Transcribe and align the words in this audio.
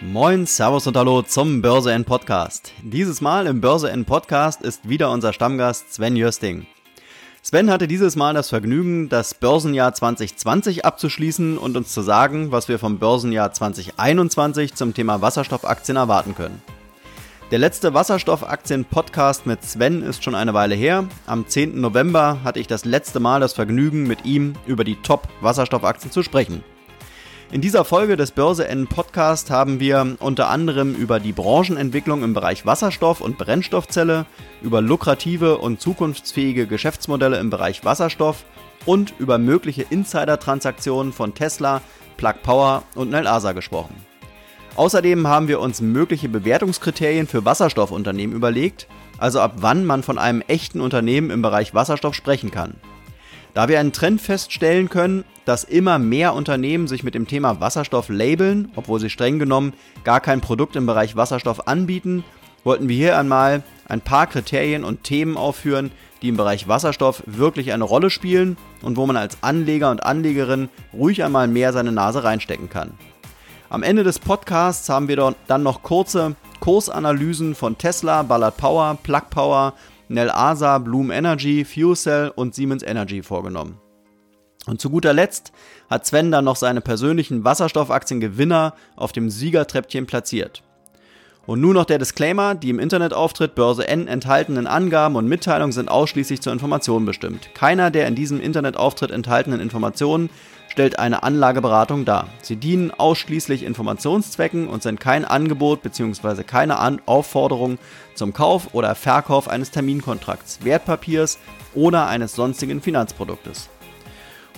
Moin, 0.00 0.46
Servus 0.46 0.86
und 0.86 0.96
Hallo 0.96 1.22
zum 1.22 1.60
Börse 1.60 1.92
N 1.92 2.04
Podcast. 2.04 2.72
Dieses 2.84 3.20
Mal 3.20 3.48
im 3.48 3.60
Börse 3.60 3.90
N 3.90 4.04
Podcast 4.04 4.62
ist 4.62 4.88
wieder 4.88 5.10
unser 5.10 5.32
Stammgast 5.32 5.92
Sven 5.92 6.14
Jösting. 6.14 6.68
Sven 7.42 7.68
hatte 7.68 7.88
dieses 7.88 8.14
Mal 8.14 8.32
das 8.32 8.48
Vergnügen, 8.48 9.08
das 9.08 9.34
Börsenjahr 9.34 9.92
2020 9.92 10.84
abzuschließen 10.84 11.58
und 11.58 11.76
uns 11.76 11.92
zu 11.92 12.02
sagen, 12.02 12.52
was 12.52 12.68
wir 12.68 12.78
vom 12.78 13.00
Börsenjahr 13.00 13.52
2021 13.52 14.74
zum 14.74 14.94
Thema 14.94 15.20
Wasserstoffaktien 15.20 15.96
erwarten 15.96 16.36
können. 16.36 16.62
Der 17.50 17.58
letzte 17.58 17.92
Wasserstoffaktien-Podcast 17.92 19.46
mit 19.46 19.64
Sven 19.64 20.04
ist 20.04 20.22
schon 20.22 20.36
eine 20.36 20.54
Weile 20.54 20.76
her. 20.76 21.08
Am 21.26 21.48
10. 21.48 21.80
November 21.80 22.38
hatte 22.44 22.60
ich 22.60 22.68
das 22.68 22.84
letzte 22.84 23.18
Mal 23.18 23.40
das 23.40 23.52
Vergnügen, 23.52 24.04
mit 24.04 24.24
ihm 24.24 24.52
über 24.64 24.84
die 24.84 25.02
Top-Wasserstoffaktien 25.02 26.12
zu 26.12 26.22
sprechen. 26.22 26.62
In 27.50 27.62
dieser 27.62 27.86
Folge 27.86 28.18
des 28.18 28.32
Börse 28.32 28.68
N 28.68 28.88
Podcast 28.88 29.50
haben 29.50 29.80
wir 29.80 30.16
unter 30.20 30.50
anderem 30.50 30.94
über 30.94 31.18
die 31.18 31.32
Branchenentwicklung 31.32 32.22
im 32.22 32.34
Bereich 32.34 32.66
Wasserstoff 32.66 33.22
und 33.22 33.38
Brennstoffzelle, 33.38 34.26
über 34.60 34.82
lukrative 34.82 35.56
und 35.56 35.80
zukunftsfähige 35.80 36.66
Geschäftsmodelle 36.66 37.38
im 37.38 37.48
Bereich 37.48 37.86
Wasserstoff 37.86 38.44
und 38.84 39.14
über 39.18 39.38
mögliche 39.38 39.86
Insider-Transaktionen 39.88 41.14
von 41.14 41.32
Tesla, 41.32 41.80
Plug 42.18 42.34
Power 42.42 42.82
und 42.94 43.08
Nelasa 43.08 43.52
gesprochen. 43.52 43.96
Außerdem 44.76 45.26
haben 45.26 45.48
wir 45.48 45.60
uns 45.60 45.80
mögliche 45.80 46.28
Bewertungskriterien 46.28 47.26
für 47.26 47.46
Wasserstoffunternehmen 47.46 48.36
überlegt, 48.36 48.88
also 49.16 49.40
ab 49.40 49.54
wann 49.56 49.86
man 49.86 50.02
von 50.02 50.18
einem 50.18 50.42
echten 50.42 50.82
Unternehmen 50.82 51.30
im 51.30 51.40
Bereich 51.40 51.72
Wasserstoff 51.72 52.14
sprechen 52.14 52.50
kann. 52.50 52.74
Da 53.54 53.68
wir 53.68 53.80
einen 53.80 53.92
Trend 53.92 54.20
feststellen 54.20 54.88
können, 54.88 55.24
dass 55.44 55.64
immer 55.64 55.98
mehr 55.98 56.34
Unternehmen 56.34 56.86
sich 56.88 57.02
mit 57.02 57.14
dem 57.14 57.26
Thema 57.26 57.60
Wasserstoff 57.60 58.08
labeln, 58.08 58.70
obwohl 58.76 59.00
sie 59.00 59.10
streng 59.10 59.38
genommen 59.38 59.72
gar 60.04 60.20
kein 60.20 60.40
Produkt 60.40 60.76
im 60.76 60.86
Bereich 60.86 61.16
Wasserstoff 61.16 61.66
anbieten, 61.66 62.24
wollten 62.64 62.88
wir 62.88 62.96
hier 62.96 63.18
einmal 63.18 63.62
ein 63.88 64.00
paar 64.00 64.26
Kriterien 64.26 64.84
und 64.84 65.04
Themen 65.04 65.36
aufführen, 65.36 65.90
die 66.20 66.28
im 66.28 66.36
Bereich 66.36 66.68
Wasserstoff 66.68 67.22
wirklich 67.26 67.72
eine 67.72 67.84
Rolle 67.84 68.10
spielen 68.10 68.56
und 68.82 68.96
wo 68.96 69.06
man 69.06 69.16
als 69.16 69.38
Anleger 69.42 69.90
und 69.90 70.02
Anlegerin 70.02 70.68
ruhig 70.92 71.24
einmal 71.24 71.48
mehr 71.48 71.72
seine 71.72 71.92
Nase 71.92 72.24
reinstecken 72.24 72.68
kann. 72.68 72.92
Am 73.70 73.82
Ende 73.82 74.02
des 74.02 74.18
Podcasts 74.18 74.88
haben 74.88 75.08
wir 75.08 75.34
dann 75.46 75.62
noch 75.62 75.82
kurze 75.82 76.36
Kursanalysen 76.60 77.54
von 77.54 77.78
Tesla, 77.78 78.22
Ballard 78.22 78.56
Power, 78.56 78.98
Plug 79.02 79.30
Power, 79.30 79.74
Nel 80.08 80.30
Asa, 80.30 80.78
Bloom 80.78 81.10
Energy, 81.10 81.64
Fuel 81.64 81.96
Cell 81.96 82.32
und 82.34 82.54
Siemens 82.54 82.82
Energy 82.82 83.22
vorgenommen. 83.22 83.78
Und 84.66 84.80
zu 84.80 84.90
guter 84.90 85.12
Letzt 85.12 85.52
hat 85.88 86.06
Sven 86.06 86.30
dann 86.30 86.44
noch 86.44 86.56
seine 86.56 86.80
persönlichen 86.80 87.44
Wasserstoffaktiengewinner 87.44 88.74
auf 88.96 89.12
dem 89.12 89.30
Siegertreppchen 89.30 90.06
platziert. 90.06 90.62
Und 91.46 91.62
nun 91.62 91.72
noch 91.72 91.86
der 91.86 91.98
Disclaimer, 91.98 92.54
die 92.54 92.68
im 92.68 92.78
Internetauftritt 92.78 93.54
Börse 93.54 93.88
N 93.88 94.06
enthaltenen 94.06 94.66
Angaben 94.66 95.16
und 95.16 95.26
Mitteilungen 95.26 95.72
sind 95.72 95.90
ausschließlich 95.90 96.42
zur 96.42 96.52
Information 96.52 97.06
bestimmt. 97.06 97.54
Keiner 97.54 97.90
der 97.90 98.06
in 98.06 98.14
diesem 98.14 98.38
Internetauftritt 98.38 99.10
enthaltenen 99.10 99.58
Informationen 99.58 100.28
stellt 100.68 100.98
eine 100.98 101.22
Anlageberatung 101.22 102.04
dar. 102.04 102.28
Sie 102.40 102.56
dienen 102.56 102.90
ausschließlich 102.90 103.64
Informationszwecken 103.64 104.68
und 104.68 104.82
sind 104.82 105.00
kein 105.00 105.24
Angebot 105.24 105.82
bzw. 105.82 106.44
keine 106.44 106.78
An 106.78 107.02
Aufforderung 107.06 107.78
zum 108.14 108.32
Kauf 108.32 108.74
oder 108.74 108.94
Verkauf 108.94 109.48
eines 109.48 109.70
Terminkontrakts, 109.70 110.60
Wertpapiers 110.64 111.38
oder 111.74 112.06
eines 112.06 112.34
sonstigen 112.34 112.80
Finanzproduktes. 112.80 113.68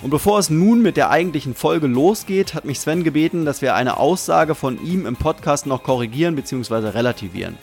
Und 0.01 0.09
bevor 0.09 0.39
es 0.39 0.49
nun 0.49 0.81
mit 0.81 0.97
der 0.97 1.11
eigentlichen 1.11 1.53
Folge 1.53 1.87
losgeht, 1.87 2.53
hat 2.55 2.65
mich 2.65 2.79
Sven 2.79 3.03
gebeten, 3.03 3.45
dass 3.45 3.61
wir 3.61 3.75
eine 3.75 3.97
Aussage 3.97 4.55
von 4.55 4.83
ihm 4.83 5.05
im 5.05 5.15
Podcast 5.15 5.67
noch 5.67 5.83
korrigieren 5.83 6.35
bzw. 6.35 6.89
relativieren. 6.89 7.57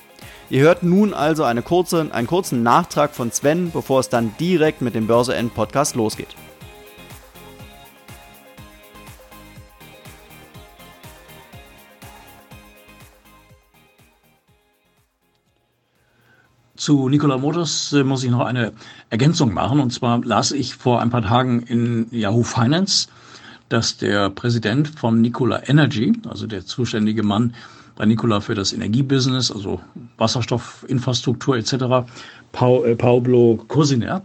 Ihr 0.50 0.62
hört 0.62 0.82
nun 0.82 1.14
also 1.14 1.44
eine 1.44 1.62
kurze, 1.62 2.08
einen 2.12 2.26
kurzen 2.26 2.62
Nachtrag 2.62 3.14
von 3.14 3.32
Sven, 3.32 3.70
bevor 3.70 4.00
es 4.00 4.08
dann 4.08 4.34
direkt 4.40 4.82
mit 4.82 4.94
dem 4.94 5.06
Börse 5.06 5.34
End 5.34 5.52
Podcast 5.54 5.94
losgeht. 5.94 6.34
Zu 16.78 17.08
Nikola 17.08 17.38
Motors 17.38 17.92
äh, 17.92 18.04
muss 18.04 18.22
ich 18.22 18.30
noch 18.30 18.46
eine 18.46 18.72
Ergänzung 19.10 19.52
machen. 19.52 19.80
Und 19.80 19.92
zwar 19.92 20.24
las 20.24 20.52
ich 20.52 20.76
vor 20.76 21.02
ein 21.02 21.10
paar 21.10 21.22
Tagen 21.22 21.60
in 21.62 22.06
Yahoo 22.12 22.44
Finance, 22.44 23.08
dass 23.68 23.96
der 23.96 24.30
Präsident 24.30 24.88
von 24.88 25.20
Nikola 25.20 25.60
Energy, 25.68 26.12
also 26.28 26.46
der 26.46 26.64
zuständige 26.64 27.24
Mann 27.24 27.54
bei 27.96 28.06
Nikola 28.06 28.40
für 28.40 28.54
das 28.54 28.72
Energiebusiness, 28.72 29.50
also 29.50 29.80
Wasserstoffinfrastruktur 30.18 31.56
etc., 31.56 31.72
äh, 31.72 32.94
Pablo 32.94 33.58
Cosiner, 33.66 34.22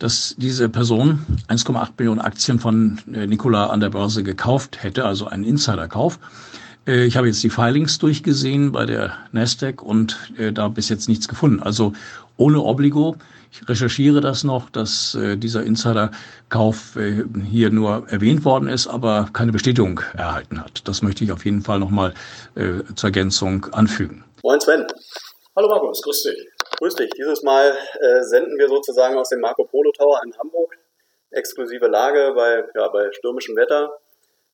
dass 0.00 0.34
diese 0.36 0.68
Person 0.68 1.20
1,8 1.46 1.90
Millionen 1.98 2.20
Aktien 2.20 2.58
von 2.58 2.98
äh, 3.14 3.28
Nikola 3.28 3.66
an 3.66 3.78
der 3.78 3.90
Börse 3.90 4.24
gekauft 4.24 4.82
hätte, 4.82 5.04
also 5.04 5.28
einen 5.28 5.44
Insiderkauf. 5.44 6.18
Äh, 6.86 7.04
ich 7.04 7.16
habe 7.16 7.26
jetzt 7.26 7.42
die 7.42 7.50
Filings 7.50 7.98
durchgesehen 7.98 8.72
bei 8.72 8.86
der 8.86 9.16
Nasdaq 9.32 9.82
und 9.82 10.32
äh, 10.38 10.52
da 10.52 10.68
bis 10.68 10.88
jetzt 10.88 11.08
nichts 11.08 11.28
gefunden. 11.28 11.62
Also 11.62 11.92
ohne 12.36 12.60
Obligo. 12.60 13.16
Ich 13.52 13.68
recherchiere 13.68 14.22
das 14.22 14.44
noch, 14.44 14.70
dass 14.70 15.14
äh, 15.14 15.36
dieser 15.36 15.62
Insiderkauf 15.62 16.96
hier 17.50 17.70
nur 17.70 18.06
erwähnt 18.08 18.46
worden 18.46 18.66
ist, 18.66 18.86
aber 18.86 19.28
keine 19.34 19.52
Bestätigung 19.52 20.00
erhalten 20.16 20.58
hat. 20.58 20.88
Das 20.88 21.02
möchte 21.02 21.22
ich 21.22 21.32
auf 21.32 21.44
jeden 21.44 21.60
Fall 21.60 21.78
nochmal 21.78 22.14
zur 22.54 23.08
Ergänzung 23.08 23.66
anfügen. 23.72 24.24
Moin 24.42 24.58
Sven. 24.58 24.86
Hallo 25.54 25.68
Markus, 25.68 26.00
grüß 26.00 26.22
dich. 26.22 26.48
Grüß 26.78 26.94
dich. 26.94 27.10
Dieses 27.10 27.42
Mal 27.42 27.76
senden 28.22 28.56
wir 28.58 28.68
sozusagen 28.68 29.18
aus 29.18 29.28
dem 29.28 29.40
Marco 29.40 29.64
Polo 29.64 29.92
Tower 29.92 30.22
in 30.24 30.32
Hamburg. 30.38 30.74
Exklusive 31.30 31.86
Lage 31.88 32.32
bei, 32.34 32.64
ja, 32.74 32.88
bei 32.88 33.12
stürmischem 33.12 33.54
Wetter. 33.56 33.90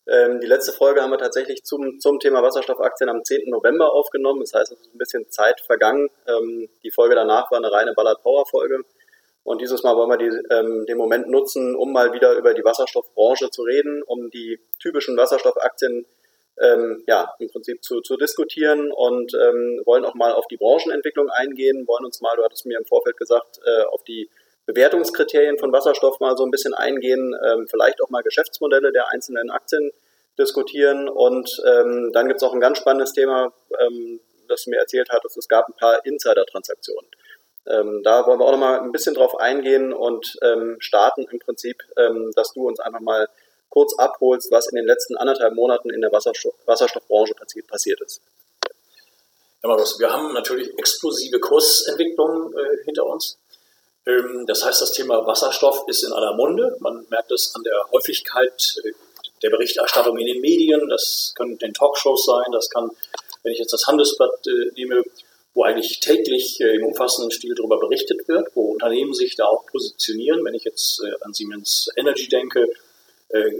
Ähm, 0.08 0.40
die 0.40 0.46
letzte 0.46 0.72
Folge 0.72 1.02
haben 1.02 1.10
wir 1.10 1.18
tatsächlich 1.18 1.64
zum, 1.64 2.00
zum 2.00 2.18
Thema 2.18 2.42
Wasserstoffaktien 2.42 3.10
am 3.10 3.24
10. 3.24 3.50
November 3.50 3.92
aufgenommen. 3.92 4.40
Das 4.40 4.54
heißt, 4.54 4.72
es 4.72 4.80
ist 4.80 4.94
ein 4.94 4.98
bisschen 4.98 5.30
Zeit 5.30 5.60
vergangen. 5.60 6.08
Ähm, 6.26 6.68
die 6.82 6.90
Folge 6.90 7.14
danach 7.14 7.50
war 7.50 7.58
eine 7.58 7.70
reine 7.70 7.92
Ballard 7.92 8.22
Power 8.22 8.46
Folge. 8.46 8.84
Und 9.44 9.60
dieses 9.60 9.82
Mal 9.82 9.96
wollen 9.96 10.10
wir 10.10 10.16
die, 10.16 10.38
ähm, 10.50 10.86
den 10.86 10.96
Moment 10.96 11.28
nutzen, 11.28 11.74
um 11.74 11.92
mal 11.92 12.12
wieder 12.12 12.34
über 12.34 12.54
die 12.54 12.64
Wasserstoffbranche 12.64 13.50
zu 13.50 13.62
reden, 13.62 14.02
um 14.02 14.30
die 14.30 14.60
typischen 14.80 15.16
Wasserstoffaktien 15.16 16.06
ähm, 16.60 17.04
ja, 17.06 17.34
im 17.38 17.48
Prinzip 17.48 17.82
zu, 17.84 18.00
zu 18.00 18.16
diskutieren 18.16 18.90
und 18.90 19.32
ähm, 19.34 19.82
wollen 19.84 20.04
auch 20.04 20.14
mal 20.14 20.32
auf 20.32 20.46
die 20.48 20.56
Branchenentwicklung 20.56 21.30
eingehen, 21.30 21.86
wollen 21.86 22.04
uns 22.04 22.20
mal, 22.20 22.34
du 22.36 22.44
hattest 22.44 22.66
mir 22.66 22.78
im 22.78 22.84
Vorfeld 22.84 23.16
gesagt, 23.16 23.60
äh, 23.64 23.84
auf 23.84 24.02
die 24.04 24.28
Bewertungskriterien 24.68 25.58
von 25.58 25.72
Wasserstoff 25.72 26.20
mal 26.20 26.36
so 26.36 26.44
ein 26.44 26.50
bisschen 26.50 26.74
eingehen, 26.74 27.34
ähm, 27.42 27.66
vielleicht 27.68 28.02
auch 28.02 28.10
mal 28.10 28.22
Geschäftsmodelle 28.22 28.92
der 28.92 29.08
einzelnen 29.08 29.50
Aktien 29.50 29.92
diskutieren. 30.38 31.08
Und 31.08 31.50
ähm, 31.66 32.10
dann 32.12 32.28
gibt 32.28 32.36
es 32.36 32.46
auch 32.46 32.52
ein 32.52 32.60
ganz 32.60 32.76
spannendes 32.76 33.14
Thema, 33.14 33.50
ähm, 33.80 34.20
das 34.46 34.64
du 34.64 34.70
mir 34.70 34.76
erzählt 34.78 35.08
hattest. 35.10 35.38
Es 35.38 35.48
gab 35.48 35.68
ein 35.68 35.72
paar 35.72 36.04
Insider-Transaktionen. 36.04 37.08
Ähm, 37.66 38.02
da 38.04 38.26
wollen 38.26 38.38
wir 38.38 38.44
auch 38.44 38.52
noch 38.52 38.58
mal 38.58 38.80
ein 38.80 38.92
bisschen 38.92 39.14
drauf 39.14 39.40
eingehen 39.40 39.94
und 39.94 40.36
ähm, 40.42 40.76
starten 40.80 41.26
im 41.30 41.38
Prinzip, 41.38 41.82
ähm, 41.96 42.30
dass 42.36 42.52
du 42.52 42.68
uns 42.68 42.78
einfach 42.78 43.00
mal 43.00 43.26
kurz 43.70 43.98
abholst, 43.98 44.52
was 44.52 44.68
in 44.68 44.76
den 44.76 44.86
letzten 44.86 45.16
anderthalb 45.16 45.54
Monaten 45.54 45.88
in 45.88 46.02
der 46.02 46.12
Wasserstoff 46.12 46.54
Wasserstoffbranche 46.66 47.34
passiert 47.66 48.02
ist. 48.02 48.20
Ja, 49.62 49.68
Markus, 49.70 49.98
wir 49.98 50.12
haben 50.12 50.34
natürlich 50.34 50.78
explosive 50.78 51.40
Kursentwicklungen 51.40 52.52
äh, 52.52 52.84
hinter 52.84 53.06
uns. 53.06 53.38
Ähm, 54.08 54.46
das 54.46 54.64
heißt, 54.64 54.80
das 54.80 54.92
Thema 54.92 55.26
Wasserstoff 55.26 55.84
ist 55.86 56.02
in 56.02 56.12
aller 56.12 56.34
Munde. 56.34 56.76
Man 56.80 57.06
merkt 57.10 57.30
es 57.30 57.54
an 57.54 57.62
der 57.62 57.90
Häufigkeit 57.92 58.76
äh, 58.84 58.92
der 59.42 59.50
Berichterstattung 59.50 60.16
in 60.18 60.26
den 60.26 60.40
Medien. 60.40 60.88
Das 60.88 61.34
können 61.36 61.58
den 61.58 61.74
Talkshows 61.74 62.24
sein. 62.24 62.50
Das 62.52 62.70
kann, 62.70 62.90
wenn 63.42 63.52
ich 63.52 63.58
jetzt 63.58 63.72
das 63.72 63.86
Handelsblatt 63.86 64.46
äh, 64.46 64.72
nehme, 64.74 65.04
wo 65.54 65.64
eigentlich 65.64 66.00
täglich 66.00 66.60
äh, 66.60 66.76
im 66.76 66.86
umfassenden 66.86 67.30
Stil 67.30 67.54
darüber 67.54 67.78
berichtet 67.78 68.26
wird, 68.28 68.48
wo 68.54 68.72
Unternehmen 68.72 69.12
sich 69.12 69.36
da 69.36 69.44
auch 69.44 69.66
positionieren. 69.66 70.44
Wenn 70.44 70.54
ich 70.54 70.64
jetzt 70.64 71.02
an 71.22 71.34
Siemens 71.34 71.90
Energy 71.96 72.28
denke 72.28 72.68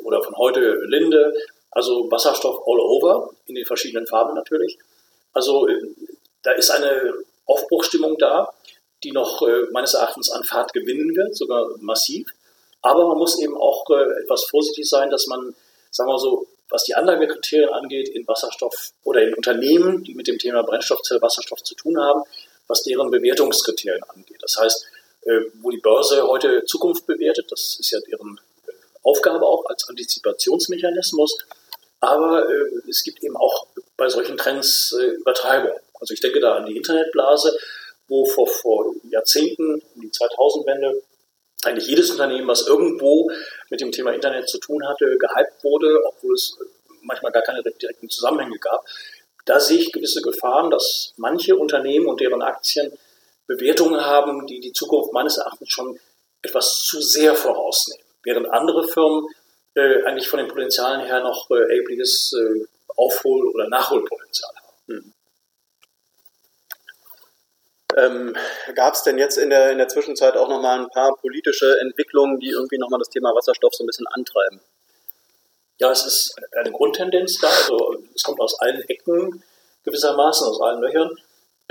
oder 0.03 0.23
von 0.23 0.35
heute 0.39 0.81
Linde, 0.87 1.35
also 1.71 2.11
Wasserstoff 2.11 2.63
all 2.67 2.81
over, 2.81 3.35
in 3.45 3.55
den 3.55 3.67
verschiedenen 3.67 4.07
Farben 4.07 4.35
natürlich. 4.35 4.79
Also 5.35 5.69
da 6.43 6.53
ist 6.53 6.71
eine 6.71 7.13
Aufbruchstimmung 7.45 8.17
da 8.17 8.51
die 9.05 9.13
noch 9.13 9.43
äh, 9.43 9.71
meines 9.73 9.95
Erachtens 9.95 10.31
an 10.31 10.45
Fahrt 10.45 10.73
gewinnen 10.73 11.15
wird, 11.15 11.37
sogar 11.37 11.69
massiv. 11.81 12.29
Aber 12.83 13.09
man 13.09 13.19
muss 13.19 13.41
eben 13.41 13.57
auch 13.57 13.89
äh, 13.91 14.23
etwas 14.23 14.45
vorsichtig 14.45 14.89
sein, 14.89 15.11
dass 15.11 15.27
man, 15.27 15.55
sagen 15.91 16.11
wir 16.11 16.19
so, 16.19 16.47
was 16.71 16.85
die 16.85 16.95
Anlagekriterien 16.95 17.71
angeht, 17.71 18.09
in 18.09 18.27
Wasserstoff 18.29 18.93
oder 19.05 19.23
in 19.23 19.35
Unternehmen, 19.35 20.05
die 20.05 20.15
mit 20.15 20.27
dem 20.27 20.39
Thema 20.39 20.63
Brennstoffzelle 20.63 21.23
Wasserstoff 21.23 21.63
zu 21.63 21.75
tun 21.75 21.99
haben, 21.99 22.23
was 22.67 22.83
deren 22.83 23.11
Bewertungskriterien 23.11 24.03
angeht. 24.05 24.39
Das 24.43 24.57
heißt, 24.59 24.87
äh, 25.23 25.41
wo 25.61 25.71
die 25.71 25.79
Börse 25.79 26.27
heute 26.27 26.65
Zukunft 26.65 27.07
bewertet, 27.07 27.51
das 27.51 27.77
ist 27.81 27.91
ja 27.91 27.99
deren 28.01 28.41
äh, 28.67 28.73
Aufgabe 29.03 29.47
auch 29.47 29.65
als 29.67 29.89
Antizipationsmechanismus. 29.89 31.39
Aber 32.01 32.49
äh, 32.49 32.89
es 32.89 33.03
gibt 33.03 33.23
eben 33.25 33.37
auch 33.37 33.67
bei 33.97 34.09
solchen 34.09 34.37
Trends 34.37 34.95
äh, 34.99 35.07
Übertreibung. 35.07 35.73
Also 36.01 36.15
ich 36.15 36.21
denke 36.21 36.41
da 36.41 36.57
an 36.57 36.67
die 36.67 36.77
Internetblase, 36.77 37.59
wo 38.09 38.25
vor, 38.25 38.47
vor 38.47 38.95
Jahrzehnten, 39.11 39.83
um 39.95 40.01
die 40.01 40.11
2000-Wende, 40.11 41.03
eigentlich 41.65 41.89
jedes 41.89 42.11
Unternehmen, 42.11 42.49
was 42.49 42.67
irgendwo 42.67 43.31
mit 43.69 43.81
dem 43.81 43.93
Thema 43.93 44.13
Internet 44.13 44.49
zu 44.49 44.59
tun 44.59 44.87
hatte, 44.87 45.17
gehypt 45.19 45.65
wurde, 45.65 46.03
obwohl 46.07 46.35
es 46.35 46.57
manchmal 47.03 47.33
gar 47.33 47.43
keine 47.43 47.63
direkten 47.63 48.09
Zusammenhänge 48.09 48.59
gab. 48.59 48.85
Da 49.45 49.59
sehe 49.61 49.79
ich 49.79 49.93
gewisse 49.93 50.21
Gefahren, 50.23 50.71
dass 50.71 51.15
manche 51.17 51.57
Unternehmen 51.57 52.07
und 52.07 52.21
deren 52.21 52.43
Aktien 52.43 52.93
Bewertungen 53.47 54.05
haben, 54.05 54.47
die 54.47 54.61
die 54.61 54.73
Zukunft 54.73 55.13
meines 55.13 55.39
Erachtens 55.39 55.71
schon 55.71 55.99
etwas 56.43 56.85
zu 56.85 57.01
sehr 57.01 57.35
vorausnehmen, 57.35 58.05
während 58.23 58.49
andere 58.51 58.87
Firmen 58.87 59.27
äh, 59.75 60.05
eigentlich 60.05 60.29
von 60.29 60.39
den 60.39 60.49
Potenzialen 60.49 61.01
her 61.07 61.21
noch 61.21 61.51
äh, 61.51 61.55
erhebliches 61.55 62.33
äh, 62.35 62.67
Aufhol- 62.97 63.49
oder 63.49 63.69
Nachholpotenzial 63.69 64.53
haben. 64.55 64.77
Hm. 64.87 65.13
Ähm, 67.97 68.37
Gab 68.75 68.95
es 68.95 69.03
denn 69.03 69.19
jetzt 69.19 69.39
in 69.39 69.51
der, 69.51 69.71
in 69.71 69.79
der 69.79 69.89
Zwischenzeit 69.89 70.37
auch 70.37 70.49
nochmal 70.49 70.81
ein 70.81 70.89
paar 70.91 71.17
politische 71.17 71.79
Entwicklungen, 71.81 72.39
die 72.39 72.51
irgendwie 72.51 72.79
nochmal 72.79 72.99
das 72.99 73.09
Thema 73.09 73.35
Wasserstoff 73.35 73.75
so 73.75 73.85
ein 73.85 73.87
bisschen 73.87 74.07
antreiben? 74.09 74.61
Ja, 75.79 75.91
es 75.91 76.05
ist 76.05 76.35
eine 76.53 76.73
Grundtendenz 76.73 77.39
da. 77.41 77.49
Also 77.49 78.03
es 78.15 78.23
kommt 78.23 78.41
aus 78.41 78.59
allen 78.61 78.83
Ecken 78.89 79.43
gewissermaßen, 79.85 80.47
aus 80.49 80.61
allen 80.61 80.81
Löchern. 80.81 81.11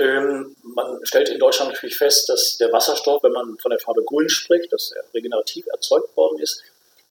Ähm, 0.00 0.56
man 0.62 0.98
stellt 1.04 1.28
in 1.28 1.38
Deutschland 1.38 1.72
natürlich 1.72 1.96
fest, 1.96 2.28
dass 2.28 2.56
der 2.58 2.72
Wasserstoff, 2.72 3.22
wenn 3.22 3.32
man 3.32 3.58
von 3.58 3.70
der 3.70 3.80
Farbe 3.80 4.02
Grün 4.04 4.28
spricht, 4.28 4.72
dass 4.72 4.92
er 4.92 5.02
regenerativ 5.12 5.66
erzeugt 5.66 6.16
worden 6.16 6.38
ist, 6.38 6.62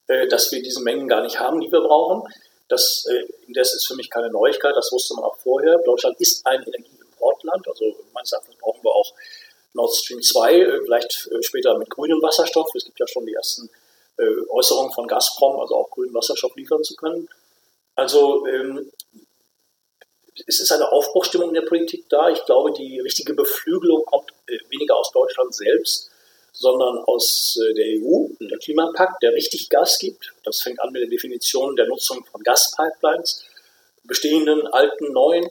äh, 0.07 0.27
dass 0.27 0.51
wir 0.51 0.61
diese 0.63 0.81
Mengen 0.81 1.07
gar 1.07 1.21
nicht 1.21 1.39
haben, 1.39 1.59
die 1.59 1.71
wir 1.71 1.81
brauchen. 1.81 2.23
Das 2.69 3.05
äh, 3.09 3.25
indes 3.45 3.73
ist 3.73 3.87
für 3.87 3.95
mich 3.95 4.09
keine 4.09 4.29
Neuigkeit, 4.29 4.75
das 4.75 4.91
wusste 4.91 5.15
man 5.15 5.25
auch 5.25 5.37
vorher. 5.37 5.77
Deutschland 5.85 6.19
ist 6.19 6.45
ein 6.45 6.63
Energieimportland, 7.27 7.67
also 7.67 7.95
meines 8.13 8.31
Erachtens 8.31 8.55
brauchen 8.57 8.83
wir 8.83 8.91
auch 8.91 9.13
Nord 9.73 9.95
Stream 9.95 10.21
2, 10.21 10.53
äh, 10.53 10.81
vielleicht 10.83 11.29
äh, 11.31 11.43
später 11.43 11.77
mit 11.77 11.89
grünem 11.89 12.21
Wasserstoff. 12.21 12.69
Es 12.75 12.85
gibt 12.85 12.99
ja 12.99 13.07
schon 13.07 13.25
die 13.25 13.33
ersten 13.33 13.69
äh, 14.17 14.49
Äußerungen 14.49 14.91
von 14.91 15.07
Gazprom, 15.07 15.59
also 15.59 15.75
auch 15.75 15.89
grünen 15.91 16.13
Wasserstoff 16.13 16.55
liefern 16.55 16.83
zu 16.83 16.95
können. 16.95 17.27
Also 17.95 18.45
ähm, 18.47 18.91
es 20.45 20.59
ist 20.59 20.71
eine 20.71 20.91
Aufbruchstimmung 20.91 21.49
in 21.49 21.55
der 21.55 21.61
Politik 21.61 22.07
da. 22.09 22.29
Ich 22.29 22.45
glaube, 22.45 22.71
die 22.71 22.99
richtige 22.99 23.33
Beflügelung 23.33 24.05
kommt 24.05 24.31
weniger 24.69 24.95
aus 24.95 25.11
Deutschland 25.11 25.53
selbst, 25.55 26.11
sondern 26.53 26.99
aus 27.05 27.59
der 27.75 27.85
EU, 27.99 28.27
der 28.39 28.59
Klimapakt, 28.59 29.23
der 29.23 29.33
richtig 29.33 29.67
Gas 29.67 29.97
gibt. 29.97 30.33
Das 30.43 30.61
fängt 30.61 30.79
an 30.79 30.91
mit 30.91 31.01
der 31.01 31.09
Definition 31.09 31.75
der 31.75 31.87
Nutzung 31.87 32.23
von 32.25 32.43
Gaspipelines, 32.43 33.45
bestehenden, 34.03 34.67
alten, 34.67 35.11
neuen. 35.11 35.49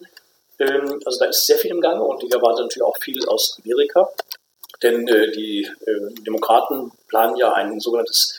Ähm, 0.58 1.00
also 1.04 1.18
da 1.18 1.26
ist 1.26 1.46
sehr 1.46 1.58
viel 1.58 1.70
im 1.70 1.80
Gange 1.80 2.02
und 2.02 2.22
ich 2.22 2.32
erwarte 2.32 2.62
natürlich 2.62 2.86
auch 2.86 2.96
viel 2.98 3.24
aus 3.26 3.58
Amerika. 3.62 4.08
Denn 4.82 5.08
äh, 5.08 5.30
die 5.30 5.68
Demokraten 6.26 6.92
planen 7.08 7.36
ja 7.36 7.52
ein 7.52 7.80
sogenanntes 7.80 8.38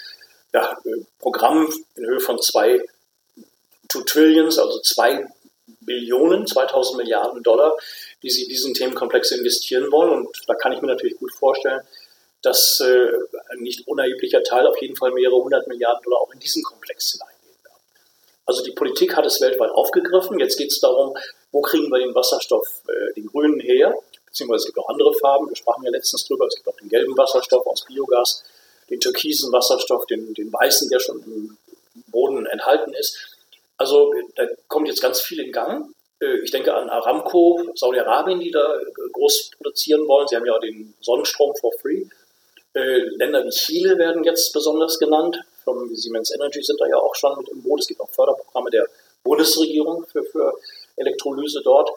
ja, 0.54 0.78
Programm 1.20 1.68
in 1.96 2.06
Höhe 2.06 2.20
von 2.20 2.40
zwei 2.42 2.80
Trillions, 3.90 4.60
also 4.60 4.80
zwei 4.82 5.28
Billionen, 5.82 6.46
2000 6.46 6.98
Milliarden 6.98 7.44
Dollar, 7.44 7.76
die 8.22 8.30
sie 8.30 8.44
in 8.44 8.50
diesen 8.50 8.74
Themenkomplex 8.74 9.32
investieren 9.32 9.92
wollen. 9.92 10.12
Und 10.12 10.44
da 10.48 10.54
kann 10.54 10.74
ich 10.74 10.82
mir 10.82 10.88
natürlich 10.88 11.18
gut 11.18 11.34
vorstellen, 11.34 11.82
dass 12.42 12.80
äh, 12.82 13.08
ein 13.50 13.60
nicht 13.60 13.88
unerheblicher 13.88 14.44
Teil, 14.44 14.68
auf 14.68 14.80
jeden 14.82 14.96
Fall 14.96 15.12
mehrere 15.12 15.42
hundert 15.42 15.68
Milliarden 15.68 16.04
Dollar 16.04 16.22
auch 16.22 16.32
in 16.32 16.40
diesen 16.40 16.64
Komplex 16.64 17.14
hineingehen 17.14 17.64
werden. 17.64 17.82
Also 18.46 18.64
die 18.64 18.72
Politik 18.72 19.16
hat 19.16 19.26
es 19.26 19.42
weltweit 19.42 19.72
aufgegriffen. 19.72 20.40
Jetzt 20.40 20.58
geht 20.58 20.72
es 20.72 20.80
darum, 20.80 21.18
wo 21.52 21.62
kriegen 21.62 21.90
wir 21.92 22.00
den 22.00 22.14
Wasserstoff, 22.14 22.68
äh, 22.88 23.14
den 23.14 23.28
grünen 23.28 23.60
her, 23.60 23.94
beziehungsweise 24.26 24.62
es 24.62 24.66
gibt 24.68 24.80
auch 24.80 24.90
andere 24.90 25.14
Farben. 25.16 25.50
Wir 25.50 25.56
sprachen 25.56 25.84
ja 25.84 25.92
letztens 25.92 26.26
drüber. 26.26 26.48
Es 26.48 26.56
gibt 26.56 26.68
auch 26.68 26.78
den 26.78 26.90
gelben 26.90 27.18
Wasserstoff 27.18 27.66
aus 27.66 27.86
Biogas, 27.86 28.44
den 28.90 29.00
türkisen 29.00 29.52
Wasserstoff, 29.52 30.06
den, 30.06 30.34
den 30.34 30.52
weißen, 30.52 30.90
der 30.90 31.00
schon 31.00 31.24
im 31.24 31.58
Boden 32.08 32.46
enthalten 32.46 32.94
ist. 32.94 33.18
Also 33.78 34.14
da 34.36 34.44
kommt 34.68 34.88
jetzt 34.88 35.02
ganz 35.02 35.22
viel 35.22 35.40
in 35.40 35.52
Gang. 35.52 35.94
Äh, 36.22 36.40
ich 36.44 36.52
denke 36.52 36.74
an 36.74 36.90
Aramco, 36.90 37.62
Saudi-Arabien, 37.76 38.40
die 38.40 38.52
da 38.52 38.76
äh, 38.76 39.10
groß 39.14 39.52
produzieren 39.58 40.08
wollen. 40.08 40.28
Sie 40.28 40.36
haben 40.36 40.46
ja 40.46 40.58
den 40.60 40.94
Sonnenstrom 41.02 41.56
for 41.56 41.72
free. 41.82 42.06
Äh, 42.74 43.00
Länder 43.18 43.44
wie 43.46 43.50
Chile 43.50 43.98
werden 43.98 44.24
jetzt 44.24 44.54
besonders 44.54 45.00
genannt. 45.00 45.40
Wie 45.66 45.96
Siemens 45.96 46.34
Energy 46.34 46.64
sind 46.64 46.80
da 46.80 46.88
ja 46.88 46.98
auch 46.98 47.14
schon 47.14 47.38
mit 47.38 47.50
im 47.50 47.62
Boot. 47.62 47.82
Es 47.82 47.88
gibt 47.88 48.00
auch 48.00 48.10
Förderprogramme 48.10 48.70
der 48.70 48.88
Bundesregierung 49.24 50.06
für, 50.06 50.24
für 50.24 50.54
Elektrolyse 50.98 51.62
dort. 51.64 51.90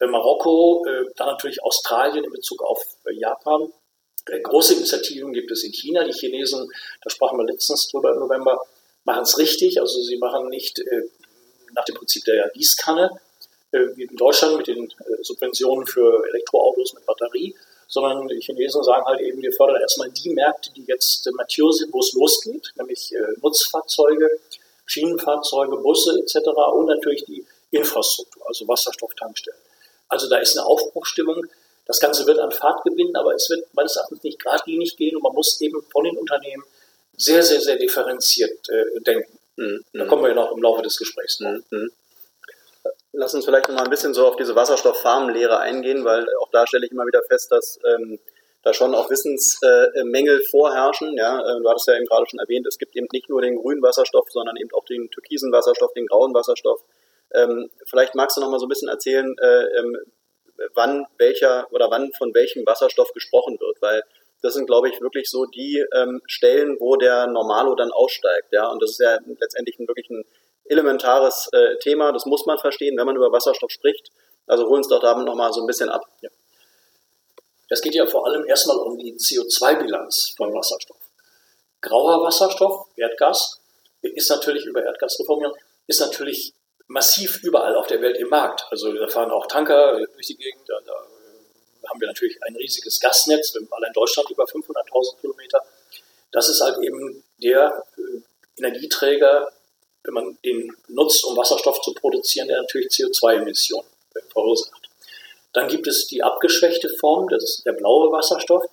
Marokko, 0.00 0.84
dann 1.16 1.28
natürlich 1.28 1.62
Australien 1.62 2.24
in 2.24 2.32
Bezug 2.32 2.62
auf 2.62 2.82
Japan. 3.10 3.72
Große 4.42 4.74
Initiativen 4.74 5.32
gibt 5.32 5.50
es 5.50 5.62
in 5.64 5.72
China. 5.72 6.04
Die 6.04 6.12
Chinesen, 6.12 6.70
da 7.02 7.10
sprachen 7.10 7.38
wir 7.38 7.44
letztens 7.46 7.88
drüber 7.88 8.12
im 8.12 8.18
November, 8.18 8.60
machen 9.04 9.22
es 9.22 9.38
richtig. 9.38 9.80
Also 9.80 10.02
sie 10.02 10.18
machen 10.18 10.48
nicht 10.48 10.82
nach 11.74 11.84
dem 11.84 11.94
Prinzip 11.94 12.24
der 12.24 12.50
Gießkanne, 12.54 13.10
äh, 13.72 13.96
wie 13.96 14.04
in 14.04 14.16
Deutschland 14.16 14.56
mit 14.56 14.66
den 14.66 14.84
äh, 14.84 15.22
Subventionen 15.22 15.86
für 15.86 16.24
Elektroautos 16.28 16.94
mit 16.94 17.04
Batterie, 17.06 17.54
sondern 17.88 18.28
die 18.28 18.40
Chinesen 18.40 18.82
sagen 18.82 19.04
halt 19.04 19.20
eben, 19.20 19.42
wir 19.42 19.52
fördern 19.52 19.80
erstmal 19.80 20.10
die 20.10 20.30
Märkte, 20.30 20.70
die 20.72 20.84
jetzt 20.86 21.28
mature 21.32 21.72
sind, 21.72 21.92
wo 21.92 22.00
es 22.00 22.12
losgeht, 22.12 22.72
nämlich 22.76 23.12
äh, 23.12 23.18
Nutzfahrzeuge, 23.42 24.28
Schienenfahrzeuge, 24.86 25.76
Busse 25.78 26.18
etc. 26.20 26.48
und 26.74 26.86
natürlich 26.86 27.24
die 27.24 27.44
Infrastruktur, 27.70 28.33
also 28.46 28.66
Wasserstofftankstellen. 28.68 29.58
Also 30.08 30.28
da 30.28 30.38
ist 30.38 30.56
eine 30.56 30.66
Aufbruchstimmung. 30.66 31.46
Das 31.86 32.00
Ganze 32.00 32.26
wird 32.26 32.38
an 32.38 32.50
Fahrt 32.50 32.82
gewinnen, 32.84 33.14
aber 33.16 33.34
es 33.34 33.48
wird 33.50 33.66
meines 33.74 33.96
Erachtens 33.96 34.22
nicht 34.22 34.42
geradlinig 34.42 34.96
gehen 34.96 35.16
und 35.16 35.22
man 35.22 35.34
muss 35.34 35.60
eben 35.60 35.82
von 35.90 36.04
den 36.04 36.16
Unternehmen 36.16 36.64
sehr, 37.16 37.42
sehr, 37.42 37.60
sehr 37.60 37.76
differenziert 37.76 38.68
äh, 38.68 39.00
denken. 39.00 39.38
Mhm. 39.56 39.84
Da 39.92 40.06
kommen 40.06 40.22
wir 40.22 40.30
ja 40.30 40.34
noch 40.34 40.52
im 40.52 40.62
Laufe 40.62 40.82
des 40.82 40.96
Gesprächs 40.96 41.38
drauf. 41.38 41.58
Mhm. 41.70 41.92
Lass 43.12 43.34
uns 43.34 43.44
vielleicht 43.44 43.68
noch 43.68 43.76
mal 43.76 43.84
ein 43.84 43.90
bisschen 43.90 44.12
so 44.12 44.26
auf 44.26 44.36
diese 44.36 44.56
Wasserstofffarmenlehre 44.56 45.58
eingehen, 45.60 46.04
weil 46.04 46.26
auch 46.40 46.48
da 46.50 46.66
stelle 46.66 46.86
ich 46.86 46.92
immer 46.92 47.06
wieder 47.06 47.22
fest, 47.28 47.52
dass 47.52 47.78
ähm, 47.86 48.18
da 48.64 48.72
schon 48.72 48.94
auch 48.94 49.08
Wissensmängel 49.10 50.40
äh, 50.40 50.48
vorherrschen. 50.50 51.16
Ja, 51.16 51.38
äh, 51.38 51.60
du 51.60 51.68
hattest 51.68 51.86
ja 51.86 51.94
eben 51.94 52.06
gerade 52.06 52.26
schon 52.28 52.40
erwähnt, 52.40 52.66
es 52.66 52.78
gibt 52.78 52.96
eben 52.96 53.06
nicht 53.12 53.28
nur 53.28 53.40
den 53.40 53.56
grünen 53.56 53.82
Wasserstoff, 53.82 54.26
sondern 54.30 54.56
eben 54.56 54.70
auch 54.72 54.84
den 54.86 55.10
türkisen 55.10 55.52
Wasserstoff, 55.52 55.92
den 55.92 56.06
grauen 56.06 56.34
Wasserstoff. 56.34 56.80
Ähm, 57.34 57.70
vielleicht 57.86 58.14
magst 58.14 58.36
du 58.36 58.40
noch 58.40 58.50
mal 58.50 58.58
so 58.58 58.66
ein 58.66 58.68
bisschen 58.68 58.88
erzählen, 58.88 59.34
äh, 59.40 59.78
ähm, 59.78 59.96
wann 60.74 61.06
welcher 61.18 61.66
oder 61.72 61.90
wann 61.90 62.12
von 62.12 62.34
welchem 62.34 62.64
Wasserstoff 62.66 63.12
gesprochen 63.12 63.58
wird, 63.60 63.82
weil 63.82 64.02
das 64.42 64.54
sind, 64.54 64.66
glaube 64.66 64.90
ich, 64.90 65.00
wirklich 65.00 65.30
so 65.30 65.46
die 65.46 65.84
ähm, 65.94 66.20
Stellen, 66.26 66.76
wo 66.78 66.96
der 66.96 67.26
Normalo 67.26 67.74
dann 67.74 67.90
aussteigt. 67.92 68.52
Ja? 68.52 68.68
Und 68.68 68.82
das 68.82 68.90
ist 68.90 69.00
ja 69.00 69.18
letztendlich 69.40 69.78
ein, 69.78 69.88
wirklich 69.88 70.10
ein 70.10 70.24
elementares 70.66 71.48
äh, 71.52 71.78
Thema. 71.78 72.12
Das 72.12 72.26
muss 72.26 72.44
man 72.44 72.58
verstehen, 72.58 72.96
wenn 72.98 73.06
man 73.06 73.16
über 73.16 73.32
Wasserstoff 73.32 73.70
spricht. 73.70 74.10
Also 74.46 74.64
holen 74.64 74.78
uns 74.78 74.88
doch 74.88 75.00
damit 75.00 75.26
nochmal 75.26 75.52
so 75.52 75.62
ein 75.62 75.66
bisschen 75.66 75.88
ab. 75.88 76.02
Ja. 76.20 76.28
Es 77.70 77.80
geht 77.80 77.94
ja 77.94 78.06
vor 78.06 78.26
allem 78.26 78.44
erstmal 78.44 78.76
um 78.76 78.98
die 78.98 79.14
CO2-Bilanz 79.14 80.34
von 80.36 80.52
Wasserstoff. 80.52 81.00
Grauer 81.80 82.22
Wasserstoff, 82.22 82.86
Erdgas, 82.96 83.60
ist 84.02 84.28
natürlich 84.28 84.66
über 84.66 84.84
Erdgasreformieren, 84.84 85.54
ist 85.86 86.00
natürlich 86.00 86.52
massiv 86.94 87.42
überall 87.42 87.74
auf 87.74 87.88
der 87.88 88.00
Welt 88.00 88.16
im 88.18 88.28
Markt. 88.28 88.66
Also 88.70 88.92
da 88.92 89.08
fahren 89.08 89.32
auch 89.32 89.48
Tanker 89.48 89.98
durch 90.14 90.28
die 90.28 90.36
Gegend, 90.36 90.62
da, 90.68 90.78
haben 91.88 92.00
wir 92.00 92.06
natürlich 92.06 92.42
ein 92.44 92.56
riesiges 92.56 92.98
Gasnetz, 93.00 93.54
allein 93.70 93.92
Deutschland 93.92 94.30
über 94.30 94.44
500.000 94.44 95.20
Kilometer. 95.20 95.60
Das 96.32 96.48
ist 96.48 96.60
halt 96.62 96.78
eben 96.82 97.22
der 97.42 97.84
äh, 97.98 98.20
Energieträger, 98.58 99.52
wenn 100.04 100.14
man 100.14 100.38
den 100.44 100.74
nutzt, 100.88 101.24
um 101.24 101.36
Wasserstoff 101.36 101.82
zu 101.82 101.92
produzieren, 101.92 102.48
der 102.48 102.62
natürlich 102.62 102.88
CO2-Emissionen 102.88 103.86
äh, 104.14 104.20
verursacht. 104.32 104.88
Dann 105.52 105.68
gibt 105.68 105.86
es 105.86 106.06
die 106.06 106.22
abgeschwächte 106.22 106.88
Form, 107.00 107.28
das 107.28 107.42
ist 107.44 107.66
der 107.66 107.72
blaue 107.72 108.10
Wasserstoff, 108.12 108.64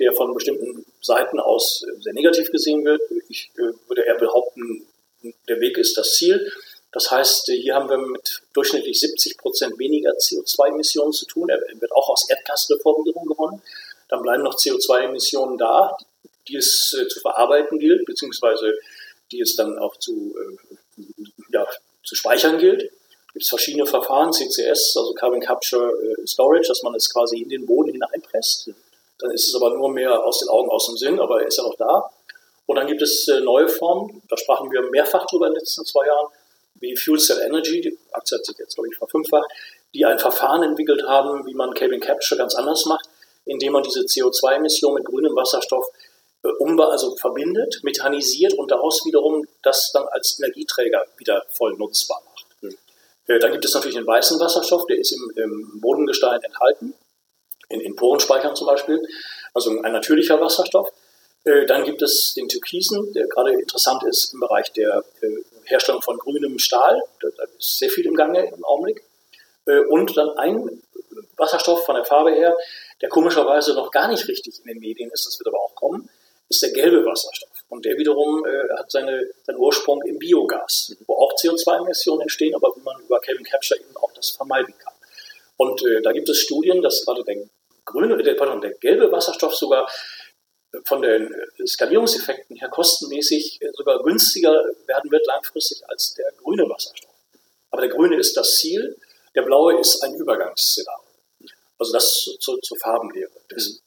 der 0.00 0.12
von 0.14 0.34
bestimmten 0.34 0.84
Seiten 1.00 1.38
aus 1.38 1.84
äh, 1.84 2.00
sehr 2.00 2.14
negativ 2.14 2.50
gesehen 2.50 2.84
wird. 2.84 3.02
Ich 3.28 3.50
würde 3.54 4.02
eher 4.02 4.16
behaupten, 4.16 4.86
der 5.48 5.60
Weg 5.60 5.78
ist 5.78 5.96
das 5.96 6.14
Ziel. 6.14 6.50
Das 6.92 7.10
heißt, 7.10 7.46
hier 7.46 7.74
haben 7.74 7.88
wir 7.88 7.96
mit 7.96 8.42
durchschnittlich 8.52 9.00
70 9.00 9.38
Prozent 9.38 9.78
weniger 9.78 10.10
CO2-Emissionen 10.10 11.12
zu 11.12 11.24
tun. 11.24 11.48
Er 11.48 11.58
wird 11.80 11.92
auch 11.92 12.10
aus 12.10 12.28
Erdgasreformierung 12.28 13.26
gewonnen. 13.26 13.62
Dann 14.08 14.20
bleiben 14.20 14.42
noch 14.42 14.56
CO2-Emissionen 14.56 15.56
da, 15.56 15.96
die 16.48 16.56
es 16.56 16.94
äh, 16.98 17.08
zu 17.08 17.20
verarbeiten 17.20 17.78
gilt, 17.78 18.04
beziehungsweise 18.04 18.74
die 19.30 19.40
es 19.40 19.56
dann 19.56 19.78
auch 19.78 19.96
zu, 19.96 20.34
äh, 20.38 21.02
ja, 21.50 21.66
zu 22.04 22.14
speichern 22.14 22.58
gilt. 22.58 22.82
Es 22.82 23.32
gibt 23.32 23.46
verschiedene 23.46 23.86
Verfahren, 23.86 24.30
CCS, 24.30 24.94
also 24.98 25.14
Carbon 25.14 25.40
Capture 25.40 25.92
äh, 26.02 26.26
Storage, 26.26 26.68
dass 26.68 26.82
man 26.82 26.94
es 26.94 27.10
quasi 27.10 27.40
in 27.40 27.48
den 27.48 27.64
Boden 27.64 27.92
hineinpresst. 27.92 28.70
Dann 29.18 29.30
ist 29.30 29.48
es 29.48 29.54
aber 29.54 29.74
nur 29.74 29.90
mehr 29.90 30.22
aus 30.24 30.40
den 30.40 30.48
Augen, 30.48 30.68
aus 30.68 30.86
dem 30.86 30.98
Sinn, 30.98 31.20
aber 31.20 31.40
er 31.40 31.46
ist 31.46 31.56
ja 31.56 31.62
noch 31.62 31.76
da. 31.76 32.10
Und 32.66 32.76
dann 32.76 32.86
gibt 32.86 33.00
es 33.00 33.26
neue 33.42 33.68
Formen, 33.68 34.22
da 34.28 34.36
sprachen 34.36 34.70
wir 34.70 34.82
mehrfach 34.90 35.26
drüber 35.26 35.46
in 35.46 35.52
den 35.52 35.60
letzten 35.60 35.84
zwei 35.84 36.06
Jahren, 36.06 36.28
wie 36.74 36.96
Fuel 36.96 37.18
Cell 37.18 37.40
Energy, 37.40 37.96
Aktie 38.12 38.36
hat 38.36 38.44
sich 38.44 38.58
jetzt, 38.58 38.74
glaube 38.74 38.88
ich, 38.88 38.96
verfünffacht, 38.96 39.50
die 39.94 40.04
ein 40.04 40.18
Verfahren 40.18 40.62
entwickelt 40.62 41.02
haben, 41.06 41.46
wie 41.46 41.54
man 41.54 41.74
Carbon 41.74 42.00
Capture 42.00 42.38
ganz 42.38 42.54
anders 42.54 42.86
macht, 42.86 43.08
indem 43.44 43.72
man 43.72 43.82
diese 43.82 44.00
CO2-Emission 44.00 44.94
mit 44.94 45.04
grünem 45.04 45.34
Wasserstoff 45.34 45.86
äh, 46.44 46.48
um, 46.58 46.78
also 46.80 47.16
verbindet, 47.16 47.80
methanisiert 47.82 48.54
und 48.54 48.70
daraus 48.70 49.04
wiederum 49.04 49.46
das 49.62 49.90
dann 49.92 50.06
als 50.08 50.38
Energieträger 50.38 51.04
wieder 51.18 51.44
voll 51.50 51.74
nutzbar 51.74 52.22
macht. 52.24 52.46
Mhm. 52.62 52.76
Äh, 53.26 53.38
dann 53.38 53.52
gibt 53.52 53.64
es 53.64 53.74
natürlich 53.74 53.96
den 53.96 54.06
weißen 54.06 54.40
Wasserstoff, 54.40 54.86
der 54.86 54.98
ist 54.98 55.12
im, 55.12 55.32
im 55.36 55.80
Bodengestein 55.80 56.42
enthalten, 56.42 56.94
in, 57.68 57.80
in 57.80 57.96
Porenspeichern 57.96 58.56
zum 58.56 58.66
Beispiel, 58.66 59.00
also 59.54 59.70
ein 59.70 59.92
natürlicher 59.92 60.40
Wasserstoff. 60.40 60.90
Äh, 61.44 61.66
dann 61.66 61.84
gibt 61.84 62.02
es 62.02 62.34
den 62.34 62.48
Türkisen, 62.48 63.12
der 63.12 63.26
gerade 63.26 63.52
interessant 63.52 64.02
ist 64.04 64.32
im 64.32 64.40
Bereich 64.40 64.72
der 64.72 65.04
äh, 65.20 65.26
Herstellung 65.64 66.02
von 66.02 66.18
grünem 66.18 66.58
Stahl. 66.58 67.02
Da, 67.20 67.28
da 67.36 67.44
ist 67.58 67.78
sehr 67.78 67.90
viel 67.90 68.06
im 68.06 68.14
Gange 68.14 68.46
im 68.46 68.64
Augenblick. 68.64 69.02
Äh, 69.66 69.80
und 69.80 70.16
dann 70.16 70.30
ein 70.38 70.82
Wasserstoff 71.36 71.84
von 71.84 71.94
der 71.94 72.04
Farbe 72.04 72.32
her, 72.32 72.56
der 73.00 73.08
komischerweise 73.08 73.74
noch 73.74 73.90
gar 73.90 74.08
nicht 74.08 74.26
richtig 74.28 74.58
in 74.60 74.64
den 74.64 74.78
Medien 74.78 75.10
ist, 75.10 75.26
das 75.26 75.38
wird 75.38 75.48
aber 75.48 75.60
auch 75.60 75.74
kommen, 75.74 76.08
ist 76.48 76.62
der 76.62 76.70
gelbe 76.70 77.04
Wasserstoff. 77.04 77.50
Und 77.68 77.84
der 77.84 77.96
wiederum 77.96 78.44
äh, 78.44 78.68
hat 78.78 78.90
seine, 78.90 79.28
seinen 79.44 79.58
Ursprung 79.58 80.02
im 80.02 80.18
Biogas, 80.18 80.94
wo 81.06 81.14
auch 81.14 81.32
CO2-Emissionen 81.34 82.22
entstehen, 82.22 82.54
aber 82.54 82.68
wo 82.74 82.80
man 82.80 83.00
über 83.00 83.18
Carbon 83.20 83.44
Capture 83.44 83.80
eben 83.80 83.96
auch 83.96 84.12
das 84.12 84.30
vermeiden 84.30 84.74
kann. 84.78 84.92
Und 85.56 85.82
äh, 85.82 86.02
da 86.02 86.12
gibt 86.12 86.28
es 86.28 86.38
Studien, 86.38 86.82
dass 86.82 87.04
gerade 87.04 87.24
der 87.24 87.36
grüne, 87.84 88.16
der, 88.22 88.34
pardon, 88.34 88.60
der 88.60 88.72
gelbe 88.74 89.10
Wasserstoff 89.10 89.54
sogar 89.54 89.88
von 90.84 91.02
den 91.02 91.34
Skalierungseffekten 91.66 92.56
her 92.56 92.68
kostenmäßig 92.68 93.60
sogar 93.74 94.02
günstiger 94.02 94.52
werden 94.86 95.10
wird 95.10 95.26
langfristig 95.26 95.82
als 95.88 96.14
der 96.14 96.32
grüne 96.42 96.68
Wasserstoff. 96.68 97.10
Aber 97.70 97.82
der 97.82 97.90
grüne 97.90 98.16
ist 98.16 98.36
das 98.36 98.56
Ziel, 98.56 98.96
der 99.34 99.42
blaue 99.42 99.78
ist 99.78 100.02
ein 100.02 100.14
Übergangsszenario. 100.14 101.02
Also 101.78 101.92
das 101.92 102.36
zur, 102.38 102.60
zur 102.60 102.78
Farbenlehre. 102.78 103.30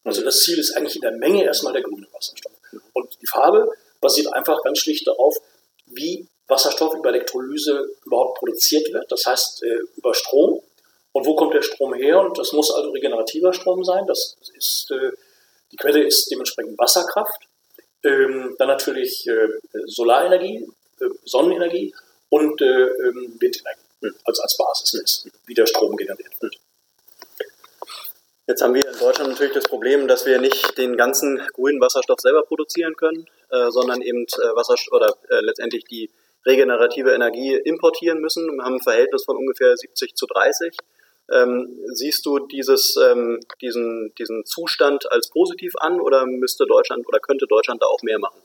Also 0.04 0.24
das 0.24 0.40
Ziel 0.40 0.60
ist 0.60 0.76
eigentlich 0.76 0.96
in 0.96 1.02
der 1.02 1.14
Menge 1.14 1.44
erstmal 1.44 1.74
der 1.74 1.82
grüne 1.82 2.08
Wasserstoff. 2.12 2.52
Und 2.94 3.10
die 3.22 3.28
Farbe 3.28 3.72
basiert 4.02 4.34
einfach 4.34 4.62
ganz 4.64 4.80
schlicht 4.80 5.08
darauf, 5.08 5.38
wie 5.86 6.28
Wasserstoff 6.48 6.94
über 6.96 7.10
Elektrolyse 7.10 7.90
überhaupt 8.06 8.40
produziert 8.40 8.92
wird. 8.92 9.12
Das 9.12 9.26
heißt 9.26 9.64
äh, 9.64 9.80
über 9.96 10.14
Strom. 10.14 10.62
Und 11.14 11.26
wo 11.26 11.36
kommt 11.36 11.54
der 11.54 11.62
Strom 11.62 11.94
her? 11.94 12.20
Und 12.20 12.38
das 12.38 12.52
muss 12.52 12.72
also 12.72 12.90
regenerativer 12.90 13.54
Strom 13.54 13.84
sein. 13.86 14.06
Das 14.08 14.36
ist 14.56 14.92
äh, 14.92 15.12
die 15.76 15.82
Quelle 15.82 16.04
ist 16.04 16.32
dementsprechend 16.32 16.78
Wasserkraft, 16.80 17.48
ähm, 18.04 18.56
dann 18.58 18.68
natürlich 18.70 19.28
äh, 19.28 19.50
Solarenergie, 19.88 20.66
äh, 21.02 21.06
Sonnenenergie 21.26 21.94
und 22.30 22.62
äh, 22.62 22.66
ähm, 22.66 23.36
Windenergie 23.40 23.82
als, 24.24 24.40
als 24.40 24.58
Basis, 24.58 25.30
wie 25.46 25.54
der 25.54 25.66
Strom 25.66 25.98
generiert 25.98 26.32
wird. 26.40 26.56
Jetzt 28.48 28.62
haben 28.62 28.76
wir 28.76 28.88
in 28.88 29.00
Deutschland 29.00 29.32
natürlich 29.32 29.54
das 29.54 29.66
Problem, 29.68 30.08
dass 30.08 30.26
wir 30.26 30.40
nicht 30.40 30.78
den 30.78 30.96
ganzen 30.96 31.42
grünen 31.54 31.82
Wasserstoff 31.82 32.20
selber 32.22 32.44
produzieren 32.44 32.96
können, 32.96 33.26
äh, 33.50 33.72
sondern 33.72 34.02
eben 34.02 34.24
äh, 34.24 34.56
Wasserstoff 34.56 34.94
oder 34.94 35.18
äh, 35.30 35.42
letztendlich 35.42 35.84
die 35.86 36.10
regenerative 36.46 37.12
Energie 37.14 37.56
importieren 37.56 38.22
müssen. 38.22 38.46
Wir 38.56 38.64
haben 38.64 38.76
ein 38.76 38.82
Verhältnis 38.82 39.26
von 39.26 39.36
ungefähr 39.36 39.76
70 39.76 40.16
zu 40.16 40.28
30. 40.28 40.78
Ähm, 41.32 41.80
siehst 41.94 42.26
du 42.26 42.40
dieses, 42.40 42.96
ähm, 42.98 43.40
diesen, 43.62 44.14
diesen 44.16 44.46
Zustand 44.46 45.12
als 45.12 45.30
positiv 45.30 45.74
an 45.78 46.00
oder 46.00 46.26
müsste 46.26 46.66
Deutschland 46.66 47.08
oder 47.08 47.20
könnte 47.20 47.48
Deutschland 47.48 47.82
da 47.82 47.88
auch 47.88 48.02
mehr 48.04 48.20
machen? 48.20 48.42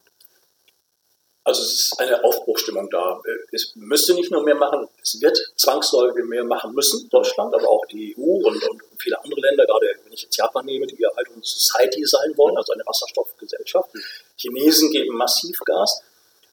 Also 1.43 1.63
es 1.63 1.73
ist 1.73 2.01
eine 2.01 2.23
Aufbruchstimmung 2.23 2.91
da. 2.91 3.21
Es 3.51 3.73
müsste 3.75 4.15
nicht 4.15 4.31
nur 4.31 4.45
mehr 4.45 4.55
machen, 4.55 4.87
es 5.03 5.21
wird 5.21 5.39
zwangsläufig 5.57 6.25
mehr 6.25 6.45
machen 6.45 6.75
müssen, 6.75 7.09
Deutschland, 7.09 7.55
aber 7.55 7.69
auch 7.69 7.85
die 7.91 8.15
EU 8.17 8.47
und, 8.47 8.63
und 8.69 8.83
viele 8.99 9.23
andere 9.23 9.41
Länder, 9.41 9.65
gerade 9.65 9.87
wenn 10.05 10.13
ich 10.13 10.23
jetzt 10.23 10.37
Japan 10.37 10.67
nehme, 10.67 10.87
die 10.87 11.01
ja 11.01 11.09
halt 11.17 11.29
eine 11.29 11.43
Society 11.43 12.05
sein 12.05 12.37
wollen, 12.37 12.57
also 12.57 12.73
eine 12.73 12.85
Wasserstoffgesellschaft. 12.85 13.91
Chinesen 14.37 14.91
geben 14.91 15.17
massiv 15.17 15.59
Gas. 15.65 16.03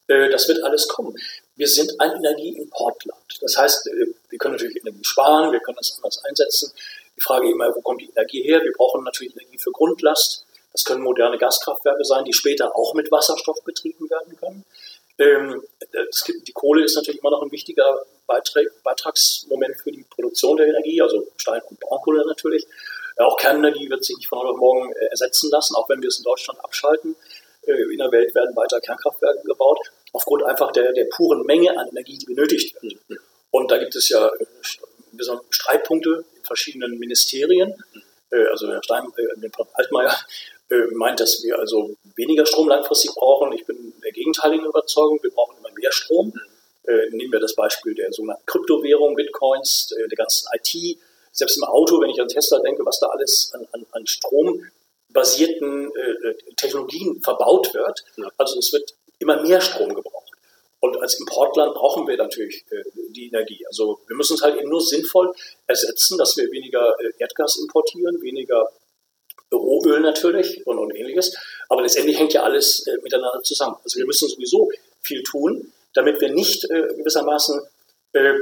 Äh, 0.07 0.29
das 0.29 0.47
wird 0.47 0.63
alles 0.63 0.87
kommen. 0.87 1.15
Wir 1.55 1.67
sind 1.67 1.99
ein 1.99 2.11
Energieimportland. 2.17 3.39
Das 3.41 3.57
heißt, 3.57 3.87
äh, 3.87 4.07
wir 4.29 4.39
können 4.39 4.55
natürlich 4.55 4.77
Energie 4.77 5.03
sparen, 5.03 5.51
wir 5.51 5.59
können 5.59 5.77
das 5.77 5.95
anders 5.97 6.23
einsetzen. 6.25 6.71
Die 7.15 7.21
Frage 7.21 7.49
immer, 7.51 7.73
wo 7.75 7.81
kommt 7.81 8.01
die 8.01 8.09
Energie 8.15 8.43
her? 8.43 8.61
Wir 8.63 8.71
brauchen 8.73 9.03
natürlich 9.03 9.35
Energie 9.35 9.57
für 9.57 9.71
Grundlast. 9.71 10.45
Das 10.71 10.83
können 10.83 11.01
moderne 11.01 11.37
Gaskraftwerke 11.37 12.05
sein, 12.05 12.25
die 12.25 12.33
später 12.33 12.75
auch 12.75 12.93
mit 12.93 13.11
Wasserstoff 13.11 13.63
betrieben 13.63 14.09
werden 14.09 14.37
können. 14.37 14.65
Ähm, 15.17 15.63
die 16.45 16.51
Kohle 16.51 16.83
ist 16.83 16.95
natürlich 16.95 17.21
immer 17.21 17.31
noch 17.31 17.41
ein 17.41 17.51
wichtiger 17.51 18.05
Beitragsmoment 18.27 19.77
für 19.77 19.91
die 19.91 20.03
Produktion 20.03 20.57
der 20.57 20.67
Energie, 20.67 21.01
also 21.01 21.25
Stein- 21.37 21.63
und 21.67 21.79
Braunkohle 21.79 22.23
natürlich. 22.27 22.67
Auch 23.17 23.35
Kernenergie 23.37 23.89
wird 23.89 24.05
sich 24.05 24.17
nicht 24.17 24.27
von 24.27 24.37
heute 24.37 24.49
auf 24.49 24.57
morgen 24.57 24.93
äh, 24.93 25.05
ersetzen 25.05 25.49
lassen, 25.49 25.75
auch 25.75 25.89
wenn 25.89 26.01
wir 26.03 26.09
es 26.09 26.19
in 26.19 26.23
Deutschland 26.23 26.63
abschalten. 26.63 27.15
In 27.63 27.97
der 27.97 28.09
Welt 28.13 28.33
werden 28.33 28.55
weiter 28.55 28.79
Kernkraftwerke 28.79 29.41
gebaut 29.43 29.79
aufgrund 30.17 30.43
einfach 30.43 30.71
der, 30.71 30.91
der 30.93 31.05
puren 31.05 31.45
Menge 31.45 31.77
an 31.77 31.87
Energie, 31.89 32.17
die 32.17 32.25
benötigt 32.25 32.75
wird. 32.81 32.97
Und 33.51 33.71
da 33.71 33.77
gibt 33.77 33.95
es 33.95 34.09
ja 34.09 34.27
äh, 34.27 34.45
Streitpunkte 35.49 36.25
in 36.35 36.43
verschiedenen 36.43 36.97
Ministerien. 36.97 37.73
Äh, 38.31 38.47
also 38.51 38.67
Herr 38.67 38.83
Stein, 38.83 39.05
äh, 39.17 39.49
Altmaier 39.73 40.15
meint, 40.95 41.21
dass 41.21 41.41
wir 41.43 41.57
also 41.57 41.95
weniger 42.17 42.45
Strom 42.45 42.67
langfristig 42.67 43.11
brauchen. 43.15 43.53
Ich 43.53 43.65
bin 43.65 43.93
der 44.03 44.11
gegenteiligen 44.11 44.65
Überzeugung, 44.65 45.17
wir 45.21 45.31
brauchen 45.31 45.55
immer 45.59 45.71
mehr 45.73 45.93
Strom. 45.93 46.33
Nehmen 47.11 47.31
wir 47.31 47.39
das 47.39 47.55
Beispiel 47.55 47.95
der 47.95 48.11
sogenannten 48.11 48.45
Kryptowährung, 48.45 49.15
Bitcoins, 49.15 49.93
der 49.97 50.17
ganzen 50.17 50.45
IT, 50.53 50.97
selbst 51.31 51.55
im 51.55 51.63
Auto, 51.63 52.01
wenn 52.01 52.09
ich 52.09 52.19
an 52.19 52.27
Tesla 52.27 52.59
denke, 52.59 52.85
was 52.85 52.99
da 52.99 53.07
alles 53.07 53.53
an, 53.53 53.65
an, 53.71 53.85
an 53.91 54.05
strombasierten 54.05 55.89
äh, 55.95 56.33
Technologien 56.57 57.21
verbaut 57.21 57.73
wird. 57.73 58.03
Also 58.37 58.59
es 58.59 58.73
wird 58.73 58.96
immer 59.19 59.41
mehr 59.41 59.61
Strom 59.61 59.93
gebraucht. 59.93 60.31
Und 60.79 60.97
als 61.01 61.19
Importland 61.19 61.73
brauchen 61.73 62.07
wir 62.07 62.17
natürlich 62.17 62.63
äh, 62.69 62.83
die 63.09 63.27
Energie. 63.27 63.65
Also 63.67 63.99
wir 64.07 64.15
müssen 64.15 64.35
es 64.35 64.41
halt 64.41 64.57
eben 64.57 64.69
nur 64.69 64.81
sinnvoll 64.81 65.33
ersetzen, 65.65 66.17
dass 66.17 66.37
wir 66.37 66.51
weniger 66.51 66.95
äh, 66.99 67.11
Erdgas 67.17 67.57
importieren, 67.57 68.21
weniger 68.21 68.69
Rohöl 69.51 70.01
natürlich 70.01 70.65
und, 70.67 70.77
und 70.77 70.91
ähnliches. 70.91 71.35
Aber 71.69 71.81
letztendlich 71.81 72.19
hängt 72.19 72.33
ja 72.33 72.43
alles 72.43 72.85
äh, 72.85 72.97
miteinander 73.01 73.41
zusammen. 73.41 73.77
Also 73.83 73.97
wir 73.97 74.05
müssen 74.05 74.29
sowieso 74.29 74.69
viel 75.01 75.23
tun, 75.23 75.71
damit 75.93 76.21
wir 76.21 76.29
nicht 76.31 76.67
gewissermaßen 76.67 77.61
äh, 78.13 78.33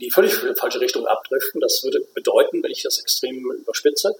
die 0.00 0.10
völlig 0.10 0.34
falsche 0.58 0.80
Richtung 0.80 1.06
abdriften. 1.06 1.60
Das 1.60 1.82
würde 1.84 2.00
bedeuten, 2.14 2.62
wenn 2.62 2.70
ich 2.70 2.82
das 2.82 2.98
extrem 2.98 3.50
überspitze, 3.52 4.14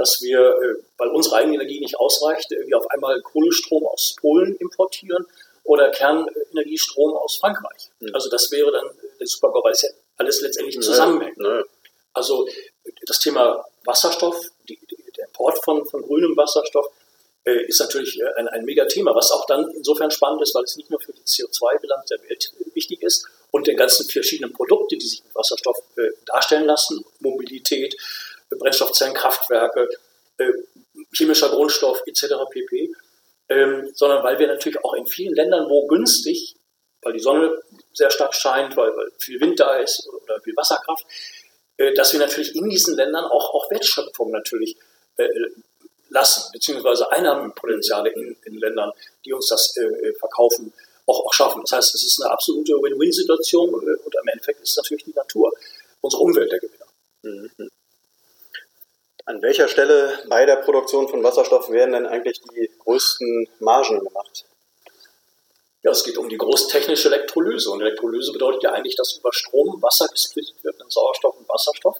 dass 0.00 0.22
wir, 0.22 0.40
äh, 0.40 0.82
weil 0.96 1.08
unsere 1.10 1.36
eigene 1.36 1.56
Energie 1.56 1.78
nicht 1.78 2.00
ausreicht, 2.00 2.48
wir 2.50 2.78
auf 2.78 2.90
einmal 2.90 3.20
Kohlestrom 3.20 3.86
aus 3.86 4.16
Polen 4.18 4.56
importieren 4.56 5.26
oder 5.62 5.90
Kernenergiestrom 5.90 7.12
aus 7.12 7.36
Frankreich. 7.36 7.90
Mhm. 8.00 8.14
Also 8.14 8.30
das 8.30 8.50
wäre 8.50 8.72
dann 8.72 8.86
der 9.18 9.26
Supergau, 9.26 9.62
weil 9.62 9.72
es 9.72 9.82
ja 9.82 9.90
alles 10.16 10.40
letztendlich 10.40 10.80
zusammenhängt. 10.80 11.36
Nee. 11.36 11.62
Also 12.14 12.48
das 13.06 13.18
Thema 13.18 13.62
Wasserstoff, 13.84 14.40
die, 14.66 14.78
der 15.18 15.26
Import 15.26 15.62
von, 15.62 15.84
von 15.84 16.00
grünem 16.00 16.34
Wasserstoff, 16.34 16.86
äh, 17.44 17.66
ist 17.66 17.80
natürlich 17.80 18.18
äh, 18.18 18.38
ein, 18.38 18.48
ein 18.48 18.64
Megathema, 18.64 19.14
was 19.14 19.30
auch 19.30 19.44
dann 19.44 19.70
insofern 19.76 20.10
spannend 20.10 20.40
ist, 20.40 20.54
weil 20.54 20.64
es 20.64 20.76
nicht 20.76 20.88
nur 20.88 21.00
für 21.00 21.12
die 21.12 21.20
CO2-Bilanz 21.20 22.06
der 22.06 22.22
Welt 22.22 22.52
wichtig 22.72 23.02
ist 23.02 23.26
und 23.50 23.66
den 23.66 23.76
ganzen 23.76 24.08
verschiedenen 24.08 24.54
Produkte, 24.54 24.96
die 24.96 25.06
sich 25.06 25.22
mit 25.24 25.34
Wasserstoff 25.34 25.76
äh, 25.98 26.08
darstellen 26.24 26.64
lassen, 26.64 27.04
Mobilität, 27.18 27.96
Brennstoffzellenkraftwerke, 28.58 29.88
äh, 30.38 30.52
chemischer 31.12 31.48
Grundstoff 31.50 32.02
etc. 32.06 32.34
pp. 32.50 32.92
Ähm, 33.48 33.90
sondern 33.94 34.22
weil 34.22 34.38
wir 34.38 34.46
natürlich 34.46 34.82
auch 34.84 34.94
in 34.94 35.06
vielen 35.06 35.34
Ländern, 35.34 35.68
wo 35.68 35.86
günstig, 35.86 36.56
weil 37.02 37.14
die 37.14 37.20
Sonne 37.20 37.60
sehr 37.92 38.10
stark 38.10 38.34
scheint, 38.34 38.76
weil, 38.76 38.96
weil 38.96 39.10
viel 39.18 39.40
Wind 39.40 39.58
da 39.58 39.76
ist 39.76 40.08
oder 40.08 40.40
viel 40.42 40.56
Wasserkraft, 40.56 41.04
äh, 41.76 41.92
dass 41.94 42.12
wir 42.12 42.20
natürlich 42.20 42.54
in 42.54 42.68
diesen 42.68 42.96
Ländern 42.96 43.24
auch, 43.24 43.54
auch 43.54 43.70
Wertschöpfung 43.70 44.30
natürlich 44.30 44.76
äh, 45.16 45.28
lassen, 46.10 46.50
beziehungsweise 46.52 47.10
Einnahmenpotenziale 47.10 48.10
in, 48.10 48.36
in 48.44 48.58
Ländern, 48.58 48.92
die 49.24 49.32
uns 49.32 49.48
das 49.48 49.76
äh, 49.76 49.82
äh, 49.82 50.14
verkaufen, 50.14 50.72
auch, 51.06 51.26
auch 51.26 51.32
schaffen. 51.32 51.62
Das 51.62 51.72
heißt, 51.72 51.94
es 51.94 52.04
ist 52.04 52.22
eine 52.22 52.30
absolute 52.30 52.74
Win-Win-Situation 52.74 53.74
und, 53.74 53.82
und 53.82 54.18
am 54.18 54.28
Endeffekt 54.28 54.60
ist 54.60 54.76
natürlich 54.76 55.04
die 55.04 55.14
Natur, 55.14 55.52
unsere 56.00 56.22
Umwelt 56.22 56.52
der 56.52 56.60
Gewinner. 56.60 56.86
Mhm. 57.22 57.70
An 59.26 59.42
welcher 59.42 59.68
Stelle 59.68 60.18
bei 60.28 60.46
der 60.46 60.56
Produktion 60.56 61.08
von 61.08 61.22
Wasserstoff 61.22 61.70
werden 61.70 61.92
denn 61.92 62.06
eigentlich 62.06 62.40
die 62.40 62.70
größten 62.84 63.48
Margen 63.60 63.98
gemacht? 63.98 64.44
Ja, 65.82 65.90
es 65.92 66.04
geht 66.04 66.18
um 66.18 66.28
die 66.28 66.36
großtechnische 66.36 67.08
Elektrolyse. 67.08 67.70
Und 67.70 67.80
Elektrolyse 67.80 68.32
bedeutet 68.32 68.62
ja 68.62 68.72
eigentlich, 68.72 68.96
dass 68.96 69.16
über 69.16 69.32
Strom 69.32 69.80
Wasser 69.82 70.06
gesplittet 70.08 70.62
wird 70.62 70.80
in 70.80 70.90
Sauerstoff 70.90 71.36
und 71.38 71.48
Wasserstoff. 71.48 71.96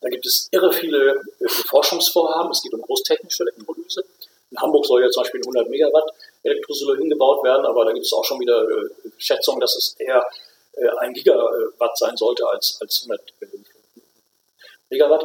Da 0.00 0.08
gibt 0.08 0.24
es 0.24 0.48
irre 0.50 0.72
viele 0.72 1.20
äh, 1.40 1.48
Forschungsvorhaben. 1.48 2.50
Es 2.50 2.62
geht 2.62 2.72
um 2.72 2.80
großtechnische 2.80 3.42
Elektrolyse. 3.42 4.04
In 4.50 4.58
Hamburg 4.58 4.86
soll 4.86 5.02
ja 5.02 5.10
zum 5.10 5.22
Beispiel 5.22 5.40
100 5.40 5.68
Megawatt 5.68 6.12
Elektrolyse 6.42 6.96
hingebaut 6.96 7.44
werden, 7.44 7.66
aber 7.66 7.84
da 7.84 7.92
gibt 7.92 8.06
es 8.06 8.12
auch 8.12 8.24
schon 8.24 8.40
wieder 8.40 8.62
äh, 8.62 9.10
Schätzungen, 9.18 9.60
dass 9.60 9.76
es 9.76 9.94
eher 9.98 10.26
äh, 10.72 10.88
ein 11.00 11.12
Gigawatt 11.12 11.52
Watt 11.78 11.98
sein 11.98 12.16
sollte 12.16 12.48
als, 12.48 12.78
als 12.80 13.02
100 13.02 13.20
äh, 13.42 13.46
Megawatt. 14.88 15.24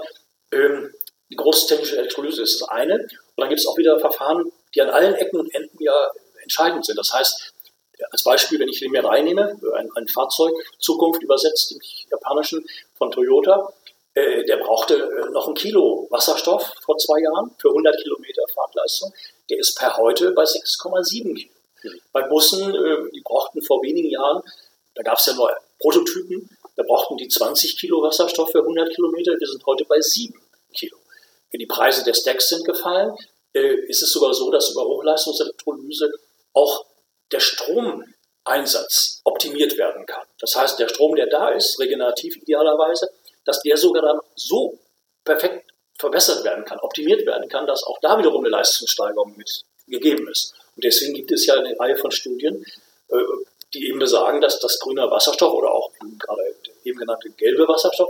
Ähm, 0.51 0.93
die 1.29 1.35
großtechnische 1.35 1.97
Elektrolyse 1.97 2.43
ist 2.43 2.61
das 2.61 2.69
eine. 2.69 2.95
Und 2.95 3.09
dann 3.37 3.49
gibt 3.49 3.59
es 3.59 3.67
auch 3.67 3.77
wieder 3.77 3.99
Verfahren, 3.99 4.51
die 4.73 4.81
an 4.81 4.89
allen 4.89 5.15
Ecken 5.15 5.39
und 5.39 5.53
Enden 5.53 5.81
ja 5.81 6.11
entscheidend 6.41 6.85
sind. 6.85 6.97
Das 6.97 7.13
heißt, 7.13 7.53
als 8.11 8.23
Beispiel, 8.23 8.59
wenn 8.59 8.69
ich 8.69 8.79
den 8.79 8.91
mir 8.91 9.03
reinnehme, 9.03 9.57
ein, 9.75 9.89
ein 9.95 10.07
Fahrzeug, 10.07 10.53
Zukunft 10.79 11.23
übersetzt 11.23 11.71
im 11.71 11.79
japanischen 12.11 12.65
von 12.95 13.11
Toyota, 13.11 13.73
äh, 14.13 14.43
der 14.45 14.57
brauchte 14.57 14.95
äh, 14.95 15.31
noch 15.31 15.47
ein 15.47 15.55
Kilo 15.55 16.07
Wasserstoff 16.09 16.73
vor 16.81 16.97
zwei 16.97 17.19
Jahren 17.19 17.51
für 17.57 17.69
100 17.69 18.01
Kilometer 18.01 18.43
Fahrtleistung. 18.53 19.13
Der 19.49 19.59
ist 19.59 19.77
per 19.77 19.97
heute 19.97 20.31
bei 20.31 20.43
6,7 20.43 21.35
Kilo. 21.35 21.99
Bei 22.11 22.23
Bussen, 22.23 22.73
äh, 22.73 23.11
die 23.13 23.21
brauchten 23.21 23.61
vor 23.61 23.81
wenigen 23.83 24.09
Jahren, 24.09 24.41
da 24.95 25.03
gab 25.03 25.17
es 25.17 25.25
ja 25.25 25.33
nur 25.33 25.55
Prototypen, 25.79 26.49
da 26.75 26.83
brauchten 26.83 27.17
die 27.17 27.27
20 27.27 27.77
Kilo 27.77 28.01
Wasserstoff 28.01 28.51
für 28.51 28.59
100 28.59 28.93
Kilometer. 28.93 29.33
Wir 29.37 29.47
sind 29.47 29.65
heute 29.65 29.85
bei 29.85 29.99
7 29.99 30.33
Kilo. 30.73 30.97
Wenn 31.51 31.59
die 31.59 31.65
Preise 31.65 32.03
der 32.03 32.13
Stacks 32.13 32.49
sind 32.49 32.65
gefallen, 32.65 33.15
äh, 33.53 33.75
ist 33.87 34.03
es 34.03 34.11
sogar 34.11 34.33
so, 34.33 34.51
dass 34.51 34.71
über 34.71 34.83
Hochleistungselektrolyse 34.83 36.11
auch 36.53 36.85
der 37.31 37.39
Stromeinsatz 37.39 39.21
optimiert 39.23 39.77
werden 39.77 40.05
kann. 40.05 40.25
Das 40.39 40.55
heißt, 40.55 40.79
der 40.79 40.89
Strom, 40.89 41.15
der 41.15 41.27
da 41.27 41.49
ist, 41.49 41.79
regenerativ 41.79 42.37
idealerweise, 42.37 43.09
dass 43.45 43.61
der 43.61 43.77
sogar 43.77 44.03
dann 44.03 44.19
so 44.35 44.79
perfekt 45.23 45.71
verbessert 45.97 46.43
werden 46.43 46.65
kann, 46.65 46.79
optimiert 46.79 47.25
werden 47.25 47.47
kann, 47.47 47.65
dass 47.67 47.83
auch 47.83 47.99
da 48.01 48.17
wiederum 48.19 48.41
eine 48.41 48.49
Leistungssteigerung 48.49 49.35
mit 49.37 49.65
gegeben 49.87 50.27
ist. 50.27 50.53
Und 50.75 50.83
deswegen 50.83 51.13
gibt 51.13 51.31
es 51.31 51.45
ja 51.45 51.55
eine 51.55 51.77
Reihe 51.79 51.95
von 51.95 52.11
Studien, 52.11 52.65
äh, 53.09 53.15
die 53.73 53.87
eben 53.87 53.99
besagen, 53.99 54.41
dass 54.41 54.59
das 54.59 54.79
grüne 54.79 55.09
Wasserstoff 55.09 55.53
oder 55.53 55.71
auch 55.71 55.91
gerade 56.19 56.55
eben 56.83 56.99
genannte 56.99 57.29
gelbe 57.31 57.67
Wasserstoff, 57.67 58.09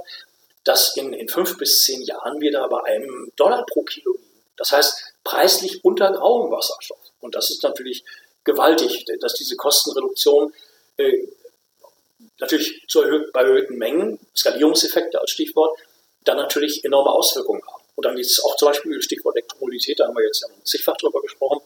dass 0.65 0.97
in, 0.97 1.13
in 1.13 1.29
fünf 1.29 1.57
bis 1.57 1.83
zehn 1.83 2.01
Jahren 2.01 2.41
wir 2.41 2.51
da 2.51 2.67
bei 2.67 2.83
einem 2.83 3.31
Dollar 3.37 3.65
pro 3.65 3.83
Kilo 3.83 4.11
liegen. 4.11 4.41
Das 4.57 4.71
heißt, 4.71 5.13
preislich 5.23 5.85
unter 5.85 6.11
grauem 6.11 6.51
Wasserstoff. 6.51 6.99
Und 7.21 7.35
das 7.35 7.49
ist 7.49 7.63
natürlich 7.63 8.03
gewaltig, 8.43 9.05
dass 9.21 9.33
diese 9.35 9.55
Kostenreduktion 9.55 10.53
äh, 10.97 11.27
natürlich 12.39 12.83
zu 12.87 13.01
erhöht, 13.01 13.31
bei 13.31 13.41
erhöhten 13.41 13.77
Mengen, 13.77 14.19
Skalierungseffekte 14.35 15.19
als 15.19 15.31
Stichwort, 15.31 15.77
dann 16.23 16.37
natürlich 16.37 16.83
enorme 16.83 17.11
Auswirkungen 17.11 17.61
haben. 17.65 17.83
Und 17.95 18.05
dann 18.05 18.15
gibt 18.15 18.27
es 18.27 18.43
auch 18.43 18.55
zum 18.57 18.69
Beispiel 18.69 19.01
Stichwort 19.01 19.35
Elektromobilität, 19.35 19.99
da 19.99 20.07
haben 20.07 20.15
wir 20.15 20.25
jetzt 20.25 20.41
ja 20.41 20.47
zigfach 20.63 20.97
drüber 20.97 21.21
gesprochen, 21.21 21.61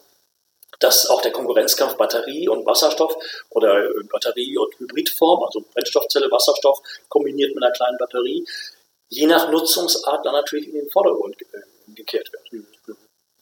dass 0.78 1.08
auch 1.08 1.20
der 1.20 1.32
Konkurrenzkampf 1.32 1.96
Batterie 1.96 2.48
und 2.48 2.64
Wasserstoff 2.66 3.16
oder 3.50 3.84
äh, 3.84 4.02
Batterie- 4.04 4.56
und 4.56 4.78
Hybridform, 4.78 5.42
also 5.42 5.64
Brennstoffzelle, 5.72 6.30
Wasserstoff 6.30 6.80
kombiniert 7.08 7.54
mit 7.54 7.62
einer 7.62 7.72
kleinen 7.72 7.98
Batterie, 7.98 8.46
je 9.10 9.26
nach 9.26 9.50
Nutzungsart 9.50 10.24
dann 10.24 10.32
natürlich 10.32 10.68
in 10.68 10.74
den 10.74 10.90
Vordergrund 10.90 11.36
gekehrt 11.94 12.32
wird. 12.32 12.52
Mhm. 12.52 12.66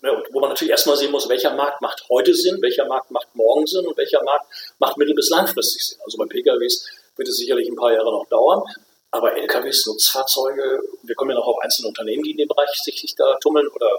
Ne, 0.01 0.13
und 0.13 0.27
wo 0.33 0.41
man 0.41 0.51
natürlich 0.51 0.71
erstmal 0.71 0.97
sehen 0.97 1.11
muss, 1.11 1.29
welcher 1.29 1.55
Markt 1.55 1.83
macht 1.83 2.05
heute 2.09 2.33
Sinn, 2.33 2.63
welcher 2.63 2.87
Markt 2.87 3.11
macht 3.11 3.35
morgen 3.35 3.67
Sinn 3.67 3.85
und 3.85 3.97
welcher 3.97 4.23
Markt 4.23 4.47
macht 4.79 4.97
mittel- 4.97 5.15
bis 5.15 5.29
langfristig 5.29 5.85
Sinn. 5.85 5.99
Also 6.05 6.17
bei 6.19 6.27
PKWs 6.27 6.87
wird 7.17 7.29
es 7.29 7.37
sicherlich 7.37 7.69
ein 7.69 7.75
paar 7.75 7.93
Jahre 7.93 8.13
noch 8.13 8.27
dauern, 8.29 8.63
aber 9.11 9.37
LKWs, 9.37 9.87
Nutzfahrzeuge, 9.87 10.81
wir 11.03 11.15
kommen 11.17 11.33
ja 11.33 11.37
noch 11.37 11.49
auf 11.49 11.59
einzelne 11.59 11.89
Unternehmen, 11.89 12.23
die 12.23 12.31
in 12.31 12.37
dem 12.37 12.49
Bereich 12.49 12.71
sich, 12.75 13.01
sich 13.01 13.15
da 13.17 13.39
tummeln 13.41 13.67
oder 13.69 13.99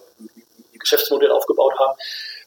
ihr 0.71 0.79
Geschäftsmodell 0.79 1.31
aufgebaut 1.31 1.77
haben. 1.77 1.97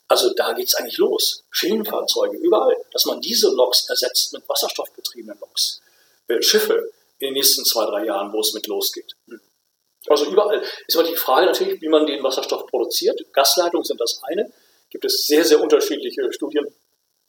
Also 0.08 0.32
da 0.34 0.52
geht 0.52 0.68
es 0.68 0.74
eigentlich 0.74 0.98
los. 0.98 1.44
Schienenfahrzeuge, 1.50 2.38
überall. 2.38 2.76
Dass 2.92 3.04
man 3.04 3.20
diese 3.20 3.50
Loks 3.50 3.88
ersetzt 3.88 4.32
mit 4.32 4.48
wasserstoffbetriebenen 4.48 5.38
Loks. 5.40 5.82
Äh, 6.28 6.40
Schiffe 6.40 6.90
in 7.22 7.28
den 7.28 7.34
nächsten 7.34 7.64
zwei, 7.64 7.86
drei 7.86 8.04
Jahren, 8.04 8.32
wo 8.32 8.40
es 8.40 8.52
mit 8.52 8.66
losgeht. 8.66 9.14
Also 10.08 10.26
überall 10.26 10.60
ist 10.88 10.96
aber 10.96 11.06
die 11.06 11.14
Frage 11.14 11.46
natürlich, 11.46 11.80
wie 11.80 11.88
man 11.88 12.04
den 12.04 12.22
Wasserstoff 12.22 12.66
produziert. 12.66 13.20
Gasleitungen 13.32 13.84
sind 13.84 14.00
das 14.00 14.20
eine. 14.24 14.52
Gibt 14.90 15.04
es 15.04 15.26
sehr, 15.26 15.44
sehr 15.44 15.60
unterschiedliche 15.60 16.32
Studien, 16.32 16.66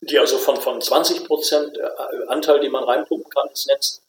die 0.01 0.17
also 0.17 0.39
von, 0.39 0.57
von 0.57 0.81
20 0.81 1.25
Prozent 1.25 1.77
äh, 1.77 1.83
Anteil, 2.27 2.59
den 2.59 2.71
man 2.71 2.83
reinpumpen 2.83 3.29
kann 3.29 3.47
ins 3.49 3.67
Netz, 3.67 4.01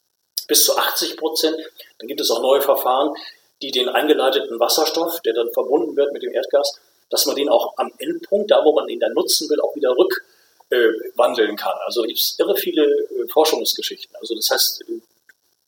bis 0.48 0.64
zu 0.64 0.76
80 0.76 1.18
Prozent. 1.18 1.56
Dann 1.98 2.08
gibt 2.08 2.20
es 2.22 2.30
auch 2.30 2.40
neue 2.40 2.62
Verfahren, 2.62 3.14
die 3.60 3.70
den 3.70 3.90
eingeleiteten 3.90 4.58
Wasserstoff, 4.58 5.20
der 5.20 5.34
dann 5.34 5.52
verbunden 5.52 5.94
wird 5.96 6.12
mit 6.12 6.22
dem 6.22 6.32
Erdgas, 6.32 6.80
dass 7.10 7.26
man 7.26 7.36
den 7.36 7.50
auch 7.50 7.74
am 7.76 7.92
Endpunkt, 7.98 8.50
da 8.50 8.64
wo 8.64 8.72
man 8.72 8.88
ihn 8.88 9.00
dann 9.00 9.12
nutzen 9.12 9.48
will, 9.50 9.60
auch 9.60 9.76
wieder 9.76 9.94
rückwandeln 9.94 11.52
äh, 11.52 11.56
kann. 11.56 11.74
Also 11.84 12.02
gibt 12.02 12.18
es 12.18 12.36
irre 12.38 12.56
viele 12.56 12.82
äh, 12.82 13.28
Forschungsgeschichten. 13.30 14.16
Also 14.16 14.34
das 14.34 14.50
heißt, 14.50 14.84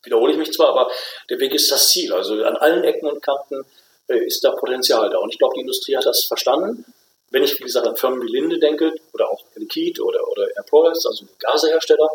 wiederhole 0.03 0.33
ich 0.33 0.37
mich 0.37 0.51
zwar, 0.51 0.69
aber 0.69 0.91
der 1.29 1.39
Weg 1.39 1.53
ist 1.53 1.71
das 1.71 1.89
Ziel. 1.89 2.13
Also 2.13 2.33
an 2.43 2.57
allen 2.57 2.83
Ecken 2.83 3.07
und 3.07 3.21
Kanten 3.21 3.65
äh, 4.07 4.25
ist 4.25 4.43
da 4.43 4.51
Potenzial 4.51 5.09
da. 5.09 5.17
Und 5.17 5.33
ich 5.33 5.39
glaube, 5.39 5.53
die 5.55 5.61
Industrie 5.61 5.95
hat 5.95 6.05
das 6.05 6.25
verstanden. 6.25 6.85
Wenn 7.29 7.43
ich, 7.43 7.59
wie 7.59 7.63
gesagt, 7.63 7.87
an 7.87 7.97
Firmen 7.97 8.21
wie 8.21 8.31
Linde 8.31 8.57
denke 8.57 8.93
oder 9.13 9.29
auch 9.29 9.43
Liquid 9.55 10.01
oder, 10.01 10.27
oder 10.29 10.47
Air 10.55 10.63
Products, 10.63 11.05
also 11.05 11.25
Gasehersteller, 11.39 12.07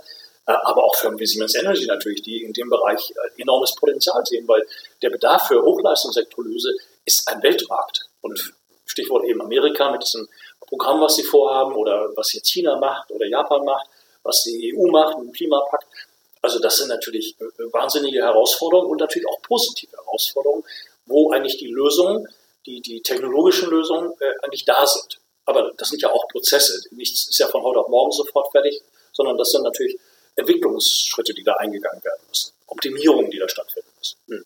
äh, 0.46 0.52
aber 0.52 0.84
auch 0.84 0.96
Firmen 0.96 1.18
wie 1.18 1.26
Siemens 1.26 1.54
Energy 1.54 1.86
natürlich, 1.86 2.22
die 2.22 2.42
in 2.42 2.52
dem 2.52 2.70
Bereich 2.70 3.10
äh, 3.10 3.42
enormes 3.42 3.74
Potenzial 3.74 4.24
sehen, 4.24 4.48
weil 4.48 4.62
der 5.02 5.10
Bedarf 5.10 5.48
für 5.48 5.62
Hochleistungselektrolyse 5.62 6.70
ist 7.04 7.28
ein 7.28 7.42
Weltmarkt. 7.42 8.08
Und 8.22 8.54
Stichwort 8.86 9.24
eben 9.24 9.40
Amerika 9.40 9.90
mit 9.90 10.02
diesem 10.02 10.28
Programm, 10.60 11.00
was 11.00 11.16
sie 11.16 11.22
vorhaben 11.22 11.74
oder 11.74 12.10
was 12.16 12.32
jetzt 12.32 12.50
China 12.50 12.78
macht 12.78 13.10
oder 13.10 13.26
Japan 13.26 13.64
macht, 13.64 13.86
was 14.22 14.44
die 14.44 14.74
EU 14.74 14.90
macht 14.90 15.18
mit 15.18 15.28
dem 15.28 15.32
Klimapakt. 15.32 15.86
Also 16.42 16.58
das 16.58 16.76
sind 16.76 16.88
natürlich 16.88 17.36
äh, 17.40 17.44
wahnsinnige 17.72 18.20
Herausforderungen 18.20 18.90
und 18.90 19.00
natürlich 19.00 19.28
auch 19.28 19.40
positive 19.42 19.96
Herausforderungen, 19.96 20.64
wo 21.06 21.30
eigentlich 21.30 21.56
die 21.56 21.68
Lösungen, 21.68 22.26
die, 22.66 22.80
die 22.80 23.00
technologischen 23.00 23.70
Lösungen 23.70 24.12
äh, 24.18 24.32
eigentlich 24.42 24.64
da 24.64 24.84
sind. 24.86 25.20
Aber 25.44 25.72
das 25.76 25.88
sind 25.88 26.02
ja 26.02 26.10
auch 26.10 26.28
Prozesse. 26.28 26.82
Nichts 26.90 27.28
ist 27.28 27.38
ja 27.38 27.48
von 27.48 27.62
heute 27.62 27.80
auf 27.80 27.88
morgen 27.88 28.12
sofort 28.12 28.50
fertig, 28.50 28.82
sondern 29.12 29.38
das 29.38 29.50
sind 29.50 29.62
natürlich 29.62 29.98
Entwicklungsschritte, 30.36 31.32
die 31.34 31.44
da 31.44 31.54
eingegangen 31.54 32.02
werden 32.04 32.22
müssen. 32.28 32.52
Optimierungen, 32.66 33.30
die 33.30 33.38
da 33.38 33.48
stattfinden 33.48 33.90
müssen. 33.98 34.18
Hm. 34.28 34.44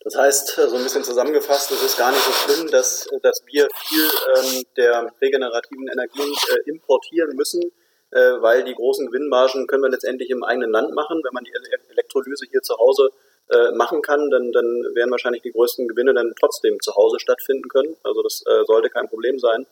Das 0.00 0.16
heißt, 0.16 0.58
äh, 0.58 0.68
so 0.68 0.76
ein 0.76 0.82
bisschen 0.82 1.04
zusammengefasst, 1.04 1.70
es 1.72 1.82
ist 1.82 1.98
gar 1.98 2.10
nicht 2.10 2.24
so 2.24 2.32
schlimm, 2.32 2.70
dass, 2.70 3.06
dass 3.22 3.42
wir 3.46 3.68
viel 3.86 4.08
ähm, 4.36 4.64
der 4.76 5.12
regenerativen 5.20 5.88
Energien 5.88 6.32
äh, 6.32 6.70
importieren 6.70 7.34
müssen, 7.36 7.62
äh, 7.62 7.83
weil 8.14 8.64
die 8.64 8.74
großen 8.74 9.06
Gewinnmargen 9.06 9.66
können 9.66 9.82
wir 9.82 9.90
letztendlich 9.90 10.30
im 10.30 10.44
eigenen 10.44 10.70
Land 10.70 10.94
machen. 10.94 11.20
Wenn 11.24 11.32
man 11.32 11.44
die 11.44 11.52
Elektrolyse 11.90 12.46
hier 12.50 12.62
zu 12.62 12.76
Hause 12.76 13.10
äh, 13.50 13.72
machen 13.72 14.02
kann, 14.02 14.30
dann, 14.30 14.52
dann 14.52 14.64
werden 14.94 15.10
wahrscheinlich 15.10 15.42
die 15.42 15.52
größten 15.52 15.88
Gewinne 15.88 16.14
dann 16.14 16.32
trotzdem 16.38 16.80
zu 16.80 16.94
Hause 16.94 17.18
stattfinden 17.18 17.68
können. 17.68 17.96
Also 18.02 18.22
das 18.22 18.42
äh, 18.46 18.64
sollte 18.64 18.88
kein 18.88 19.08
Problem 19.08 19.38
sein. 19.38 19.66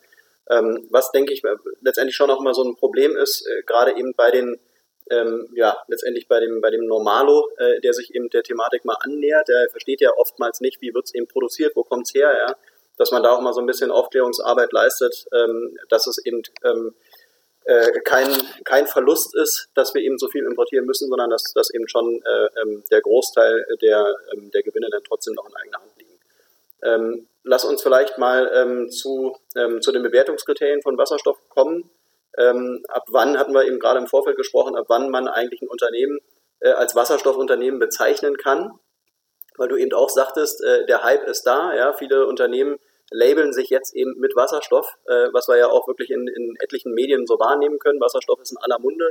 Ähm, 0.50 0.87
was 0.90 1.12
denke 1.12 1.33
ich 1.33 1.42
letztendlich 1.81 2.16
schon 2.16 2.31
auch 2.31 2.40
immer 2.40 2.52
so 2.52 2.64
ein 2.64 2.76
Problem 2.76 3.16
ist, 3.16 3.46
äh, 3.46 3.62
gerade 3.62 3.96
eben 3.96 4.12
bei 4.14 4.31
den 4.31 4.59
ähm, 5.11 5.48
ja, 5.55 5.76
letztendlich 5.88 6.28
bei 6.28 6.40
dem, 6.40 6.61
bei 6.61 6.70
dem 6.70 6.87
Normalo, 6.87 7.48
äh, 7.59 7.81
der 7.81 7.92
sich 7.92 8.14
eben 8.14 8.31
der 8.31 8.42
Thematik 8.42 8.85
mal 8.85 8.96
annähert, 9.00 9.48
der 9.48 9.68
versteht 9.70 10.00
ja 10.00 10.11
oftmals 10.16 10.61
nicht, 10.61 10.81
wie 10.81 10.94
wird 10.94 11.07
es 11.07 11.14
eben 11.14 11.26
produziert, 11.26 11.74
wo 11.74 11.83
kommt 11.83 12.07
es 12.07 12.14
her, 12.14 12.33
ja, 12.37 12.57
dass 12.98 13.11
man 13.11 13.22
da 13.22 13.31
auch 13.31 13.40
mal 13.40 13.52
so 13.52 13.61
ein 13.61 13.66
bisschen 13.66 13.90
Aufklärungsarbeit 13.90 14.72
leistet, 14.72 15.26
ähm, 15.33 15.76
dass 15.88 16.07
es 16.07 16.24
eben 16.24 16.42
ähm, 16.64 16.94
äh, 17.64 18.01
kein, 18.01 18.29
kein 18.64 18.87
Verlust 18.87 19.35
ist, 19.37 19.68
dass 19.75 19.94
wir 19.94 20.03
eben 20.03 20.18
so 20.18 20.29
viel 20.29 20.44
importieren 20.44 20.87
müssen, 20.87 21.09
sondern 21.09 21.31
dass, 21.31 21.53
dass 21.55 21.72
eben 21.72 21.88
schon 21.88 22.20
äh, 22.25 22.61
ähm, 22.61 22.85
der 22.90 23.01
Großteil 23.01 23.64
der, 23.81 24.14
ähm, 24.33 24.51
der 24.51 24.62
Gewinne 24.62 24.88
dann 24.90 25.03
trotzdem 25.05 25.35
noch 25.35 25.48
in 25.48 25.55
eigener 25.57 25.79
Hand 25.79 25.92
liegen. 25.98 26.18
Ähm, 26.83 27.29
lass 27.44 27.64
uns 27.64 27.83
vielleicht 27.83 28.18
mal 28.18 28.51
ähm, 28.55 28.90
zu, 28.90 29.37
ähm, 29.57 29.81
zu 29.81 29.92
den 29.92 30.03
Bewertungskriterien 30.03 30.83
von 30.83 30.98
Wasserstoff 30.98 31.38
kommen. 31.48 31.88
Ähm, 32.37 32.85
ab 32.88 33.05
wann 33.09 33.38
hatten 33.38 33.55
wir 33.55 33.64
eben 33.64 33.79
gerade 33.79 33.98
im 33.98 34.07
Vorfeld 34.07 34.37
gesprochen, 34.37 34.75
ab 34.75 34.87
wann 34.88 35.11
man 35.11 35.29
eigentlich 35.29 35.62
ein 35.62 35.68
Unternehmen 35.68 36.18
äh, 36.61 36.70
als 36.70 36.96
Wasserstoffunternehmen 36.96 37.79
bezeichnen 37.79 38.37
kann, 38.37 38.72
weil 39.57 39.68
du 39.68 39.77
eben 39.77 39.92
auch 39.92 40.09
sagtest, 40.09 40.62
äh, 40.64 40.87
der 40.87 41.03
Hype 41.03 41.29
ist 41.29 41.42
da, 41.42 41.75
ja, 41.75 41.92
viele 41.92 42.27
Unternehmen 42.27 42.79
labeln 43.12 43.53
sich 43.53 43.70
jetzt 43.70 43.94
eben 43.94 44.18
mit 44.18 44.35
Wasserstoff, 44.37 44.87
äh, 45.07 45.29
was 45.33 45.48
wir 45.48 45.57
ja 45.57 45.68
auch 45.68 45.87
wirklich 45.87 46.11
in, 46.11 46.29
in 46.29 46.57
etlichen 46.61 46.92
Medien 46.92 47.27
so 47.27 47.38
wahrnehmen 47.38 47.79
können. 47.79 48.01
Wasserstoff 48.01 48.40
ist 48.40 48.53
in 48.53 48.59
aller 48.59 48.79
Munde 48.79 49.11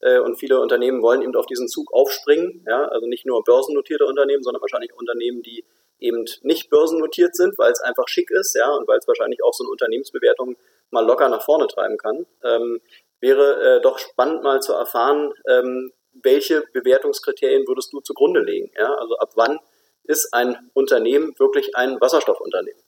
äh, 0.00 0.18
und 0.18 0.36
viele 0.36 0.60
Unternehmen 0.60 1.02
wollen 1.02 1.22
eben 1.22 1.34
auf 1.36 1.46
diesen 1.46 1.68
Zug 1.68 1.92
aufspringen. 1.92 2.64
Ja? 2.66 2.86
Also 2.86 3.06
nicht 3.06 3.26
nur 3.26 3.44
börsennotierte 3.44 4.06
Unternehmen, 4.06 4.42
sondern 4.42 4.62
wahrscheinlich 4.62 4.92
Unternehmen, 4.94 5.42
die 5.42 5.64
eben 5.98 6.24
nicht 6.42 6.70
börsennotiert 6.70 7.36
sind, 7.36 7.58
weil 7.58 7.72
es 7.72 7.80
einfach 7.80 8.08
schick 8.08 8.30
ist, 8.30 8.54
ja, 8.56 8.70
und 8.74 8.88
weil 8.88 8.98
es 8.98 9.06
wahrscheinlich 9.06 9.44
auch 9.44 9.52
so 9.52 9.64
eine 9.64 9.70
Unternehmensbewertung 9.70 10.56
mal 10.90 11.04
locker 11.04 11.28
nach 11.28 11.42
vorne 11.42 11.66
treiben 11.66 11.98
kann. 11.98 12.26
Ähm, 12.42 12.80
wäre 13.20 13.76
äh, 13.76 13.80
doch 13.82 13.98
spannend 13.98 14.42
mal 14.42 14.60
zu 14.60 14.72
erfahren, 14.72 15.32
ähm, 15.46 15.92
welche 16.22 16.64
Bewertungskriterien 16.72 17.66
würdest 17.68 17.92
du 17.92 18.00
zugrunde 18.00 18.40
legen? 18.40 18.72
Ja? 18.78 18.94
Also 18.94 19.16
ab 19.18 19.32
wann 19.36 19.58
ist 20.04 20.32
ein 20.32 20.70
Unternehmen 20.72 21.38
wirklich 21.38 21.76
ein 21.76 22.00
Wasserstoffunternehmen? 22.00 22.80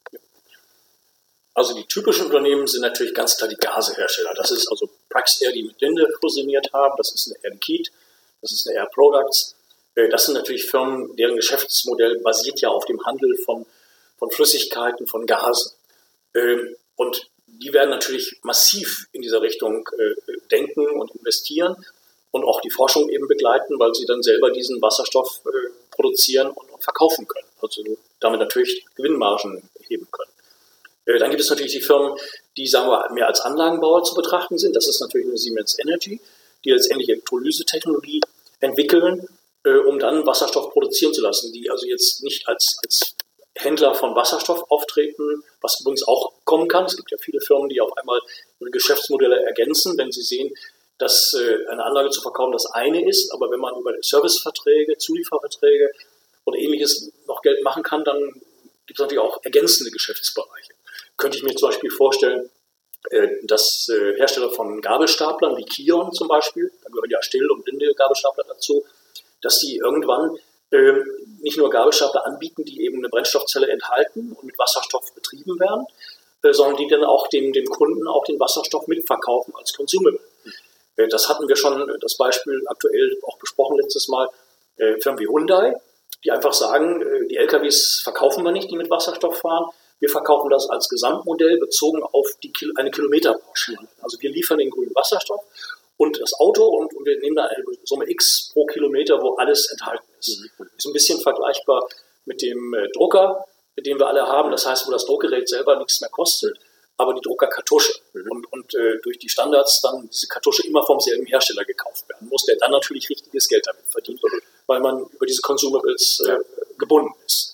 Also 1.54 1.74
die 1.74 1.84
typischen 1.84 2.26
Unternehmen 2.26 2.66
sind 2.66 2.80
natürlich 2.80 3.14
ganz 3.14 3.36
klar 3.36 3.48
die 3.48 3.56
Gasehersteller. 3.56 4.32
Das 4.34 4.50
ist 4.50 4.68
also 4.68 4.88
Praxair, 5.10 5.52
die 5.52 5.64
mit 5.64 5.80
Linde 5.80 6.08
fusioniert 6.20 6.72
haben. 6.72 6.94
Das 6.96 7.12
ist 7.12 7.26
eine 7.26 7.44
Air 7.44 7.50
Liquide, 7.52 7.90
das 8.40 8.52
ist 8.52 8.66
eine 8.66 8.76
Air 8.76 8.88
Products. 8.92 9.54
Äh, 9.94 10.08
das 10.08 10.26
sind 10.26 10.34
natürlich 10.34 10.66
Firmen, 10.66 11.14
deren 11.16 11.36
Geschäftsmodell 11.36 12.20
basiert 12.20 12.60
ja 12.60 12.70
auf 12.70 12.86
dem 12.86 13.04
Handel 13.04 13.36
von, 13.44 13.66
von 14.18 14.30
Flüssigkeiten, 14.30 15.06
von 15.06 15.26
Gasen. 15.26 15.72
Ähm, 16.34 16.74
und 16.96 17.28
die 17.46 17.72
werden 17.72 17.90
natürlich 17.90 18.38
massiv 18.42 19.06
in 19.12 19.20
dieser 19.20 19.42
Richtung 19.42 19.86
äh, 19.98 20.32
denken 20.50 20.86
und 20.86 21.14
investieren 21.14 21.76
und 22.30 22.44
auch 22.44 22.62
die 22.62 22.70
Forschung 22.70 23.10
eben 23.10 23.28
begleiten, 23.28 23.78
weil 23.78 23.94
sie 23.94 24.06
dann 24.06 24.22
selber 24.22 24.50
diesen 24.50 24.80
Wasserstoff 24.80 25.42
äh, 25.44 25.70
produzieren 25.90 26.50
und 26.50 26.82
verkaufen 26.82 27.28
können. 27.28 27.46
Also 27.60 27.84
damit 28.20 28.40
natürlich 28.40 28.86
Gewinnmargen 28.96 29.62
heben 29.86 30.08
können. 30.10 30.30
Dann 31.04 31.30
gibt 31.30 31.42
es 31.42 31.50
natürlich 31.50 31.72
die 31.72 31.80
Firmen, 31.80 32.16
die, 32.56 32.66
sagen 32.66 32.88
wir, 32.88 33.10
mehr 33.12 33.26
als 33.26 33.40
Anlagenbauer 33.40 34.04
zu 34.04 34.14
betrachten 34.14 34.58
sind. 34.58 34.76
Das 34.76 34.86
ist 34.86 35.00
natürlich 35.00 35.26
eine 35.26 35.38
Siemens 35.38 35.78
Energy, 35.78 36.20
die 36.64 36.70
letztendlich 36.70 37.08
Elektrolyse-Technologie 37.08 38.20
entwickeln 38.60 39.26
äh, 39.64 39.78
um 39.78 39.98
dann 39.98 40.26
Wasserstoff 40.26 40.70
produzieren 40.70 41.14
zu 41.14 41.22
lassen, 41.22 41.52
die 41.52 41.70
also 41.70 41.86
jetzt 41.86 42.22
nicht 42.22 42.48
als, 42.48 42.78
als 42.82 43.14
Händler 43.54 43.94
von 43.94 44.14
Wasserstoff 44.14 44.64
auftreten, 44.70 45.44
was 45.60 45.80
übrigens 45.80 46.06
auch 46.06 46.32
kommen 46.44 46.68
kann. 46.68 46.84
Es 46.86 46.96
gibt 46.96 47.10
ja 47.10 47.18
viele 47.18 47.40
Firmen, 47.40 47.68
die 47.68 47.80
auf 47.80 47.96
einmal 47.96 48.20
ihre 48.60 48.70
Geschäftsmodelle 48.70 49.44
ergänzen, 49.44 49.96
wenn 49.98 50.10
sie 50.10 50.22
sehen, 50.22 50.54
dass 50.98 51.34
äh, 51.34 51.68
eine 51.70 51.84
Anlage 51.84 52.10
zu 52.10 52.20
verkaufen 52.20 52.52
das 52.52 52.66
eine 52.66 53.08
ist, 53.08 53.32
aber 53.32 53.50
wenn 53.50 53.60
man 53.60 53.78
über 53.78 53.92
Serviceverträge, 54.00 54.98
Zulieferverträge 54.98 55.92
oder 56.44 56.58
ähnliches 56.58 57.12
noch 57.26 57.42
Geld 57.42 57.62
machen 57.62 57.82
kann, 57.82 58.04
dann 58.04 58.20
gibt 58.86 58.98
es 58.98 59.00
natürlich 59.00 59.22
auch 59.22 59.38
ergänzende 59.44 59.90
Geschäftsbereiche. 59.90 60.72
Könnte 61.22 61.38
ich 61.38 61.44
mir 61.44 61.54
zum 61.54 61.68
Beispiel 61.68 61.90
vorstellen, 61.92 62.50
äh, 63.11 63.28
dass 63.44 63.88
äh, 63.88 64.16
Hersteller 64.16 64.50
von 64.50 64.80
Gabelstaplern 64.80 65.56
wie 65.56 65.64
Kion 65.64 66.11
zum 66.11 66.26
Beispiel, 66.26 66.68
da 66.82 66.88
gehören 66.88 67.11
ja 67.11 67.22
Still- 67.22 67.48
und 67.48 67.64
blinde 67.64 67.94
Gabelstapler 67.94 68.42
dazu, 68.48 68.85
dass 69.40 69.61
die 69.61 69.76
irgendwann 69.76 70.37
äh, 70.72 70.94
nicht 71.40 71.58
nur 71.58 71.70
Gabelstapler 71.70 72.26
anbieten, 72.26 72.64
die 72.64 72.85
eben 72.85 72.98
eine 72.98 73.08
Brennstoffzelle 73.08 73.70
enthalten 73.70 74.32
und 74.32 74.42
mit 74.42 74.58
Wasserstoff 74.58 75.14
betrieben 75.14 75.61
werden, 75.61 75.87
äh, 76.42 76.52
sondern 76.52 76.76
die 76.76 76.88
dann 76.88 77.04
auch 77.04 77.28
dem, 77.28 77.52
dem 77.52 77.66
Kunden 77.66 78.08
auch 78.08 78.24
den 78.24 78.40
Wasserstoff 78.40 78.88
mitverkaufen 78.88 79.54
als 79.56 79.72
Konsumable. 79.74 80.18
Äh, 80.96 81.06
das 81.06 81.28
hatten 81.28 81.46
wir 81.46 81.54
schon, 81.54 81.98
das 82.00 82.16
Beispiel 82.16 82.64
aktuell 82.66 83.16
auch 83.22 83.38
besprochen 83.38 83.78
letztes 83.78 84.08
Mal, 84.08 84.28
Firmen 85.00 85.20
wie 85.20 85.28
Hyundai, 85.28 85.76
die 86.24 86.30
einfach 86.30 86.54
sagen, 86.54 87.04
die 87.28 87.37
LKWs 87.37 88.00
verkaufen 88.02 88.42
wir 88.42 88.52
nicht, 88.52 88.70
die 88.70 88.76
mit 88.76 88.88
Wasserstoff 88.90 89.38
fahren, 89.38 89.66
wir 90.02 90.08
verkaufen 90.08 90.50
das 90.50 90.68
als 90.68 90.88
Gesamtmodell 90.88 91.58
bezogen 91.58 92.02
auf 92.02 92.26
die, 92.42 92.52
eine 92.74 92.90
Kilometerpauschale. 92.90 93.88
Also 94.02 94.20
wir 94.20 94.30
liefern 94.30 94.58
den 94.58 94.68
grünen 94.68 94.92
Wasserstoff 94.96 95.40
und 95.96 96.20
das 96.20 96.32
Auto 96.40 96.64
und, 96.64 96.92
und 96.92 97.06
wir 97.06 97.20
nehmen 97.20 97.36
da 97.36 97.44
eine 97.44 97.62
Summe 97.84 98.10
X 98.10 98.50
pro 98.52 98.66
Kilometer, 98.66 99.22
wo 99.22 99.36
alles 99.36 99.70
enthalten 99.70 100.04
ist. 100.18 100.40
Mhm. 100.58 100.66
Ist 100.76 100.86
ein 100.86 100.92
bisschen 100.92 101.20
vergleichbar 101.20 101.88
mit 102.24 102.42
dem 102.42 102.74
äh, 102.74 102.88
Drucker, 102.92 103.46
den 103.78 103.96
wir 104.00 104.08
alle 104.08 104.26
haben. 104.26 104.50
Das 104.50 104.66
heißt, 104.66 104.88
wo 104.88 104.90
das 104.90 105.06
Druckgerät 105.06 105.48
selber 105.48 105.76
nichts 105.76 106.00
mehr 106.00 106.10
kostet, 106.10 106.58
aber 106.96 107.14
die 107.14 107.20
Druckerkartusche. 107.20 107.92
Mhm. 108.12 108.28
Und, 108.28 108.52
und 108.52 108.74
äh, 108.74 108.98
durch 109.04 109.20
die 109.20 109.28
Standards 109.28 109.82
dann 109.82 110.08
diese 110.12 110.26
Kartusche 110.26 110.66
immer 110.66 110.84
vom 110.84 110.98
selben 110.98 111.26
Hersteller 111.26 111.64
gekauft 111.64 112.08
werden 112.08 112.28
muss, 112.28 112.44
der 112.44 112.56
dann 112.56 112.72
natürlich 112.72 113.08
richtiges 113.08 113.46
Geld 113.46 113.64
damit 113.68 113.86
verdient, 113.86 114.20
weil 114.66 114.80
man 114.80 115.06
über 115.12 115.26
diese 115.26 115.42
Consumables 115.42 116.24
äh, 116.26 116.38
gebunden 116.76 117.14
ist. 117.24 117.51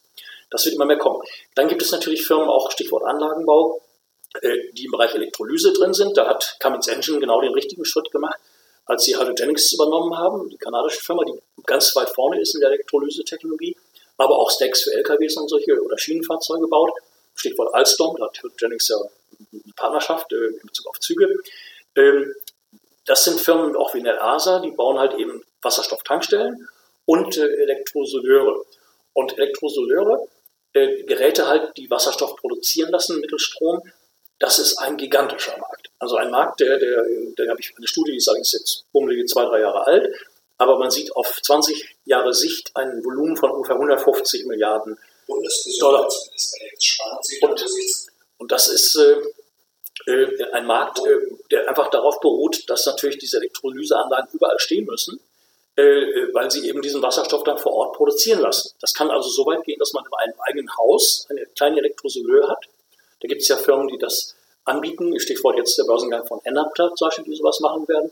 Das 0.50 0.64
wird 0.64 0.74
immer 0.74 0.86
mehr 0.86 0.98
kommen. 0.98 1.22
Dann 1.54 1.68
gibt 1.68 1.82
es 1.82 1.92
natürlich 1.92 2.26
Firmen, 2.26 2.48
auch 2.48 2.70
Stichwort 2.70 3.04
Anlagenbau, 3.04 3.82
äh, 4.40 4.72
die 4.72 4.84
im 4.84 4.90
Bereich 4.90 5.14
Elektrolyse 5.14 5.72
drin 5.72 5.92
sind. 5.92 6.16
Da 6.16 6.28
hat 6.28 6.56
Cummins 6.60 6.88
Engine 6.88 7.20
genau 7.20 7.40
den 7.40 7.52
richtigen 7.52 7.84
Schritt 7.84 8.10
gemacht, 8.10 8.38
als 8.86 9.04
sie 9.04 9.16
Hydrogenics 9.16 9.72
übernommen 9.72 10.16
haben, 10.16 10.48
die 10.48 10.56
kanadische 10.56 11.02
Firma, 11.02 11.24
die 11.24 11.38
ganz 11.64 11.94
weit 11.96 12.08
vorne 12.10 12.40
ist 12.40 12.54
in 12.54 12.60
der 12.60 12.70
Elektrolyse-Technologie, 12.70 13.76
aber 14.16 14.38
auch 14.38 14.50
Stacks 14.50 14.82
für 14.82 14.92
LKWs 14.92 15.36
und 15.36 15.48
solche 15.48 15.80
oder 15.82 15.98
Schienenfahrzeuge 15.98 16.66
baut. 16.66 16.92
Stichwort 17.34 17.74
Alstom, 17.74 18.16
da 18.16 18.26
hat 18.26 18.42
Hydrogenics 18.42 18.88
ja 18.88 18.96
eine 19.52 19.72
Partnerschaft 19.76 20.32
äh, 20.32 20.46
in 20.46 20.66
Bezug 20.66 20.88
auf 20.88 20.98
Züge. 21.00 21.28
Ähm, 21.94 22.34
das 23.06 23.24
sind 23.24 23.40
Firmen 23.40 23.76
auch 23.76 23.94
wie 23.94 24.02
Net 24.02 24.20
ASA, 24.20 24.60
die 24.60 24.70
bauen 24.70 24.98
halt 24.98 25.14
eben 25.14 25.42
Wasserstofftankstellen 25.62 26.68
und 27.06 27.36
äh, 27.36 27.46
Elektrosoleure. 27.62 28.64
Und 29.14 29.36
Elektrosoleure, 29.36 30.28
Geräte 31.06 31.48
halt, 31.48 31.76
die 31.76 31.90
Wasserstoff 31.90 32.36
produzieren 32.36 32.90
lassen 32.90 33.20
mittels 33.20 33.42
Strom, 33.42 33.82
das 34.38 34.58
ist 34.58 34.78
ein 34.78 34.96
gigantischer 34.96 35.56
Markt. 35.58 35.90
Also 35.98 36.16
ein 36.16 36.30
Markt, 36.30 36.60
der, 36.60 36.78
der, 36.78 37.04
der 37.36 37.50
habe 37.50 37.60
ich 37.60 37.74
eine 37.76 37.88
Studie, 37.88 38.12
die 38.12 38.20
sage 38.20 38.40
ich 38.40 38.52
jetzt 38.52 38.84
bummelige 38.92 39.24
zwei, 39.26 39.44
drei 39.44 39.60
Jahre 39.60 39.86
alt, 39.86 40.14
aber 40.58 40.78
man 40.78 40.90
sieht 40.90 41.14
auf 41.14 41.40
20 41.42 41.96
Jahre 42.04 42.34
Sicht 42.34 42.70
ein 42.74 43.04
Volumen 43.04 43.36
von 43.36 43.50
ungefähr 43.50 43.76
150 43.76 44.46
Milliarden 44.46 44.98
Dollar. 45.80 46.08
Und, 47.42 47.64
und 48.38 48.52
das 48.52 48.68
ist 48.68 48.96
äh, 48.96 50.12
äh, 50.12 50.50
ein 50.52 50.66
Markt, 50.66 51.00
äh, 51.00 51.36
der 51.50 51.68
einfach 51.68 51.90
darauf 51.90 52.20
beruht, 52.20 52.68
dass 52.68 52.86
natürlich 52.86 53.18
diese 53.18 53.36
Elektrolyseanlagen 53.38 54.30
überall 54.32 54.58
stehen 54.58 54.86
müssen, 54.86 55.20
weil 55.82 56.50
sie 56.50 56.68
eben 56.68 56.82
diesen 56.82 57.02
Wasserstoff 57.02 57.44
dann 57.44 57.58
vor 57.58 57.72
Ort 57.72 57.96
produzieren 57.96 58.40
lassen. 58.40 58.74
Das 58.80 58.94
kann 58.94 59.10
also 59.10 59.28
so 59.28 59.46
weit 59.46 59.64
gehen, 59.64 59.78
dass 59.78 59.92
man 59.92 60.04
in 60.04 60.12
einem 60.14 60.40
eigenen 60.40 60.76
Haus 60.76 61.26
eine 61.30 61.46
kleine 61.54 61.78
Elektrosoleur 61.78 62.48
hat 62.48 62.66
da 63.20 63.28
gibt 63.28 63.42
es 63.42 63.48
ja 63.48 63.56
Firmen, 63.56 63.88
die 63.88 63.98
das 63.98 64.34
anbieten. 64.64 65.18
Stichwort 65.18 65.56
jetzt 65.56 65.76
der 65.78 65.84
Börsengang 65.84 66.26
von 66.26 66.40
Enapta 66.44 66.94
zum 66.94 67.08
Beispiel, 67.08 67.24
die 67.24 67.36
sowas 67.36 67.60
machen 67.60 67.88
werden. 67.88 68.10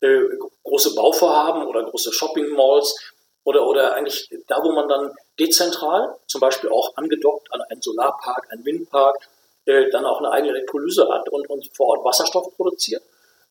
Äh, 0.00 0.20
große 0.62 0.94
Bauvorhaben 0.94 1.66
oder 1.66 1.84
große 1.84 2.12
Shopping-Malls 2.12 3.12
oder, 3.44 3.66
oder 3.66 3.94
eigentlich 3.94 4.28
da, 4.46 4.62
wo 4.62 4.72
man 4.72 4.88
dann 4.88 5.14
dezentral, 5.38 6.16
zum 6.26 6.40
Beispiel 6.40 6.70
auch 6.70 6.96
angedockt 6.96 7.52
an 7.52 7.62
einen 7.62 7.80
Solarpark, 7.80 8.46
einen 8.50 8.64
Windpark, 8.64 9.16
äh, 9.64 9.88
dann 9.90 10.04
auch 10.04 10.18
eine 10.18 10.30
eigene 10.30 10.52
Elektrolyse 10.52 11.08
hat 11.08 11.28
und, 11.30 11.48
und 11.48 11.70
vor 11.74 11.88
Ort 11.88 12.04
Wasserstoff 12.04 12.54
produziert, 12.56 13.02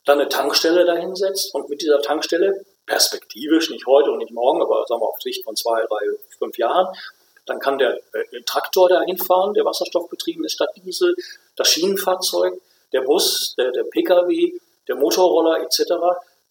dann 0.04 0.20
eine 0.20 0.28
Tankstelle 0.28 0.84
dahinsetzt 0.84 1.52
und 1.54 1.68
mit 1.68 1.82
dieser 1.82 2.00
Tankstelle 2.00 2.64
perspektivisch, 2.86 3.70
nicht 3.70 3.86
heute 3.86 4.10
und 4.10 4.18
nicht 4.18 4.32
morgen, 4.32 4.62
aber 4.62 4.84
sagen 4.86 5.00
wir 5.00 5.08
auf 5.08 5.20
Sicht 5.20 5.44
von 5.44 5.56
zwei, 5.56 5.84
drei, 5.86 6.00
fünf 6.38 6.56
Jahren, 6.56 6.96
dann 7.44 7.60
kann 7.60 7.78
der 7.78 8.00
äh, 8.12 8.42
Traktor 8.44 8.88
dahin 8.88 9.18
fahren, 9.18 9.54
der 9.54 9.64
wasserstoffbetrieben 9.64 10.44
ist 10.44 10.52
statt 10.52 10.70
Diesel, 10.84 11.14
das 11.56 11.68
Schienenfahrzeug, 11.68 12.54
der 12.92 13.02
Bus, 13.02 13.54
der, 13.56 13.72
der 13.72 13.84
Pkw, 13.84 14.52
der 14.88 14.96
Motorroller 14.96 15.62
etc. 15.62 15.92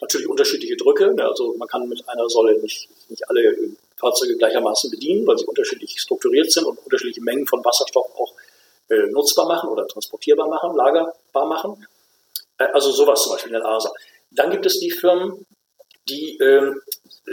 Natürlich 0.01 0.27
unterschiedliche 0.27 0.75
Drücke. 0.75 1.13
Ne? 1.13 1.23
Also 1.23 1.55
man 1.57 1.67
kann 1.67 1.87
mit 1.87 2.07
einer 2.07 2.29
Säule 2.29 2.59
nicht, 2.59 2.89
nicht 3.09 3.29
alle 3.29 3.41
äh, 3.41 3.69
Fahrzeuge 3.97 4.37
gleichermaßen 4.37 4.91
bedienen, 4.91 5.25
weil 5.27 5.37
sie 5.37 5.45
unterschiedlich 5.45 5.99
strukturiert 5.99 6.51
sind 6.51 6.65
und 6.65 6.77
unterschiedliche 6.83 7.21
Mengen 7.21 7.47
von 7.47 7.63
Wasserstoff 7.63 8.07
auch 8.17 8.33
äh, 8.89 9.07
nutzbar 9.11 9.47
machen 9.47 9.69
oder 9.69 9.87
transportierbar 9.87 10.47
machen, 10.47 10.75
lagerbar 10.75 11.45
machen. 11.45 11.87
Äh, 12.57 12.65
also 12.65 12.91
sowas 12.91 13.23
zum 13.23 13.33
Beispiel 13.33 13.53
in 13.53 13.59
der 13.59 13.69
ASA. 13.69 13.91
Dann 14.31 14.51
gibt 14.51 14.65
es 14.65 14.79
die 14.79 14.91
Firmen, 14.91 15.45
die 16.09 16.37
äh, 16.39 16.73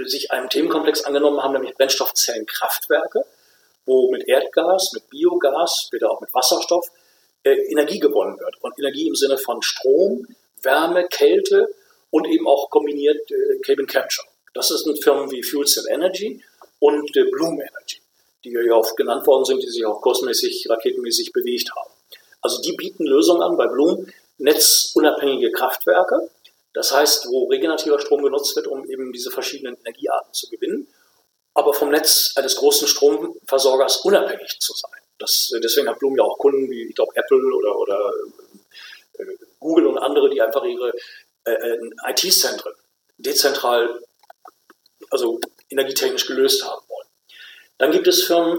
sich 0.05 0.31
einem 0.31 0.49
Themenkomplex 0.49 1.05
angenommen 1.05 1.43
haben, 1.43 1.53
nämlich 1.53 1.75
Brennstoffzellenkraftwerke 1.75 3.25
wo 3.87 4.11
mit 4.11 4.29
Erdgas, 4.29 4.93
mit 4.93 5.09
Biogas, 5.11 5.85
später 5.87 6.11
auch 6.11 6.21
mit 6.21 6.33
Wasserstoff 6.35 6.91
äh, 7.43 7.55
Energie 7.71 7.99
gewonnen 7.99 8.39
wird. 8.39 8.57
Und 8.63 8.79
Energie 8.79 9.09
im 9.09 9.15
Sinne 9.15 9.39
von 9.39 9.63
Strom, 9.63 10.27
Wärme, 10.63 11.07
Kälte 11.09 11.69
und 12.11 12.27
eben 12.27 12.47
auch 12.47 12.71
kombiniert 12.71 13.31
äh, 13.31 13.59
Carbon 13.65 13.87
Capture. 13.87 14.27
Das 14.55 14.69
sind 14.69 15.03
Firmen 15.03 15.31
wie 15.31 15.43
Fuel 15.43 15.67
Cell 15.67 15.87
Energy 15.89 16.43
und 16.79 17.17
äh, 17.17 17.25
Bloom 17.25 17.61
Energy, 17.61 18.01
die 18.45 18.51
ja 18.51 18.75
oft 18.75 18.97
genannt 18.97 19.27
worden 19.27 19.45
sind, 19.45 19.63
die 19.63 19.69
sich 19.69 19.85
auch 19.85 20.01
kursmäßig, 20.01 20.69
raketenmäßig 20.69 21.33
bewegt 21.33 21.71
haben. 21.75 21.91
Also 22.41 22.61
die 22.61 22.73
bieten 22.73 23.05
Lösungen 23.05 23.43
an 23.43 23.57
bei 23.57 23.67
Bloom, 23.67 24.07
netzunabhängige 24.39 25.53
Kraftwerke, 25.53 26.29
das 26.75 26.93
heißt, 26.93 27.29
wo 27.29 27.49
regenerativer 27.49 28.01
Strom 28.01 28.23
genutzt 28.23 28.57
wird, 28.57 28.67
um 28.67 28.89
eben 28.89 29.13
diese 29.13 29.31
verschiedenen 29.31 29.77
Energiearten 29.77 30.33
zu 30.33 30.49
gewinnen 30.49 30.89
aber 31.55 31.75
vom 31.75 31.91
Netz 31.91 32.33
eines 32.37 32.57
großen 32.57 32.89
Stromversorgers 32.89 33.99
unabhängig 33.99 34.59
zu 34.61 34.73
sein. 34.75 35.01
Das, 35.19 35.53
deswegen 35.63 35.89
hat 35.89 35.99
Bloom 35.99 36.17
ja 36.17 36.25
auch 36.25 36.39
Kunden 36.39 36.71
wie, 36.71 36.89
ich 36.89 36.95
glaube, 36.95 37.13
Apple 37.15 37.55
oder, 37.55 37.79
oder 37.79 38.13
äh, 39.19 39.25
Google 39.61 39.87
und 39.87 39.99
andere, 39.99 40.31
die 40.31 40.41
einfach 40.41 40.65
ihre 40.65 40.93
äh, 41.45 41.53
äh 41.53 41.91
IT-Zentren 42.09 42.73
dezentral, 43.19 44.03
also 45.11 45.41
energietechnisch 45.71 46.27
gelöst 46.27 46.65
haben 46.65 46.83
wollen. 46.89 47.09
Dann 47.79 47.93
gibt 47.93 48.09
es 48.09 48.25
Firmen, 48.25 48.59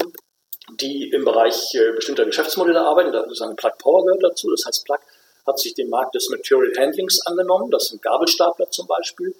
die 0.79 1.09
im 1.09 1.25
Bereich 1.25 1.73
äh, 1.73 1.91
bestimmter 1.93 2.25
Geschäftsmodelle 2.25 2.81
arbeiten. 2.81 3.11
Da 3.11 3.23
eine 3.23 3.55
Plug 3.55 3.73
Power 3.79 4.05
gehört 4.05 4.23
dazu. 4.23 4.49
Das 4.51 4.65
heißt, 4.65 4.85
Plug 4.85 4.99
hat 5.45 5.59
sich 5.59 5.73
dem 5.73 5.89
Markt 5.89 6.15
des 6.15 6.29
Material 6.29 6.71
Handlings 6.77 7.25
angenommen. 7.25 7.71
Das 7.71 7.87
sind 7.87 8.01
Gabelstapler 8.01 8.69
zum 8.71 8.87
Beispiel 8.87 9.35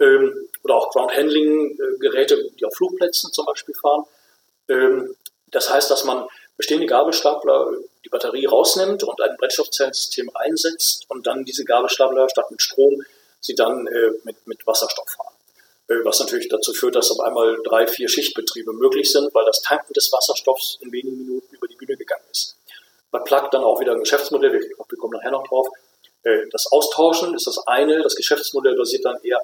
ähm, 0.00 0.48
oder 0.64 0.76
auch 0.76 0.90
Ground 0.90 1.16
Handling 1.16 1.78
Geräte, 2.00 2.50
die 2.58 2.64
auf 2.64 2.74
Flugplätzen 2.74 3.32
zum 3.32 3.46
Beispiel 3.46 3.74
fahren. 3.74 4.04
Ähm, 4.68 5.14
das 5.50 5.70
heißt, 5.70 5.90
dass 5.90 6.04
man 6.04 6.26
bestehende 6.56 6.86
Gabelstapler 6.86 7.70
die 8.04 8.08
Batterie 8.08 8.46
rausnimmt 8.46 9.02
und 9.04 9.20
ein 9.20 9.36
Brennstoffzellensystem 9.36 10.30
einsetzt 10.34 11.04
und 11.08 11.26
dann 11.26 11.44
diese 11.44 11.64
Gabelstapler 11.64 12.28
statt 12.28 12.50
mit 12.50 12.60
Strom 12.60 13.02
sie 13.40 13.54
dann 13.54 13.86
äh, 13.86 14.10
mit, 14.24 14.46
mit 14.46 14.66
Wasserstoff 14.66 15.08
fahren. 15.08 15.34
äh, 15.88 16.04
was 16.04 16.18
natürlich 16.20 16.48
dazu 16.48 16.72
führt, 16.72 16.96
dass 16.96 17.10
auf 17.10 17.20
einmal 17.20 17.58
drei, 17.64 17.86
vier 17.86 18.08
Schichtbetriebe 18.08 18.72
möglich 18.72 19.10
sind, 19.10 19.32
weil 19.34 19.44
das 19.44 19.62
Tanken 19.62 19.92
des 19.94 20.12
Wasserstoffs 20.12 20.78
in 20.80 20.92
wenigen 20.92 21.18
Minuten 21.18 21.54
über 21.54 21.68
die 21.68 21.76
Bühne 21.76 21.96
gegangen 21.96 22.24
ist. 22.30 22.56
Bei 23.10 23.20
Plug 23.20 23.48
dann 23.50 23.64
auch 23.64 23.80
wieder 23.80 23.92
ein 23.92 24.00
Geschäftsmodell, 24.00 24.52
wir 24.52 24.98
kommen 24.98 25.14
nachher 25.14 25.30
noch 25.30 25.46
drauf. 25.46 25.68
Äh, 26.22 26.48
das 26.50 26.70
Austauschen 26.70 27.34
ist 27.34 27.46
das 27.46 27.58
eine, 27.66 28.02
das 28.02 28.14
Geschäftsmodell 28.14 28.76
basiert 28.76 29.04
dann 29.04 29.18
eher 29.22 29.40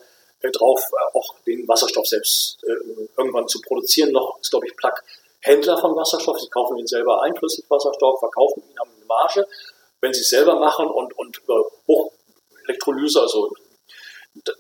drauf, 0.52 0.82
auch 1.14 1.34
den 1.46 1.66
Wasserstoff 1.66 2.06
selbst 2.06 2.58
irgendwann 3.16 3.48
zu 3.48 3.62
produzieren. 3.62 4.12
Noch 4.12 4.38
ist, 4.40 4.50
glaube 4.50 4.66
ich, 4.66 4.76
Plug 4.76 4.92
Händler 5.40 5.78
von 5.78 5.94
Wasserstoff. 5.94 6.40
Sie 6.40 6.48
kaufen 6.48 6.78
ihn 6.78 6.86
selber 6.86 7.22
ein, 7.22 7.34
Flüssigwasserstoff, 7.36 8.18
verkaufen 8.18 8.62
ihn, 8.68 8.78
haben 8.78 8.90
eine 8.96 9.04
Marge. 9.06 9.46
Wenn 10.00 10.12
sie 10.12 10.20
es 10.20 10.30
selber 10.30 10.56
machen 10.56 10.86
und, 10.86 11.16
und 11.18 11.38
über 11.38 11.64
Hochelektrolyse, 11.86 13.20
also 13.20 13.54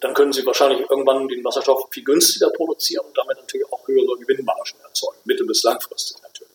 dann 0.00 0.14
können 0.14 0.32
sie 0.32 0.46
wahrscheinlich 0.46 0.88
irgendwann 0.88 1.28
den 1.28 1.44
Wasserstoff 1.44 1.88
viel 1.90 2.04
günstiger 2.04 2.50
produzieren 2.50 3.04
und 3.06 3.18
damit 3.18 3.38
natürlich 3.38 3.70
auch 3.72 3.86
höhere 3.86 4.16
Gewinnmargen 4.18 4.80
erzeugen, 4.82 5.18
mittel- 5.24 5.46
bis 5.46 5.62
langfristig 5.64 6.22
natürlich. 6.22 6.54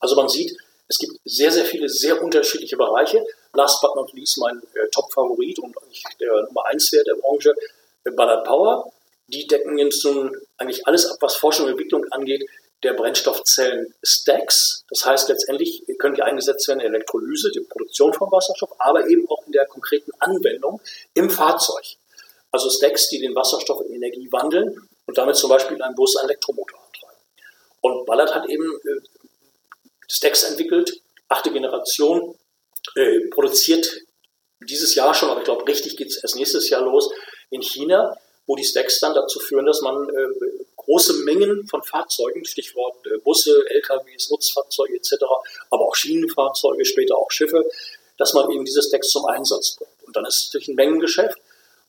Also 0.00 0.16
man 0.16 0.28
sieht, 0.28 0.56
es 0.94 0.98
gibt 0.98 1.18
sehr, 1.24 1.50
sehr 1.50 1.64
viele, 1.64 1.88
sehr 1.88 2.22
unterschiedliche 2.22 2.76
Bereiche. 2.76 3.24
Last 3.52 3.80
but 3.82 3.96
not 3.96 4.12
least 4.12 4.38
mein 4.38 4.62
äh, 4.74 4.88
Top-Favorit 4.92 5.58
und 5.58 5.76
eigentlich 5.82 6.04
der 6.20 6.30
Nummer 6.42 6.66
1 6.66 6.92
Wert 6.92 7.08
der 7.08 7.16
Branche, 7.16 7.52
äh, 8.04 8.12
Ballard 8.12 8.46
Power. 8.46 8.92
Die 9.26 9.46
decken 9.46 9.76
jetzt 9.78 10.04
nun 10.04 10.36
eigentlich 10.56 10.86
alles 10.86 11.06
ab, 11.06 11.16
was 11.20 11.34
Forschung 11.34 11.66
und 11.66 11.72
Entwicklung 11.72 12.04
angeht, 12.12 12.48
der 12.84 12.92
Brennstoffzellen-Stacks. 12.92 14.84
Das 14.88 15.04
heißt, 15.04 15.28
letztendlich 15.30 15.82
können 15.98 16.14
die 16.14 16.22
eingesetzt 16.22 16.68
werden 16.68 16.78
in 16.80 16.92
der 16.92 16.96
Elektrolyse, 16.96 17.50
die 17.50 17.60
Produktion 17.60 18.12
von 18.12 18.30
Wasserstoff, 18.30 18.70
aber 18.78 19.08
eben 19.08 19.28
auch 19.28 19.44
in 19.46 19.52
der 19.52 19.66
konkreten 19.66 20.12
Anwendung 20.20 20.80
im 21.14 21.28
Fahrzeug. 21.28 21.84
Also 22.52 22.70
Stacks, 22.70 23.08
die 23.08 23.18
den 23.18 23.34
Wasserstoff 23.34 23.80
in 23.80 23.94
Energie 23.94 24.28
wandeln 24.30 24.88
und 25.06 25.18
damit 25.18 25.34
zum 25.34 25.50
Beispiel 25.50 25.76
in 25.76 25.82
einem 25.82 25.96
Bus 25.96 26.14
einen 26.16 26.28
Elektromotor 26.28 26.78
antreiben. 26.78 27.18
Und 27.80 28.06
Ballard 28.06 28.32
hat 28.32 28.48
eben 28.48 28.64
äh, 28.64 29.00
Stacks 30.08 30.42
entwickelt, 30.44 31.00
achte 31.28 31.50
Generation, 31.50 32.36
äh, 32.96 33.20
produziert 33.30 33.88
dieses 34.60 34.94
Jahr 34.94 35.14
schon, 35.14 35.30
aber 35.30 35.40
ich 35.40 35.44
glaube, 35.44 35.66
richtig 35.66 35.96
geht 35.96 36.08
es 36.08 36.22
erst 36.22 36.36
nächstes 36.36 36.68
Jahr 36.70 36.82
los 36.82 37.10
in 37.50 37.62
China, 37.62 38.16
wo 38.46 38.56
die 38.56 38.64
Stacks 38.64 39.00
dann 39.00 39.14
dazu 39.14 39.40
führen, 39.40 39.66
dass 39.66 39.80
man 39.80 40.08
äh, 40.08 40.28
große 40.76 41.24
Mengen 41.24 41.66
von 41.66 41.82
Fahrzeugen, 41.82 42.44
Stichwort 42.44 43.06
äh, 43.06 43.18
Busse, 43.18 43.64
LKWs, 43.68 44.30
Nutzfahrzeuge 44.30 44.96
etc., 44.96 45.14
aber 45.70 45.84
auch 45.86 45.94
Schienenfahrzeuge, 45.94 46.84
später 46.84 47.16
auch 47.16 47.30
Schiffe, 47.30 47.64
dass 48.18 48.34
man 48.34 48.50
eben 48.50 48.64
diese 48.64 48.82
Stacks 48.82 49.08
zum 49.08 49.24
Einsatz 49.26 49.76
bringt. 49.76 49.90
Und 50.06 50.16
dann 50.16 50.24
ist 50.26 50.36
es 50.36 50.46
natürlich 50.46 50.68
ein 50.68 50.76
Mengengeschäft 50.76 51.38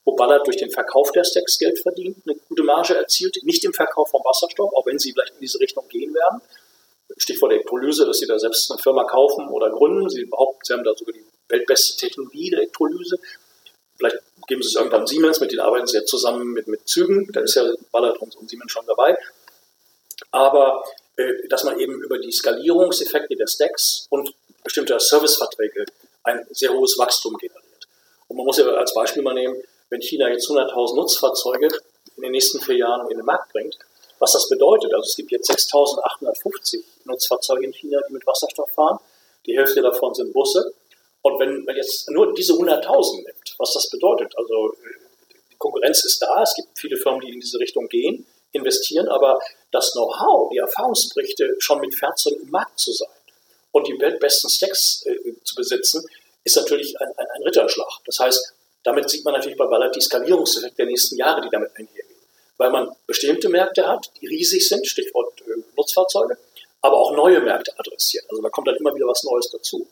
wo 0.05 0.15
Ballard 0.15 0.45
durch 0.45 0.57
den 0.57 0.69
Verkauf 0.69 1.11
der 1.11 1.23
Stacks 1.23 1.57
Geld 1.57 1.79
verdient, 1.79 2.17
eine 2.25 2.35
gute 2.47 2.63
Marge 2.63 2.95
erzielt, 2.95 3.37
nicht 3.43 3.65
im 3.65 3.73
Verkauf 3.73 4.09
von 4.11 4.21
Wasserstoff, 4.23 4.71
auch 4.73 4.85
wenn 4.85 4.99
sie 4.99 5.11
vielleicht 5.11 5.33
in 5.33 5.41
diese 5.41 5.59
Richtung 5.59 5.87
gehen 5.89 6.13
werden. 6.13 6.41
Stichwort 7.17 7.51
Elektrolyse, 7.53 8.05
dass 8.05 8.17
sie 8.17 8.27
da 8.27 8.37
selbst 8.39 8.69
eine 8.71 8.79
Firma 8.79 9.03
kaufen 9.03 9.47
oder 9.49 9.69
gründen. 9.69 10.09
Sie 10.09 10.25
behaupten, 10.25 10.61
sie 10.63 10.73
haben 10.73 10.83
da 10.83 10.93
sogar 10.95 11.13
die 11.13 11.25
weltbeste 11.49 11.97
Technologie 11.97 12.49
der 12.49 12.59
Elektrolyse. 12.59 13.19
Vielleicht 13.97 14.17
geben 14.47 14.61
sie 14.61 14.69
es 14.69 14.75
irgendwann 14.75 15.07
Siemens, 15.07 15.39
mit 15.39 15.51
denen 15.51 15.61
arbeiten 15.61 15.87
sie 15.87 15.97
ja 15.97 16.05
zusammen 16.05 16.51
mit, 16.51 16.67
mit 16.67 16.87
Zügen, 16.87 17.31
da 17.31 17.41
ist 17.41 17.55
ja 17.55 17.65
Ballard 17.91 18.17
und, 18.19 18.35
und 18.35 18.49
Siemens 18.49 18.71
schon 18.71 18.85
dabei. 18.85 19.17
Aber 20.31 20.83
äh, 21.17 21.47
dass 21.47 21.63
man 21.63 21.79
eben 21.79 22.01
über 22.01 22.19
die 22.19 22.31
Skalierungseffekte 22.31 23.35
der 23.35 23.47
Stacks 23.47 24.07
und 24.09 24.33
bestimmter 24.63 24.99
Serviceverträge 24.99 25.85
ein 26.23 26.45
sehr 26.51 26.73
hohes 26.73 26.97
Wachstum 26.97 27.37
generiert. 27.37 27.87
Und 28.27 28.37
man 28.37 28.45
muss 28.45 28.57
ja 28.57 28.65
als 28.65 28.93
Beispiel 28.93 29.21
mal 29.21 29.33
nehmen, 29.33 29.55
wenn 29.89 30.01
China 30.01 30.27
jetzt 30.29 30.49
100.000 30.49 30.95
Nutzfahrzeuge 30.95 31.69
in 32.17 32.23
den 32.23 32.31
nächsten 32.31 32.59
vier 32.59 32.77
Jahren 32.77 33.09
in 33.09 33.17
den 33.17 33.25
Markt 33.25 33.51
bringt, 33.53 33.77
was 34.19 34.33
das 34.33 34.49
bedeutet. 34.49 34.93
Also 34.93 35.07
es 35.07 35.15
gibt 35.15 35.31
jetzt 35.31 35.49
6.850 35.49 36.83
Nutzfahrzeuge 37.05 37.65
in 37.65 37.73
China, 37.73 37.99
die 38.07 38.13
mit 38.13 38.25
Wasserstoff 38.25 38.69
fahren. 38.71 38.99
Die 39.45 39.55
Hälfte 39.55 39.81
davon 39.81 40.13
sind 40.13 40.33
Busse. 40.33 40.73
Und 41.21 41.39
wenn 41.39 41.63
man 41.63 41.75
jetzt 41.75 42.09
nur 42.11 42.33
diese 42.33 42.53
100.000 42.53 43.15
nimmt, 43.15 43.55
was 43.57 43.73
das 43.73 43.89
bedeutet, 43.89 44.33
also 44.37 44.75
die 45.51 45.55
Konkurrenz 45.57 46.05
ist 46.05 46.21
da, 46.21 46.43
es 46.43 46.53
gibt 46.55 46.77
viele 46.77 46.97
Firmen, 46.97 47.21
die 47.21 47.33
in 47.33 47.39
diese 47.39 47.59
Richtung 47.59 47.87
gehen, 47.87 48.25
investieren, 48.51 49.07
aber 49.07 49.39
das 49.71 49.91
Know-how, 49.93 50.49
die 50.51 50.57
Erfahrungsberichte, 50.57 51.55
schon 51.59 51.79
mit 51.81 51.95
Fahrzeugen 51.95 52.41
im 52.41 52.51
Markt 52.51 52.79
zu 52.79 52.91
sein 52.91 53.09
und 53.71 53.87
die 53.87 53.99
weltbesten 53.99 54.49
Stacks 54.49 55.03
äh, 55.05 55.33
zu 55.43 55.55
besitzen, 55.55 56.07
ist 56.43 56.55
natürlich 56.55 56.99
ein, 57.01 57.07
ein, 57.17 57.25
ein 57.35 57.43
Ritterschlag. 57.43 57.89
Das 58.05 58.19
heißt, 58.19 58.53
damit 58.83 59.09
sieht 59.09 59.25
man 59.25 59.33
natürlich 59.33 59.57
bei 59.57 59.65
Ballard 59.65 59.95
die 59.95 60.01
Skalierungseffekte 60.01 60.77
der 60.77 60.85
nächsten 60.85 61.17
Jahre, 61.17 61.41
die 61.41 61.49
damit 61.49 61.71
einhergehen. 61.75 62.04
Weil 62.57 62.71
man 62.71 62.95
bestimmte 63.07 63.49
Märkte 63.49 63.87
hat, 63.87 64.11
die 64.21 64.27
riesig 64.27 64.67
sind, 64.67 64.87
Stichwort 64.87 65.41
äh, 65.41 65.61
Nutzfahrzeuge, 65.75 66.37
aber 66.81 66.97
auch 66.97 67.15
neue 67.15 67.41
Märkte 67.41 67.77
adressiert. 67.77 68.25
Also 68.29 68.41
da 68.41 68.49
kommt 68.49 68.67
dann 68.67 68.75
immer 68.75 68.95
wieder 68.95 69.07
was 69.07 69.23
Neues 69.23 69.49
dazu. 69.49 69.87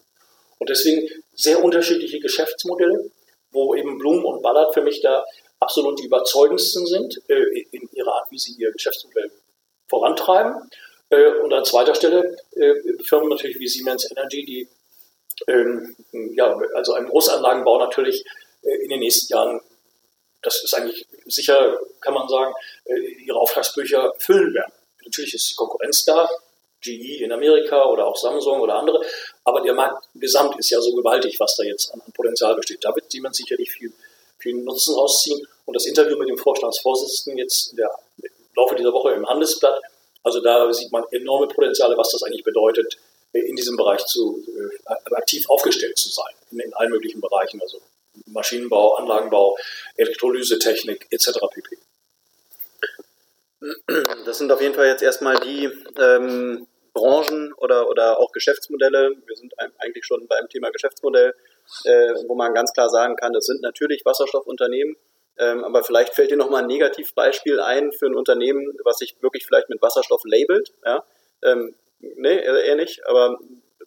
Und 0.59 0.69
deswegen 0.69 1.07
sehr 1.33 1.63
unterschiedliche 1.63 2.19
Geschäftsmodelle, 2.19 3.09
wo 3.51 3.75
eben 3.75 3.97
Bloom 3.97 4.23
und 4.23 4.41
Ballard 4.41 4.73
für 4.73 4.81
mich 4.81 5.01
da 5.01 5.25
absolut 5.59 5.99
die 5.99 6.05
überzeugendsten 6.05 6.85
sind 6.85 7.21
äh, 7.29 7.65
in 7.71 7.89
ihrer 7.93 8.13
Art, 8.13 8.31
wie 8.31 8.39
sie 8.39 8.53
ihr 8.53 8.71
Geschäftsmodell 8.71 9.31
vorantreiben. 9.87 10.69
Äh, 11.09 11.31
und 11.41 11.53
an 11.53 11.65
zweiter 11.65 11.95
Stelle 11.95 12.37
äh, 12.55 12.73
Firmen 13.03 13.29
natürlich 13.29 13.59
wie 13.59 13.67
Siemens 13.67 14.09
Energy, 14.09 14.45
die 14.45 14.67
ähm, 15.47 15.95
ja, 16.11 16.57
also 16.75 16.93
ein 16.93 17.07
Großanlagenbau 17.07 17.79
natürlich 17.79 18.23
äh, 18.61 18.75
in 18.83 18.89
den 18.89 18.99
nächsten 18.99 19.33
Jahren, 19.33 19.61
das 20.43 20.63
ist 20.63 20.73
eigentlich 20.73 21.07
sicher, 21.25 21.77
kann 22.01 22.13
man 22.13 22.27
sagen, 22.27 22.53
äh, 22.85 22.99
ihre 23.25 23.39
Auftragsbücher 23.39 24.13
füllen 24.19 24.53
werden. 24.53 24.71
Natürlich 25.03 25.33
ist 25.33 25.49
die 25.49 25.55
Konkurrenz 25.55 26.05
da, 26.05 26.29
GE 26.81 27.23
in 27.23 27.31
Amerika 27.31 27.85
oder 27.85 28.05
auch 28.05 28.17
Samsung 28.17 28.59
oder 28.59 28.75
andere, 28.75 29.03
aber 29.45 29.61
der 29.61 29.73
Markt 29.73 30.05
gesamt 30.15 30.59
ist 30.59 30.69
ja 30.69 30.81
so 30.81 30.93
gewaltig, 30.93 31.39
was 31.39 31.55
da 31.55 31.63
jetzt 31.63 31.93
an, 31.93 32.01
Potenzial 32.13 32.55
besteht. 32.55 32.83
Da 32.83 32.93
wird 32.93 33.09
Siemens 33.09 33.37
sicherlich 33.37 33.71
viel, 33.71 33.93
viel 34.37 34.55
Nutzen 34.55 34.95
rausziehen. 34.95 35.47
Und 35.65 35.75
das 35.75 35.85
Interview 35.85 36.17
mit 36.17 36.27
dem 36.27 36.37
Vorstandsvorsitzenden 36.37 37.37
jetzt 37.37 37.71
in 37.71 37.77
der, 37.77 37.89
im 38.17 38.29
Laufe 38.55 38.75
dieser 38.75 38.91
Woche 38.91 39.11
im 39.11 39.27
Handelsblatt, 39.27 39.81
also 40.23 40.41
da 40.41 40.71
sieht 40.71 40.91
man 40.91 41.03
enorme 41.11 41.47
Potenziale, 41.47 41.97
was 41.97 42.09
das 42.11 42.23
eigentlich 42.23 42.43
bedeutet, 42.43 42.97
äh, 43.31 43.39
in 43.39 43.55
diesem 43.55 43.77
Bereich 43.77 44.05
zu, 44.05 44.43
aktiv 45.11 45.49
aufgestellt 45.49 45.97
zu 45.97 46.09
sein, 46.09 46.33
in, 46.51 46.59
in 46.59 46.73
allen 46.73 46.91
möglichen 46.91 47.21
Bereichen. 47.21 47.61
Also 47.61 47.79
Maschinenbau, 48.27 48.95
Anlagenbau, 48.95 49.57
Elektrolysetechnik 49.95 51.07
etc. 51.09 51.39
pp. 51.51 51.77
Das 54.25 54.37
sind 54.37 54.51
auf 54.51 54.61
jeden 54.61 54.75
Fall 54.75 54.87
jetzt 54.87 55.03
erstmal 55.03 55.39
die 55.39 55.69
ähm, 55.97 56.67
Branchen 56.93 57.53
oder, 57.53 57.89
oder 57.89 58.19
auch 58.19 58.31
Geschäftsmodelle. 58.31 59.15
Wir 59.25 59.35
sind 59.35 59.53
eigentlich 59.77 60.05
schon 60.05 60.27
beim 60.27 60.49
Thema 60.49 60.69
Geschäftsmodell, 60.69 61.33
äh, 61.85 62.13
wo 62.27 62.35
man 62.35 62.53
ganz 62.53 62.73
klar 62.73 62.89
sagen 62.89 63.15
kann, 63.15 63.33
das 63.33 63.45
sind 63.45 63.61
natürlich 63.61 64.03
Wasserstoffunternehmen. 64.05 64.95
Ähm, 65.37 65.63
aber 65.63 65.83
vielleicht 65.83 66.13
fällt 66.13 66.29
dir 66.29 66.37
nochmal 66.37 66.61
ein 66.61 66.67
Negativbeispiel 66.67 67.59
ein 67.59 67.91
für 67.91 68.05
ein 68.05 68.15
Unternehmen, 68.15 68.77
was 68.83 68.97
sich 68.97 69.15
wirklich 69.21 69.45
vielleicht 69.45 69.69
mit 69.69 69.81
Wasserstoff 69.81 70.21
labelt. 70.25 70.73
Ja? 70.85 71.03
Ähm, 71.41 71.73
nee, 71.99 72.37
eher 72.37 72.75
nicht. 72.75 73.05
Aber 73.07 73.39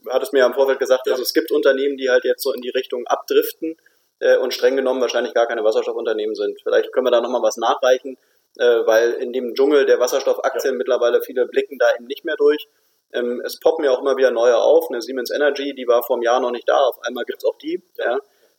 hat 0.08 0.22
es 0.22 0.32
mir 0.32 0.40
ja 0.40 0.46
im 0.46 0.54
Vorfeld 0.54 0.78
gesagt, 0.78 1.08
also 1.08 1.22
es 1.22 1.34
gibt 1.34 1.52
Unternehmen, 1.52 1.96
die 1.96 2.10
halt 2.10 2.24
jetzt 2.24 2.42
so 2.42 2.52
in 2.52 2.62
die 2.62 2.70
Richtung 2.70 3.06
abdriften 3.06 3.76
äh, 4.20 4.36
und 4.36 4.54
streng 4.54 4.76
genommen 4.76 5.00
wahrscheinlich 5.00 5.34
gar 5.34 5.46
keine 5.46 5.64
Wasserstoffunternehmen 5.64 6.34
sind. 6.34 6.60
Vielleicht 6.62 6.92
können 6.92 7.06
wir 7.06 7.10
da 7.10 7.20
nochmal 7.20 7.42
was 7.42 7.56
nachreichen, 7.56 8.16
äh, 8.58 8.86
weil 8.86 9.12
in 9.14 9.32
dem 9.32 9.54
Dschungel 9.54 9.86
der 9.86 10.00
Wasserstoffaktien 10.00 10.74
ja. 10.74 10.78
mittlerweile 10.78 11.22
viele 11.22 11.46
blicken 11.46 11.78
da 11.78 11.86
eben 11.96 12.06
nicht 12.06 12.24
mehr 12.24 12.36
durch. 12.36 12.68
Ähm, 13.12 13.40
es 13.44 13.60
poppen 13.60 13.84
ja 13.84 13.92
auch 13.92 14.00
immer 14.00 14.16
wieder 14.16 14.30
neue 14.30 14.56
auf. 14.56 14.90
Eine 14.90 15.02
Siemens 15.02 15.30
Energy, 15.30 15.74
die 15.74 15.86
war 15.86 16.02
vor 16.02 16.16
einem 16.16 16.22
Jahr 16.22 16.40
noch 16.40 16.50
nicht 16.50 16.68
da, 16.68 16.78
auf 16.78 16.98
einmal 17.02 17.24
gibt 17.24 17.42
es 17.42 17.48
auch 17.48 17.56
die. 17.58 17.82
Ja. 17.96 18.18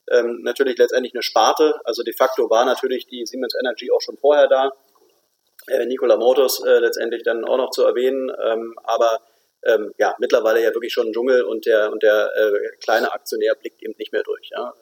Ähm, 0.09 0.41
natürlich 0.43 0.77
letztendlich 0.77 1.13
eine 1.13 1.21
Sparte, 1.21 1.81
also 1.83 2.01
de 2.01 2.13
facto 2.13 2.49
war 2.49 2.63
natürlich 2.63 3.07
die 3.07 3.25
Siemens 3.25 3.55
Energy 3.59 3.91
auch 3.91 4.01
schon 4.01 4.17
vorher 4.17 4.47
da. 4.47 4.71
Äh, 5.67 5.85
Nikola 5.85 6.15
Motors 6.15 6.63
äh, 6.63 6.79
letztendlich 6.79 7.23
dann 7.23 7.43
auch 7.43 7.57
noch 7.57 7.71
zu 7.71 7.83
erwähnen, 7.83 8.31
ähm, 8.41 8.73
aber 8.83 9.19
ähm, 9.65 9.93
ja, 9.97 10.15
mittlerweile 10.19 10.63
ja 10.63 10.73
wirklich 10.73 10.93
schon 10.93 11.07
ein 11.07 11.13
Dschungel 11.13 11.43
und 11.43 11.65
der, 11.65 11.91
und 11.91 12.03
der 12.03 12.29
äh, 12.37 12.77
kleine 12.81 13.11
Aktionär 13.11 13.53
blickt 13.55 13.83
eben 13.83 13.95
nicht 13.97 14.13
mehr 14.13 14.23
durch. 14.23 14.49
Ja. 14.51 14.73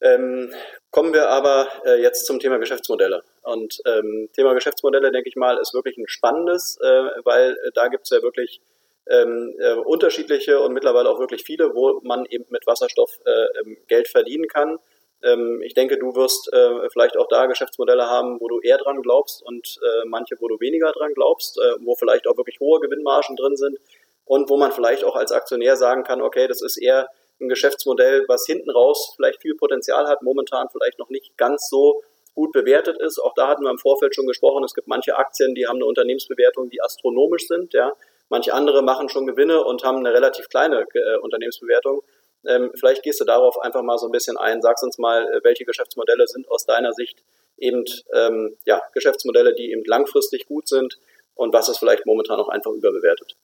Ähm, 0.00 0.52
kommen 0.90 1.12
wir 1.12 1.28
aber 1.28 1.68
äh, 1.84 2.00
jetzt 2.00 2.26
zum 2.26 2.40
Thema 2.40 2.58
Geschäftsmodelle. 2.58 3.22
Und 3.42 3.80
ähm, 3.86 4.28
Thema 4.34 4.54
Geschäftsmodelle, 4.54 5.12
denke 5.12 5.28
ich 5.28 5.36
mal, 5.36 5.58
ist 5.58 5.74
wirklich 5.74 5.96
ein 5.98 6.08
spannendes, 6.08 6.78
äh, 6.82 7.02
weil 7.24 7.52
äh, 7.52 7.70
da 7.74 7.88
gibt 7.88 8.04
es 8.04 8.10
ja 8.10 8.22
wirklich 8.22 8.60
ähm, 9.08 9.54
äh, 9.58 9.74
unterschiedliche 9.74 10.60
und 10.60 10.72
mittlerweile 10.72 11.10
auch 11.10 11.18
wirklich 11.18 11.42
viele, 11.42 11.74
wo 11.74 12.00
man 12.02 12.26
eben 12.26 12.46
mit 12.50 12.66
Wasserstoff 12.66 13.18
äh, 13.24 13.60
ähm, 13.60 13.76
Geld 13.88 14.08
verdienen 14.08 14.46
kann. 14.46 14.78
Ähm, 15.22 15.60
ich 15.62 15.74
denke, 15.74 15.98
du 15.98 16.14
wirst 16.14 16.50
äh, 16.52 16.88
vielleicht 16.90 17.18
auch 17.18 17.28
da 17.28 17.46
Geschäftsmodelle 17.46 18.06
haben, 18.08 18.40
wo 18.40 18.48
du 18.48 18.60
eher 18.60 18.78
dran 18.78 19.02
glaubst 19.02 19.42
und 19.42 19.78
manche, 20.06 20.36
wo 20.40 20.48
du 20.48 20.60
weniger 20.60 20.92
dran 20.92 21.12
glaubst, 21.14 21.58
wo 21.80 21.94
vielleicht 21.94 22.26
auch 22.26 22.36
wirklich 22.36 22.58
hohe 22.60 22.80
Gewinnmargen 22.80 23.36
drin 23.36 23.56
sind 23.56 23.78
und 24.24 24.48
wo 24.48 24.56
man 24.56 24.72
vielleicht 24.72 25.04
auch 25.04 25.16
als 25.16 25.32
Aktionär 25.32 25.76
sagen 25.76 26.04
kann, 26.04 26.22
okay, 26.22 26.46
das 26.48 26.62
ist 26.62 26.78
eher 26.78 27.08
ein 27.40 27.48
Geschäftsmodell, 27.48 28.24
was 28.28 28.46
hinten 28.46 28.70
raus 28.70 29.12
vielleicht 29.16 29.40
viel 29.40 29.54
Potenzial 29.54 30.06
hat, 30.06 30.22
momentan 30.22 30.68
vielleicht 30.70 30.98
noch 30.98 31.10
nicht 31.10 31.36
ganz 31.36 31.68
so 31.68 32.02
gut 32.34 32.52
bewertet 32.52 33.00
ist. 33.00 33.18
Auch 33.18 33.34
da 33.34 33.48
hatten 33.48 33.62
wir 33.62 33.70
im 33.70 33.78
Vorfeld 33.78 34.14
schon 34.14 34.26
gesprochen, 34.26 34.64
es 34.64 34.74
gibt 34.74 34.88
manche 34.88 35.16
Aktien, 35.16 35.54
die 35.54 35.66
haben 35.66 35.76
eine 35.76 35.86
Unternehmensbewertung, 35.86 36.70
die 36.70 36.80
astronomisch 36.80 37.46
sind. 37.46 37.72
Ja. 37.74 37.92
Manche 38.28 38.54
andere 38.54 38.82
machen 38.82 39.08
schon 39.08 39.26
Gewinne 39.26 39.64
und 39.64 39.82
haben 39.82 39.98
eine 39.98 40.12
relativ 40.12 40.48
kleine 40.48 40.86
äh, 40.94 41.18
Unternehmensbewertung. 41.18 42.02
Ähm, 42.46 42.70
vielleicht 42.78 43.02
gehst 43.02 43.20
du 43.20 43.24
darauf 43.24 43.58
einfach 43.58 43.82
mal 43.82 43.98
so 43.98 44.06
ein 44.06 44.12
bisschen 44.12 44.36
ein. 44.36 44.62
Sagst 44.62 44.84
uns 44.84 44.98
mal, 44.98 45.24
äh, 45.28 45.40
welche 45.42 45.64
Geschäftsmodelle 45.64 46.26
sind 46.26 46.48
aus 46.50 46.64
deiner 46.64 46.92
Sicht 46.92 47.22
eben 47.58 47.84
ähm, 48.14 48.56
ja, 48.64 48.80
Geschäftsmodelle, 48.94 49.54
die 49.54 49.72
eben 49.72 49.84
langfristig 49.84 50.46
gut 50.46 50.68
sind 50.68 50.98
und 51.34 51.52
was 51.52 51.68
ist 51.68 51.78
vielleicht 51.78 52.06
momentan 52.06 52.40
auch 52.40 52.48
einfach 52.48 52.72
überbewertet. 52.72 53.36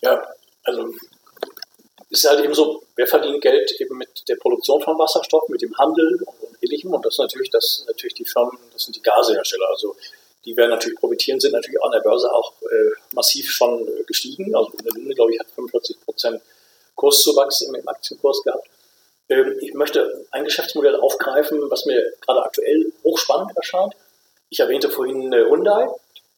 Ja, 0.00 0.26
also 0.64 0.92
ist 2.22 2.30
halt 2.30 2.44
eben 2.44 2.54
so, 2.54 2.82
wer 2.96 3.06
verdient 3.06 3.40
Geld 3.40 3.72
eben 3.80 3.96
mit 3.96 4.28
der 4.28 4.36
Produktion 4.36 4.80
von 4.82 4.98
Wasserstoff, 4.98 5.48
mit 5.48 5.62
dem 5.62 5.76
Handel 5.78 6.20
und 6.24 6.62
ähnlichem 6.62 6.92
und 6.92 7.04
das 7.04 7.18
natürlich, 7.18 7.50
das 7.50 7.84
natürlich 7.86 8.14
die 8.14 8.24
Firmen, 8.24 8.58
das 8.72 8.84
sind 8.84 8.96
die 8.96 9.02
Gasehersteller, 9.02 9.68
also 9.70 9.96
die 10.44 10.56
werden 10.56 10.70
natürlich 10.70 10.98
profitieren, 10.98 11.40
sind 11.40 11.52
natürlich 11.52 11.82
an 11.82 11.92
der 11.92 12.00
Börse 12.00 12.32
auch 12.32 12.52
äh, 12.62 12.90
massiv 13.12 13.50
schon 13.50 13.86
äh, 13.88 14.04
gestiegen, 14.04 14.54
also 14.54 14.72
eine 14.78 14.90
Linde, 14.90 15.14
glaube 15.14 15.32
ich, 15.32 15.40
hat 15.40 15.46
45 15.54 16.04
Prozent 16.04 16.42
Kurszuwachs 16.94 17.62
im, 17.62 17.74
im 17.74 17.88
Aktienkurs 17.88 18.42
gehabt. 18.42 18.68
Ähm, 19.28 19.56
ich 19.60 19.74
möchte 19.74 20.26
ein 20.30 20.44
Geschäftsmodell 20.44 20.96
aufgreifen, 20.96 21.70
was 21.70 21.86
mir 21.86 22.12
gerade 22.20 22.42
aktuell 22.42 22.92
hochspannend 23.02 23.56
erscheint. 23.56 23.94
Ich 24.50 24.60
erwähnte 24.60 24.90
vorhin 24.90 25.32
äh, 25.32 25.44
Hyundai, 25.44 25.88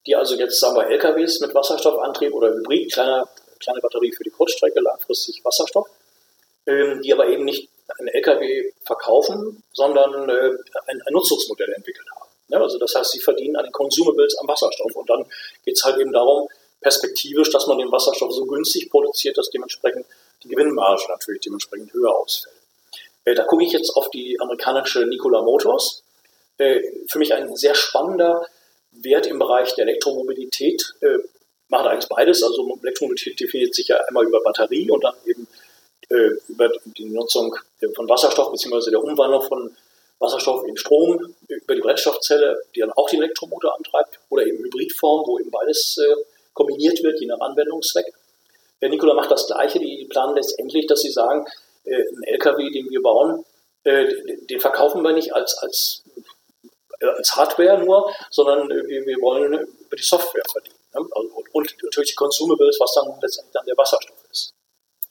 die 0.06 0.14
also 0.14 0.36
jetzt, 0.36 0.60
sagen 0.60 0.76
wir, 0.76 0.86
LKWs 0.86 1.40
mit 1.40 1.54
Wasserstoffantrieb 1.54 2.32
oder 2.32 2.54
Hybrid, 2.54 2.92
kleiner 2.92 3.28
kleine 3.58 3.80
Batterie 3.80 4.12
für 4.12 4.24
die 4.24 4.30
Kurzstrecke, 4.30 4.80
langfristig 4.80 5.44
Wasserstoff, 5.44 5.88
ähm, 6.66 7.00
die 7.02 7.12
aber 7.12 7.28
eben 7.28 7.44
nicht 7.44 7.68
ein 7.98 8.08
LKW 8.08 8.72
verkaufen, 8.84 9.62
sondern 9.72 10.28
äh, 10.28 10.50
ein, 10.86 11.02
ein, 11.02 11.12
Nutzungsmodell 11.12 11.72
entwickelt 11.72 12.06
haben. 12.14 12.28
Ja, 12.48 12.60
also 12.60 12.78
das 12.78 12.94
heißt, 12.94 13.12
sie 13.12 13.20
verdienen 13.20 13.56
an 13.56 13.64
den 13.64 13.72
Consumables 13.72 14.36
am 14.38 14.48
Wasserstoff 14.48 14.94
und 14.94 15.08
dann 15.08 15.24
geht 15.64 15.76
es 15.76 15.84
halt 15.84 15.98
eben 15.98 16.12
darum, 16.12 16.48
perspektivisch, 16.80 17.50
dass 17.50 17.66
man 17.66 17.78
den 17.78 17.90
Wasserstoff 17.90 18.32
so 18.32 18.46
günstig 18.46 18.90
produziert, 18.90 19.38
dass 19.38 19.50
dementsprechend 19.50 20.06
die 20.42 20.48
Gewinnmarge 20.48 21.04
natürlich 21.08 21.40
dementsprechend 21.40 21.92
höher 21.92 22.14
ausfällt. 22.14 22.56
Äh, 23.24 23.34
da 23.34 23.44
gucke 23.44 23.64
ich 23.64 23.72
jetzt 23.72 23.90
auf 23.96 24.10
die 24.10 24.38
amerikanische 24.40 25.06
Nikola 25.06 25.42
Motors. 25.42 26.02
Äh, 26.58 26.80
für 27.08 27.18
mich 27.18 27.34
ein 27.34 27.56
sehr 27.56 27.74
spannender 27.74 28.46
Wert 28.92 29.26
im 29.26 29.38
Bereich 29.38 29.74
der 29.74 29.86
Elektromobilität, 29.86 30.94
äh, 31.68 31.70
macht 31.70 31.86
eigentlich 31.86 32.08
beides. 32.08 32.42
Also 32.42 32.78
Elektromobilität 32.82 33.38
definiert 33.40 33.74
sich 33.74 33.88
ja 33.88 33.96
einmal 34.08 34.24
über 34.24 34.42
Batterie 34.42 34.90
und 34.90 35.04
dann 35.04 35.14
eben 35.26 35.46
äh, 36.10 36.30
über 36.48 36.70
die 36.84 37.06
Nutzung 37.06 37.56
von 37.94 38.08
Wasserstoff 38.08 38.50
bzw. 38.52 38.90
der 38.90 39.02
Umwandlung 39.02 39.42
von 39.42 39.76
Wasserstoff 40.18 40.64
in 40.66 40.76
Strom 40.76 41.34
über 41.48 41.74
die 41.74 41.80
Brennstoffzelle, 41.80 42.62
die 42.74 42.80
dann 42.80 42.92
auch 42.92 43.08
den 43.10 43.22
Elektromotor 43.22 43.76
antreibt, 43.76 44.18
oder 44.30 44.46
eben 44.46 44.58
Hybridform, 44.64 45.26
wo 45.26 45.38
eben 45.38 45.50
beides 45.50 45.98
äh, 45.98 46.16
kombiniert 46.54 47.02
wird, 47.02 47.20
je 47.20 47.26
nach 47.26 47.40
Anwendungszweck. 47.40 48.06
Der 48.80 48.88
Nikola 48.88 49.14
macht 49.14 49.30
das 49.30 49.46
Gleiche. 49.46 49.78
Die 49.78 50.06
planen 50.08 50.36
letztendlich, 50.36 50.86
dass 50.86 51.00
sie 51.00 51.10
sagen, 51.10 51.46
äh, 51.84 51.96
ein 51.96 52.22
LKW, 52.22 52.70
den 52.70 52.90
wir 52.90 53.02
bauen, 53.02 53.44
äh, 53.84 54.06
den 54.48 54.60
verkaufen 54.60 55.02
wir 55.02 55.12
nicht 55.12 55.34
als, 55.34 55.58
als, 55.58 56.02
äh, 57.00 57.06
als 57.06 57.36
Hardware 57.36 57.78
nur, 57.84 58.10
sondern 58.30 58.70
äh, 58.70 58.86
wir, 58.88 59.06
wir 59.06 59.20
wollen 59.20 59.52
über 59.52 59.96
die 59.96 60.02
Software 60.02 60.42
verdienen. 60.50 60.75
Ne? 60.96 61.08
Und 61.52 61.82
natürlich 61.82 62.10
die 62.10 62.16
Consumables, 62.16 62.78
was 62.80 62.94
dann 62.94 63.06
letztendlich 63.20 63.52
dann 63.52 63.66
der 63.66 63.76
Wasserstoff 63.76 64.24
ist. 64.30 64.54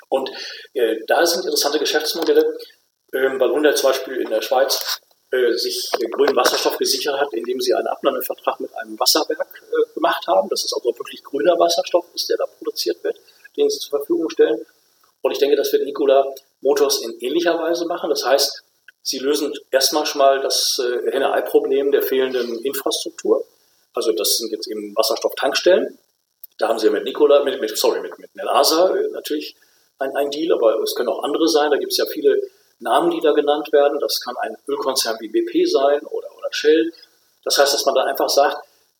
Und 0.10 0.30
äh, 0.74 0.98
da 1.08 1.26
sind 1.26 1.44
interessante 1.46 1.80
Geschäftsmodelle, 1.80 2.58
äh, 3.12 3.40
weil 3.40 3.52
Hyundai 3.52 3.74
zum 3.74 3.90
Beispiel 3.90 4.18
in 4.18 4.30
der 4.30 4.42
Schweiz 4.42 5.00
äh, 5.32 5.54
sich 5.54 5.90
grünen 6.12 6.36
Wasserstoff 6.36 6.78
gesichert 6.78 7.20
hat, 7.20 7.34
indem 7.34 7.60
sie 7.60 7.74
einen 7.74 7.88
Abnahmevertrag 7.88 8.60
mit 8.60 8.74
einem 8.76 9.00
Wasserwerk 9.00 9.48
äh, 9.62 9.94
gemacht 9.94 10.28
haben. 10.28 10.50
Das 10.50 10.64
ist 10.64 10.74
also 10.74 10.90
wirklich 10.98 11.24
grüner 11.24 11.58
Wasserstoff 11.60 12.06
ist, 12.14 12.30
der 12.30 12.38
da 12.38 12.46
produziert 12.46 13.04
wird, 13.04 13.18
den 13.58 13.70
sie 13.70 13.80
zur 13.80 14.00
Verfügung 14.00 14.30
stellen. 14.30 14.66
Und 15.22 15.32
ich 15.32 15.40
denke, 15.40 15.56
das 15.56 15.74
wird 15.74 15.84
Nikola 15.84 16.34
Motors 16.62 17.02
in 17.04 17.18
ähnlicher 17.20 17.58
Weise 17.58 17.86
machen. 17.86 18.10
Das 18.10 18.24
heißt, 18.24 18.64
sie 19.02 19.20
lösen 19.20 19.54
erstmal 19.72 20.06
schon 20.06 20.20
mal 20.20 20.40
das 20.42 20.80
äh, 20.80 21.12
Henne-Ei-Problem 21.12 21.92
der 21.92 22.04
fehlenden 22.04 22.60
Infrastruktur. 22.60 23.44
Also 23.96 24.12
das 24.12 24.38
sind 24.38 24.52
jetzt 24.52 24.68
eben 24.68 24.96
Wasserstofftankstellen. 24.96 25.98
Da 26.58 26.68
haben 26.68 26.80
sie 26.80 26.88
ja 26.88 26.92
mit 26.92 27.04
Nikola, 27.04 27.44
mit, 27.44 27.60
mit 27.60 27.78
sorry, 27.78 28.02
mit, 28.02 28.18
mit 28.20 28.34
Nelasa 28.36 28.96
äh, 28.96 29.10
natürlich 29.12 29.56
ein, 30.00 30.16
ein 30.16 30.30
Deal, 30.30 30.54
aber 30.54 30.82
es 30.82 30.96
können 30.96 31.10
auch 31.10 31.24
andere 31.24 31.48
sein. 31.48 31.72
Da 31.72 31.78
gibt 31.78 31.92
es 31.92 31.98
ja 31.98 32.06
viele 32.06 32.40
Namen, 32.80 33.12
die 33.12 33.22
da 33.22 33.32
genannt 33.32 33.72
werden. 33.72 34.00
Das 34.00 34.20
kann 34.22 34.36
ein 34.42 34.56
Ölkonzern 34.68 35.18
wie 35.20 35.30
BP 35.30 35.68
sein 35.68 36.02
oder, 36.06 36.28
oder 36.38 36.48
Shell. 36.52 36.94
Das 37.44 37.58
heißt, 37.58 37.74
dass 37.74 37.86
man 37.86 37.96
da 37.96 38.04
einfach 38.04 38.30
sagt, 38.30 38.58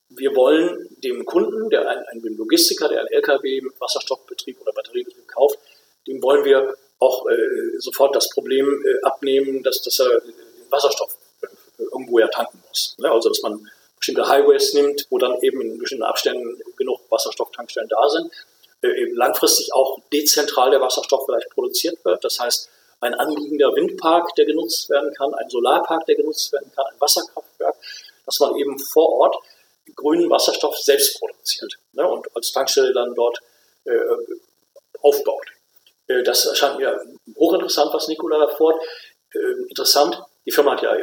wir 0.10 0.36
wollen 0.36 0.88
dem 1.04 1.26
Kunden, 1.26 1.70
der 1.70 1.88
ein, 1.90 2.04
ein 2.12 2.38
Logistiker, 2.38 2.88
der 2.88 3.02
ein 3.02 3.08
LKW 3.08 3.62
mit 3.62 3.80
Wasserstoffbetrieb 3.80 4.62
oder 4.62 4.72
Batteriebetrieb 4.72 5.28
kauft, 5.28 5.58
dem 6.08 6.22
wollen 6.22 6.46
wir 6.46 6.76
auch 7.00 7.28
äh, 7.28 7.80
sofort 7.80 8.16
das 8.16 8.30
Problem 8.30 8.84
äh, 8.86 9.02
abnehmen, 9.04 9.64
dass, 9.64 9.82
dass 9.82 10.00
er 10.00 10.22
den 10.22 10.34
Wasserstoff 10.70 11.18
äh, 11.42 11.48
irgendwo 11.92 12.20
ja 12.20 12.28
tanken 12.28 12.62
muss. 12.68 12.96
Ne? 13.00 13.12
Also 13.12 13.30
dass 13.30 13.42
man 13.42 13.68
bestimmte 14.06 14.30
Highways 14.30 14.74
nimmt, 14.74 15.08
wo 15.10 15.18
dann 15.18 15.42
eben 15.42 15.62
in 15.62 15.80
bestimmten 15.80 16.04
Abständen 16.04 16.62
genug 16.78 17.00
Wasserstofftankstellen 17.10 17.90
da 17.90 18.10
sind. 18.10 18.32
Äh, 18.82 19.06
langfristig 19.14 19.74
auch 19.74 19.98
dezentral 20.14 20.70
der 20.70 20.80
Wasserstoff 20.80 21.26
vielleicht 21.26 21.50
produziert 21.50 21.98
wird. 22.06 22.24
Das 22.24 22.40
heißt, 22.40 22.70
ein 23.02 23.16
anliegender 23.16 23.74
Windpark, 23.76 24.36
der 24.36 24.46
genutzt 24.46 24.90
werden 24.92 25.12
kann, 25.16 25.34
ein 25.34 25.50
Solarpark, 25.50 26.06
der 26.06 26.16
genutzt 26.16 26.54
werden 26.54 26.72
kann, 26.76 26.86
ein 26.86 27.02
Wasserkraftwerk, 27.02 27.76
dass 28.26 28.40
man 28.40 28.56
eben 28.58 28.78
vor 28.78 29.12
Ort 29.12 29.38
grünen 29.96 30.30
Wasserstoff 30.30 30.78
selbst 30.78 31.18
produziert 31.20 31.74
ne, 31.94 32.08
und 32.08 32.28
als 32.36 32.52
Tankstelle 32.52 32.94
dann 32.94 33.16
dort 33.16 33.40
äh, 33.86 33.92
aufbaut. 35.02 35.48
Äh, 36.08 36.22
das 36.22 36.46
erscheint 36.46 36.78
mir 36.78 37.00
hochinteressant, 37.36 37.92
was 37.92 38.08
Nikola 38.08 38.46
da 38.46 38.48
fort. 38.50 38.80
Äh, 39.34 39.68
interessant, 39.70 40.22
die 40.46 40.52
Firma 40.52 40.74
hat 40.74 40.84
ja 40.84 40.96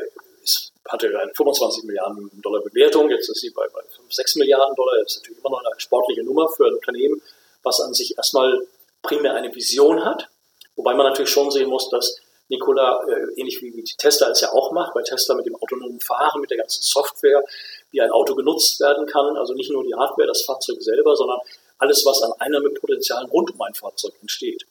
hatte 0.88 1.06
eine 1.08 1.32
25 1.34 1.84
Milliarden 1.84 2.30
Dollar 2.42 2.60
Bewertung, 2.62 3.10
jetzt 3.10 3.28
ist 3.28 3.40
sie 3.40 3.50
bei, 3.50 3.66
bei 3.68 3.82
5, 3.82 4.12
6 4.12 4.36
Milliarden 4.36 4.74
Dollar. 4.74 4.98
Das 5.02 5.12
ist 5.12 5.22
natürlich 5.22 5.38
immer 5.38 5.50
noch 5.50 5.64
eine 5.64 5.80
sportliche 5.80 6.24
Nummer 6.24 6.48
für 6.48 6.66
ein 6.66 6.74
Unternehmen, 6.74 7.22
was 7.62 7.80
an 7.80 7.94
sich 7.94 8.16
erstmal 8.16 8.66
primär 9.02 9.34
eine 9.34 9.54
Vision 9.54 10.04
hat. 10.04 10.28
Wobei 10.76 10.94
man 10.94 11.06
natürlich 11.06 11.30
schon 11.30 11.50
sehen 11.50 11.68
muss, 11.68 11.88
dass 11.90 12.16
Nikola, 12.48 13.02
äh, 13.08 13.40
ähnlich 13.40 13.62
wie, 13.62 13.74
wie 13.74 13.84
Tesla 13.84 14.28
es 14.28 14.40
ja 14.40 14.52
auch 14.52 14.72
macht, 14.72 14.94
bei 14.94 15.02
Tesla 15.02 15.34
mit 15.34 15.46
dem 15.46 15.56
autonomen 15.56 16.00
Fahren, 16.00 16.40
mit 16.40 16.50
der 16.50 16.58
ganzen 16.58 16.82
Software, 16.82 17.42
wie 17.90 18.00
ein 18.00 18.10
Auto 18.10 18.34
genutzt 18.34 18.80
werden 18.80 19.06
kann, 19.06 19.36
also 19.36 19.54
nicht 19.54 19.70
nur 19.70 19.84
die 19.84 19.94
Hardware, 19.94 20.26
das 20.26 20.42
Fahrzeug 20.44 20.82
selber, 20.82 21.16
sondern 21.16 21.38
alles, 21.78 22.04
was 22.04 22.22
an 22.22 22.32
Einnahmepotenzialen 22.38 23.30
rund 23.30 23.52
um 23.54 23.62
ein 23.62 23.74
Fahrzeug 23.74 24.12
entsteht. 24.20 24.66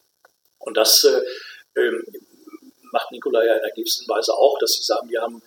Und 0.58 0.76
das 0.76 1.04
äh, 1.04 1.80
ähm, 1.80 2.04
macht 2.92 3.10
Nikola 3.10 3.44
ja 3.44 3.56
in 3.56 3.62
der 3.74 4.14
Weise 4.14 4.34
auch, 4.34 4.58
dass 4.58 4.74
sie 4.74 4.82
sagen, 4.82 5.10
wir 5.10 5.22
haben 5.22 5.42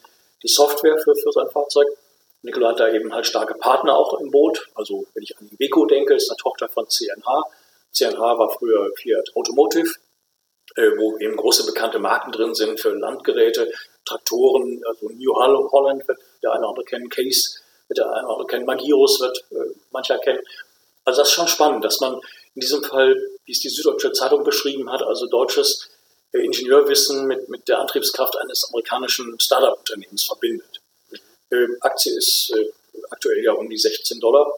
die 0.45 0.51
Software 0.51 0.97
für, 0.97 1.15
für 1.15 1.31
sein 1.31 1.49
Fahrzeug. 1.49 1.87
Nikola 2.43 2.69
hat 2.69 2.79
da 2.79 2.89
eben 2.89 3.11
halt 3.13 3.25
starke 3.25 3.55
Partner 3.55 3.97
auch 3.97 4.19
im 4.19 4.29
Boot. 4.29 4.67
Also 4.75 5.07
wenn 5.13 5.23
ich 5.23 5.35
an 5.37 5.49
Iveco 5.51 5.85
denke, 5.85 6.13
ist 6.13 6.29
eine 6.29 6.37
Tochter 6.37 6.69
von 6.69 6.87
CNH. 6.87 7.43
CNH 7.91 8.37
war 8.37 8.51
früher 8.51 8.91
Fiat 8.95 9.31
Automotive, 9.35 9.89
äh, 10.75 10.91
wo 10.97 11.17
eben 11.17 11.35
große 11.35 11.65
bekannte 11.65 11.97
Marken 11.97 12.31
drin 12.31 12.53
sind 12.53 12.79
für 12.79 12.89
Landgeräte, 12.89 13.71
Traktoren, 14.05 14.83
also 14.85 15.09
New 15.09 15.33
Holland 15.33 16.07
wird 16.07 16.19
der 16.43 16.51
eine 16.51 16.59
oder 16.59 16.69
andere 16.69 16.85
kennen, 16.85 17.09
Case 17.09 17.59
wird 17.87 17.97
der 17.97 18.11
eine 18.11 18.25
oder 18.25 18.33
andere 18.33 18.47
kennen, 18.47 18.65
Magirus 18.65 19.19
wird 19.21 19.43
äh, 19.51 19.73
mancher 19.91 20.19
kennen. 20.19 20.41
Also 21.05 21.21
das 21.21 21.29
ist 21.29 21.35
schon 21.35 21.47
spannend, 21.47 21.83
dass 21.83 21.99
man 22.01 22.15
in 22.53 22.61
diesem 22.61 22.83
Fall, 22.83 23.15
wie 23.45 23.51
es 23.51 23.59
die 23.59 23.69
Süddeutsche 23.69 24.11
Zeitung 24.11 24.43
beschrieben 24.43 24.91
hat, 24.91 25.01
also 25.01 25.27
deutsches 25.27 25.89
Ingenieurwissen 26.31 27.27
mit, 27.27 27.49
mit 27.49 27.67
der 27.67 27.79
Antriebskraft 27.79 28.37
eines 28.37 28.65
amerikanischen 28.69 29.39
Startup-Unternehmens 29.39 30.23
verbindet. 30.23 30.81
Äh, 31.51 31.67
Aktie 31.81 32.15
ist 32.15 32.51
äh, 32.55 32.65
aktuell 33.09 33.43
ja 33.43 33.53
um 33.53 33.69
die 33.69 33.77
16 33.77 34.19
Dollar, 34.19 34.51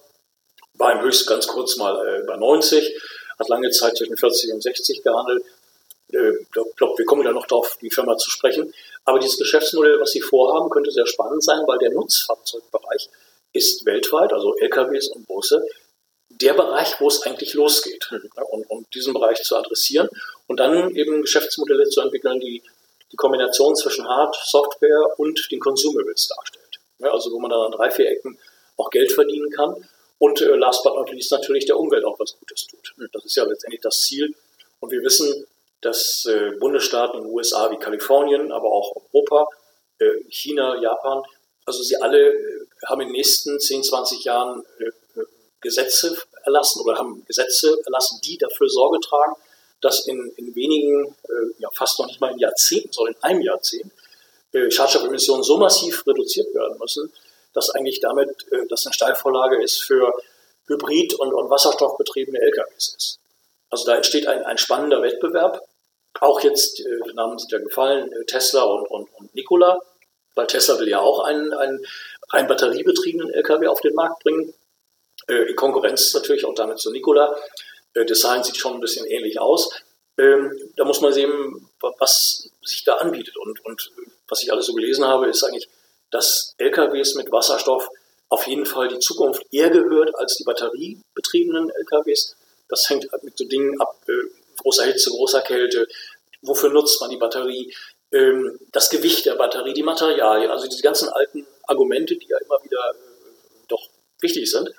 war 0.74 0.94
im 0.94 1.02
Höchst 1.02 1.28
ganz 1.28 1.48
kurz 1.48 1.78
mal 1.78 1.96
äh, 2.08 2.26
bei 2.26 2.38
90, 2.38 3.00
hat 3.40 3.50
lange 3.50 3.70
Zeit 3.72 3.98
zwischen 3.98 4.18
40 4.18 4.54
und 4.54 4.64
60 4.64 5.04
gehandelt. 5.04 5.44
Ich 6.10 6.16
äh, 6.16 6.34
glaube, 6.52 6.98
wir 6.98 7.06
kommen 7.06 7.24
da 7.24 7.32
noch 7.32 7.48
darauf, 7.48 7.78
die 7.82 7.92
Firma 7.92 8.18
zu 8.18 8.30
sprechen. 8.30 8.74
Aber 9.06 9.20
dieses 9.20 9.38
Geschäftsmodell, 9.38 10.00
was 10.00 10.12
Sie 10.12 10.22
vorhaben, 10.22 10.70
könnte 10.70 10.92
sehr 10.92 11.06
spannend 11.06 11.44
sein, 11.44 11.64
weil 11.68 11.78
der 11.80 11.92
Nutzfahrzeugbereich 11.92 13.10
ist 13.54 13.86
weltweit, 13.86 14.34
also 14.34 14.56
LKWs 14.58 15.10
und 15.10 15.28
Busse, 15.28 15.64
der 16.42 16.54
Bereich, 16.54 17.00
wo 17.00 17.08
es 17.08 17.22
eigentlich 17.24 17.54
losgeht. 17.54 18.08
Mhm. 18.12 18.30
Und 18.50 18.70
um 18.70 18.86
diesen 18.94 19.14
Bereich 19.14 19.44
zu 19.44 19.56
adressieren 19.56 20.10
und 20.48 20.60
dann 20.60 20.96
eben 20.96 21.22
Geschäftsmodelle 21.22 21.90
zu 21.90 22.02
entwickeln, 22.02 22.40
die 22.40 22.64
die 23.12 23.16
Kombination 23.16 23.76
zwischen 23.76 24.08
Hard, 24.08 24.36
Software 24.44 25.18
und 25.18 25.50
den 25.52 25.60
Consumables 25.60 26.28
darstellt. 26.28 26.80
Ja, 27.00 27.12
also 27.12 27.32
wo 27.32 27.40
man 27.40 27.50
dann 27.50 27.62
an 27.62 27.72
drei, 27.72 27.90
vier 27.90 28.10
Ecken 28.10 28.38
auch 28.76 28.90
Geld 28.90 29.12
verdienen 29.12 29.50
kann 29.50 29.88
und 30.20 30.42
äh, 30.42 30.56
last 30.56 30.84
but 30.84 30.96
not 30.96 31.10
least 31.12 31.32
natürlich 31.32 31.66
der 31.66 31.80
Umwelt 31.80 32.04
auch 32.04 32.20
was 32.20 32.38
Gutes 32.38 32.68
tut. 32.68 32.94
Das 33.14 33.24
ist 33.24 33.36
ja 33.36 33.46
letztendlich 33.46 33.82
das 33.82 34.02
Ziel. 34.02 34.36
Und 34.80 34.92
wir 34.92 35.02
wissen, 35.04 35.48
dass 35.82 36.26
äh, 36.26 36.52
Bundesstaaten 36.60 37.20
in 37.20 37.26
den 37.26 37.34
USA 37.34 37.72
wie 37.72 37.78
Kalifornien, 37.78 38.52
aber 38.52 38.68
auch 38.72 38.96
Europa 39.14 39.48
China, 40.30 40.80
Japan. 40.82 41.24
Also 41.66 41.84
sie 41.84 41.98
alle 41.98 42.34
haben 42.86 43.02
in 43.02 43.08
den 43.08 43.14
nächsten 43.14 43.60
10, 43.60 43.84
20 43.84 44.24
Jahren 44.24 44.64
Gesetze 45.62 46.18
erlassen 46.44 46.82
oder 46.82 46.98
haben 46.98 47.26
Gesetze 47.26 47.78
erlassen, 47.86 48.20
die 48.24 48.38
dafür 48.38 48.70
Sorge 48.70 49.00
tragen, 49.00 49.34
dass 49.82 50.08
in, 50.08 50.32
in 50.38 50.56
wenigen, 50.56 51.16
ja 51.60 51.70
fast 51.74 52.00
noch 52.00 52.08
nicht 52.08 52.20
mal 52.20 52.32
in 52.32 52.40
Jahrzehnten, 52.40 52.92
sondern 52.92 53.14
in 53.14 53.24
einem 53.24 53.42
Jahrzehnt, 53.42 53.92
Schadstoffemissionen 54.70 55.44
so 55.44 55.58
massiv 55.58 56.06
reduziert 56.08 56.54
werden 56.56 56.80
müssen, 56.80 57.12
dass 57.54 57.70
eigentlich 57.70 58.00
damit 58.00 58.30
das 58.70 58.86
eine 58.86 58.94
Steilvorlage 58.94 59.62
ist 59.62 59.84
für 59.84 60.14
Hybrid- 60.68 61.14
und, 61.16 61.34
und 61.34 61.50
wasserstoffbetriebene 61.50 62.40
LKWs 62.40 62.96
ist. 62.98 63.20
Also 63.70 63.86
da 63.86 63.96
entsteht 63.96 64.28
ein, 64.28 64.44
ein 64.44 64.58
spannender 64.58 65.02
Wettbewerb. 65.02 65.62
Auch 66.20 66.42
jetzt, 66.42 66.80
äh, 66.80 67.14
Namen 67.14 67.38
sind 67.38 67.52
ja 67.52 67.60
gefallen, 67.60 68.12
äh, 68.12 68.26
Tesla 68.26 68.64
und, 68.64 68.88
und, 68.88 69.10
und 69.16 69.36
Nikola, 69.36 69.80
weil 70.36 70.48
Tesla 70.48 70.80
will 70.80 70.88
ja 70.88 71.00
auch 71.00 71.22
einen, 71.22 71.54
einen 71.54 71.86
rein 72.30 72.48
batteriebetriebenen 72.48 73.34
LKW 73.34 73.68
auf 73.68 73.82
den 73.82 73.94
Markt 73.94 74.24
bringen. 74.24 74.54
Äh, 75.28 75.50
in 75.50 75.56
Konkurrenz 75.56 76.14
natürlich 76.14 76.46
auch 76.46 76.54
damit 76.54 76.80
zu 76.80 76.92
Nikola. 76.92 77.36
Äh, 77.94 78.06
Design 78.06 78.44
sieht 78.44 78.58
schon 78.58 78.76
ein 78.76 78.80
bisschen 78.80 79.06
ähnlich 79.06 79.40
aus. 79.40 79.70
Ähm, 80.18 80.52
da 80.76 80.86
muss 80.86 81.02
man 81.02 81.14
sehen, 81.14 81.70
was 81.80 82.50
sich 82.64 82.84
da 82.84 82.96
anbietet. 82.96 83.38
Und, 83.38 83.64
und 83.66 83.92
was 84.28 84.42
ich 84.42 84.52
alles 84.52 84.66
so 84.66 84.74
gelesen 84.74 85.06
habe, 85.06 85.28
ist 85.28 85.44
eigentlich, 85.44 85.70
dass 86.12 86.56
LKWs 86.58 87.16
mit 87.16 87.32
Wasserstoff 87.32 87.90
auf 88.30 88.48
jeden 88.48 88.66
Fall 88.66 88.88
die 88.88 89.00
Zukunft 89.00 89.46
eher 89.52 89.70
gehört 89.70 90.16
als 90.16 90.36
die 90.36 90.44
batteriebetriebenen 90.44 91.70
LKWs. 91.70 92.36
Das 92.68 92.90
hängt 92.90 93.08
mit 93.24 93.38
so 93.38 93.46
Dingen 93.46 93.80
ab, 93.80 93.96
äh, 94.08 94.12
großer 94.62 94.86
Hitze, 94.86 95.12
großer 95.12 95.42
Kälte, 95.42 95.88
wofür 96.42 96.70
nutzt 96.70 97.00
man 97.00 97.10
die 97.10 97.18
Batterie, 97.18 97.74
ähm, 98.12 98.60
das 98.72 98.90
Gewicht 98.90 99.26
der 99.26 99.36
Batterie, 99.36 99.74
die 99.74 99.84
Materialien, 99.84 100.52
also 100.52 100.68
diese 100.68 100.82
ganzen 100.82 101.10
alten 101.10 101.46
Argumente, 101.64 102.16
die 102.16 102.28
ja 102.28 102.38
immer 102.38 102.62
wieder 102.64 102.92
äh, 102.92 103.66
doch 103.68 103.90
wichtig 104.20 104.50
sind, 104.50 104.74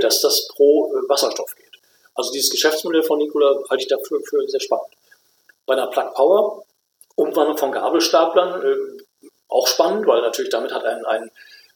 dass 0.00 0.20
das 0.20 0.48
pro 0.48 0.92
äh, 0.92 1.08
Wasserstoff 1.08 1.54
geht. 1.56 1.70
Also 2.14 2.32
dieses 2.32 2.50
Geschäftsmodell 2.50 3.02
von 3.02 3.18
Nikola 3.18 3.62
halte 3.68 3.82
ich 3.82 3.88
dafür 3.88 4.20
für 4.28 4.46
sehr 4.48 4.60
spannend. 4.60 4.92
Bei 5.66 5.74
einer 5.74 5.88
Plug 5.88 6.12
Power, 6.14 6.64
Umwandlung 7.16 7.56
von 7.56 7.72
Gabelstaplern, 7.72 8.62
äh, 8.62 9.26
auch 9.48 9.66
spannend, 9.66 10.06
weil 10.06 10.22
natürlich 10.22 10.50
damit 10.50 10.72
hat 10.72 10.84
ein, 10.84 11.04
ein 11.06 11.30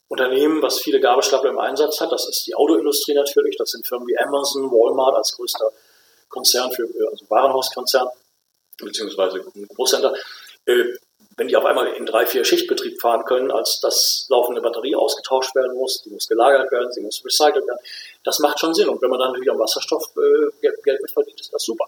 Unternehmen, 0.08 0.62
was 0.62 0.80
viele 0.80 1.00
Gabelstapler 1.00 1.50
im 1.50 1.58
Einsatz 1.58 2.00
hat. 2.00 2.12
Das 2.12 2.28
ist 2.28 2.46
die 2.46 2.54
Autoindustrie 2.54 3.14
natürlich. 3.14 3.56
Das 3.56 3.70
sind 3.70 3.86
Firmen 3.86 4.06
wie 4.06 4.18
Amazon, 4.18 4.70
Walmart 4.70 5.16
als 5.16 5.36
größter 5.36 5.70
Konzern 6.28 6.70
für, 6.72 6.88
also 7.10 7.24
Warenhauskonzern, 7.28 8.08
beziehungsweise 8.78 9.40
Großhändler. 9.74 10.14
Äh, 11.34 11.38
wenn 11.38 11.48
die 11.48 11.56
auf 11.56 11.64
einmal 11.64 11.88
in 11.88 12.06
drei, 12.06 12.26
vier 12.26 12.44
Schichtbetrieb 12.44 13.00
fahren 13.00 13.24
können, 13.24 13.50
als 13.50 13.80
dass 13.80 14.26
laufende 14.28 14.60
Batterie 14.60 14.94
ausgetauscht 14.94 15.54
werden 15.54 15.76
muss, 15.76 16.02
die 16.02 16.10
muss 16.10 16.28
gelagert 16.28 16.70
werden, 16.70 16.92
sie 16.92 17.00
muss 17.00 17.24
recycelt 17.24 17.66
werden, 17.66 17.80
das 18.24 18.38
macht 18.38 18.60
schon 18.60 18.74
Sinn. 18.74 18.88
Und 18.88 19.02
wenn 19.02 19.10
man 19.10 19.18
dann 19.18 19.28
natürlich 19.28 19.50
am 19.50 19.58
Wasserstoff 19.58 20.10
äh, 20.16 20.68
Geld 20.82 21.02
mit 21.02 21.10
verdient, 21.10 21.40
ist 21.40 21.52
das 21.52 21.62
super. 21.62 21.86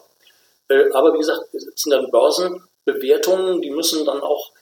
Äh, 0.68 0.90
aber 0.92 1.14
wie 1.14 1.18
gesagt, 1.18 1.54
es 1.54 1.64
sind 1.76 1.92
dann 1.92 2.10
Börsenbewertungen, 2.10 3.62
die 3.62 3.70
müssen 3.70 4.04
dann 4.04 4.20
auch 4.20 4.52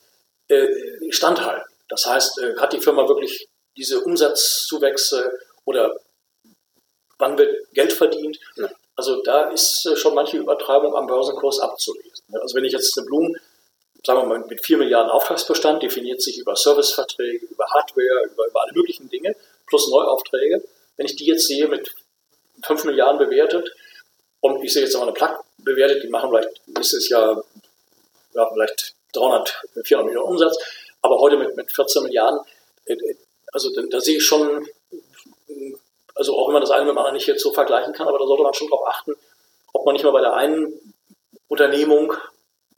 standhalten. 1.08 1.64
Das 1.88 2.04
heißt, 2.04 2.38
hat 2.58 2.74
die 2.74 2.80
Firma 2.82 3.08
wirklich 3.08 3.48
diese 3.78 4.00
Umsatzzuwächse 4.00 5.32
oder 5.64 5.96
wann 7.18 7.38
wird 7.38 7.72
Geld 7.72 7.94
verdient. 7.94 8.38
Also 8.96 9.22
da 9.22 9.50
ist 9.50 9.86
äh, 9.86 9.96
schon 9.96 10.14
manche 10.14 10.36
Übertreibung 10.36 10.94
am 10.94 11.06
Börsenkurs 11.06 11.58
abzulesen. 11.60 12.24
Also 12.40 12.54
wenn 12.56 12.64
ich 12.64 12.72
jetzt 12.72 12.96
eine 12.96 13.06
Blumen, 13.06 13.36
sagen 14.04 14.20
wir 14.20 14.26
mal, 14.26 14.46
mit 14.46 14.64
4 14.64 14.78
Milliarden 14.78 15.10
Auftragsbestand 15.10 15.82
definiert 15.82 16.20
sich 16.22 16.38
über 16.38 16.54
Serviceverträge, 16.54 17.46
über 17.46 17.66
Hardware, 17.66 18.24
über, 18.30 18.46
über 18.46 18.62
alle 18.62 18.72
möglichen 18.74 19.08
Dinge, 19.08 19.34
plus 19.66 19.88
Neuaufträge. 19.88 20.62
Wenn 20.96 21.06
ich 21.06 21.16
die 21.16 21.26
jetzt 21.26 21.46
sehe 21.46 21.66
mit 21.68 21.94
5 22.64 22.84
Milliarden 22.84 23.18
bewertet 23.18 23.74
und 24.40 24.62
ich 24.62 24.72
sehe 24.72 24.82
jetzt 24.82 24.94
auch 24.94 25.02
eine 25.02 25.12
Plug 25.12 25.42
bewertet, 25.58 26.02
die 26.02 26.08
machen 26.08 26.30
vielleicht 26.30 26.68
nächstes 26.68 27.08
Jahr 27.08 27.42
ja, 28.34 28.50
vielleicht 28.52 28.94
300, 29.14 29.62
400 29.84 30.06
Millionen 30.06 30.28
Umsatz, 30.28 30.56
aber 31.00 31.18
heute 31.18 31.36
mit, 31.36 31.56
mit 31.56 31.72
14 31.72 32.02
Milliarden, 32.02 32.40
äh, 32.86 32.92
äh, 32.92 33.16
also 33.52 33.72
da, 33.74 33.82
da 33.88 34.00
sehe 34.00 34.16
ich 34.16 34.26
schon, 34.26 34.66
also 36.14 36.36
auch 36.36 36.48
wenn 36.48 36.54
man 36.54 36.62
das 36.62 36.70
eine 36.70 36.84
mit 36.84 36.92
dem 36.92 36.98
anderen 36.98 37.14
nicht 37.14 37.26
jetzt 37.26 37.42
so 37.42 37.52
vergleichen 37.52 37.92
kann, 37.94 38.08
aber 38.08 38.18
da 38.18 38.26
sollte 38.26 38.42
man 38.42 38.54
schon 38.54 38.68
darauf 38.68 38.86
achten, 38.88 39.14
ob 39.72 39.86
man 39.86 39.94
nicht 39.94 40.04
mal 40.04 40.10
bei 40.10 40.20
der 40.20 40.34
einen 40.34 40.94
Unternehmung, 41.48 42.12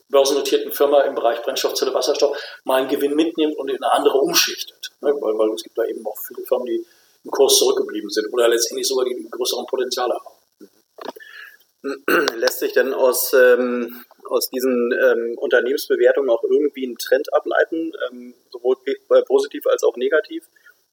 börsennotierten 0.09 0.71
Firma 0.71 1.01
im 1.01 1.15
Bereich 1.15 1.41
Brennstoffzelle, 1.41 1.93
Wasserstoff, 1.93 2.37
mal 2.63 2.81
einen 2.81 2.89
Gewinn 2.89 3.15
mitnimmt 3.15 3.57
und 3.57 3.69
in 3.69 3.77
eine 3.81 3.93
andere 3.93 4.17
umschichtet. 4.19 4.91
Ne? 5.01 5.13
Weil, 5.19 5.37
weil 5.37 5.53
es 5.53 5.63
gibt 5.63 5.77
da 5.77 5.83
eben 5.83 6.05
auch 6.05 6.17
viele 6.27 6.45
Firmen, 6.45 6.65
die 6.65 6.85
im 7.23 7.31
Kurs 7.31 7.57
zurückgeblieben 7.57 8.09
sind 8.09 8.31
oder 8.31 8.47
letztendlich 8.47 8.87
sogar 8.87 9.05
die 9.05 9.27
größeren 9.29 9.65
Potenziale 9.65 10.13
haben. 10.13 10.37
Lässt 12.35 12.59
sich 12.59 12.73
denn 12.73 12.93
aus, 12.93 13.33
ähm, 13.33 14.05
aus 14.29 14.49
diesen 14.49 14.91
ähm, 14.91 15.37
Unternehmensbewertungen 15.37 16.29
auch 16.29 16.43
irgendwie 16.43 16.85
einen 16.85 16.97
Trend 16.97 17.33
ableiten, 17.33 17.91
ähm, 18.09 18.33
sowohl 18.51 18.77
positiv 19.25 19.67
als 19.67 19.83
auch 19.83 19.95
negativ? 19.95 20.45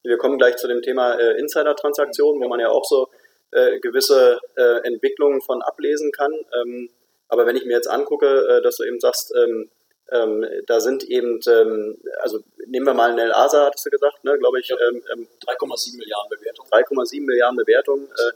Wir 0.03 0.17
kommen 0.17 0.37
gleich 0.37 0.57
zu 0.57 0.67
dem 0.67 0.81
Thema 0.81 1.15
äh, 1.15 1.39
Insider-Transaktionen, 1.39 2.41
wo 2.41 2.47
man 2.47 2.59
ja 2.59 2.69
auch 2.69 2.85
so 2.85 3.09
äh, 3.51 3.79
gewisse 3.79 4.39
äh, 4.55 4.85
Entwicklungen 4.85 5.41
von 5.41 5.61
ablesen 5.61 6.11
kann. 6.11 6.31
Ähm, 6.61 6.89
aber 7.27 7.45
wenn 7.45 7.55
ich 7.55 7.65
mir 7.65 7.73
jetzt 7.73 7.89
angucke, 7.89 8.25
äh, 8.25 8.61
dass 8.61 8.77
du 8.77 8.83
eben 8.83 8.99
sagst, 8.99 9.33
ähm, 9.35 9.69
ähm, 10.11 10.45
da 10.67 10.79
sind 10.79 11.03
eben, 11.03 11.39
ähm, 11.47 11.97
also 12.19 12.39
nehmen 12.67 12.85
wir 12.85 12.93
mal 12.93 13.13
Nel 13.15 13.33
Asa, 13.33 13.65
hattest 13.65 13.87
du 13.87 13.89
gesagt, 13.89 14.23
ne, 14.23 14.37
glaube 14.37 14.59
ich. 14.59 14.67
Ja, 14.67 14.75
3,7 14.75 14.83
ähm, 15.11 15.97
Milliarden 15.97 16.29
Bewertungen. 16.29 16.69
3,7 16.69 17.25
Milliarden 17.25 17.57
Bewertungen. 17.57 18.05
Äh, 18.05 18.31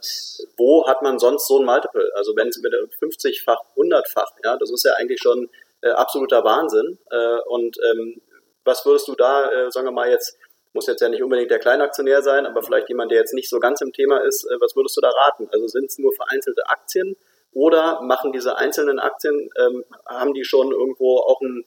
wo 0.56 0.86
hat 0.88 1.02
man 1.02 1.18
sonst 1.20 1.46
so 1.46 1.60
ein 1.60 1.64
Multiple? 1.64 2.10
Also 2.16 2.34
wenn 2.34 2.48
es 2.48 2.58
mit 2.58 2.74
50-fach, 2.74 3.60
100-fach, 3.76 4.32
ja, 4.44 4.56
das 4.56 4.70
ist 4.72 4.84
ja 4.84 4.94
eigentlich 4.94 5.20
schon 5.20 5.48
äh, 5.82 5.90
absoluter 5.90 6.42
Wahnsinn. 6.42 6.98
Äh, 7.10 7.38
und 7.46 7.76
ähm, 7.92 8.20
was 8.64 8.84
würdest 8.84 9.06
du 9.06 9.14
da, 9.14 9.50
äh, 9.50 9.70
sagen 9.70 9.86
wir 9.86 9.92
mal 9.92 10.10
jetzt, 10.10 10.36
muss 10.72 10.86
jetzt 10.86 11.00
ja 11.00 11.08
nicht 11.08 11.22
unbedingt 11.22 11.50
der 11.50 11.58
Kleinaktionär 11.58 12.22
sein, 12.22 12.46
aber 12.46 12.62
vielleicht 12.62 12.88
jemand, 12.88 13.10
der 13.10 13.18
jetzt 13.18 13.34
nicht 13.34 13.48
so 13.48 13.58
ganz 13.58 13.80
im 13.80 13.92
Thema 13.92 14.18
ist, 14.18 14.44
äh, 14.44 14.60
was 14.60 14.74
würdest 14.74 14.96
du 14.96 15.00
da 15.00 15.10
raten? 15.10 15.48
Also 15.52 15.68
sind 15.68 15.86
es 15.86 15.98
nur 15.98 16.12
vereinzelte 16.12 16.68
Aktien 16.68 17.16
oder 17.52 18.00
machen 18.02 18.32
diese 18.32 18.56
einzelnen 18.56 18.98
Aktien, 18.98 19.50
ähm, 19.58 19.84
haben 20.06 20.34
die 20.34 20.44
schon 20.44 20.70
irgendwo 20.70 21.18
auch 21.18 21.40
ein, 21.40 21.64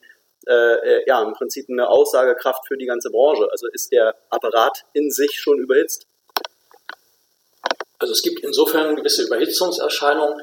äh, 0.48 0.54
äh, 0.54 1.04
ja, 1.08 1.22
im 1.22 1.34
Prinzip 1.34 1.70
eine 1.70 1.90
Aussagekraft 1.90 2.68
für 2.68 2.78
die 2.78 2.86
ganze 2.86 3.10
Branche? 3.10 3.48
Also 3.52 3.68
ist 3.68 3.92
der 3.92 4.16
Apparat 4.30 4.86
in 4.94 5.12
sich 5.12 5.40
schon 5.40 5.60
überhitzt? 5.60 6.08
Also 8.00 8.14
es 8.14 8.22
gibt 8.22 8.42
insofern 8.42 8.96
gewisse 8.96 9.24
Überhitzungserscheinungen, 9.24 10.42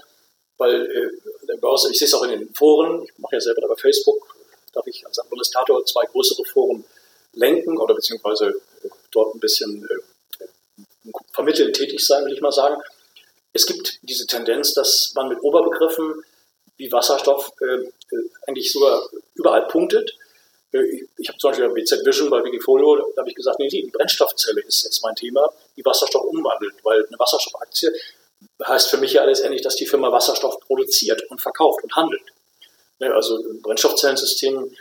weil 0.57 1.11
äh, 1.49 1.57
Börse, 1.57 1.91
ich 1.91 1.99
sehe 1.99 2.07
es 2.07 2.15
auch 2.15 2.23
in 2.23 2.31
den 2.31 2.55
Foren, 2.55 3.03
ich 3.03 3.19
mache 3.19 3.37
ja 3.37 3.41
selber 3.41 3.67
bei 3.69 3.77
Facebook, 3.77 4.37
darf 4.73 4.87
ich 4.87 5.07
als 5.07 5.19
Administrator 5.19 5.85
zwei 5.85 6.05
größere 6.07 6.45
Foren 6.45 6.85
lenken 7.33 7.79
oder 7.79 7.95
beziehungsweise 7.95 8.55
dort 9.11 9.35
ein 9.35 9.41
bisschen 9.41 9.87
äh, 9.89 11.13
vermittelnd 11.33 11.75
tätig 11.75 12.05
sein, 12.07 12.25
will 12.25 12.33
ich 12.33 12.41
mal 12.41 12.53
sagen. 12.53 12.81
Es 13.53 13.67
gibt 13.67 13.99
diese 14.03 14.27
Tendenz, 14.27 14.75
dass 14.75 15.13
man 15.15 15.29
mit 15.29 15.43
Oberbegriffen 15.43 16.23
wie 16.77 16.91
Wasserstoff 16.91 17.53
äh, 17.61 18.17
eigentlich 18.47 18.73
sogar 18.73 19.03
überall 19.35 19.67
punktet. 19.67 20.17
Äh, 20.73 21.07
ich 21.19 21.29
habe 21.29 21.39
zum 21.39 21.51
Beispiel 21.51 21.69
bei 21.69 21.75
BZ 21.75 22.05
Vision 22.07 22.31
bei 22.31 22.43
Wikifolio, 22.43 22.97
da 23.15 23.21
habe 23.21 23.29
ich 23.29 23.35
gesagt, 23.35 23.59
nee, 23.59 23.69
die 23.69 23.91
Brennstoffzelle 23.93 24.63
ist 24.63 24.85
jetzt 24.85 25.03
mein 25.03 25.15
Thema, 25.15 25.53
die 25.77 25.85
Wasserstoff 25.85 26.25
umwandelt, 26.25 26.75
weil 26.83 27.05
eine 27.07 27.19
Wasserstoffaktie 27.19 27.91
heißt 28.67 28.89
für 28.89 28.97
mich 28.99 29.13
ja 29.15 29.25
letztendlich, 29.25 29.63
dass 29.63 29.77
die 29.77 29.87
Firma 29.87 30.11
Wasserstoff 30.13 30.61
produziert 30.61 31.23
und 31.31 31.41
verkauft 31.41 31.83
und 31.83 31.95
handelt. 31.95 32.23
Also 33.01 33.37
ein 33.37 33.63
Brennstoffzellensystem 33.63 34.75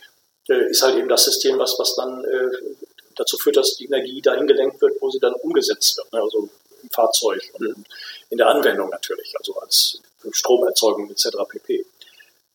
äh, 0.50 0.70
ist 0.70 0.82
halt 0.82 0.98
eben 0.98 1.08
das 1.08 1.24
System, 1.24 1.58
was, 1.58 1.78
was 1.80 1.96
dann 1.96 2.24
äh, 2.26 2.76
dazu 3.16 3.38
führt, 3.38 3.58
dass 3.58 3.76
die 3.76 3.86
Energie 3.86 4.22
dahin 4.22 4.48
gelenkt 4.48 4.82
wird, 4.82 5.02
wo 5.02 5.10
sie 5.10 5.20
dann 5.20 5.34
umgesetzt 5.34 5.98
wird. 5.98 6.12
Ne? 6.12 6.22
Also 6.22 6.50
im 6.90 6.94
Fahrzeug 6.94 7.42
und 7.54 7.86
in 8.30 8.38
der 8.38 8.48
Anwendung 8.48 8.90
natürlich, 8.90 9.34
also 9.38 9.56
als 9.60 10.02
Stromerzeugung 10.32 11.10
etc. 11.10 11.30
pp. 11.48 11.86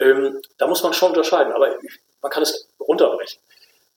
Ähm, 0.00 0.42
da 0.58 0.66
muss 0.66 0.82
man 0.82 0.92
schon 0.92 1.10
unterscheiden, 1.10 1.52
aber 1.52 1.74
man 2.20 2.30
kann 2.30 2.42
es 2.42 2.66
runterbrechen. 2.80 3.38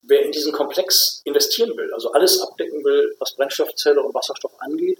Wer 0.03 0.23
in 0.23 0.31
diesen 0.31 0.53
Komplex 0.53 1.21
investieren 1.25 1.75
will, 1.75 1.93
also 1.93 2.11
alles 2.11 2.39
abdecken 2.41 2.83
will, 2.83 3.15
was 3.19 3.35
Brennstoffzelle 3.35 4.01
und 4.01 4.13
Wasserstoff 4.13 4.53
angeht, 4.59 4.99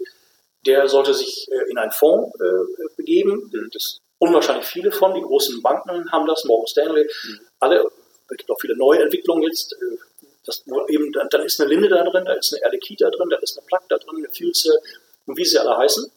der 0.66 0.88
sollte 0.88 1.14
sich 1.14 1.48
äh, 1.50 1.70
in 1.70 1.78
einen 1.78 1.92
Fonds 1.92 2.34
äh, 2.40 2.94
begeben. 2.96 3.50
Das 3.72 4.00
unwahrscheinlich 4.18 4.66
viele 4.66 4.90
von. 4.90 5.14
Die 5.14 5.22
großen 5.22 5.62
Banken 5.62 6.10
haben 6.10 6.26
das, 6.26 6.44
Morgan 6.44 6.66
Stanley, 6.66 7.04
mhm. 7.04 7.40
alle 7.60 7.90
es 8.30 8.36
gibt 8.36 8.50
auch 8.50 8.60
viele 8.60 8.76
neue 8.76 9.02
Entwicklungen 9.02 9.42
jetzt. 9.42 9.72
Äh, 9.72 9.96
das, 10.44 10.64
eben, 10.88 11.12
dann 11.12 11.42
ist 11.42 11.60
eine 11.60 11.68
Linde 11.68 11.88
da 11.88 12.02
drin, 12.04 12.24
da 12.24 12.32
ist 12.32 12.54
eine 12.54 12.62
Erlekit 12.62 13.02
da 13.02 13.10
drin, 13.10 13.28
da 13.28 13.36
ist 13.36 13.58
eine 13.58 13.66
Plug 13.66 13.80
da 13.88 13.98
drin, 13.98 14.16
eine 14.16 14.30
Fuelcell 14.30 14.78
und 15.28 15.36
wie 15.36 15.44
sie 15.44 15.58
alle 15.58 15.76
heißen. 15.76 16.10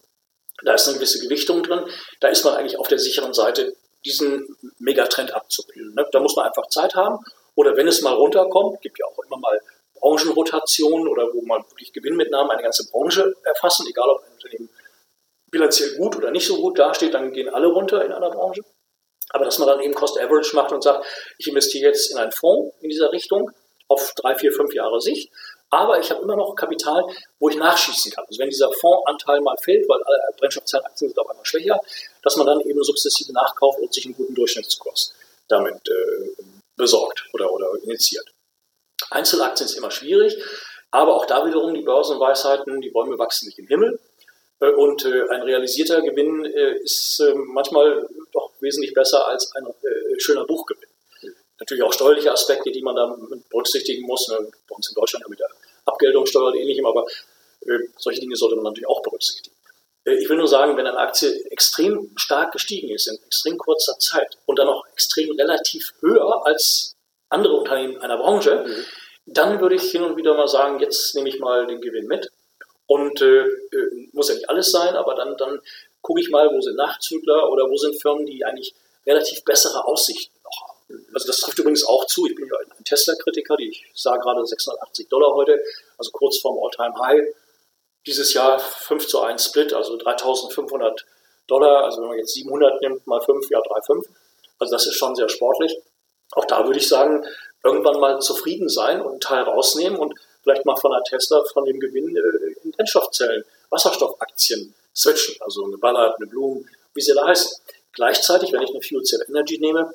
Da 0.64 0.74
ist 0.74 0.88
eine 0.88 0.98
gewisse 0.98 1.20
Gewichtung 1.20 1.64
drin. 1.64 1.86
Da 2.20 2.30
ist 2.30 2.44
man 2.44 2.56
eigentlich 2.56 2.78
auf 2.78 2.88
der 2.88 3.00
sicheren 3.00 3.34
Seite, 3.34 3.76
diesen 4.06 4.58
Megatrend 4.80 5.34
abzubilden. 5.34 5.94
Ne? 5.94 6.08
Da 6.12 6.20
muss 6.20 6.36
man 6.36 6.48
einfach 6.48 6.68
Zeit 6.68 6.96
haben 6.96 7.24
Oder 7.54 7.76
wenn 7.76 7.88
es 7.88 8.02
mal 8.02 8.14
runterkommt, 8.14 8.82
gibt 8.82 8.98
ja 8.98 9.06
auch 9.06 9.20
immer 9.24 9.38
mal 9.38 9.60
Branchenrotationen 9.96 11.08
oder 11.08 11.32
wo 11.34 11.42
man 11.44 11.62
wirklich 11.70 11.94
Gewinnmitnahmen 11.94 12.52
eine 12.52 12.64
ganze 12.64 12.90
Branche 12.90 13.36
erfassen, 13.44 13.86
egal 13.88 14.10
ob 14.10 14.24
ein 14.24 14.34
Unternehmen 14.34 14.70
bilanziell 15.52 15.96
gut 15.98 16.16
oder 16.16 16.32
nicht 16.32 16.48
so 16.48 16.56
gut 16.56 16.80
dasteht, 16.80 17.14
dann 17.14 17.34
gehen 17.34 17.50
alle 17.50 17.68
runter 17.68 18.04
in 18.04 18.12
einer 18.12 18.32
Branche. 18.32 18.62
Aber 19.30 19.46
dass 19.46 19.60
man 19.60 19.68
dann 19.68 19.82
eben 19.82 19.94
Cost 19.94 20.20
Average 20.20 20.56
macht 20.56 20.72
und 20.72 20.82
sagt, 20.82 21.06
ich 21.38 21.48
investiere 21.48 21.90
jetzt 21.90 22.12
in 22.12 22.18
einen 22.18 22.32
Fonds 22.32 22.76
in 22.82 22.90
dieser 22.90 23.12
Richtung 23.12 23.52
auf 23.88 24.14
drei, 24.16 24.36
vier, 24.36 24.54
fünf 24.54 24.74
Jahre 24.74 25.02
Sicht, 25.02 25.32
aber 25.72 26.00
ich 26.00 26.12
habe 26.12 26.22
immer 26.22 26.36
noch 26.36 26.54
Kapital, 26.56 27.04
wo 27.40 27.50
ich 27.50 27.56
nachschießen 27.56 28.12
kann. 28.12 28.26
Also 28.28 28.40
wenn 28.40 28.50
dieser 28.50 28.72
Fondsanteil 28.74 29.42
mal 29.42 29.58
fällt, 29.58 29.88
weil 29.90 30.04
alle 30.04 30.18
Brennstoffzellenaktien 30.38 31.10
sind 31.10 31.20
auf 31.20 31.30
einmal 31.30 31.46
schwächer, 31.46 31.80
dass 32.22 32.36
man 32.36 32.46
dann 32.46 32.62
eben 32.62 32.84
sukzessive 32.84 33.32
nachkauft 33.34 33.80
und 33.80 33.94
sich 33.94 34.06
einen 34.06 34.16
guten 34.16 34.36
Durchschnittskurs 34.36 35.14
damit 35.48 35.88
äh, 35.88 36.44
besorgt 36.76 37.26
oder, 37.34 37.52
oder 37.52 37.70
initiiert. 37.84 38.28
Einzelaktien 39.10 39.68
ist 39.68 39.76
immer 39.76 39.92
schwierig, 39.92 40.38
aber 40.92 41.16
auch 41.16 41.26
da 41.26 41.46
wiederum 41.46 41.74
die 41.74 41.82
Börsenweisheiten, 41.82 42.82
die 42.82 42.90
Bäume 42.90 43.18
wachsen 43.18 43.48
nicht 43.48 43.60
im 43.60 43.68
Himmel. 43.68 44.00
Äh, 44.60 44.72
und 44.72 45.06
äh, 45.06 45.28
ein 45.30 45.42
realisierter 45.42 46.02
Gewinn 46.02 46.46
äh, 46.46 46.78
ist 46.84 47.24
manchmal 47.36 48.08
doch 48.32 48.52
wesentlich 48.60 48.94
besser 48.94 49.28
als 49.28 49.54
ein 49.56 49.66
schöner 50.18 50.46
Buchgewinn. 50.46 50.90
Natürlich 51.60 51.84
auch 51.84 51.94
steuerliche 51.94 52.32
Aspekte, 52.32 52.72
die 52.72 52.82
man 52.82 52.96
da 52.96 53.16
berücksichtigen 53.50 54.06
muss. 54.08 54.28
Ne? 54.30 54.52
Bei 54.68 54.76
uns 54.76 54.90
in 54.90 54.96
Deutschland 54.96 55.24
ja 55.24 55.30
mit 55.30 55.40
der 55.40 55.50
Abgeltungssteuer 55.86 56.48
und 56.48 56.56
ähnlichem, 56.56 56.86
aber 56.86 57.06
solche 57.98 58.22
Dinge 58.22 58.36
sollte 58.36 58.56
man 58.56 58.66
natürlich 58.66 58.88
auch 58.88 59.02
berücksichtigen. 59.04 59.56
Ich 60.04 60.28
will 60.30 60.38
nur 60.38 60.48
sagen, 60.48 60.78
wenn 60.78 60.88
eine 60.88 60.98
Aktie 60.98 61.46
extrem 61.52 62.10
stark 62.16 62.54
gestiegen 62.54 62.90
ist 62.90 63.08
in 63.08 63.20
extrem 63.24 63.58
kurzer 63.58 64.00
Zeit 64.00 64.36
und 64.48 64.58
dann 64.58 64.68
auch 64.68 64.84
extrem 64.94 65.36
relativ 65.38 65.94
höher 66.02 66.46
als 66.46 66.96
andere 67.30 67.54
Unternehmen 67.54 67.98
einer 68.02 68.18
Branche, 68.18 68.66
mhm. 68.66 68.86
dann 69.28 69.62
würde 69.62 69.76
ich 69.76 69.92
hin 69.92 70.02
und 70.02 70.18
wieder 70.18 70.34
mal 70.34 70.48
sagen, 70.48 70.80
jetzt 70.80 71.14
nehme 71.14 71.30
ich 71.30 71.40
mal 71.40 71.68
den 71.68 71.82
Gewinn 71.82 72.08
mit. 72.08 72.32
Und 72.88 73.22
äh, 73.22 73.42
äh, 73.44 74.10
muss 74.12 74.30
ja 74.30 74.36
nicht 74.36 74.50
alles 74.50 74.72
sein, 74.72 74.96
aber 74.96 75.16
dann, 75.16 75.38
dann 75.38 75.62
gucke 76.02 76.20
ich 76.20 76.30
mal, 76.30 76.50
wo 76.52 76.60
sind 76.62 76.76
Nachzügler 76.76 77.50
oder 77.50 77.70
wo 77.70 77.78
sind 77.78 78.02
Firmen, 78.02 78.26
die 78.26 78.44
eigentlich 78.44 78.74
relativ 79.06 79.44
bessere 79.46 79.86
Aussichten 79.86 80.38
noch 80.44 80.68
haben. 80.68 81.06
Also 81.14 81.28
das 81.28 81.38
trifft 81.38 81.60
übrigens 81.60 81.86
auch 81.86 82.06
zu. 82.08 82.26
Ich 82.26 82.36
bin 82.36 82.48
ja 82.48 82.58
Tesla-Kritiker, 82.92 83.56
die 83.56 83.70
ich 83.70 83.86
sah 83.94 84.18
gerade 84.18 84.46
680 84.46 85.08
Dollar 85.08 85.34
heute, 85.34 85.60
also 85.98 86.12
kurz 86.12 86.38
vorm 86.40 86.60
All-Time-High. 86.62 87.28
Dieses 88.06 88.34
Jahr 88.34 88.60
5 88.60 89.08
zu 89.08 89.22
1 89.22 89.46
Split, 89.46 89.74
also 89.74 89.96
3500 89.98 91.06
Dollar. 91.48 91.86
Also 91.86 92.02
wenn 92.02 92.10
man 92.10 92.18
jetzt 92.18 92.34
700 92.34 92.82
nimmt, 92.82 93.08
mal 93.08 93.22
5, 93.22 93.50
ja 93.50 93.60
3,5. 93.60 94.06
Also 94.60 94.74
das 94.74 94.86
ist 94.88 94.96
schon 94.96 95.16
sehr 95.16 95.30
sportlich. 95.30 95.78
Auch 96.34 96.46
da 96.46 96.66
würde 96.66 96.80
ich 96.80 96.88
sagen, 96.88 97.26
irgendwann 97.64 98.00
mal 98.00 98.20
zufrieden 98.20 98.70
sein 98.70 99.02
und 99.02 99.12
einen 99.12 99.20
Teil 99.20 99.44
rausnehmen 99.44 100.00
und 100.00 100.14
vielleicht 100.44 100.66
mal 100.66 100.76
von 100.76 100.92
der 100.92 101.04
Tesla 101.04 101.44
von 101.54 101.66
dem 101.66 101.80
Gewinn 101.80 102.16
äh, 102.16 102.64
in 102.64 102.72
Brennstoffzellen, 102.72 103.44
Wasserstoffaktien 103.70 104.74
switchen. 104.96 105.36
Also 105.42 105.64
eine 105.66 105.78
Ballard, 105.78 106.16
eine 106.18 106.28
Bloom, 106.28 106.66
wie 106.94 107.02
sie 107.02 107.14
da 107.14 107.28
heißen. 107.28 107.62
Gleichzeitig, 107.94 108.52
wenn 108.52 108.62
ich 108.62 108.70
eine 108.70 108.82
Fuel 108.82 109.04
Cell 109.04 109.24
Energy 109.28 109.60
nehme, 109.60 109.94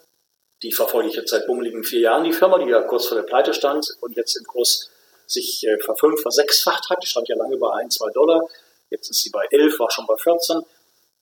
die 0.63 0.73
verfolge 0.73 1.09
ich 1.09 1.15
jetzt 1.15 1.31
seit 1.31 1.47
bummeligen 1.47 1.85
vier 1.85 2.01
Jahren, 2.01 2.25
die 2.25 2.33
Firma, 2.33 2.59
die 2.59 2.71
ja 2.71 2.83
kurz 2.83 3.07
vor 3.07 3.17
der 3.17 3.25
Pleite 3.25 3.53
stand 3.53 3.87
und 4.01 4.17
jetzt 4.17 4.37
im 4.37 4.45
Kurs 4.45 4.91
sich 5.27 5.67
äh, 5.67 5.79
verfünf, 5.79 6.23
versechsfacht 6.23 6.89
hat. 6.89 7.03
Die 7.03 7.07
stand 7.07 7.29
ja 7.29 7.37
lange 7.37 7.57
bei 7.57 7.73
1, 7.81 7.95
2 7.97 8.11
Dollar. 8.13 8.49
Jetzt 8.91 9.11
ist 9.11 9.23
sie 9.23 9.31
bei 9.31 9.45
11, 9.51 9.79
war 9.79 9.91
schon 9.91 10.07
bei 10.07 10.17
14. 10.17 10.63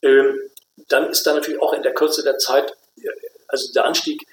Ähm, 0.02 0.38
dann 0.88 1.10
ist 1.10 1.26
da 1.26 1.32
natürlich 1.32 1.60
auch 1.60 1.72
in 1.72 1.82
der 1.82 1.94
Kürze 1.94 2.22
der 2.22 2.38
Zeit, 2.38 2.76
äh, 2.98 3.08
also 3.48 3.72
der 3.72 3.84
Anstieg 3.84 4.26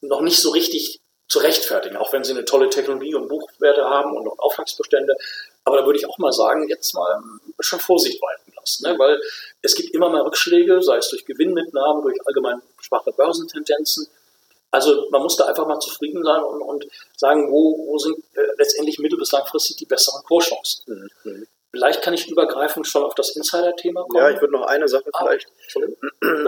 noch 0.00 0.22
nicht 0.22 0.40
so 0.40 0.50
richtig 0.50 1.00
zu 1.28 1.38
rechtfertigen, 1.38 1.96
auch 1.96 2.12
wenn 2.12 2.24
sie 2.24 2.32
eine 2.32 2.44
tolle 2.44 2.70
Technologie 2.70 3.14
und 3.14 3.28
Buchwerte 3.28 3.84
haben 3.84 4.16
und 4.16 4.26
Auftragsbestände. 4.40 5.14
Aber 5.64 5.76
da 5.76 5.86
würde 5.86 5.98
ich 5.98 6.06
auch 6.06 6.18
mal 6.18 6.32
sagen, 6.32 6.68
jetzt 6.68 6.92
mal 6.94 7.22
schon 7.60 7.78
Vorsicht 7.78 8.20
walten 8.20 8.52
lassen, 8.56 8.90
ne? 8.90 8.98
weil 8.98 9.20
es 9.62 9.76
gibt 9.76 9.94
immer 9.94 10.08
mal 10.08 10.22
Rückschläge, 10.22 10.82
sei 10.82 10.96
es 10.96 11.08
durch 11.10 11.24
Gewinnmitnahmen, 11.24 12.02
durch 12.02 12.18
allgemein 12.26 12.60
schwache 12.80 13.12
Börsentendenzen. 13.12 14.08
Also 14.70 15.08
man 15.10 15.22
muss 15.22 15.36
da 15.36 15.46
einfach 15.46 15.66
mal 15.66 15.80
zufrieden 15.80 16.24
sein 16.24 16.42
und, 16.42 16.62
und 16.62 16.86
sagen, 17.16 17.50
wo, 17.50 17.86
wo 17.86 17.98
sind 17.98 18.18
äh, 18.34 18.42
letztendlich 18.56 18.98
mittel- 18.98 19.18
bis 19.18 19.32
langfristig 19.32 19.76
die 19.76 19.86
besseren 19.86 20.22
Kurschancen. 20.24 21.10
Mhm. 21.24 21.46
Vielleicht 21.72 22.02
kann 22.02 22.14
ich 22.14 22.28
übergreifend 22.28 22.86
schon 22.88 23.04
auf 23.04 23.14
das 23.14 23.36
Insider-Thema 23.36 24.02
kommen. 24.02 24.24
Ja, 24.24 24.30
ich 24.30 24.40
würde 24.40 24.52
noch 24.52 24.66
eine 24.66 24.88
Sache 24.88 25.04
ah, 25.12 25.18
vielleicht. 25.22 25.46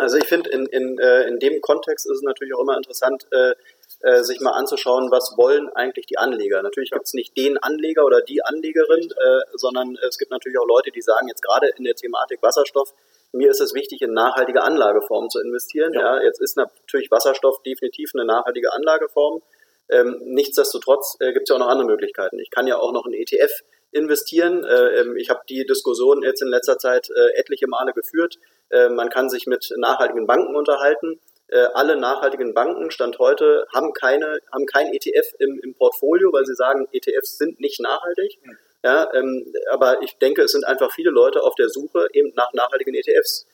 Also 0.00 0.16
ich 0.16 0.26
finde, 0.26 0.50
in, 0.50 0.66
in, 0.66 0.98
äh, 0.98 1.28
in 1.28 1.38
dem 1.38 1.60
Kontext 1.60 2.06
ist 2.06 2.16
es 2.16 2.22
natürlich 2.22 2.54
auch 2.54 2.62
immer 2.62 2.76
interessant, 2.76 3.26
äh, 3.30 3.54
äh, 4.00 4.24
sich 4.24 4.40
mal 4.40 4.50
anzuschauen, 4.50 5.12
was 5.12 5.34
wollen 5.36 5.68
eigentlich 5.70 6.06
die 6.06 6.18
Anleger. 6.18 6.60
Natürlich 6.62 6.90
gibt 6.90 7.04
es 7.04 7.14
nicht 7.14 7.36
den 7.36 7.56
Anleger 7.58 8.04
oder 8.04 8.20
die 8.20 8.42
Anlegerin, 8.42 9.10
äh, 9.10 9.40
sondern 9.54 9.96
es 10.08 10.18
gibt 10.18 10.32
natürlich 10.32 10.58
auch 10.58 10.66
Leute, 10.66 10.90
die 10.90 11.02
sagen, 11.02 11.28
jetzt 11.28 11.42
gerade 11.42 11.68
in 11.76 11.84
der 11.84 11.94
Thematik 11.94 12.42
Wasserstoff, 12.42 12.92
mir 13.32 13.50
ist 13.50 13.60
es 13.60 13.74
wichtig, 13.74 14.02
in 14.02 14.12
nachhaltige 14.12 14.62
Anlageformen 14.62 15.30
zu 15.30 15.40
investieren. 15.40 15.92
Ja. 15.94 16.16
ja 16.16 16.22
jetzt 16.22 16.40
ist 16.40 16.56
natürlich 16.56 17.10
Wasserstoff 17.10 17.62
definitiv 17.62 18.12
eine 18.14 18.24
nachhaltige 18.24 18.72
Anlageform. 18.72 19.42
Ähm, 19.88 20.20
nichtsdestotrotz 20.24 21.16
äh, 21.20 21.32
gibt 21.32 21.44
es 21.44 21.50
ja 21.50 21.56
auch 21.56 21.60
noch 21.60 21.68
andere 21.68 21.86
Möglichkeiten. 21.86 22.38
Ich 22.38 22.50
kann 22.50 22.66
ja 22.66 22.78
auch 22.78 22.92
noch 22.92 23.04
einen 23.04 23.14
ETF 23.14 23.50
investieren. 23.90 24.64
Äh, 24.64 25.00
ähm, 25.00 25.16
ich 25.16 25.30
habe 25.30 25.40
die 25.48 25.66
Diskussion 25.66 26.22
jetzt 26.22 26.42
in 26.42 26.48
letzter 26.48 26.78
Zeit 26.78 27.08
äh, 27.10 27.38
etliche 27.38 27.66
Male 27.66 27.92
geführt. 27.92 28.38
Äh, 28.70 28.88
man 28.88 29.10
kann 29.10 29.28
sich 29.28 29.46
mit 29.46 29.72
nachhaltigen 29.76 30.26
Banken 30.26 30.56
unterhalten. 30.56 31.20
Äh, 31.48 31.68
alle 31.74 31.96
nachhaltigen 31.96 32.54
Banken 32.54 32.90
Stand 32.90 33.18
heute 33.18 33.66
haben 33.74 33.92
keine, 33.92 34.38
haben 34.52 34.66
kein 34.66 34.92
ETF 34.92 35.34
im, 35.38 35.60
im 35.62 35.74
Portfolio, 35.74 36.32
weil 36.32 36.46
sie 36.46 36.54
sagen, 36.54 36.88
ETFs 36.92 37.36
sind 37.36 37.60
nicht 37.60 37.80
nachhaltig. 37.80 38.38
Mhm. 38.42 38.56
Ja, 38.84 39.08
ähm, 39.14 39.52
aber 39.70 40.02
ich 40.02 40.18
denke, 40.18 40.42
es 40.42 40.52
sind 40.52 40.64
einfach 40.64 40.92
viele 40.92 41.10
Leute 41.10 41.42
auf 41.42 41.54
der 41.54 41.68
Suche 41.68 42.08
eben 42.12 42.32
nach 42.34 42.52
nachhaltigen 42.52 42.94
ETFs. 42.94 43.46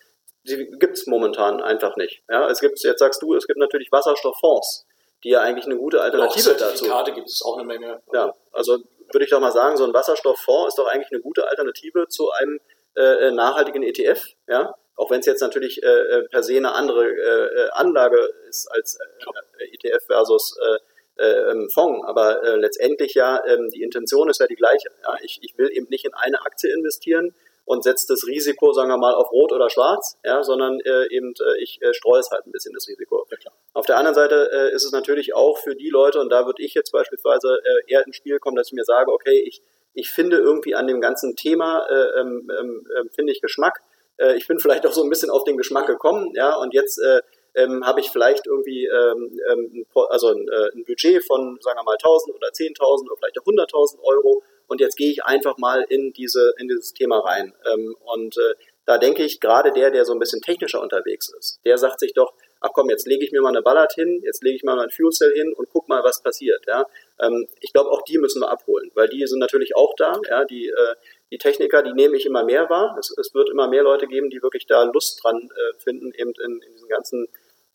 Die 0.45 0.71
gibt 0.79 0.97
es 0.97 1.07
momentan 1.07 1.61
einfach 1.61 1.97
nicht. 1.97 2.23
Ja, 2.31 2.49
es 2.49 2.61
gibt, 2.61 2.83
jetzt 2.83 2.99
sagst 2.99 3.21
du, 3.21 3.35
es 3.35 3.47
gibt 3.47 3.59
natürlich 3.59 3.93
Wasserstofffonds, 3.93 4.87
die 5.23 5.31
ja 5.31 5.41
eigentlich 5.41 5.67
eine 5.67 5.77
gute 5.77 6.01
Alternative 6.01 6.51
dazu. 6.51 6.59
Zertifikate 6.59 7.13
gibt 7.13 7.29
es 7.29 7.43
auch 7.45 7.59
eine 7.59 7.67
Menge. 7.67 8.01
Ja, 8.13 8.35
also 8.53 8.79
würde 9.13 9.25
ich 9.25 9.31
doch 9.31 9.41
mal 9.41 9.53
sagen, 9.53 9.77
so 9.77 9.85
ein 9.85 9.93
Wasserstofffonds 9.93 10.69
ist 10.69 10.79
doch 10.79 10.87
eigentlich 10.87 11.13
eine 11.13 11.21
gute 11.21 11.47
Alternative 11.47 12.09
zu 12.09 12.31
einem 12.31 12.61
äh, 12.97 13.29
äh 13.29 13.31
nachhaltigen 13.31 13.83
ETF. 13.83 14.23
Ja, 14.47 14.75
auch 14.97 15.11
wenn 15.11 15.21
es 15.21 15.27
jetzt 15.27 15.41
natürlich 15.41 15.83
äh, 15.83 15.87
äh, 15.87 16.29
per 16.29 16.43
se 16.43 16.57
eine 16.57 16.73
andere 16.73 17.07
äh, 17.07 17.67
äh 17.67 17.71
Anlage 17.73 18.19
ist 18.49 18.67
als 18.71 18.99
äh, 18.99 19.65
ETF 19.65 20.07
versus 20.07 20.57
äh, 20.59 20.79
ähm, 21.19 21.69
Fonds, 21.73 22.07
aber 22.07 22.41
letztendlich 22.57 23.15
ja 23.15 23.43
ähm, 23.47 23.69
die 23.71 23.83
Intention 23.83 24.29
ist 24.29 24.41
ja 24.41 24.47
die 24.47 24.55
gleiche. 24.55 24.89
Ja? 25.03 25.17
Ich, 25.23 25.39
ich 25.43 25.57
will 25.59 25.71
eben 25.73 25.87
nicht 25.91 26.05
in 26.05 26.15
eine 26.15 26.41
Aktie 26.43 26.73
investieren 26.73 27.35
und 27.65 27.85
setze 27.85 28.07
das 28.09 28.27
Risiko, 28.27 28.73
sagen 28.73 28.89
wir 28.89 28.97
mal, 28.97 29.15
auf 29.15 29.31
Rot 29.31 29.53
oder 29.53 29.69
Schwarz, 29.69 30.17
ja, 30.25 30.43
sondern 30.43 30.81
eben 31.11 31.35
ich 31.59 31.81
streue 31.93 32.19
es 32.19 32.31
halt 32.31 32.47
ein 32.47 32.51
bisschen 32.51 32.73
das 32.73 32.89
Risiko. 32.89 33.27
Ja, 33.45 33.51
auf 33.75 33.85
der 33.85 33.99
anderen 33.99 34.15
Seite 34.15 34.71
ist 34.73 34.87
es 34.87 34.93
natürlich 34.93 35.35
auch 35.35 35.59
für 35.59 35.77
die 35.77 35.91
Leute, 35.91 36.19
und 36.19 36.31
da 36.31 36.47
würde 36.47 36.63
ich 36.63 36.73
jetzt 36.73 36.93
beispielsweise 36.93 37.59
eher 37.87 38.07
ins 38.07 38.17
Spiel 38.17 38.39
kommen, 38.39 38.57
dass 38.57 38.69
ich 38.69 38.73
mir 38.73 38.85
sage, 38.85 39.13
okay, 39.13 39.45
ich, 39.47 39.61
ich 39.93 40.11
finde 40.11 40.39
irgendwie 40.39 40.75
an 40.77 40.87
dem 40.87 41.03
ganzen 41.03 41.37
Thema, 41.37 41.87
ähm, 42.19 42.51
ähm, 42.59 43.11
finde 43.11 43.33
ich 43.33 43.43
Geschmack 43.43 43.83
äh, 44.19 44.37
ich 44.37 44.47
bin 44.47 44.59
vielleicht 44.59 44.87
auch 44.87 44.93
so 44.93 45.03
ein 45.03 45.09
bisschen 45.09 45.31
auf 45.31 45.45
den 45.45 45.57
Geschmack 45.57 45.87
gekommen, 45.87 46.33
ja, 46.35 46.55
und 46.55 46.75
jetzt 46.75 46.99
äh, 46.99 47.21
ähm, 47.59 47.85
habe 47.85 48.01
ich 48.01 48.11
vielleicht 48.11 48.47
irgendwie 48.47 48.87
ähm, 48.87 49.39
ähm, 49.51 49.87
also 50.11 50.29
ein, 50.29 50.49
äh, 50.49 50.77
ein 50.77 50.85
Budget 50.85 51.25
von, 51.25 51.59
sagen 51.61 51.79
wir 51.79 51.85
mal, 51.85 51.97
1000 52.03 52.35
oder 52.35 52.49
10.000 52.49 53.07
oder 53.07 53.17
vielleicht 53.17 53.39
auch 53.41 53.45
100.000 53.45 54.03
Euro 54.03 54.43
und 54.67 54.81
jetzt 54.81 54.97
gehe 54.97 55.11
ich 55.11 55.25
einfach 55.25 55.59
mal 55.59 55.85
in 55.89 56.13
diese 56.13 56.53
in 56.59 56.69
dieses 56.69 56.93
Thema 56.93 57.19
rein 57.21 57.55
ähm, 57.73 57.97
und 58.05 58.37
äh, 58.37 58.55
da 58.85 58.97
denke 58.97 59.23
ich 59.23 59.41
gerade 59.41 59.73
der, 59.73 59.91
der 59.91 60.07
so 60.07 60.15
ein 60.15 60.19
bisschen 60.19 60.41
technischer 60.41 60.81
unterwegs 60.81 61.31
ist, 61.39 61.61
der 61.65 61.77
sagt 61.77 62.01
sich 62.01 62.15
doch, 62.15 62.33
ach 62.61 62.71
komm, 62.73 62.91
jetzt 62.91 63.07
lege 63.07 63.25
ich 63.25 63.33
mir 63.33 63.41
mal 63.41 63.51
eine 63.51 63.63
Ballard 63.63 63.93
hin, 63.93 64.21
jetzt 64.25 64.43
lege 64.43 64.57
ich 64.57 64.65
mal 64.65 64.77
mein 64.77 64.91
Fuel 64.91 65.13
Cell 65.13 65.33
hin 65.35 65.53
und 65.55 65.69
guck 65.71 65.89
mal, 65.89 66.03
was 66.05 66.23
passiert. 66.23 66.65
Ja. 66.67 66.87
Ähm, 67.21 67.47
ich 67.61 67.73
glaube, 67.73 67.91
auch 67.91 68.03
die 68.03 68.19
müssen 68.19 68.41
wir 68.41 68.51
abholen, 68.51 68.91
weil 68.95 69.09
die 69.09 69.27
sind 69.27 69.39
natürlich 69.39 69.77
auch 69.77 69.95
da. 69.97 70.21
Ja. 70.29 70.45
Die, 70.45 70.69
äh, 70.69 70.95
die 71.31 71.39
Techniker, 71.39 71.83
die 71.83 71.93
nehme 71.93 72.17
ich 72.17 72.27
immer 72.27 72.45
mehr 72.45 72.69
wahr. 72.71 72.97
Es, 72.99 73.15
es 73.17 73.35
wird 73.35 73.51
immer 73.51 73.69
mehr 73.69 73.83
Leute 73.83 74.07
geben, 74.07 74.31
die 74.31 74.43
wirklich 74.43 74.67
da 74.67 74.85
Lust 74.85 75.23
dran 75.23 75.37
äh, 75.37 75.79
finden, 75.79 76.13
eben 76.15 76.33
in, 76.45 76.63
in 76.63 76.73
diesen 76.73 76.89
ganzen 76.89 77.29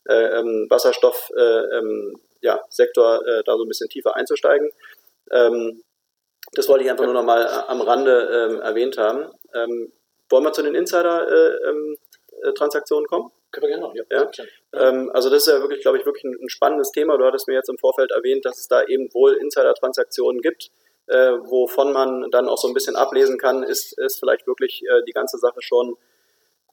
ähm, 0.08 0.66
Wasserstoff-Sektor 0.68 3.14
äh, 3.14 3.18
ähm, 3.18 3.24
äh, 3.40 3.42
da 3.44 3.56
so 3.56 3.64
ein 3.64 3.68
bisschen 3.68 3.88
tiefer 3.88 4.16
einzusteigen. 4.16 4.70
Ähm, 5.30 5.82
das 6.52 6.68
wollte 6.68 6.84
ich 6.84 6.90
einfach 6.90 7.06
nur 7.06 7.14
noch 7.14 7.24
mal 7.24 7.42
äh, 7.42 7.62
am 7.68 7.80
Rande 7.80 8.50
ähm, 8.50 8.60
erwähnt 8.60 8.98
haben. 8.98 9.30
Wollen 10.30 10.44
wir 10.44 10.52
zu 10.52 10.62
den 10.62 10.74
Insider-Transaktionen 10.74 13.06
kommen? 13.06 13.30
Können 13.54 13.68
wir 13.68 13.68
gerne 13.68 13.86
noch, 13.86 13.94
ja. 13.94 14.02
ja. 14.10 14.28
Ähm, 14.72 15.10
also 15.14 15.30
das 15.30 15.46
ist 15.46 15.52
ja 15.52 15.60
wirklich, 15.60 15.82
glaube 15.82 15.98
ich, 15.98 16.04
wirklich 16.04 16.24
ein, 16.24 16.36
ein, 16.42 16.48
spannendes 16.48 16.90
Thema. 16.90 17.16
Du 17.16 17.24
hattest 17.24 17.46
mir 17.46 17.54
jetzt 17.54 17.68
im 17.68 17.78
Vorfeld 17.78 18.10
erwähnt, 18.10 18.44
dass 18.44 18.58
es 18.58 18.66
da 18.66 18.82
eben 18.82 19.14
wohl 19.14 19.34
Insider-Transaktionen 19.34 20.40
gibt, 20.40 20.72
äh, 21.06 21.32
wovon 21.32 21.92
man 21.92 22.32
dann 22.32 22.48
auch 22.48 22.58
so 22.58 22.66
ein 22.66 22.74
bisschen 22.74 22.96
ablesen 22.96 23.38
kann, 23.38 23.62
ist, 23.62 23.96
ist 23.98 24.18
vielleicht 24.18 24.48
wirklich 24.48 24.82
äh, 24.88 25.04
die 25.06 25.12
ganze 25.12 25.38
Sache 25.38 25.62
schon 25.62 25.96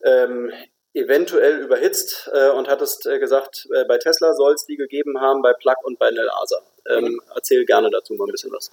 ähm, 0.03 0.51
eventuell 0.93 1.59
überhitzt 1.59 2.29
äh, 2.33 2.49
und 2.49 2.67
hattest 2.67 3.05
äh, 3.05 3.19
gesagt, 3.19 3.67
äh, 3.73 3.85
bei 3.85 3.97
Tesla 3.97 4.33
soll 4.33 4.53
es 4.53 4.65
die 4.65 4.75
gegeben 4.75 5.19
haben, 5.19 5.41
bei 5.41 5.53
Plug 5.53 5.75
und 5.83 5.97
bei 5.99 6.11
Nelasa. 6.11 6.61
Ähm, 6.89 7.21
erzähl 7.33 7.65
gerne 7.65 7.89
dazu 7.89 8.13
mal 8.13 8.25
ein 8.25 8.31
bisschen 8.31 8.51
was. 8.51 8.71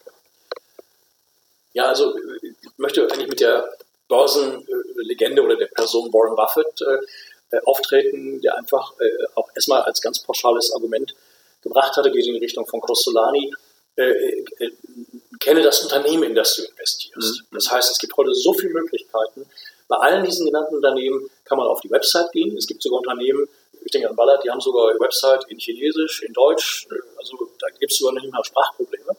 Ja, 1.74 1.86
also 1.86 2.16
ich 2.42 2.54
möchte 2.76 3.02
eigentlich 3.12 3.28
mit 3.28 3.40
der 3.40 3.70
Börsenlegende 4.08 5.42
oder 5.42 5.56
der 5.56 5.66
Person 5.66 6.12
Warren 6.12 6.34
Buffett 6.34 6.80
äh, 6.80 7.56
äh, 7.56 7.60
auftreten, 7.64 8.40
der 8.40 8.56
einfach 8.56 8.92
äh, 8.98 9.26
auch 9.34 9.48
erstmal 9.54 9.82
als 9.82 10.00
ganz 10.00 10.18
pauschales 10.20 10.72
Argument 10.74 11.14
gebracht 11.62 11.96
hatte, 11.96 12.10
geht 12.10 12.26
in 12.26 12.34
die 12.34 12.40
Richtung 12.40 12.66
von 12.66 12.80
Costolani, 12.80 13.52
kenne 15.40 15.62
das 15.62 15.82
Unternehmen, 15.82 16.22
in 16.22 16.34
das 16.36 16.54
du 16.54 16.62
investierst. 16.62 17.42
Mhm. 17.42 17.56
Das 17.56 17.68
heißt, 17.68 17.90
es 17.90 17.98
gibt 17.98 18.16
heute 18.16 18.32
so 18.32 18.52
viele 18.52 18.72
Möglichkeiten. 18.72 19.44
Bei 19.88 19.96
allen 19.96 20.24
diesen 20.24 20.46
genannten 20.46 20.76
Unternehmen 20.76 21.28
kann 21.48 21.58
man 21.58 21.66
auf 21.66 21.80
die 21.80 21.90
Website 21.90 22.30
gehen. 22.32 22.56
Es 22.56 22.66
gibt 22.66 22.82
sogar 22.82 22.98
Unternehmen, 22.98 23.48
ich 23.84 23.92
denke 23.92 24.08
an 24.08 24.16
Ballard, 24.16 24.44
die 24.44 24.50
haben 24.50 24.60
sogar 24.60 24.90
eine 24.90 25.00
Website 25.00 25.44
in 25.48 25.58
Chinesisch, 25.58 26.22
in 26.22 26.32
Deutsch. 26.32 26.86
Also 27.16 27.36
da 27.58 27.68
gibt 27.78 27.92
es 27.92 27.98
sogar 27.98 28.14
nicht 28.14 28.30
mal 28.32 28.44
Sprachprobleme. 28.44 29.16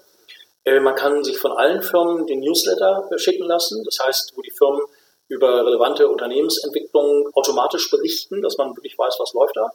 Äh, 0.65 0.79
man 0.79 0.95
kann 0.95 1.23
sich 1.23 1.37
von 1.37 1.51
allen 1.51 1.81
Firmen 1.81 2.27
den 2.27 2.39
Newsletter 2.39 3.09
schicken 3.17 3.45
lassen. 3.45 3.83
Das 3.83 3.99
heißt, 3.99 4.33
wo 4.35 4.41
die 4.41 4.51
Firmen 4.51 4.81
über 5.27 5.65
relevante 5.65 6.07
Unternehmensentwicklungen 6.07 7.31
automatisch 7.33 7.89
berichten, 7.89 8.41
dass 8.41 8.57
man 8.57 8.75
wirklich 8.75 8.97
weiß, 8.97 9.15
was 9.19 9.33
läuft 9.33 9.55
da. 9.55 9.71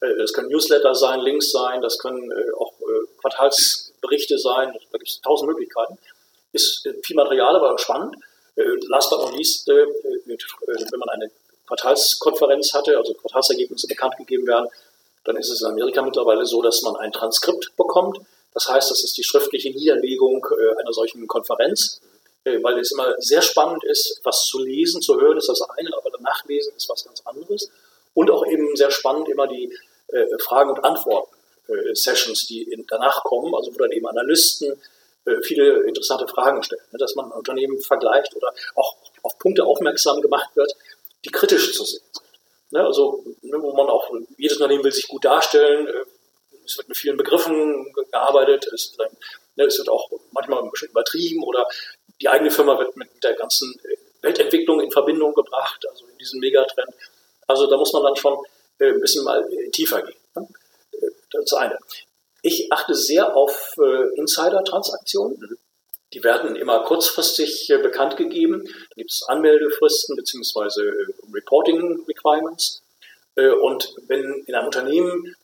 Äh, 0.00 0.16
das 0.18 0.32
können 0.32 0.48
Newsletter 0.48 0.94
sein, 0.94 1.20
Links 1.20 1.50
sein, 1.50 1.80
das 1.80 1.98
können 1.98 2.30
äh, 2.30 2.52
auch 2.58 2.72
Quartalsberichte 3.20 4.38
sein. 4.38 4.72
Da 4.92 4.98
gibt 4.98 5.08
es 5.08 5.20
tausend 5.20 5.50
Möglichkeiten. 5.50 5.98
Ist 6.52 6.88
viel 7.02 7.16
Material, 7.16 7.56
aber 7.56 7.76
spannend. 7.78 8.14
Last 8.88 9.10
but 9.10 9.18
not 9.18 9.36
least, 9.36 9.66
wenn 9.66 10.98
man 11.00 11.08
eine 11.08 11.28
Quartalskonferenz 11.74 12.74
hatte, 12.74 12.96
also 12.96 13.14
Quartalsergebnisse 13.14 13.86
bekannt 13.86 14.16
gegeben 14.16 14.46
werden, 14.46 14.68
dann 15.24 15.36
ist 15.36 15.50
es 15.50 15.62
in 15.62 15.68
Amerika 15.68 16.02
mittlerweile 16.02 16.44
so, 16.44 16.62
dass 16.62 16.82
man 16.82 16.96
ein 16.96 17.12
Transkript 17.12 17.76
bekommt 17.76 18.18
das 18.54 18.68
heißt, 18.68 18.90
das 18.90 19.02
ist 19.02 19.18
die 19.18 19.24
schriftliche 19.24 19.70
Niederlegung 19.70 20.46
äh, 20.50 20.80
einer 20.80 20.92
solchen 20.92 21.26
Konferenz, 21.26 22.00
äh, 22.44 22.62
weil 22.62 22.78
es 22.78 22.92
immer 22.92 23.14
sehr 23.18 23.42
spannend 23.42 23.84
ist, 23.84 24.20
was 24.22 24.44
zu 24.44 24.60
lesen, 24.60 25.02
zu 25.02 25.20
hören 25.20 25.36
ist 25.36 25.48
das 25.48 25.60
eine, 25.76 25.90
aber 25.96 26.10
danach 26.10 26.44
lesen 26.46 26.72
ist 26.76 26.88
was 26.88 27.04
ganz 27.04 27.20
anderes. 27.26 27.70
Und 28.14 28.30
auch 28.30 28.46
eben 28.46 28.76
sehr 28.76 28.92
spannend 28.92 29.28
immer 29.28 29.48
die 29.48 29.76
äh, 30.08 30.38
Fragen 30.38 30.70
und 30.70 30.82
Antworten 30.82 31.30
Sessions, 31.94 32.46
die 32.46 32.84
danach 32.90 33.24
kommen, 33.24 33.54
also 33.54 33.72
wo 33.72 33.78
dann 33.78 33.90
eben 33.90 34.06
Analysten 34.06 34.78
viele 35.44 35.84
interessante 35.84 36.28
Fragen 36.28 36.62
stellen, 36.62 36.82
ne, 36.92 36.98
dass 36.98 37.14
man 37.14 37.32
Unternehmen 37.32 37.80
vergleicht 37.80 38.36
oder 38.36 38.52
auch 38.74 38.96
auf 39.22 39.38
Punkte 39.38 39.64
aufmerksam 39.64 40.20
gemacht 40.20 40.50
wird, 40.56 40.76
die 41.24 41.30
kritisch 41.30 41.72
zu 41.72 41.84
sehen 41.84 42.00
sind. 42.12 42.24
Ne, 42.70 42.84
also, 42.84 43.24
ne, 43.42 43.60
wo 43.60 43.72
man 43.74 43.88
auch, 43.88 44.10
jedes 44.36 44.56
Unternehmen 44.56 44.84
will 44.84 44.92
sich 44.92 45.08
gut 45.08 45.24
darstellen, 45.24 45.86
es 46.64 46.76
wird 46.78 46.88
mit 46.88 46.96
vielen 46.96 47.16
Begriffen 47.16 47.92
gearbeitet, 48.10 48.66
es, 48.72 48.96
ne, 49.56 49.64
es 49.64 49.78
wird 49.78 49.88
auch 49.88 50.10
manchmal 50.32 50.62
ein 50.62 50.70
bisschen 50.70 50.88
übertrieben 50.88 51.42
oder 51.44 51.66
die 52.20 52.28
eigene 52.28 52.50
Firma 52.50 52.78
wird 52.78 52.96
mit 52.96 53.08
der 53.22 53.34
ganzen 53.34 53.74
Weltentwicklung 54.22 54.80
in 54.80 54.90
Verbindung 54.90 55.34
gebracht, 55.34 55.86
also 55.88 56.06
in 56.06 56.18
diesen 56.18 56.40
Megatrend. 56.40 56.90
Also 57.46 57.66
da 57.66 57.76
muss 57.76 57.92
man 57.92 58.02
dann 58.02 58.16
schon 58.16 58.38
äh, 58.78 58.88
ein 58.88 59.00
bisschen 59.00 59.24
mal 59.24 59.46
äh, 59.52 59.70
tiefer 59.70 60.02
gehen. 60.02 60.18
Ne? 60.34 60.48
Äh, 60.92 61.10
das 61.30 61.52
eine. 61.52 61.78
Ich 62.42 62.70
achte 62.70 62.94
sehr 62.94 63.34
auf 63.34 63.74
Insider-Transaktionen. 64.16 65.56
Die 66.14 66.24
werden 66.24 66.56
immer 66.56 66.84
kurzfristig 66.84 67.72
bekannt 67.82 68.16
gegeben. 68.16 68.64
Da 68.64 68.94
gibt 68.96 69.10
es 69.10 69.24
Anmeldefristen 69.26 70.16
bzw. 70.16 70.80
Reporting 71.34 72.04
Requirements. 72.08 72.82
Und 73.36 73.94
wenn 74.06 74.44
in 74.46 74.54
einem 74.54 74.66
Unternehmen 74.66 75.34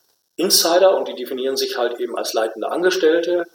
Insider 0.41 0.97
und 0.97 1.07
die 1.07 1.15
definieren 1.15 1.55
sich 1.55 1.77
halt 1.77 1.99
eben 1.99 2.17
als 2.17 2.33
leitende 2.33 2.69
Angestellte. 2.69 3.45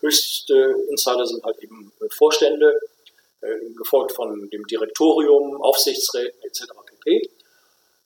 Höchste 0.00 0.74
Insider 0.90 1.26
sind 1.26 1.44
halt 1.44 1.58
eben 1.62 1.92
Vorstände, 2.10 2.80
äh, 3.40 3.56
gefolgt 3.76 4.12
von 4.12 4.48
dem 4.50 4.66
Direktorium, 4.66 5.60
Aufsichtsräten 5.62 6.42
etc. 6.42 6.64
pp. 6.86 7.30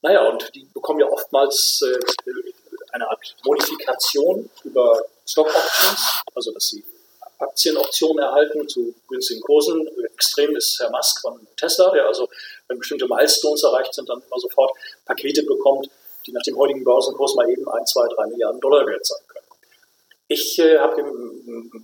Naja, 0.03 0.29
und 0.29 0.51
die 0.55 0.65
bekommen 0.73 1.01
ja 1.01 1.07
oftmals 1.07 1.83
äh, 1.83 2.33
eine 2.93 3.09
Art 3.09 3.37
Modifikation 3.45 4.49
über 4.65 5.05
Stock 5.27 5.49
Options, 5.49 6.23
also 6.35 6.53
dass 6.53 6.69
sie 6.69 6.85
Aktienoptionen 7.39 8.23
erhalten 8.23 8.69
zu 8.69 8.95
günstigen 9.09 9.41
Kursen. 9.41 9.89
Extrem 10.15 10.57
ist 10.57 10.79
Herr 10.81 10.91
Musk 10.91 11.21
von 11.21 11.47
Tesla, 11.57 11.91
der 11.91 12.07
also, 12.07 12.29
wenn 12.67 12.79
bestimmte 12.79 13.07
Milestones 13.07 13.63
erreicht 13.63 13.95
sind, 13.95 14.09
dann 14.09 14.23
immer 14.27 14.41
sofort 14.41 14.73
Pakete 15.07 15.45
bekommt, 15.45 15.89
die 16.27 16.33
nach 16.33 16.43
dem 16.43 16.57
heutigen 16.59 16.85
Börsenkurs 16.85 17.35
mal 17.37 17.49
eben 17.51 17.69
ein, 17.69 17.87
zwei, 17.87 18.07
drei 18.15 18.27
Milliarden 18.27 18.61
Dollar 18.61 18.87
wert 18.87 19.07
sein 19.07 19.21
können. 19.29 19.47
Ich 20.27 20.59
äh, 20.59 20.79
habe 20.79 21.03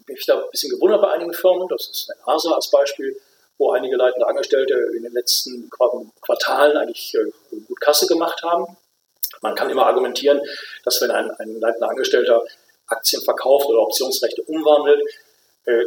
mich 0.07 0.26
da 0.26 0.42
ein 0.42 0.50
bisschen 0.50 0.70
gewundert 0.70 1.00
bei 1.00 1.11
einigen 1.11 1.32
Firmen, 1.32 1.66
das 1.68 1.88
ist 1.88 2.11
eine 2.11 2.20
NASA 2.26 2.52
als 2.52 2.70
Beispiel, 2.70 3.18
wo 3.57 3.70
einige 3.70 3.96
leitende 3.96 4.26
Angestellte 4.26 4.74
in 4.96 5.05
den 5.05 5.12
letzten 5.12 5.70
Quartalen 5.70 6.76
eigentlich 6.76 7.14
äh, 7.14 7.57
gut 7.66 7.80
Kasse 7.80 8.07
gemacht 8.07 8.42
haben. 8.42 8.76
Man 9.40 9.55
kann 9.55 9.70
immer 9.70 9.86
argumentieren, 9.86 10.40
dass 10.84 11.00
wenn 11.00 11.11
ein, 11.11 11.30
ein 11.30 11.61
leitender 11.61 11.88
Angestellter 11.88 12.42
Aktien 12.86 13.22
verkauft 13.22 13.66
oder 13.66 13.80
Optionsrechte 13.80 14.42
umwandelt, 14.42 15.00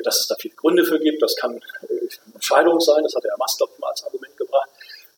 dass 0.04 0.22
es 0.22 0.28
da 0.28 0.36
viele 0.40 0.56
Gründe 0.56 0.86
für 0.86 1.00
gibt. 1.00 1.22
Das 1.22 1.36
kann 1.36 1.56
äh, 1.56 1.62
eine 1.90 2.34
Entscheidung 2.36 2.80
sein, 2.80 3.04
das 3.04 3.16
hat 3.16 3.24
der 3.24 3.32
Herr 3.32 3.38
Mast, 3.38 3.58
glaube 3.58 3.74
ich, 3.76 3.80
mal 3.80 3.90
als 3.90 4.04
Argument 4.04 4.36
gebracht. 4.38 4.70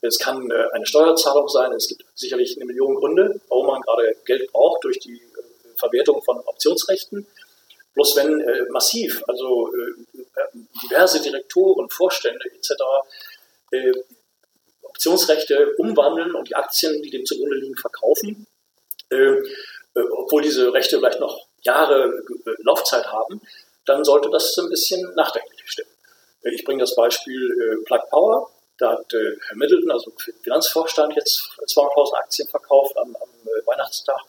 Es 0.01 0.17
kann 0.17 0.49
äh, 0.49 0.65
eine 0.71 0.85
Steuerzahlung 0.85 1.49
sein. 1.49 1.71
Es 1.73 1.87
gibt 1.87 2.03
sicherlich 2.15 2.55
eine 2.55 2.65
Million 2.65 2.95
Gründe, 2.95 3.41
warum 3.49 3.67
man 3.67 3.81
gerade 3.81 4.15
Geld 4.25 4.51
braucht 4.51 4.83
durch 4.83 4.99
die 4.99 5.15
äh, 5.15 5.77
Verwertung 5.77 6.21
von 6.23 6.39
Optionsrechten. 6.39 7.27
Bloß 7.93 8.15
wenn 8.15 8.39
äh, 8.39 8.65
massiv, 8.69 9.23
also 9.27 9.71
diverse 10.83 11.21
Direktoren, 11.21 11.89
Vorstände 11.89 12.45
etc. 12.53 12.71
Optionsrechte 14.83 15.73
umwandeln 15.77 16.33
und 16.35 16.47
die 16.47 16.55
Aktien, 16.55 17.01
die 17.01 17.09
dem 17.09 17.25
zugrunde 17.25 17.57
liegen, 17.57 17.75
verkaufen, 17.75 18.47
obwohl 19.93 20.41
diese 20.41 20.71
Rechte 20.71 20.97
vielleicht 20.97 21.19
noch 21.19 21.47
Jahre 21.63 22.23
Laufzeit 22.59 23.07
haben, 23.07 23.41
dann 23.89 24.03
sollte 24.03 24.29
das 24.29 24.57
ein 24.57 24.69
bisschen 24.69 25.13
nachdenklich 25.15 25.61
stimmen. 25.65 25.89
Ich 26.43 26.63
bringe 26.63 26.79
das 26.81 26.95
Beispiel 26.95 27.83
Plug 27.85 28.09
Power. 28.09 28.49
Da 28.79 28.93
hat 28.93 29.13
äh, 29.13 29.35
Herr 29.47 29.57
Middleton, 29.57 29.91
also 29.91 30.11
Finanzvorstand, 30.41 31.13
jetzt 31.15 31.51
200.000 31.67 32.13
Aktien 32.15 32.47
verkauft 32.47 32.97
am, 32.97 33.13
am 33.15 33.29
äh, 33.45 33.67
Weihnachtstag. 33.67 34.21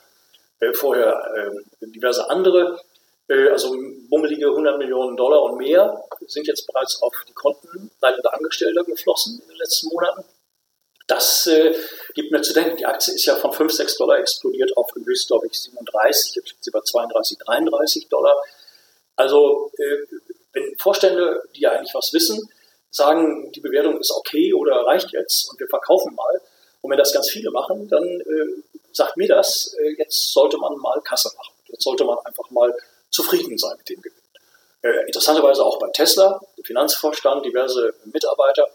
Äh, 0.59 0.73
vorher 0.73 1.15
ähm, 1.37 1.65
diverse 1.93 2.29
andere, 2.29 2.81
äh, 3.29 3.49
also 3.49 3.75
bummelige 4.09 4.49
100 4.49 4.77
Millionen 4.79 5.17
Dollar 5.17 5.43
und 5.45 5.57
mehr 5.57 6.05
sind 6.27 6.49
jetzt 6.49 6.67
bereits 6.67 7.01
auf 7.01 7.15
die 7.29 7.33
Konten 7.33 7.93
leitender 8.03 8.35
Angestellter 8.35 8.83
geflossen 8.83 9.41
in 9.41 9.49
den 9.49 9.57
letzten 9.57 9.89
Monaten. 9.89 10.25
Das 11.07 11.47
äh, 11.47 11.75
gibt 12.15 12.33
mir 12.33 12.43
zu 12.43 12.53
denken, 12.53 12.77
die 12.77 12.87
Aktie 12.87 13.15
ist 13.15 13.27
ja 13.27 13.37
von 13.37 13.53
5, 13.53 13.73
6 13.73 13.97
Dollar 13.99 14.19
explodiert 14.19 14.77
auf 14.77 14.91
im 14.97 15.05
Höchst, 15.07 15.29
glaube 15.29 15.47
ich, 15.47 15.61
37, 15.61 16.35
jetzt 16.35 16.49
sind 16.49 16.65
sie 16.65 16.71
bei 16.73 16.81
32, 16.81 17.39
33 17.39 18.09
Dollar. 18.09 18.35
Also 19.21 19.71
äh, 19.77 20.17
wenn 20.55 20.77
Vorstände, 20.79 21.43
die 21.55 21.61
ja 21.61 21.73
eigentlich 21.73 21.95
was 21.95 22.13
wissen, 22.15 22.49
sagen, 22.91 23.53
die 23.53 23.61
Bewertung 23.61 23.99
ist 23.99 24.11
okay 24.11 24.55
oder 24.55 24.87
reicht 24.87 25.13
jetzt 25.13 25.51
und 25.51 25.61
wir 25.61 25.69
verkaufen 25.69 26.15
mal. 26.15 26.41
Und 26.81 26.91
wenn 26.91 26.99
das 26.99 27.13
ganz 27.13 27.29
viele 27.29 27.51
machen, 27.51 27.87
dann 27.89 28.03
äh, 28.03 28.81
sagt 28.93 29.19
mir 29.19 29.29
das, 29.29 29.77
äh, 29.79 29.95
jetzt 29.99 30.33
sollte 30.33 30.57
man 30.57 30.75
mal 30.79 31.01
Kasse 31.03 31.31
machen. 31.37 31.53
Jetzt 31.67 31.85
sollte 31.85 32.05
man 32.05 32.19
einfach 32.25 32.49
mal 32.51 32.75
zufrieden 33.11 33.59
sein 33.59 33.77
mit 33.77 33.91
dem 33.91 34.01
Gewinn. 34.01 34.19
Äh, 34.83 35.07
interessanterweise 35.07 35.65
auch 35.65 35.79
bei 35.79 35.89
Tesla, 35.91 36.41
der 36.57 36.65
Finanzvorstand, 36.65 37.45
diverse 37.45 37.93
Mitarbeiter. 38.07 38.67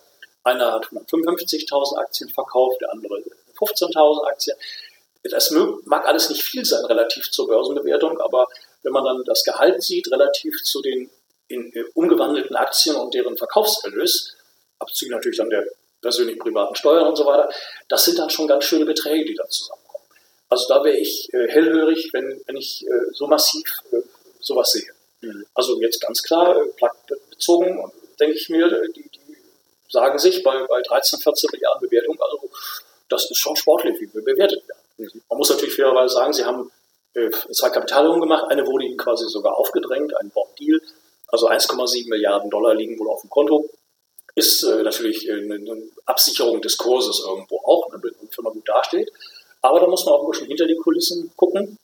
Einer 0.43 0.73
hat 0.73 0.85
155.000 0.85 1.97
Aktien 1.97 2.29
verkauft, 2.29 2.79
der 2.81 2.91
andere 2.91 3.23
15.000 3.57 4.27
Aktien. 4.27 4.55
Das 5.23 5.49
mag 5.85 6.07
alles 6.07 6.29
nicht 6.29 6.43
viel 6.43 6.63
sein 6.63 6.85
relativ 6.85 7.31
zur 7.31 7.47
Börsenbewertung, 7.47 8.21
aber 8.21 8.47
wenn 8.85 8.93
man 8.93 9.03
dann 9.03 9.23
das 9.25 9.43
Gehalt 9.43 9.83
sieht, 9.83 10.09
relativ 10.11 10.63
zu 10.63 10.81
den 10.81 11.09
in 11.47 11.71
umgewandelten 11.93 12.55
Aktien 12.55 12.95
und 12.95 13.13
deren 13.13 13.37
Verkaufserlös, 13.37 14.35
abzüglich 14.79 15.15
natürlich 15.15 15.37
dann 15.37 15.49
der 15.49 15.65
persönlichen 16.01 16.39
privaten 16.39 16.75
Steuern 16.75 17.07
und 17.07 17.15
so 17.15 17.25
weiter, 17.25 17.49
das 17.89 18.05
sind 18.05 18.17
dann 18.17 18.29
schon 18.29 18.47
ganz 18.47 18.63
schöne 18.65 18.85
Beträge, 18.85 19.25
die 19.25 19.35
da 19.35 19.47
zusammenkommen. 19.47 20.05
Also 20.49 20.67
da 20.67 20.83
wäre 20.83 20.97
ich 20.97 21.31
äh, 21.33 21.47
hellhörig, 21.47 22.09
wenn, 22.13 22.41
wenn 22.45 22.57
ich 22.57 22.85
äh, 22.87 23.13
so 23.13 23.27
massiv 23.27 23.79
äh, 23.91 23.97
sowas 24.39 24.71
sehe. 24.71 24.89
Mhm. 25.21 25.45
Also 25.53 25.81
jetzt 25.81 26.01
ganz 26.01 26.21
klar, 26.21 26.55
äh, 26.57 27.15
bezogen, 27.31 27.91
denke 28.19 28.37
ich 28.37 28.49
mir, 28.49 28.69
die, 28.95 29.03
die 29.03 29.37
sagen 29.89 30.17
sich 30.19 30.43
bei, 30.43 30.63
bei 30.67 30.81
13, 30.81 31.19
14 31.19 31.49
Milliarden 31.51 31.81
Bewertung, 31.87 32.19
also 32.19 32.49
das 33.09 33.29
ist 33.29 33.37
schon 33.37 33.55
sportlich, 33.55 33.99
wie 33.99 34.13
wir 34.13 34.23
bewertet 34.23 34.67
werden. 34.67 34.81
Mhm. 34.97 35.21
Man 35.29 35.37
muss 35.37 35.49
natürlich 35.49 35.75
fairerweise 35.75 36.13
sagen, 36.13 36.33
sie 36.33 36.45
haben 36.45 36.69
äh, 36.69 36.74
zwei 37.51 37.69
Kapitalierungen 37.69 38.21
gemacht, 38.21 38.45
eine 38.49 38.65
wurde 38.67 38.85
ihnen 38.85 38.97
quasi 38.97 39.27
sogar 39.27 39.55
aufgedrängt, 39.57 40.15
ein 40.17 40.29
Bond-Deal, 40.31 40.81
also 41.27 41.49
1,7 41.49 42.09
Milliarden 42.09 42.49
Dollar 42.49 42.75
liegen 42.75 42.99
wohl 42.99 43.09
auf 43.09 43.21
dem 43.21 43.29
Konto. 43.29 43.69
Ist 44.35 44.63
äh, 44.63 44.83
natürlich 44.83 45.31
eine, 45.31 45.55
eine, 45.55 45.83
Absicherung 46.05 46.61
des 46.61 46.77
Kurses 46.77 47.23
irgendwo 47.25 47.57
auch, 47.59 47.89
ne, 47.91 47.99
wenn 48.01 48.13
die 48.21 48.33
Firma 48.33 48.49
gut 48.49 48.67
dasteht. 48.67 49.11
Aber 49.61 49.79
da 49.79 49.87
muss 49.87 50.05
man 50.05 50.15
auch 50.15 50.23
ein 50.23 50.31
bisschen 50.31 50.47
hinter 50.47 50.67
die 50.67 50.75
Kulissen 50.75 51.31
gucken. 51.35 51.77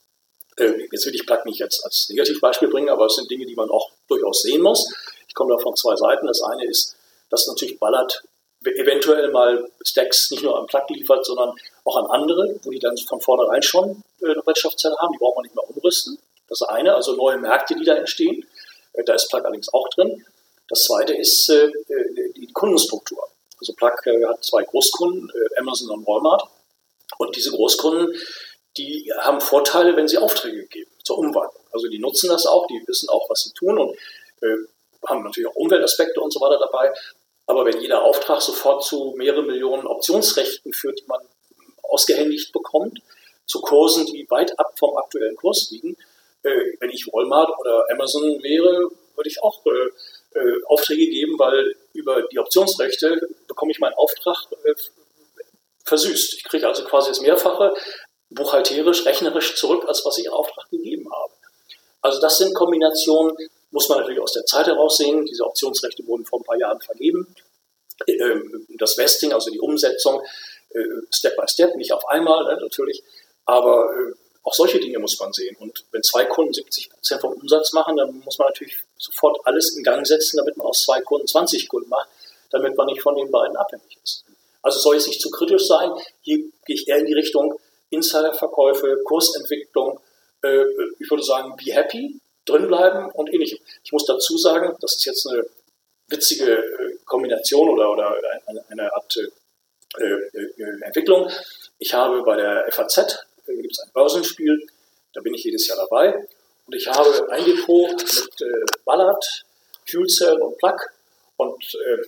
Äh, 0.57 0.87
jetzt 0.91 1.05
will 1.05 1.15
ich 1.15 1.25
Plug 1.25 1.45
nicht 1.45 1.59
jetzt 1.59 1.83
als 1.85 2.09
Negativbeispiel 2.09 2.67
bringen, 2.67 2.89
aber 2.89 3.05
es 3.05 3.15
sind 3.15 3.31
Dinge, 3.31 3.45
die 3.45 3.55
man 3.55 3.69
auch 3.69 3.91
durchaus 4.07 4.41
sehen 4.41 4.61
muss. 4.61 4.93
Ich 5.27 5.33
komme 5.33 5.55
da 5.55 5.61
von 5.61 5.75
zwei 5.75 5.95
Seiten. 5.95 6.27
Das 6.27 6.41
eine 6.43 6.65
ist, 6.65 6.95
dass 7.29 7.47
natürlich 7.47 7.79
Ballard 7.79 8.21
eventuell 8.63 9.31
mal 9.31 9.69
Stacks 9.83 10.29
nicht 10.29 10.43
nur 10.43 10.57
am 10.57 10.67
Plug 10.67 10.85
liefert, 10.89 11.25
sondern 11.25 11.53
auch 11.85 11.95
an 11.97 12.05
andere, 12.11 12.59
wo 12.63 12.69
die 12.69 12.79
dann 12.79 12.97
von 12.97 13.21
vornherein 13.21 13.63
schon 13.63 14.03
äh, 14.10 14.10
eine 14.23 14.45
Wirtschaftszelle 14.45 14.95
haben. 14.97 15.13
Die 15.13 15.19
braucht 15.19 15.35
man 15.35 15.43
nicht 15.43 15.55
mehr 15.55 15.69
umrüsten. 15.69 16.17
Das 16.47 16.61
eine, 16.63 16.95
also 16.95 17.15
neue 17.15 17.37
Märkte, 17.37 17.75
die 17.75 17.85
da 17.85 17.95
entstehen. 17.95 18.45
Äh, 18.93 19.03
da 19.03 19.13
ist 19.13 19.29
Plug 19.29 19.43
allerdings 19.43 19.73
auch 19.73 19.87
drin. 19.89 20.25
Das 20.69 20.83
zweite 20.83 21.13
ist 21.13 21.49
äh, 21.49 21.69
die 22.35 22.51
Kundenstruktur. 22.53 23.27
Also 23.59 23.73
Plug 23.73 23.91
hat 24.27 24.43
zwei 24.43 24.63
Großkunden, 24.63 25.31
Amazon 25.59 25.91
und 25.91 26.07
Walmart. 26.07 26.43
Und 27.17 27.35
diese 27.35 27.51
Großkunden, 27.51 28.15
die 28.77 29.11
haben 29.19 29.41
Vorteile, 29.41 29.95
wenn 29.95 30.07
sie 30.07 30.17
Aufträge 30.17 30.65
geben 30.67 30.91
zur 31.03 31.17
Umwandlung. 31.17 31.63
Also 31.71 31.87
die 31.87 31.99
nutzen 31.99 32.29
das 32.29 32.45
auch, 32.45 32.67
die 32.67 32.81
wissen 32.87 33.09
auch, 33.09 33.29
was 33.29 33.43
sie 33.43 33.53
tun 33.53 33.77
und 33.77 33.95
äh, 34.41 34.55
haben 35.07 35.23
natürlich 35.23 35.49
auch 35.49 35.55
Umweltaspekte 35.55 36.19
und 36.21 36.31
so 36.31 36.39
weiter 36.39 36.59
dabei. 36.59 36.93
Aber 37.47 37.65
wenn 37.65 37.81
jeder 37.81 38.03
Auftrag 38.03 38.41
sofort 38.41 38.83
zu 38.83 39.13
mehreren 39.17 39.45
Millionen 39.45 39.87
Optionsrechten 39.87 40.73
führt, 40.73 40.99
die 40.99 41.07
man 41.07 41.21
ausgehändigt 41.83 42.53
bekommt, 42.53 42.99
zu 43.45 43.61
Kursen, 43.61 44.05
die 44.05 44.29
weit 44.29 44.57
ab 44.59 44.73
vom 44.77 44.95
aktuellen 44.97 45.35
Kurs 45.35 45.69
liegen, 45.71 45.97
äh, 46.43 46.73
wenn 46.79 46.89
ich 46.89 47.07
Walmart 47.07 47.51
oder 47.59 47.85
Amazon 47.91 48.41
wäre, 48.41 48.89
würde 49.15 49.29
ich 49.29 49.41
auch 49.43 49.65
äh, 49.65 50.39
äh, 50.39 50.63
Aufträge 50.65 51.07
geben, 51.07 51.37
weil 51.37 51.75
über 51.93 52.23
die 52.23 52.39
Optionsrechte 52.39 53.29
bekomme 53.47 53.71
ich 53.71 53.79
meinen 53.79 53.93
Auftrag 53.95 54.37
äh, 54.63 54.73
versüßt. 55.85 56.35
Ich 56.35 56.43
kriege 56.45 56.67
also 56.67 56.83
quasi 56.85 57.09
das 57.09 57.21
Mehrfache 57.21 57.73
buchhalterisch, 58.29 59.05
rechnerisch 59.05 59.55
zurück, 59.55 59.85
als 59.87 60.05
was 60.05 60.17
ich 60.17 60.25
in 60.25 60.31
Auftrag 60.31 60.69
gegeben 60.69 61.11
habe. 61.11 61.33
Also 62.01 62.19
das 62.19 62.37
sind 62.37 62.55
Kombinationen, 62.55 63.35
muss 63.71 63.89
man 63.89 63.99
natürlich 63.99 64.21
aus 64.21 64.33
der 64.33 64.45
Zeit 64.45 64.67
heraus 64.67 64.97
sehen. 64.97 65.25
Diese 65.25 65.45
Optionsrechte 65.45 66.05
wurden 66.07 66.25
vor 66.25 66.39
ein 66.39 66.43
paar 66.43 66.57
Jahren 66.57 66.79
vergeben. 66.81 67.27
Ähm, 68.07 68.65
das 68.69 68.97
Vesting, 68.97 69.33
also 69.33 69.51
die 69.51 69.59
Umsetzung, 69.59 70.23
äh, 70.69 70.79
Step 71.11 71.35
by 71.35 71.47
Step, 71.47 71.75
nicht 71.75 71.93
auf 71.93 72.07
einmal 72.07 72.45
ne, 72.45 72.59
natürlich, 72.61 73.03
aber 73.45 73.91
äh, 73.91 74.13
auch 74.43 74.53
solche 74.53 74.79
Dinge 74.79 74.99
muss 74.99 75.19
man 75.19 75.31
sehen. 75.33 75.55
Und 75.59 75.83
wenn 75.91 76.01
zwei 76.03 76.25
Kunden 76.25 76.53
70 76.53 76.89
Prozent 76.89 77.21
vom 77.21 77.33
Umsatz 77.33 77.73
machen, 77.73 77.95
dann 77.97 78.21
muss 78.25 78.39
man 78.39 78.47
natürlich 78.47 78.77
sofort 78.97 79.37
alles 79.45 79.75
in 79.75 79.83
Gang 79.83 80.05
setzen, 80.05 80.37
damit 80.37 80.57
man 80.57 80.67
aus 80.67 80.83
zwei 80.83 81.01
Kunden 81.01 81.27
20 81.27 81.67
Kunden 81.69 81.89
macht, 81.89 82.09
damit 82.49 82.75
man 82.75 82.87
nicht 82.87 83.01
von 83.01 83.15
den 83.15 83.29
beiden 83.29 83.55
abhängig 83.55 83.97
ist. 84.03 84.25
Also 84.63 84.79
soll 84.79 84.95
es 84.95 85.07
nicht 85.07 85.21
zu 85.21 85.29
kritisch 85.29 85.65
sein. 85.67 85.91
Hier 86.21 86.37
gehe 86.65 86.75
ich 86.75 86.87
eher 86.87 86.97
in 86.97 87.05
die 87.05 87.13
Richtung 87.13 87.59
Insiderverkäufe, 87.89 89.01
Kursentwicklung. 89.03 89.99
Äh, 90.43 90.63
ich 90.99 91.09
würde 91.09 91.23
sagen, 91.23 91.55
be 91.55 91.71
happy, 91.73 92.19
drinbleiben 92.45 93.11
und 93.11 93.33
ähnlichem. 93.33 93.59
Ich 93.83 93.91
muss 93.91 94.05
dazu 94.05 94.37
sagen, 94.37 94.75
das 94.81 94.95
ist 94.95 95.05
jetzt 95.05 95.27
eine 95.27 95.45
witzige 96.07 96.51
äh, 96.51 96.97
Kombination 97.05 97.69
oder, 97.69 97.91
oder 97.91 98.15
eine, 98.45 98.63
eine 98.69 98.93
Art 98.93 99.17
äh, 99.17 100.03
äh, 100.03 100.83
Entwicklung. 100.83 101.29
Ich 101.79 101.93
habe 101.93 102.21
bei 102.23 102.35
der 102.35 102.71
FAZ, 102.71 103.25
äh, 103.47 103.55
gibt 103.61 103.73
es 103.73 103.79
ein 103.79 103.91
Börsenspiel, 103.93 104.67
da 105.13 105.21
bin 105.21 105.33
ich 105.33 105.43
jedes 105.43 105.67
Jahr 105.67 105.77
dabei 105.77 106.27
und 106.67 106.75
ich 106.75 106.87
habe 106.87 107.29
ein 107.31 107.45
Depot 107.45 107.91
mit 107.91 108.41
äh, 108.41 108.65
Ballard, 108.85 109.45
Fuel 109.89 110.07
Cell 110.07 110.41
und 110.41 110.57
Plug 110.57 110.77
und 111.37 111.75
äh, 111.75 112.05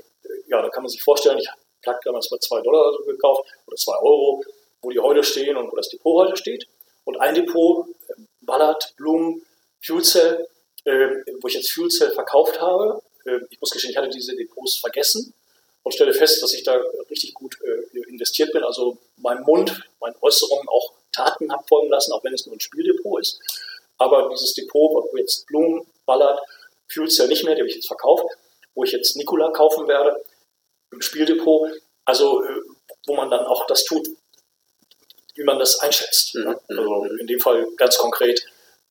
ja, 0.48 0.62
da 0.62 0.70
kann 0.70 0.84
man 0.84 0.90
sich 0.90 1.02
vorstellen, 1.02 1.38
ich 1.38 1.50
habe 1.50 1.60
Plug 1.82 2.00
damals 2.06 2.30
bei 2.30 2.38
2 2.38 2.62
Dollar 2.62 2.98
gekauft 3.06 3.50
oder 3.68 3.76
2 3.76 3.92
Euro, 3.98 4.44
wo 4.82 4.90
die 4.90 5.00
heute 5.00 5.24
stehen 5.24 5.58
und 5.58 5.72
wo 5.72 5.76
das 5.76 5.90
Depot 5.90 6.26
heute 6.26 6.38
steht. 6.38 6.68
Und 7.06 7.20
ein 7.20 7.36
Depot, 7.36 7.88
Ballard, 8.42 8.94
Bloom, 8.98 9.42
Fuel 9.82 10.04
Cell, 10.04 10.48
äh, 10.86 11.10
wo 11.42 11.48
ich 11.48 11.56
jetzt 11.56 11.72
Fuel 11.72 11.90
Cell 11.90 12.12
verkauft 12.12 12.62
habe. 12.62 13.02
Äh, 13.26 13.40
ich 13.50 13.60
muss 13.60 13.72
gestehen, 13.72 13.92
ich 13.92 13.98
hatte 13.98 14.10
diese 14.10 14.36
Depots 14.36 14.78
vergessen 14.78 15.34
und 15.84 15.94
stelle 15.94 16.14
fest, 16.14 16.42
dass 16.42 16.54
ich 16.54 16.64
da 16.64 16.80
richtig 17.10 17.34
gut 17.34 17.58
äh, 17.62 18.00
investiert 18.10 18.52
bin. 18.54 18.64
Also 18.64 18.98
mein 19.18 19.42
Mund, 19.44 19.84
meine 20.00 20.16
Äußerungen 20.22 20.68
auch 20.70 20.93
Taten 21.14 21.52
habe 21.52 21.64
folgen 21.68 21.90
lassen, 21.90 22.12
auch 22.12 22.24
wenn 22.24 22.34
es 22.34 22.46
nur 22.46 22.56
ein 22.56 22.60
Spieldepot 22.60 23.22
ist. 23.22 23.40
Aber 23.98 24.30
dieses 24.30 24.54
Depot, 24.54 24.92
wo 24.92 25.18
jetzt 25.18 25.46
Blumen, 25.48 25.86
Ballard, 26.06 26.42
Fuel 26.92 27.10
Cell 27.10 27.28
nicht 27.28 27.46
mehr, 27.46 27.56
die 27.56 27.62
habe 27.62 27.70
ich 27.70 27.76
jetzt 27.76 27.88
verkauft, 27.88 28.26
wo 28.76 28.84
ich 28.84 28.92
jetzt 28.92 29.16
Nikola 29.16 29.52
kaufen 29.52 29.88
werde, 29.88 30.22
im 30.92 31.02
Spieldepot, 31.02 31.70
also 32.06 32.44
äh, 32.44 32.62
wo 33.08 33.16
man 33.16 33.30
dann 33.30 33.46
auch 33.46 33.66
das 33.68 33.86
tut, 33.86 34.08
wie 35.36 35.44
man 35.44 35.60
das 35.60 35.80
einschätzt. 35.80 36.36
Mhm. 36.36 36.60
Also 36.68 37.06
in 37.20 37.28
dem 37.28 37.40
Fall 37.40 37.68
ganz 37.78 37.98
konkret 37.98 38.46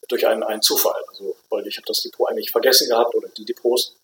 durch 0.08 0.26
einen, 0.26 0.42
einen 0.42 0.62
Zufall. 0.62 1.02
Also, 1.08 1.36
weil 1.50 1.66
ich 1.66 1.76
habe 1.76 1.86
das 1.86 2.02
Depot 2.02 2.28
eigentlich 2.28 2.50
vergessen 2.50 2.88
gehabt 2.88 3.14
oder 3.14 3.28
die 3.28 3.44
Depots, 3.44 3.96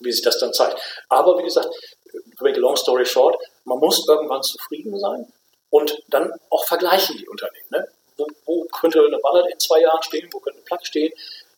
wie 0.00 0.12
sich 0.12 0.22
das 0.22 0.38
dann 0.38 0.52
zeigt. 0.52 0.78
Aber 1.08 1.38
wie 1.38 1.42
gesagt, 1.42 1.68
to 2.12 2.44
make 2.44 2.56
a 2.56 2.60
long 2.60 2.76
story 2.76 3.06
short, 3.06 3.36
man 3.64 3.78
muss 3.78 4.06
irgendwann 4.06 4.42
zufrieden 4.42 4.98
sein 4.98 5.32
und 5.70 6.02
dann 6.08 6.32
auch 6.50 6.64
vergleichen 6.66 7.16
die 7.16 7.28
Unternehmen. 7.28 7.68
Ne? 7.70 7.88
Wo, 8.16 8.26
wo, 8.44 8.64
könnte 8.66 9.04
eine 9.04 9.18
Ballard 9.18 9.50
in 9.50 9.58
zwei 9.58 9.80
Jahren 9.80 10.02
stehen, 10.02 10.28
wo 10.32 10.40
könnte 10.40 10.60
ein 10.60 10.64
Plug 10.64 10.80
stehen? 10.82 11.12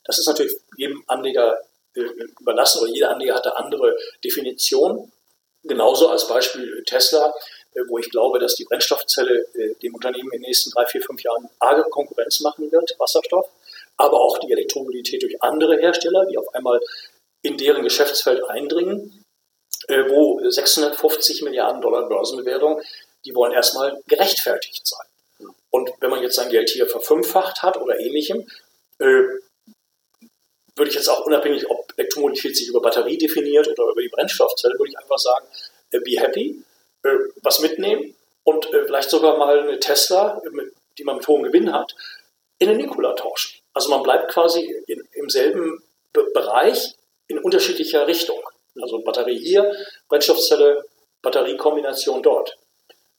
Das 0.04 0.18
ist 0.18 0.26
natürlich 0.26 0.56
jedem 0.76 1.02
Anleger 1.06 1.61
äh, 1.94 2.00
überlassen 2.40 2.82
oder 2.82 2.92
jeder 2.92 3.11
Anleger 3.11 3.34
hat 3.34 3.46
eine 3.46 3.56
andere 3.56 3.96
Definition. 4.24 5.11
Genauso 5.62 6.08
als 6.08 6.26
Beispiel 6.26 6.82
Tesla 6.86 7.34
äh, 7.74 7.82
wo 7.88 7.98
ich 7.98 8.11
glaube, 8.11 8.38
dass 8.38 8.54
die 8.54 8.64
Brennstoffzelle 8.64 9.46
äh, 9.54 9.74
dem 9.82 9.94
Unternehmen 9.94 10.32
in 10.32 10.39
den 10.39 10.39
nächsten 10.51 10.70
drei, 10.70 10.86
vier, 10.86 11.03
fünf 11.03 11.22
Jahren 11.22 11.48
arge 11.59 11.84
Konkurrenz 11.90 12.40
machen 12.40 12.70
wird, 12.70 12.94
Wasserstoff, 12.98 13.48
aber 13.96 14.20
auch 14.20 14.38
die 14.38 14.53
Elektromobilität 14.53 15.22
durch 15.22 15.42
andere 15.42 15.78
Hersteller, 15.78 16.26
die 16.26 16.38
auf 16.38 16.55
einmal 16.55 16.80
in 17.42 17.57
deren 17.57 17.82
Geschäftsfeld 17.82 18.44
eindringen, 18.48 19.24
äh, 19.88 20.05
wo 20.09 20.40
650 20.48 21.42
Milliarden 21.42 21.80
Dollar 21.80 22.09
Börsenbewertung, 22.09 22.80
die 23.24 23.34
wollen 23.34 23.53
erstmal 23.53 24.01
gerechtfertigt 24.07 24.86
sein. 24.86 25.07
Und 25.70 25.90
wenn 26.01 26.11
man 26.11 26.22
jetzt 26.22 26.36
sein 26.36 26.51
Geld 26.51 26.70
hier 26.70 26.86
verfünffacht 26.86 27.62
hat 27.62 27.76
oder 27.76 27.98
ähnlichem, 27.98 28.46
würde 28.98 30.90
ich 30.90 30.94
jetzt 30.94 31.09
auch 31.09 31.24
unabhängig, 31.24 31.68
ob 31.70 31.92
Elektromobilität 31.96 32.57
sich 32.57 32.68
über 32.68 32.80
Batterie 32.80 33.16
definiert 33.16 33.68
oder 33.68 33.92
über 33.92 34.03
die 34.03 34.09
Brennstoffzelle, 34.09 34.78
würde 34.78 34.90
ich 34.90 34.98
einfach 34.98 35.18
sagen, 35.18 35.46
be 35.90 36.20
happy 36.20 36.62
äh, 37.03 37.18
was 37.42 37.61
mitnehmen 37.61 38.14
und 38.44 38.72
äh, 38.72 38.84
vielleicht 38.84 39.11
sogar 39.11 39.36
mal 39.51 39.68
eine 39.68 39.80
Tesla, 39.80 40.40
die 40.98 41.05
man 41.05 41.16
mit 41.16 41.28
hohem 41.28 41.42
Gewinn 41.42 41.72
hat, 41.72 41.94
in 42.59 42.68
eine 42.68 42.78
Nikola 42.78 43.14
tauschen. 43.14 43.61
Also 43.72 43.90
man 43.90 44.03
bleibt 44.03 44.30
quasi 44.30 44.61
in, 44.86 45.03
im 45.12 45.30
selben 45.30 45.82
Be 46.12 46.24
Bereich 46.34 46.94
in 47.28 47.38
unterschiedlicher 47.38 48.07
Richtung. 48.07 48.40
Also 48.80 49.01
Batterie 49.01 49.38
hier, 49.38 49.72
Brennstoffzelle, 50.09 50.84
Batteriekombination 51.22 52.22
dort. 52.22 52.57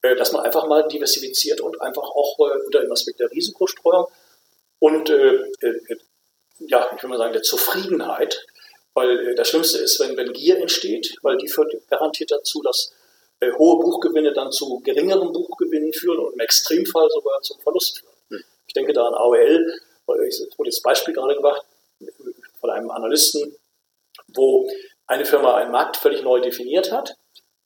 Äh, 0.01 0.15
dass 0.15 0.31
man 0.31 0.43
einfach 0.43 0.67
mal 0.67 0.87
diversifiziert 0.87 1.61
und 1.61 1.79
einfach 1.81 2.03
auch 2.03 2.39
äh, 2.39 2.65
unter 2.65 2.81
dem 2.81 2.91
Aspekt 2.91 3.19
der 3.19 3.31
Risikostreuung 3.31 4.07
und 4.79 5.09
äh, 5.09 5.35
äh, 5.61 5.97
ja, 6.59 6.89
ich 6.95 7.03
will 7.03 7.09
mal 7.09 7.17
sagen, 7.17 7.33
der 7.33 7.43
Zufriedenheit, 7.43 8.45
weil 8.93 9.35
das 9.35 9.49
Schlimmste 9.49 9.77
ist, 9.77 9.99
wenn, 9.99 10.17
wenn 10.17 10.33
Gier 10.33 10.57
entsteht, 10.57 11.15
weil 11.21 11.37
die 11.37 11.47
führt 11.47 11.73
garantiert 11.87 12.31
dazu, 12.31 12.61
dass 12.63 12.93
äh, 13.41 13.51
hohe 13.53 13.79
Buchgewinne 13.79 14.33
dann 14.33 14.51
zu 14.51 14.79
geringeren 14.79 15.33
Buchgewinnen 15.33 15.91
führen 15.93 16.19
und 16.19 16.33
im 16.33 16.39
Extremfall 16.39 17.09
sogar 17.09 17.41
zum 17.41 17.59
Verlust 17.59 17.99
führen. 17.99 18.13
Hm. 18.29 18.43
Ich 18.67 18.73
denke 18.73 18.93
da 18.93 19.07
an 19.07 19.13
AOL, 19.13 19.79
es 20.27 20.47
wurde 20.57 20.69
jetzt 20.69 20.83
Beispiel 20.83 21.13
gerade 21.13 21.35
gemacht 21.35 21.65
von 22.59 22.69
einem 22.69 22.91
Analysten, 22.91 23.55
wo 24.35 24.69
eine 25.07 25.25
Firma 25.25 25.55
einen 25.55 25.71
Markt 25.71 25.97
völlig 25.97 26.21
neu 26.21 26.39
definiert 26.39 26.91
hat 26.91 27.15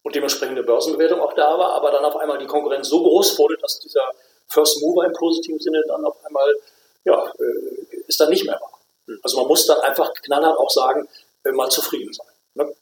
und 0.03 0.15
dementsprechende 0.15 0.63
Börsenbewertung 0.63 1.19
auch 1.19 1.33
da 1.33 1.57
war, 1.57 1.73
aber 1.73 1.91
dann 1.91 2.05
auf 2.05 2.15
einmal 2.15 2.37
die 2.37 2.47
Konkurrenz 2.47 2.87
so 2.89 3.03
groß 3.03 3.37
wurde, 3.37 3.57
dass 3.57 3.79
dieser 3.79 4.11
First 4.47 4.81
Mover 4.81 5.05
im 5.05 5.13
positiven 5.13 5.59
Sinne 5.59 5.83
dann 5.87 6.05
auf 6.05 6.23
einmal, 6.25 6.55
ja, 7.03 7.33
äh, 7.39 7.95
ist 8.07 8.19
dann 8.19 8.29
nicht 8.29 8.45
mehr 8.45 8.59
war. 8.61 8.79
Hm. 9.07 9.19
Also 9.23 9.37
man 9.39 9.47
muss 9.47 9.65
dann 9.65 9.79
einfach 9.81 10.13
knallhart 10.13 10.57
auch 10.57 10.69
sagen, 10.69 11.07
äh, 11.43 11.51
mal 11.51 11.69
zufrieden 11.69 12.13
sein. 12.13 12.27
Ne? 12.53 12.75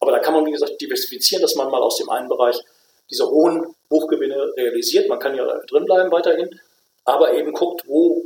Aber 0.00 0.12
da 0.12 0.18
kann 0.18 0.34
man, 0.34 0.46
wie 0.46 0.52
gesagt, 0.52 0.80
diversifizieren, 0.80 1.42
dass 1.42 1.54
man 1.54 1.70
mal 1.70 1.82
aus 1.82 1.96
dem 1.96 2.08
einen 2.08 2.28
Bereich 2.28 2.58
diese 3.10 3.28
hohen 3.28 3.74
Buchgewinne 3.88 4.52
realisiert. 4.56 5.08
Man 5.08 5.18
kann 5.18 5.34
ja 5.34 5.44
drin 5.68 5.84
bleiben 5.84 6.10
weiterhin, 6.10 6.60
aber 7.04 7.34
eben 7.34 7.52
guckt, 7.52 7.86
wo 7.86 8.22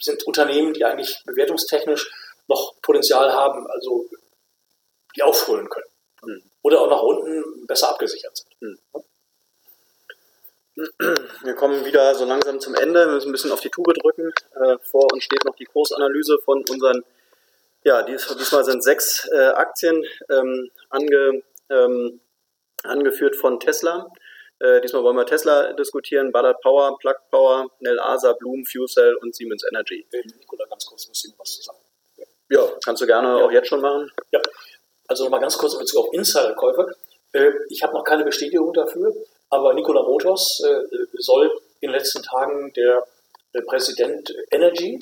sind 0.00 0.22
Unternehmen, 0.24 0.72
die 0.72 0.84
eigentlich 0.84 1.22
bewertungstechnisch 1.26 2.10
noch 2.46 2.74
Potenzial 2.80 3.32
haben, 3.32 3.66
also 3.66 4.08
die 5.16 5.22
aufholen 5.22 5.68
können. 5.68 5.88
Mhm. 6.22 6.42
Oder 6.62 6.80
auch 6.80 6.88
nach 6.88 7.02
unten 7.02 7.66
besser 7.66 7.90
abgesichert 7.90 8.36
sind. 8.36 8.56
Mhm. 8.60 8.78
Wir 11.42 11.54
kommen 11.54 11.84
wieder 11.84 12.14
so 12.14 12.24
langsam 12.24 12.60
zum 12.60 12.76
Ende, 12.76 13.04
wir 13.06 13.14
müssen 13.14 13.30
ein 13.30 13.32
bisschen 13.32 13.50
auf 13.50 13.60
die 13.60 13.70
Tube 13.70 13.92
drücken. 13.94 14.32
Äh, 14.54 14.78
vor 14.78 15.12
uns 15.12 15.24
steht 15.24 15.44
noch 15.44 15.56
die 15.56 15.64
Kursanalyse 15.64 16.38
von 16.44 16.64
unseren 16.70 17.04
ja, 17.84 18.02
dies, 18.02 18.26
diesmal 18.38 18.64
sind 18.64 18.82
sechs 18.82 19.28
äh, 19.32 19.48
Aktien 19.48 20.04
ähm, 20.30 20.70
ange, 20.90 21.42
ähm, 21.70 22.20
angeführt 22.82 23.36
von 23.36 23.60
Tesla. 23.60 24.10
Äh, 24.60 24.80
diesmal 24.80 25.04
wollen 25.04 25.16
wir 25.16 25.26
Tesla 25.26 25.72
diskutieren, 25.74 26.32
Ballard 26.32 26.60
Power, 26.60 26.98
Plug 26.98 27.14
Power, 27.30 27.70
Nel 27.80 28.00
Asa, 28.00 28.32
Bloom, 28.32 28.64
Fuel 28.66 28.88
Cell 28.88 29.14
und 29.22 29.34
Siemens 29.34 29.64
Energy. 29.70 30.06
Nikola, 30.12 30.64
ganz 30.66 30.86
kurz, 30.86 31.06
muss 31.06 31.24
ich 31.24 31.38
was 31.38 31.56
zu 31.56 31.62
sagen. 31.62 31.78
Ja, 32.50 32.66
kannst 32.84 33.02
du 33.02 33.06
gerne 33.06 33.38
ja. 33.38 33.44
auch 33.44 33.52
jetzt 33.52 33.68
schon 33.68 33.80
machen. 33.80 34.10
Ja, 34.32 34.40
also 35.06 35.24
nochmal 35.24 35.40
ganz 35.40 35.56
kurz 35.56 35.74
in 35.74 35.80
Bezug 35.80 36.06
auf 36.06 36.12
Insiderkäufe. 36.12 36.94
Äh, 37.32 37.52
ich 37.68 37.82
habe 37.82 37.92
noch 37.92 38.04
keine 38.04 38.24
Bestätigung 38.24 38.72
dafür, 38.72 39.14
aber 39.50 39.74
Nikola 39.74 40.02
Motors 40.02 40.62
äh, 40.66 41.06
soll 41.18 41.52
in 41.80 41.90
den 41.90 41.98
letzten 41.98 42.22
Tagen 42.22 42.72
der 42.74 43.04
Präsident 43.66 44.34
Energy, 44.50 44.98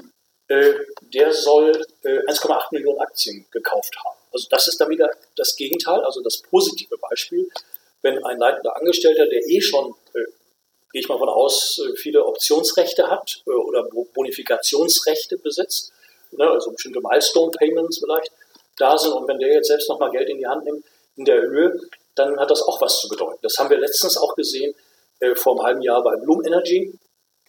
der 0.49 1.33
soll 1.33 1.73
1,8 2.05 2.69
Millionen 2.73 3.01
Aktien 3.01 3.47
gekauft 3.51 3.97
haben. 4.05 4.17
Also 4.33 4.47
das 4.51 4.69
ist 4.69 4.81
dann 4.81 4.91
wieder 4.91 5.11
das 5.37 5.57
Gegenteil, 5.57 6.01
also 6.01 6.23
das 6.23 6.41
positive 6.43 6.97
Beispiel. 6.99 7.49
Wenn 8.03 8.23
ein 8.25 8.39
leitender 8.39 8.77
Angestellter, 8.77 9.27
der 9.27 9.45
eh 9.49 9.61
schon, 9.61 9.95
gehe 10.13 11.01
ich 11.01 11.09
mal 11.09 11.15
davon 11.15 11.31
aus, 11.31 11.83
viele 11.97 12.25
Optionsrechte 12.25 13.11
hat 13.11 13.43
oder 13.47 13.89
Bonifikationsrechte 14.15 15.39
besitzt, 15.39 15.93
ne, 16.33 16.49
also 16.49 16.71
bestimmte 16.71 17.01
Milestone-Payments 17.01 17.99
vielleicht 17.99 18.31
da 18.77 18.97
sind 18.99 19.13
und 19.13 19.27
wenn 19.27 19.39
der 19.39 19.53
jetzt 19.53 19.69
selbst 19.69 19.89
nochmal 19.89 20.11
Geld 20.11 20.29
in 20.29 20.39
die 20.39 20.47
Hand 20.47 20.65
nimmt 20.65 20.85
in 21.17 21.25
der 21.25 21.41
Höhe, 21.41 21.81
dann 22.15 22.39
hat 22.39 22.51
das 22.51 22.63
auch 22.63 22.81
was 22.81 23.01
zu 23.01 23.09
bedeuten. 23.09 23.39
Das 23.43 23.59
haben 23.59 23.71
wir 23.71 23.79
letztens 23.79 24.17
auch 24.17 24.35
gesehen 24.35 24.75
äh, 25.21 25.35
vor 25.35 25.55
einem 25.55 25.63
halben 25.63 25.83
Jahr 25.83 26.03
bei 26.03 26.17
Bloom 26.17 26.45
Energy. 26.45 26.93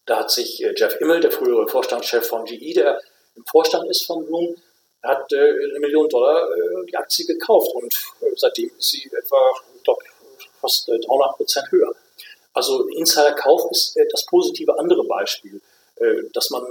Da 0.07 0.19
hat 0.19 0.31
sich 0.31 0.63
äh, 0.63 0.73
Jeff 0.75 0.99
Immel, 0.99 1.19
der 1.19 1.31
frühere 1.31 1.67
Vorstandschef 1.67 2.25
von 2.27 2.45
GE, 2.45 2.73
der 2.73 2.99
im 3.35 3.45
Vorstand 3.45 3.87
ist 3.89 4.05
von 4.05 4.25
Bloom, 4.25 4.55
hat 5.03 5.31
äh, 5.31 5.37
eine 5.37 5.79
Million 5.79 6.09
Dollar 6.09 6.49
äh, 6.49 6.85
die 6.89 6.95
Aktie 6.95 7.25
gekauft 7.25 7.71
und 7.75 7.93
äh, 8.21 8.31
seitdem 8.35 8.71
ist 8.77 8.89
sie 8.89 9.05
etwa 9.05 9.53
fast 10.59 10.87
300 10.87 11.07
äh, 11.07 11.37
Prozent 11.37 11.71
höher. 11.71 11.93
Also 12.53 12.87
Insider-Kauf 12.87 13.69
ist 13.69 13.95
das 14.11 14.25
positive 14.25 14.79
andere 14.79 15.03
Beispiel, 15.03 15.61
dass 16.33 16.49
man 16.49 16.63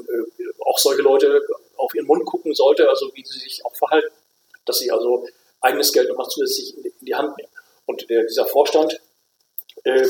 auch 0.59 0.79
solche 0.79 1.03
Leute 1.03 1.41
auf 1.77 1.95
ihren 1.95 2.07
Mund 2.07 2.25
gucken 2.25 2.53
sollte, 2.55 2.89
also 2.89 3.09
wie 3.15 3.25
sie 3.25 3.39
sich 3.39 3.65
auch 3.65 3.75
verhalten. 3.77 4.13
Dass 4.65 4.81
sie 4.81 4.91
also 4.91 5.29
eigenes 5.61 5.93
Geld 5.93 6.09
nochmal 6.09 6.27
zusätzlich 6.29 6.77
in 6.77 7.07
die 7.07 7.15
Hand 7.15 7.37
nehmen. 7.37 7.49
Und 7.87 8.11
äh, 8.11 8.27
dieser 8.27 8.47
Vorstand, 8.47 9.01
äh, 9.85 10.09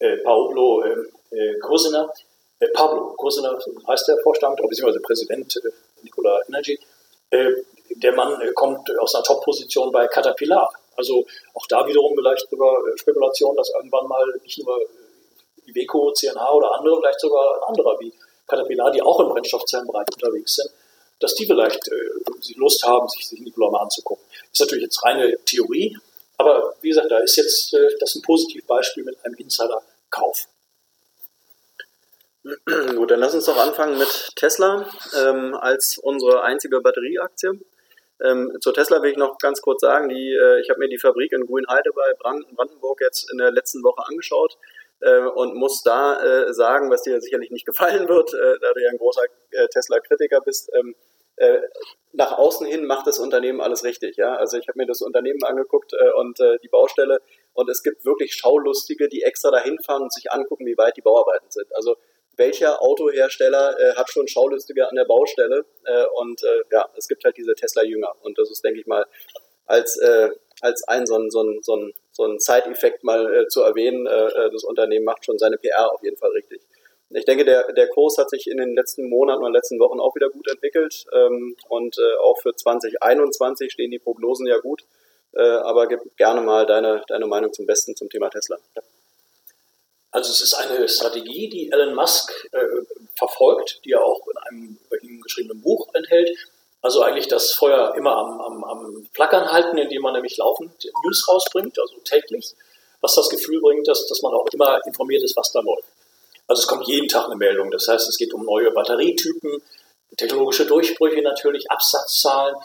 äh, 0.00 0.16
Paolo 0.24 0.82
äh, 0.82 1.58
Cosina, 1.60 2.04
äh, 2.04 2.31
Pablo 2.74 3.14
Cosina 3.16 3.58
heißt 3.88 4.08
der 4.08 4.18
Vorstand, 4.18 4.56
beziehungsweise 4.56 5.00
Präsident 5.00 5.56
äh, 5.56 5.70
Nikola 6.02 6.40
Energy, 6.48 6.78
äh, 7.30 7.50
der 7.96 8.12
Mann 8.12 8.40
kommt 8.54 8.88
aus 8.98 9.14
einer 9.14 9.24
Top-Position 9.24 9.92
bei 9.92 10.06
Caterpillar. 10.06 10.72
Also 10.96 11.24
auch 11.54 11.66
da 11.66 11.86
wiederum 11.86 12.14
vielleicht 12.16 12.48
sogar 12.48 12.80
Spekulation, 12.96 13.56
dass 13.56 13.70
irgendwann 13.70 14.06
mal 14.06 14.24
nicht 14.42 14.58
nur 14.64 14.78
Iveco, 15.66 16.12
CNH 16.12 16.52
oder 16.52 16.72
andere, 16.78 16.98
vielleicht 16.98 17.20
sogar 17.20 17.56
ein 17.56 17.68
anderer 17.68 17.98
wie 18.00 18.12
Caterpillar, 18.46 18.90
die 18.90 19.02
auch 19.02 19.20
im 19.20 19.28
Brennstoffzellenbereich 19.28 20.06
unterwegs 20.12 20.56
sind, 20.56 20.70
dass 21.20 21.34
die 21.34 21.46
vielleicht 21.46 21.88
äh, 21.88 22.54
Lust 22.56 22.82
haben, 22.84 23.08
sich, 23.08 23.26
sich 23.26 23.40
Nikola 23.40 23.70
mal 23.70 23.82
anzugucken. 23.82 24.24
Das 24.30 24.52
ist 24.52 24.60
natürlich 24.60 24.84
jetzt 24.84 25.02
reine 25.04 25.36
Theorie, 25.44 25.96
aber 26.36 26.74
wie 26.80 26.88
gesagt, 26.88 27.10
da 27.10 27.18
ist 27.18 27.36
jetzt 27.36 27.74
äh, 27.74 27.96
das 28.00 28.14
ein 28.14 28.22
Positivbeispiel 28.22 29.04
mit 29.04 29.16
einem 29.24 29.36
Insider-Kauf. 29.36 30.48
Gut, 32.96 33.10
dann 33.10 33.20
lass 33.20 33.34
uns 33.34 33.46
doch 33.46 33.56
anfangen 33.56 33.98
mit 33.98 34.32
Tesla 34.34 34.88
ähm, 35.16 35.54
als 35.54 35.98
unsere 35.98 36.42
einzige 36.42 36.80
Batterieaktie. 36.80 37.60
Ähm, 38.20 38.56
zur 38.60 38.74
Tesla 38.74 39.02
will 39.02 39.10
ich 39.10 39.16
noch 39.16 39.38
ganz 39.38 39.62
kurz 39.62 39.80
sagen, 39.80 40.08
die, 40.08 40.32
äh, 40.32 40.60
ich 40.60 40.70
habe 40.70 40.80
mir 40.80 40.88
die 40.88 40.98
Fabrik 40.98 41.32
in 41.32 41.46
Grünheide 41.46 41.90
bei 41.94 42.14
Brandenburg 42.18 43.00
jetzt 43.00 43.30
in 43.30 43.38
der 43.38 43.50
letzten 43.50 43.82
Woche 43.82 44.06
angeschaut 44.06 44.56
äh, 45.00 45.20
und 45.20 45.54
muss 45.54 45.82
da 45.82 46.20
äh, 46.22 46.52
sagen, 46.52 46.90
was 46.90 47.02
dir 47.02 47.20
sicherlich 47.20 47.50
nicht 47.50 47.66
gefallen 47.66 48.08
wird, 48.08 48.34
äh, 48.34 48.58
da 48.60 48.72
du 48.72 48.82
ja 48.82 48.90
ein 48.90 48.98
großer 48.98 49.22
äh, 49.50 49.68
Tesla-Kritiker 49.68 50.40
bist. 50.40 50.70
Ähm, 50.74 50.96
äh, 51.36 51.60
nach 52.12 52.32
außen 52.32 52.66
hin 52.66 52.84
macht 52.84 53.06
das 53.06 53.18
Unternehmen 53.18 53.60
alles 53.60 53.84
richtig. 53.84 54.16
Ja? 54.16 54.34
Also 54.34 54.58
ich 54.58 54.68
habe 54.68 54.78
mir 54.78 54.86
das 54.86 55.00
Unternehmen 55.00 55.42
angeguckt 55.44 55.92
äh, 55.92 56.10
und 56.12 56.38
äh, 56.40 56.58
die 56.62 56.68
Baustelle 56.68 57.20
und 57.54 57.70
es 57.70 57.82
gibt 57.82 58.04
wirklich 58.04 58.34
Schaulustige, 58.34 59.08
die 59.08 59.22
extra 59.22 59.50
dahin 59.50 59.78
fahren 59.80 60.02
und 60.02 60.12
sich 60.12 60.30
angucken, 60.30 60.66
wie 60.66 60.76
weit 60.76 60.96
die 60.96 61.02
Bauarbeiten 61.02 61.50
sind. 61.50 61.74
Also 61.74 61.96
welcher 62.42 62.82
Autohersteller 62.82 63.78
äh, 63.78 63.94
hat 63.94 64.10
schon 64.10 64.26
Schaulustige 64.26 64.88
an 64.88 64.96
der 64.96 65.04
Baustelle? 65.04 65.64
Äh, 65.84 66.04
und 66.20 66.42
äh, 66.42 66.62
ja, 66.72 66.88
es 66.96 67.06
gibt 67.06 67.24
halt 67.24 67.36
diese 67.36 67.54
Tesla-Jünger. 67.54 68.12
Und 68.22 68.36
das 68.38 68.50
ist, 68.50 68.64
denke 68.64 68.80
ich 68.80 68.86
mal, 68.86 69.06
als, 69.66 69.96
äh, 69.98 70.30
als 70.60 70.82
ein 70.88 71.06
so 71.06 71.16
ein, 71.16 71.30
so 71.30 71.42
ein, 71.42 71.60
so 71.62 71.76
ein, 71.76 71.92
so 72.10 72.24
ein 72.24 72.38
Side-Effekt 72.38 73.04
mal 73.04 73.32
äh, 73.34 73.46
zu 73.46 73.62
erwähnen, 73.62 74.06
äh, 74.06 74.50
das 74.50 74.64
Unternehmen 74.64 75.04
macht 75.04 75.24
schon 75.24 75.38
seine 75.38 75.56
PR 75.56 75.92
auf 75.92 76.02
jeden 76.02 76.16
Fall 76.16 76.30
richtig. 76.30 76.60
Ich 77.14 77.26
denke, 77.26 77.44
der, 77.44 77.72
der 77.74 77.88
Kurs 77.88 78.16
hat 78.18 78.30
sich 78.30 78.48
in 78.50 78.56
den 78.56 78.74
letzten 78.74 79.08
Monaten 79.08 79.44
und 79.44 79.52
letzten 79.52 79.78
Wochen 79.78 80.00
auch 80.00 80.14
wieder 80.16 80.30
gut 80.30 80.48
entwickelt. 80.50 81.04
Ähm, 81.12 81.56
und 81.68 81.96
auch 82.22 82.40
für 82.40 82.54
2021 82.54 83.70
stehen 83.70 83.90
die 83.90 83.98
Prognosen 83.98 84.46
ja 84.46 84.58
gut. 84.58 84.82
Aber 85.34 85.86
gib 85.86 86.00
gerne 86.18 86.42
mal 86.42 86.66
deine, 86.66 87.02
deine 87.08 87.26
Meinung 87.26 87.54
zum 87.54 87.64
Besten 87.64 87.96
zum 87.96 88.10
Thema 88.10 88.28
Tesla. 88.28 88.58
Also 90.12 90.30
es 90.30 90.42
ist 90.42 90.54
eine 90.54 90.88
Strategie, 90.88 91.48
die 91.48 91.72
Elon 91.72 91.94
Musk 91.94 92.32
äh, 92.52 92.58
verfolgt, 93.16 93.80
die 93.84 93.92
er 93.92 94.04
auch 94.04 94.20
in 94.28 94.36
einem 94.36 94.78
über 94.86 95.02
ihn 95.02 95.20
geschriebenen 95.22 95.62
Buch 95.62 95.88
enthält. 95.94 96.30
Also 96.82 97.00
eigentlich 97.00 97.28
das 97.28 97.52
Feuer 97.52 97.94
immer 97.96 98.16
am, 98.16 98.40
am, 98.40 98.64
am 98.64 99.08
Flackern 99.14 99.50
halten, 99.50 99.78
indem 99.78 100.02
man 100.02 100.12
nämlich 100.12 100.36
laufend 100.36 100.72
News 101.04 101.26
rausbringt, 101.28 101.78
also 101.78 101.96
täglich, 102.04 102.54
was 103.00 103.14
das 103.14 103.30
Gefühl 103.30 103.60
bringt, 103.60 103.88
dass, 103.88 104.06
dass 104.06 104.20
man 104.20 104.34
auch 104.34 104.46
immer 104.52 104.84
informiert 104.86 105.22
ist, 105.22 105.36
was 105.36 105.50
da 105.50 105.60
läuft. 105.60 105.88
Also 106.46 106.60
es 106.60 106.66
kommt 106.66 106.86
jeden 106.86 107.08
Tag 107.08 107.26
eine 107.26 107.36
Meldung. 107.36 107.70
Das 107.70 107.88
heißt, 107.88 108.08
es 108.08 108.18
geht 108.18 108.34
um 108.34 108.44
neue 108.44 108.70
Batterietypen, 108.70 109.62
technologische 110.18 110.66
Durchbrüche 110.66 111.22
natürlich, 111.22 111.70
Absatzzahlen, 111.70 112.56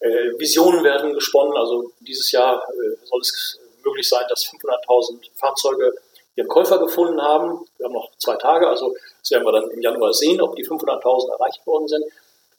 äh, 0.00 0.38
Visionen 0.38 0.82
werden 0.84 1.12
gesponnen. 1.12 1.54
Also 1.56 1.92
dieses 2.00 2.32
Jahr 2.32 2.66
äh, 2.70 2.96
soll 3.04 3.20
es 3.20 3.58
möglich 3.84 4.08
sein, 4.08 4.24
dass 4.30 4.46
500.000 4.46 5.18
Fahrzeuge 5.34 5.92
ihren 6.36 6.48
Käufer 6.48 6.78
gefunden 6.78 7.20
haben. 7.20 7.66
Wir 7.78 7.86
haben 7.86 7.92
noch 7.92 8.10
zwei 8.18 8.36
Tage, 8.36 8.68
also 8.68 8.94
das 9.20 9.30
werden 9.30 9.44
wir 9.44 9.52
dann 9.52 9.70
im 9.70 9.80
Januar 9.80 10.12
sehen, 10.12 10.40
ob 10.40 10.56
die 10.56 10.66
500.000 10.66 11.32
erreicht 11.32 11.66
worden 11.66 11.88
sind. 11.88 12.04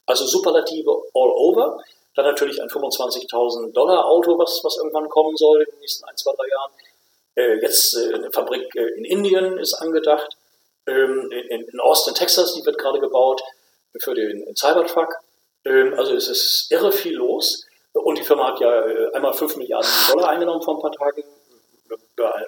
Also 0.06 0.26
Superlative 0.26 0.92
all 1.14 1.32
over. 1.32 1.84
Dann 2.16 2.26
natürlich 2.26 2.62
ein 2.62 2.70
25.000 2.70 3.74
Dollar 3.74 4.06
Auto, 4.06 4.38
was, 4.38 4.62
was 4.64 4.78
irgendwann 4.78 5.10
kommen 5.10 5.36
soll 5.36 5.62
in 5.64 5.72
den 5.72 5.80
nächsten 5.82 6.06
ein, 6.06 6.16
zwei, 6.16 6.32
drei 6.34 6.48
Jahren. 6.48 6.72
Äh, 7.36 7.62
jetzt 7.62 7.98
äh, 7.98 8.14
eine 8.14 8.32
Fabrik 8.32 8.74
äh, 8.76 8.98
in 8.98 9.04
Indien 9.04 9.58
ist 9.58 9.74
angedacht 9.74 10.38
ähm, 10.88 11.30
in, 11.32 11.68
in, 11.68 11.80
Austin, 11.80 12.14
Texas, 12.14 12.54
die 12.54 12.66
wird 12.66 12.78
gerade 12.78 13.00
gebaut 13.00 13.42
für 14.00 14.14
den 14.14 14.56
Cybertruck. 14.56 15.16
Ähm, 15.66 15.94
also 15.98 16.16
es 16.16 16.30
ist 16.30 16.68
irre 16.72 16.92
viel 16.92 17.16
los. 17.16 17.66
Und 17.94 18.18
die 18.18 18.24
Firma 18.24 18.50
hat 18.50 18.60
ja 18.60 18.86
äh, 18.86 19.14
einmal 19.14 19.34
5 19.34 19.56
Milliarden 19.58 19.90
Dollar 20.12 20.30
eingenommen 20.30 20.62
vor 20.62 20.76
ein 20.76 20.82
paar 20.82 20.92
Tagen 20.92 21.24
über 21.88 22.36
eine 22.36 22.48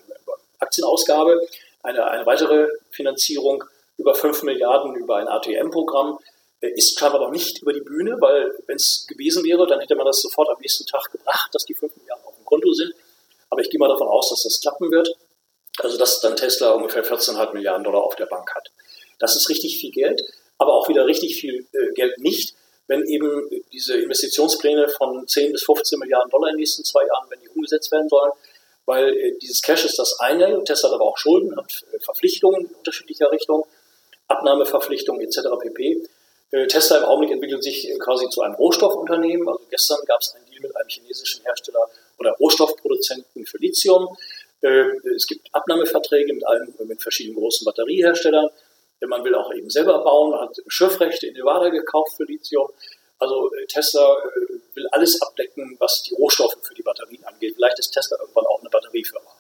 Aktienausgabe, 0.60 1.40
eine, 1.84 2.06
eine 2.06 2.26
weitere 2.26 2.68
Finanzierung 2.92 3.64
über 3.98 4.14
5 4.14 4.44
Milliarden 4.44 4.96
über 4.96 5.18
ein 5.18 5.28
ATM-Programm 5.28 6.20
ist 6.60 6.98
scheinbar 6.98 7.22
noch 7.22 7.32
nicht 7.32 7.62
über 7.62 7.74
die 7.74 7.82
Bühne, 7.82 8.18
weil 8.20 8.52
wenn 8.66 8.78
es 8.78 9.06
gewesen 9.08 9.44
wäre, 9.44 9.68
dann 9.68 9.80
hätte 9.80 9.96
man 9.96 10.06
das 10.06 10.22
sofort 10.22 10.50
am 10.50 10.60
nächsten 10.60 10.86
Tag 10.86 11.12
gebracht, 11.12 11.54
dass 11.54 11.66
die 11.66 11.76
5 11.76 11.96
Milliarden 11.98 12.26
auf 12.26 12.36
dem 12.36 12.46
Konto 12.46 12.74
sind. 12.74 12.94
Aber 13.50 13.62
ich 13.62 13.70
gehe 13.70 13.80
mal 13.80 13.88
davon 13.88 14.08
aus, 14.08 14.30
dass 14.30 14.44
das 14.44 14.60
klappen 14.60 14.92
wird. 14.92 15.10
Also 15.80 15.98
dass 15.98 16.20
dann 16.22 16.36
Tesla 16.36 16.72
ungefähr 16.72 17.06
14,5 17.06 17.54
Milliarden 17.54 17.84
Dollar 17.84 18.04
auf 18.04 18.16
der 18.16 18.26
Bank 18.26 18.54
hat. 18.56 18.72
Das 19.20 19.36
ist 19.36 19.50
richtig 19.50 19.80
viel 19.80 19.92
Geld, 19.92 20.24
aber 20.58 20.74
auch 20.74 20.90
wieder 20.90 21.06
richtig 21.06 21.40
viel 21.40 21.68
äh, 21.74 21.94
Geld 21.94 22.18
nicht, 22.20 22.56
wenn 22.88 23.06
eben 23.06 23.50
diese 23.72 23.98
Investitionspläne 23.98 24.88
von 24.90 25.28
10 25.28 25.52
bis 25.52 25.64
15 25.64 26.00
Milliarden 26.00 26.32
Dollar 26.32 26.50
in 26.50 26.56
den 26.56 26.62
nächsten 26.62 26.84
zwei 26.84 27.06
Jahren, 27.06 27.30
wenn 27.30 27.40
die 27.42 27.50
umgesetzt 27.50 27.92
werden 27.92 28.10
sollen, 28.10 28.32
weil 28.88 29.16
äh, 29.16 29.38
dieses 29.40 29.62
Cash 29.62 29.86
ist 29.86 30.00
das 30.00 30.20
eine, 30.20 30.64
Tesla 30.64 30.90
hat 30.90 30.96
aber 30.96 31.06
auch 31.06 31.18
Schulden, 31.18 31.56
hat 31.56 31.86
äh, 31.94 32.00
Verpflichtungen 32.00 32.66
in 32.66 32.74
unterschiedlicher 32.74 33.32
Richtung, 33.32 33.68
Abnahmeverpflichtungen 34.30 35.22
etc. 35.22 35.40
pp. 35.62 36.08
Äh, 36.52 36.68
Tesla 36.68 37.00
im 37.00 37.04
Augenblick 37.04 37.32
entwickelt 37.32 37.64
sich 37.64 37.88
äh, 37.90 37.98
quasi 37.98 38.28
zu 38.30 38.42
einem 38.42 38.56
Rohstoffunternehmen. 38.56 39.48
Also 39.48 39.62
gestern 39.70 40.00
gab 40.08 40.22
es 40.22 40.34
einen 40.34 40.46
Deal 40.46 40.62
mit 40.62 40.76
einem 40.76 40.88
chinesischen 40.88 41.44
Hersteller 41.44 41.90
oder 42.18 42.32
Rohstoffproduzenten 42.32 43.46
für 43.46 43.58
Lithium. 43.60 44.18
Es 45.16 45.28
gibt 45.28 45.48
Abnahmeverträge 45.54 46.34
mit 46.34 46.44
allen, 46.48 46.74
mit 46.80 47.00
verschiedenen 47.00 47.38
großen 47.38 47.64
Batterieherstellern. 47.64 48.50
Man 49.02 49.24
will 49.24 49.36
auch 49.36 49.54
eben 49.54 49.70
selber 49.70 50.04
bauen, 50.04 50.34
hat 50.34 50.58
Schiffrechte 50.66 51.28
in 51.28 51.36
Nevada 51.36 51.70
gekauft 51.70 52.14
für 52.18 52.24
Lithium. 52.24 52.68
Also 53.20 53.52
äh, 53.54 53.66
Tesla 53.66 54.14
äh, 54.14 54.76
will 54.76 54.88
alles 54.92 55.22
abdecken, 55.22 55.76
was 55.80 56.04
die 56.04 56.14
Rohstoffe 56.16 56.58
für 56.62 56.74
die 56.74 56.84
Batterien 56.84 57.24
angeht. 57.24 57.56
Vielleicht 57.56 57.80
ist 57.80 57.92
Tesla 57.92 58.18
irgendwann 58.20 58.46
auch 58.46 58.60
eine 58.60 58.70
Batteriefirma. 58.70 59.32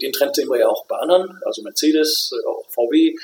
Den 0.00 0.12
Trend 0.12 0.34
sehen 0.36 0.48
wir 0.48 0.60
ja 0.60 0.68
auch 0.68 0.86
bei 0.86 0.96
anderen, 0.96 1.40
also 1.44 1.62
Mercedes, 1.62 2.32
auch 2.46 2.64
VW. 2.70 3.16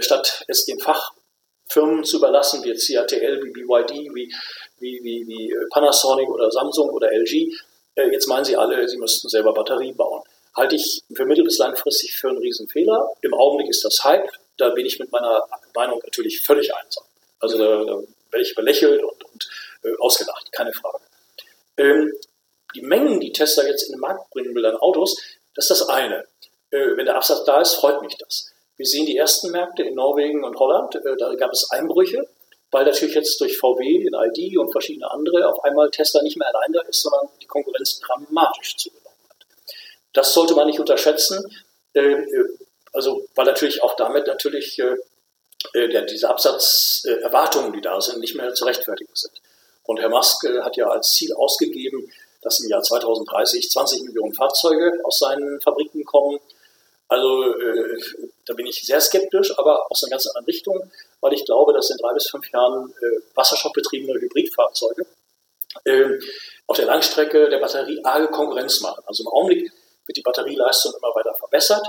Statt 0.00 0.44
es 0.48 0.64
den 0.64 0.80
Fachfirmen 0.80 2.04
zu 2.04 2.16
überlassen, 2.16 2.64
wie 2.64 2.72
CATL, 2.72 3.42
wie 3.44 3.50
BYD, 3.50 4.14
wie, 4.14 4.32
wie, 4.78 5.00
wie, 5.02 5.28
wie 5.28 5.54
Panasonic 5.70 6.28
oder 6.28 6.50
Samsung 6.50 6.90
oder 6.90 7.12
LG, 7.12 7.52
jetzt 7.96 8.26
meinen 8.28 8.44
sie 8.44 8.56
alle, 8.56 8.88
sie 8.88 8.96
müssten 8.96 9.28
selber 9.28 9.52
Batterie 9.52 9.92
bauen. 9.92 10.22
halte 10.56 10.76
ich 10.76 11.02
für 11.14 11.26
mittel- 11.26 11.44
bis 11.44 11.58
langfristig 11.58 12.16
für 12.16 12.28
einen 12.30 12.38
Riesenfehler. 12.38 13.10
Im 13.22 13.34
Augenblick 13.34 13.68
ist 13.68 13.84
das 13.84 14.02
Hype. 14.02 14.28
Da 14.56 14.70
bin 14.70 14.86
ich 14.86 14.98
mit 14.98 15.12
meiner 15.12 15.44
Meinung 15.74 16.00
natürlich 16.02 16.40
völlig 16.42 16.74
einsam. 16.74 17.04
Also 17.38 17.58
da, 17.58 18.02
ich 18.38 18.54
belächelt 18.54 19.02
und, 19.02 19.24
und 19.24 19.48
äh, 19.84 19.96
ausgelacht, 19.98 20.52
keine 20.52 20.72
Frage. 20.72 21.04
Ähm, 21.76 22.12
die 22.74 22.82
Mengen, 22.82 23.20
die 23.20 23.32
Tesla 23.32 23.64
jetzt 23.64 23.84
in 23.84 23.94
den 23.94 24.00
Markt 24.00 24.30
bringen 24.30 24.54
will 24.54 24.66
an 24.66 24.76
Autos, 24.76 25.16
das 25.54 25.70
ist 25.70 25.80
das 25.80 25.88
eine. 25.88 26.24
Äh, 26.70 26.96
wenn 26.96 27.06
der 27.06 27.16
Absatz 27.16 27.44
da 27.44 27.60
ist, 27.60 27.74
freut 27.74 28.00
mich 28.02 28.16
das. 28.16 28.52
Wir 28.76 28.86
sehen 28.86 29.06
die 29.06 29.16
ersten 29.16 29.50
Märkte 29.50 29.82
in 29.82 29.94
Norwegen 29.94 30.44
und 30.44 30.58
Holland, 30.58 30.94
äh, 30.94 31.16
da 31.18 31.34
gab 31.34 31.52
es 31.52 31.70
Einbrüche, 31.70 32.26
weil 32.70 32.84
natürlich 32.84 33.14
jetzt 33.14 33.40
durch 33.40 33.58
VW, 33.58 34.06
in 34.06 34.14
ID 34.14 34.56
und 34.58 34.70
verschiedene 34.70 35.10
andere 35.10 35.48
auf 35.48 35.64
einmal 35.64 35.90
Tesla 35.90 36.22
nicht 36.22 36.36
mehr 36.36 36.48
allein 36.48 36.72
da 36.72 36.80
ist, 36.82 37.02
sondern 37.02 37.28
die 37.42 37.46
Konkurrenz 37.46 38.00
dramatisch 38.00 38.76
zugenommen 38.76 39.18
hat. 39.28 39.46
Das 40.12 40.32
sollte 40.32 40.54
man 40.54 40.66
nicht 40.66 40.78
unterschätzen, 40.78 41.44
äh, 41.94 42.16
also 42.92 43.26
weil 43.34 43.46
natürlich 43.46 43.82
auch 43.82 43.96
damit 43.96 44.26
natürlich 44.26 44.80
diese 45.74 46.28
Absatzerwartungen, 46.28 47.72
die 47.72 47.80
da 47.80 48.00
sind, 48.00 48.20
nicht 48.20 48.34
mehr 48.34 48.52
zu 48.54 48.64
rechtfertigen 48.64 49.12
sind. 49.14 49.32
Und 49.84 50.00
Herr 50.00 50.08
Musk 50.08 50.46
hat 50.62 50.76
ja 50.76 50.88
als 50.88 51.14
Ziel 51.14 51.32
ausgegeben, 51.34 52.10
dass 52.42 52.60
im 52.60 52.70
Jahr 52.70 52.82
2030 52.82 53.70
20 53.70 54.02
Millionen 54.04 54.34
Fahrzeuge 54.34 54.92
aus 55.04 55.18
seinen 55.18 55.60
Fabriken 55.60 56.04
kommen. 56.04 56.38
Also 57.08 57.52
äh, 57.54 58.00
da 58.46 58.54
bin 58.54 58.66
ich 58.66 58.86
sehr 58.86 59.00
skeptisch, 59.00 59.52
aber 59.58 59.86
aus 59.90 60.02
einer 60.02 60.10
ganz 60.10 60.26
anderen 60.28 60.46
Richtung, 60.46 60.90
weil 61.20 61.32
ich 61.32 61.44
glaube, 61.44 61.72
dass 61.72 61.90
in 61.90 61.96
drei 61.96 62.14
bis 62.14 62.30
fünf 62.30 62.50
Jahren 62.52 62.94
äh, 63.02 63.20
wasserstoffbetriebene 63.34 64.20
Hybridfahrzeuge 64.20 65.06
äh, 65.84 66.18
auf 66.66 66.76
der 66.76 66.86
Langstrecke 66.86 67.48
der 67.48 67.58
Batterie 67.58 68.00
arge 68.04 68.28
Konkurrenz 68.28 68.80
machen. 68.80 69.02
Also 69.06 69.24
im 69.24 69.28
Augenblick 69.28 69.72
wird 70.06 70.16
die 70.16 70.22
Batterieleistung 70.22 70.92
immer 70.96 71.14
weiter 71.14 71.34
verbessert. 71.34 71.84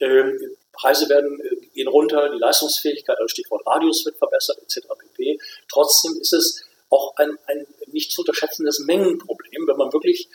Ähm, 0.00 0.56
Preise 0.72 1.08
werden 1.08 1.40
äh, 1.40 1.53
gehen 1.74 1.88
runter, 1.88 2.30
die 2.30 2.38
Leistungsfähigkeit, 2.38 3.16
also 3.16 3.28
Stichwort 3.28 3.66
Radius 3.66 4.04
wird 4.04 4.16
verbessert, 4.16 4.58
etc. 4.62 4.86
pp. 4.98 5.38
Trotzdem 5.68 6.18
ist 6.20 6.32
es 6.32 6.64
auch 6.90 7.14
ein, 7.16 7.36
ein 7.46 7.66
nicht 7.88 8.12
zu 8.12 8.22
unterschätzendes 8.22 8.80
Mengenproblem, 8.80 9.66
wenn 9.66 9.76
man 9.76 9.92
wirklich, 9.92 10.28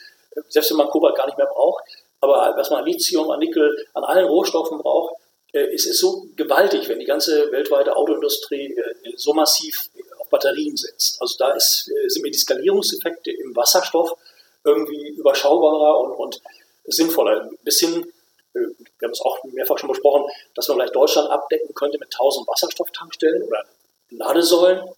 selbst 0.49 0.71
wenn 0.71 0.77
man 0.77 0.89
Kobalt 0.89 1.15
gar 1.15 1.25
nicht 1.25 1.37
mehr 1.37 1.47
braucht, 1.47 1.83
aber 2.21 2.53
was 2.57 2.69
man 2.69 2.79
an 2.79 2.85
Lithium, 2.85 3.31
an 3.31 3.39
Nickel, 3.39 3.85
an 3.93 4.03
allen 4.03 4.25
Rohstoffen 4.25 4.79
braucht, 4.79 5.15
äh, 5.53 5.73
es 5.73 5.85
ist 5.85 5.99
so 5.99 6.27
gewaltig, 6.35 6.89
wenn 6.89 6.99
die 6.99 7.05
ganze 7.05 7.51
weltweite 7.51 7.95
Autoindustrie 7.95 8.73
äh, 8.75 9.13
so 9.15 9.33
massiv 9.33 9.89
auf 10.19 10.29
Batterien 10.29 10.75
setzt. 10.75 11.21
Also 11.21 11.35
da 11.37 11.51
ist, 11.51 11.89
äh, 11.89 12.09
sind 12.09 12.23
mir 12.23 12.31
die 12.31 12.37
Skalierungseffekte 12.37 13.31
im 13.31 13.55
Wasserstoff 13.55 14.13
irgendwie 14.63 15.09
überschaubarer 15.09 15.99
und, 16.01 16.11
und 16.13 16.41
sinnvoller. 16.85 17.49
Bis 17.63 17.79
hin, 17.79 18.11
wir 18.53 18.65
haben 19.03 19.11
es 19.11 19.21
auch 19.21 19.43
mehrfach 19.43 19.77
schon 19.77 19.89
besprochen, 19.89 20.29
dass 20.55 20.67
man 20.67 20.77
vielleicht 20.77 20.95
Deutschland 20.95 21.29
abdecken 21.29 21.73
könnte 21.73 21.97
mit 21.99 22.13
1000 22.13 22.47
Wasserstofftankstellen 22.47 23.43
oder 23.43 23.65
Ladesäulen. 24.09 24.89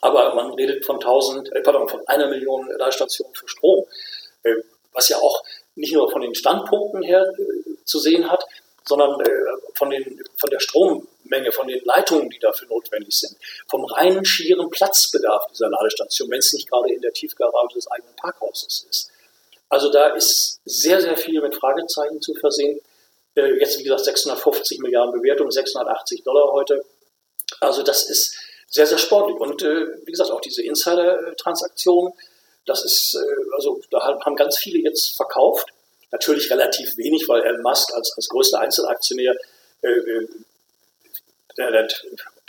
Aber 0.00 0.34
man 0.34 0.54
redet 0.54 0.84
von 0.84 0.96
1000, 0.96 1.52
äh, 1.52 1.60
pardon, 1.60 1.88
von 1.88 2.06
einer 2.06 2.28
Million 2.28 2.68
Ladestationen 2.78 3.34
für 3.34 3.48
Strom, 3.48 3.84
äh, 4.42 4.54
was 4.92 5.08
ja 5.08 5.18
auch 5.18 5.42
nicht 5.74 5.94
nur 5.94 6.10
von 6.10 6.22
den 6.22 6.34
Standpunkten 6.34 7.02
her 7.02 7.24
äh, 7.38 7.84
zu 7.84 7.98
sehen 7.98 8.30
hat, 8.30 8.44
sondern 8.84 9.20
äh, 9.20 9.26
von, 9.74 9.90
den, 9.90 10.22
von 10.36 10.50
der 10.50 10.60
Strommenge, 10.60 11.52
von 11.52 11.68
den 11.68 11.82
Leitungen, 11.84 12.30
die 12.30 12.38
dafür 12.38 12.68
notwendig 12.68 13.16
sind, 13.16 13.36
vom 13.68 13.84
reinen 13.84 14.24
schieren 14.24 14.70
Platzbedarf 14.70 15.46
dieser 15.52 15.68
Ladestation, 15.68 16.30
wenn 16.30 16.38
es 16.38 16.52
nicht 16.52 16.68
gerade 16.68 16.92
in 16.92 17.00
der 17.00 17.12
Tiefgarage 17.12 17.74
des 17.74 17.90
eigenen 17.90 18.14
Parkhauses 18.16 18.86
ist. 18.88 19.10
Also 19.72 19.90
da 19.90 20.08
ist 20.08 20.60
sehr, 20.66 21.00
sehr 21.00 21.16
viel 21.16 21.40
mit 21.40 21.54
Fragezeichen 21.54 22.20
zu 22.20 22.34
versehen. 22.34 22.78
Äh, 23.34 23.58
jetzt, 23.58 23.78
wie 23.78 23.84
gesagt, 23.84 24.04
650 24.04 24.80
Milliarden 24.80 25.18
Bewertung, 25.18 25.50
680 25.50 26.22
Dollar 26.24 26.52
heute. 26.52 26.84
Also 27.58 27.82
das 27.82 28.04
ist 28.04 28.36
sehr, 28.68 28.86
sehr 28.86 28.98
sportlich. 28.98 29.34
Und 29.38 29.62
äh, 29.62 29.86
wie 30.04 30.10
gesagt, 30.10 30.30
auch 30.30 30.42
diese 30.42 30.62
Insider-Transaktionen, 30.62 32.12
das 32.66 32.84
ist, 32.84 33.14
äh, 33.14 33.54
also 33.56 33.80
da 33.90 34.02
haben 34.02 34.36
ganz 34.36 34.58
viele 34.58 34.78
jetzt 34.78 35.16
verkauft. 35.16 35.66
Natürlich 36.10 36.50
relativ 36.50 36.98
wenig, 36.98 37.26
weil 37.26 37.42
Elon 37.42 37.62
Musk 37.62 37.94
als, 37.94 38.12
als 38.14 38.28
größter 38.28 38.60
Einzelaktionär, 38.60 39.34
äh, 39.80 39.88
äh 39.88 40.28
der, 41.56 41.70
der, 41.70 41.88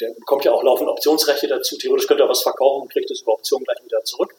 der, 0.02 0.10
bekommt 0.12 0.44
ja 0.44 0.52
auch 0.52 0.64
laufend 0.64 0.90
Optionsrechte 0.90 1.48
dazu. 1.48 1.78
Theoretisch 1.78 2.08
könnte 2.08 2.24
er 2.24 2.30
was 2.30 2.44
verkaufen 2.44 2.82
und 2.82 2.92
kriegt 2.92 3.10
es 3.12 3.22
über 3.22 3.32
Optionen 3.32 3.64
gleich 3.64 3.82
wieder 3.86 4.04
zurück. 4.04 4.36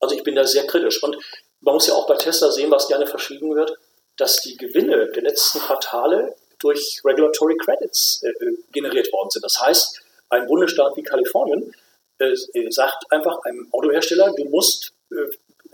Also 0.00 0.14
ich 0.14 0.22
bin 0.22 0.34
da 0.34 0.46
sehr 0.46 0.66
kritisch. 0.66 1.02
Und 1.02 1.16
man 1.60 1.74
muss 1.74 1.86
ja 1.86 1.94
auch 1.94 2.06
bei 2.06 2.16
Tesla 2.16 2.50
sehen, 2.50 2.70
was 2.70 2.88
gerne 2.88 3.06
verschwiegen 3.06 3.54
wird, 3.54 3.76
dass 4.16 4.36
die 4.36 4.56
Gewinne 4.56 5.10
der 5.14 5.22
letzten 5.22 5.60
Quartale 5.60 6.34
durch 6.58 7.00
Regulatory 7.04 7.56
Credits 7.56 8.22
äh, 8.22 8.28
äh 8.28 8.56
generiert 8.72 9.12
worden 9.12 9.30
sind. 9.30 9.44
Das 9.44 9.60
heißt, 9.60 10.00
ein 10.28 10.46
Bundesstaat 10.46 10.96
wie 10.96 11.02
Kalifornien 11.02 11.74
äh, 12.18 12.34
sagt 12.70 13.10
einfach 13.10 13.42
einem 13.44 13.68
Autohersteller, 13.72 14.32
du 14.36 14.44
musst 14.44 14.92
äh, 15.10 15.26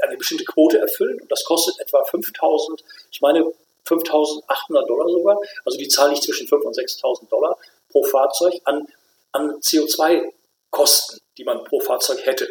eine 0.02 0.16
bestimmte 0.16 0.44
Quote 0.44 0.78
erfüllen 0.78 1.20
und 1.20 1.30
das 1.30 1.44
kostet 1.44 1.78
etwa 1.80 2.04
5000, 2.04 2.84
ich 3.10 3.20
meine 3.20 3.52
5800 3.84 4.88
Dollar 4.88 5.08
sogar, 5.08 5.40
also 5.64 5.78
die 5.78 5.88
zahle 5.88 6.12
ich 6.12 6.20
zwischen 6.20 6.46
5 6.48 6.64
und 6.64 6.74
6000 6.74 7.30
Dollar 7.30 7.58
pro 7.90 8.02
Fahrzeug 8.04 8.54
an, 8.64 8.86
an 9.32 9.60
CO2-Kosten, 9.60 11.20
die 11.38 11.44
man 11.44 11.64
pro 11.64 11.80
Fahrzeug 11.80 12.24
hätte. 12.26 12.48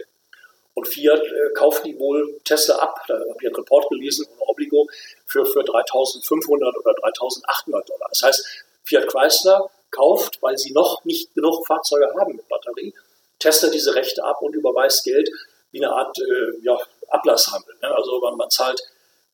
Und 0.76 0.88
Fiat 0.88 1.22
äh, 1.22 1.54
kauft 1.56 1.86
die 1.86 1.98
wohl 1.98 2.40
Tesla 2.44 2.76
ab, 2.76 3.00
da 3.08 3.16
habe 3.16 3.38
ich 3.40 3.48
einen 3.48 3.56
Report 3.56 3.90
gelesen, 3.90 4.28
ohne 4.34 4.50
Obligo, 4.50 4.88
für, 5.26 5.46
für 5.46 5.64
3500 5.64 6.78
oder 6.78 6.94
3800 6.94 7.90
Dollar. 7.90 8.08
Das 8.10 8.22
heißt, 8.22 8.46
Fiat 8.84 9.08
Chrysler 9.08 9.70
kauft, 9.90 10.42
weil 10.42 10.58
sie 10.58 10.74
noch 10.74 11.04
nicht 11.06 11.34
genug 11.34 11.66
Fahrzeuge 11.66 12.14
haben 12.20 12.36
mit 12.36 12.48
Batterie, 12.50 12.94
testet 13.40 13.74
diese 13.74 13.96
Rechte 13.96 14.24
ab 14.24 14.42
und 14.42 14.54
überweist 14.54 15.04
Geld 15.06 15.30
wie 15.72 15.84
eine 15.84 15.94
Art 15.94 16.18
äh, 16.20 16.62
ja, 16.62 16.78
Ablasshandel. 17.08 17.74
Ne? 17.82 17.94
Also 17.94 18.20
man, 18.20 18.36
man, 18.36 18.50
zahlt, 18.50 18.82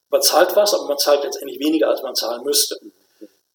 man 0.09 0.21
zahlt 0.21 0.55
was, 0.55 0.73
aber 0.73 0.85
man 0.85 0.97
zahlt 0.97 1.23
letztendlich 1.23 1.59
weniger, 1.59 1.89
als 1.89 2.03
man 2.03 2.15
zahlen 2.15 2.43
müsste. 2.43 2.79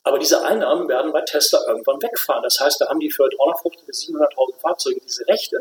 Aber 0.03 0.19
diese 0.19 0.45
Einnahmen 0.45 0.89
werden 0.89 1.13
bei 1.13 1.21
Tesla 1.23 1.61
irgendwann 1.67 2.01
wegfahren. 2.01 2.43
Das 2.43 2.61
heißt, 2.61 2.81
da 2.81 2.89
haben 2.89 3.01
die 3.01 3.11
für 3.11 3.25
350.000 3.25 3.87
bis 3.87 4.07
700.000 4.07 4.61
Fahrzeuge 4.61 5.01
diese 5.05 5.27
Rechte, 5.27 5.59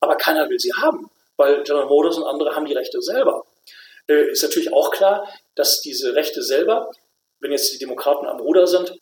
aber 0.00 0.16
keiner 0.16 0.48
will 0.48 0.58
sie 0.58 0.72
haben, 0.72 1.10
weil 1.42 1.64
General 1.64 1.86
Motors 1.86 2.16
und 2.18 2.24
andere 2.24 2.54
haben 2.54 2.66
die 2.66 2.72
Rechte 2.72 3.02
selber. 3.02 3.44
Äh, 4.08 4.30
ist 4.30 4.44
natürlich 4.44 4.72
auch 4.72 4.92
klar, 4.92 5.28
dass 5.56 5.80
diese 5.80 6.14
Rechte 6.14 6.42
selber, 6.42 6.90
wenn 7.40 7.50
jetzt 7.50 7.72
die 7.72 7.78
Demokraten 7.78 8.26
am 8.26 8.38
Ruder 8.38 8.68
sind, 8.68 8.94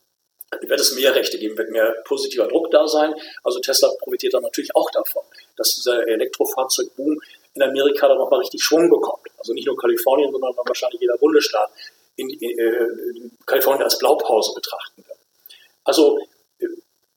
wird 0.62 0.80
es 0.80 0.94
mehr 0.94 1.14
Rechte 1.14 1.38
geben, 1.38 1.56
wird 1.58 1.70
mehr 1.70 1.94
positiver 2.04 2.48
Druck 2.48 2.70
da 2.70 2.88
sein. 2.88 3.14
Also 3.44 3.60
Tesla 3.60 3.90
profitiert 4.00 4.34
dann 4.34 4.42
natürlich 4.42 4.74
auch 4.74 4.90
davon, 4.90 5.22
dass 5.56 5.74
dieser 5.76 6.08
Elektrofahrzeugboom 6.08 7.20
in 7.54 7.62
Amerika 7.62 8.08
dann 8.08 8.18
nochmal 8.18 8.40
richtig 8.40 8.62
Schwung 8.62 8.88
bekommt. 8.88 9.26
Also 9.38 9.52
nicht 9.52 9.66
nur 9.66 9.76
Kalifornien, 9.76 10.32
sondern 10.32 10.52
wahrscheinlich 10.56 11.00
jeder 11.00 11.18
Bundesstaat 11.18 11.70
in, 12.16 12.30
in, 12.30 12.50
in 12.50 13.26
äh, 13.26 13.30
Kalifornien 13.46 13.84
als 13.84 13.98
Blaupause 13.98 14.54
betrachten 14.54 15.04
wird. 15.06 15.18
Also 15.84 16.18
äh, 16.58 16.66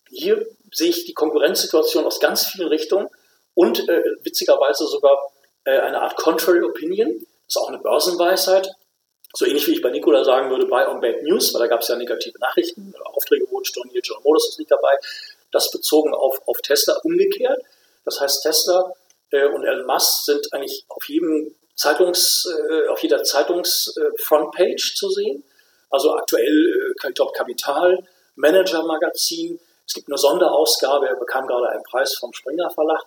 hier 0.09 0.45
sehe 0.71 0.89
ich 0.89 1.05
die 1.05 1.13
Konkurrenzsituation 1.13 2.05
aus 2.05 2.19
ganz 2.19 2.45
vielen 2.47 2.67
Richtungen 2.67 3.07
und 3.56 3.88
äh, 3.89 4.04
witzigerweise 4.22 4.86
sogar 4.88 5.32
äh, 5.66 5.80
eine 5.80 6.01
Art 6.01 6.16
Contrary 6.16 6.62
Opinion. 6.64 7.26
Das 7.45 7.56
ist 7.56 7.58
auch 7.58 7.70
eine 7.70 7.80
Börsenweisheit. 7.80 8.70
So 9.36 9.45
ähnlich 9.45 9.68
wie 9.68 9.74
ich 9.74 9.82
bei 9.82 9.89
Nikola 9.89 10.24
sagen 10.24 10.49
würde, 10.49 10.68
buy 10.68 10.86
on 10.86 11.01
bad 11.01 11.24
news, 11.24 11.54
weil 11.54 11.62
da 11.62 11.68
gab 11.68 11.82
es 11.82 11.88
ja 11.88 11.95
negative 11.95 12.38
Nachrichten, 12.39 12.93
Aufträge 13.04 13.49
wurden 13.49 13.66
storniert, 13.66 14.06
General 14.06 14.24
Motors 14.24 14.49
ist 14.49 14.60
nicht 14.60 14.72
dabei. 14.72 14.95
Das 15.51 15.72
bezogen 15.72 16.14
auf, 16.14 16.41
auf 16.47 16.58
Tesla 16.62 16.97
umgekehrt. 17.04 17.60
Das 18.06 18.20
heißt, 18.20 18.43
Tesla 18.43 18.93
äh, 19.32 19.47
und 19.47 19.64
Elon 19.64 19.86
Musk 19.86 20.26
sind 20.26 20.54
eigentlich 20.54 20.86
auf 20.88 21.08
jedem 21.08 21.56
Zeitungs, 21.76 22.47
äh, 22.70 22.88
auf 22.89 22.99
jeder 23.01 23.24
Zeitungs-Frontpage 23.24 24.91
äh, 24.91 24.95
zu 24.95 25.10
sehen. 25.10 25.43
Also 25.89 26.14
aktuell, 26.14 26.93
äh, 27.04 27.12
glaube, 27.12 27.32
Kapital, 27.34 28.06
Manager-Magazin. 28.36 29.60
Es 29.88 29.93
gibt 29.93 30.08
eine 30.08 30.18
Sonderausgabe, 30.18 31.08
er 31.08 31.16
bekam 31.16 31.47
gerade 31.47 31.70
einen 31.70 31.84
Preis 31.84 32.16
vom 32.16 32.34
Springer 32.34 32.70
Verlag. 32.70 33.04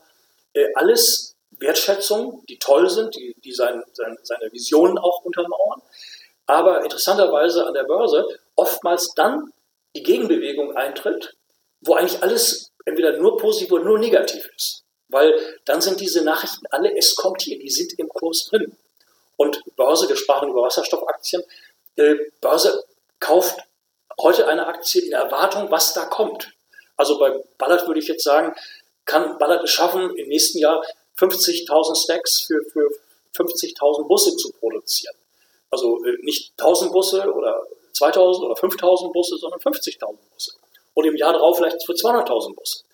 Äh, 0.57 0.73
alles 0.75 1.37
Wertschätzungen, 1.59 2.45
die 2.49 2.59
toll 2.59 2.91
sind, 2.91 3.15
die, 3.15 3.35
die 3.45 3.53
sein, 3.53 3.83
sein, 3.93 4.17
seine 4.23 4.53
Visionen 4.53 4.99
auch 4.99 5.25
untermauern 5.25 5.83
aber 6.47 6.85
interessanterweise 6.85 7.67
an 7.67 7.75
der 7.75 7.85
Börse 7.85 8.27
oftmals 8.55 9.13
dann 9.15 9.53
die 9.95 10.03
Gegenbewegung 10.03 10.77
eintritt, 10.77 11.37
wo 11.81 11.95
eigentlich 11.95 12.23
alles 12.23 12.73
entweder 12.85 13.17
nur 13.19 13.37
positiv 13.37 13.73
oder 13.73 13.85
nur 13.85 13.99
negativ 13.99 14.49
ist. 14.57 14.85
Weil 15.09 15.35
dann 15.65 15.81
sind 15.81 16.01
diese 16.01 16.23
Nachrichten 16.23 16.67
alle, 16.71 16.97
es 16.97 17.15
kommt 17.15 17.43
hier, 17.43 17.59
die 17.59 17.71
sind 17.71 17.99
im 17.99 18.09
Kurs 18.09 18.47
drin. 18.47 18.77
Und 19.37 19.63
Börse, 19.77 20.09
wir 20.09 20.17
sprachen 20.17 20.49
über 20.49 20.63
Wasserstoffaktien, 20.63 21.43
äh, 21.97 22.17
Börse 22.41 22.85
kauft 23.21 23.59
heute 24.19 24.49
eine 24.49 24.67
Aktie 24.67 25.03
in 25.03 25.13
Erwartung, 25.13 25.71
was 25.71 25.95
da 25.95 26.05
kommt. 26.07 26.49
Also 26.97 27.19
bei 27.19 27.39
Ballard 27.59 27.87
würde 27.87 28.01
ich 28.01 28.09
jetzt 28.09 28.25
sagen, 28.25 28.55
kann 29.07 29.39
Ballard 29.39 29.65
es 29.65 29.71
schaffen, 29.71 30.15
im 30.17 30.29
nächsten 30.29 30.59
Jahr 30.59 30.85
50.000 31.19 32.03
Stacks 32.05 32.41
für, 32.43 32.63
für 32.73 32.89
50.000 33.35 34.07
Busse 34.07 34.37
zu 34.37 34.53
produzieren. 34.53 35.15
Also 35.71 36.05
äh, 36.05 36.17
nicht 36.23 36.53
1000 36.59 36.93
Busse 36.93 37.33
oder 37.33 37.67
2000 37.93 38.47
oder 38.47 38.57
5000 38.57 39.13
Busse, 39.13 39.37
sondern 39.39 39.61
50.000 39.61 40.17
Busse. 40.33 40.53
Und 40.95 41.05
im 41.05 41.17
Jahr 41.17 41.33
darauf 41.33 41.57
vielleicht 41.57 41.85
für 41.85 41.93
200.000 41.93 42.55
Busse. 42.55 42.85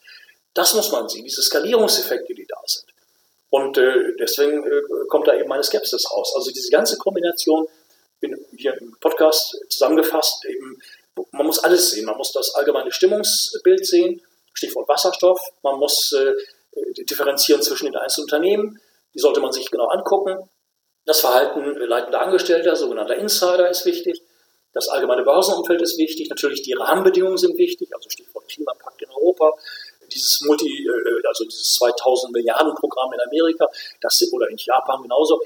Das 0.55 0.75
muss 0.75 0.93
man 0.93 1.09
sehen, 1.09 1.25
diese 1.25 1.43
Skalierungseffekte, 1.43 2.35
die 2.35 2.47
da 2.47 2.61
sind. 2.67 2.87
Und 3.51 3.77
äh, 3.79 4.15
deswegen 4.19 4.65
äh, 4.65 4.83
kommt 5.09 5.29
da 5.29 5.35
eben 5.35 5.49
meine 5.49 5.63
Skepsis 5.63 6.11
raus. 6.11 6.33
Also 6.35 6.51
diese 6.51 6.71
ganze 6.71 6.97
Kombination, 6.99 7.67
bin 8.21 8.37
hier 8.57 8.75
im 8.81 8.97
Podcast 9.01 9.57
zusammengefasst, 9.69 10.45
eben, 10.47 10.81
man 11.33 11.47
muss 11.47 11.59
alles 11.59 11.91
sehen. 11.91 12.07
Man 12.07 12.17
muss 12.17 12.33
das 12.33 12.55
allgemeine 12.55 12.93
Stimmungsbild 12.93 13.87
sehen, 13.87 14.23
Stichwort 14.53 14.89
Wasserstoff. 14.89 15.41
Man 15.63 15.79
muss 15.79 16.13
äh, 16.13 16.33
differenzieren 17.05 17.63
zwischen 17.63 17.87
den 17.87 17.97
einzelnen 17.97 18.25
Unternehmen. 18.25 18.81
Die 19.15 19.19
sollte 19.19 19.41
man 19.41 19.53
sich 19.53 19.71
genau 19.71 19.87
angucken. 19.89 20.49
Das 21.05 21.21
Verhalten 21.21 21.65
leitender 21.81 22.23
Angestellter, 22.23 22.77
sogenannter 22.77 23.17
Insider, 23.17 23.69
ist 23.69 23.85
wichtig. 23.85 24.23
Das 24.73 24.89
allgemeine 24.89 25.23
Börsenumfeld 25.23 25.83
ist 25.83 25.99
wichtig. 25.99 26.29
Natürlich 26.31 26.63
die 26.63 26.73
Rahmenbedingungen 26.73 27.37
sind 27.37 27.59
wichtig, 27.59 27.91
also 27.95 28.09
Stichwort 28.09 28.49
Klimapakt 28.49 29.03
in 29.03 29.11
Europa, 29.11 29.53
dieses 30.11 30.41
Multi, 30.47 30.87
äh, 30.87 31.27
also 31.27 31.45
dieses 31.45 31.75
2000 31.75 32.33
Milliarden 32.33 32.75
Programm 32.75 33.13
in 33.13 33.21
Amerika, 33.21 33.67
das 34.01 34.23
oder 34.33 34.49
in 34.49 34.57
Japan 34.57 35.03
genauso. 35.03 35.41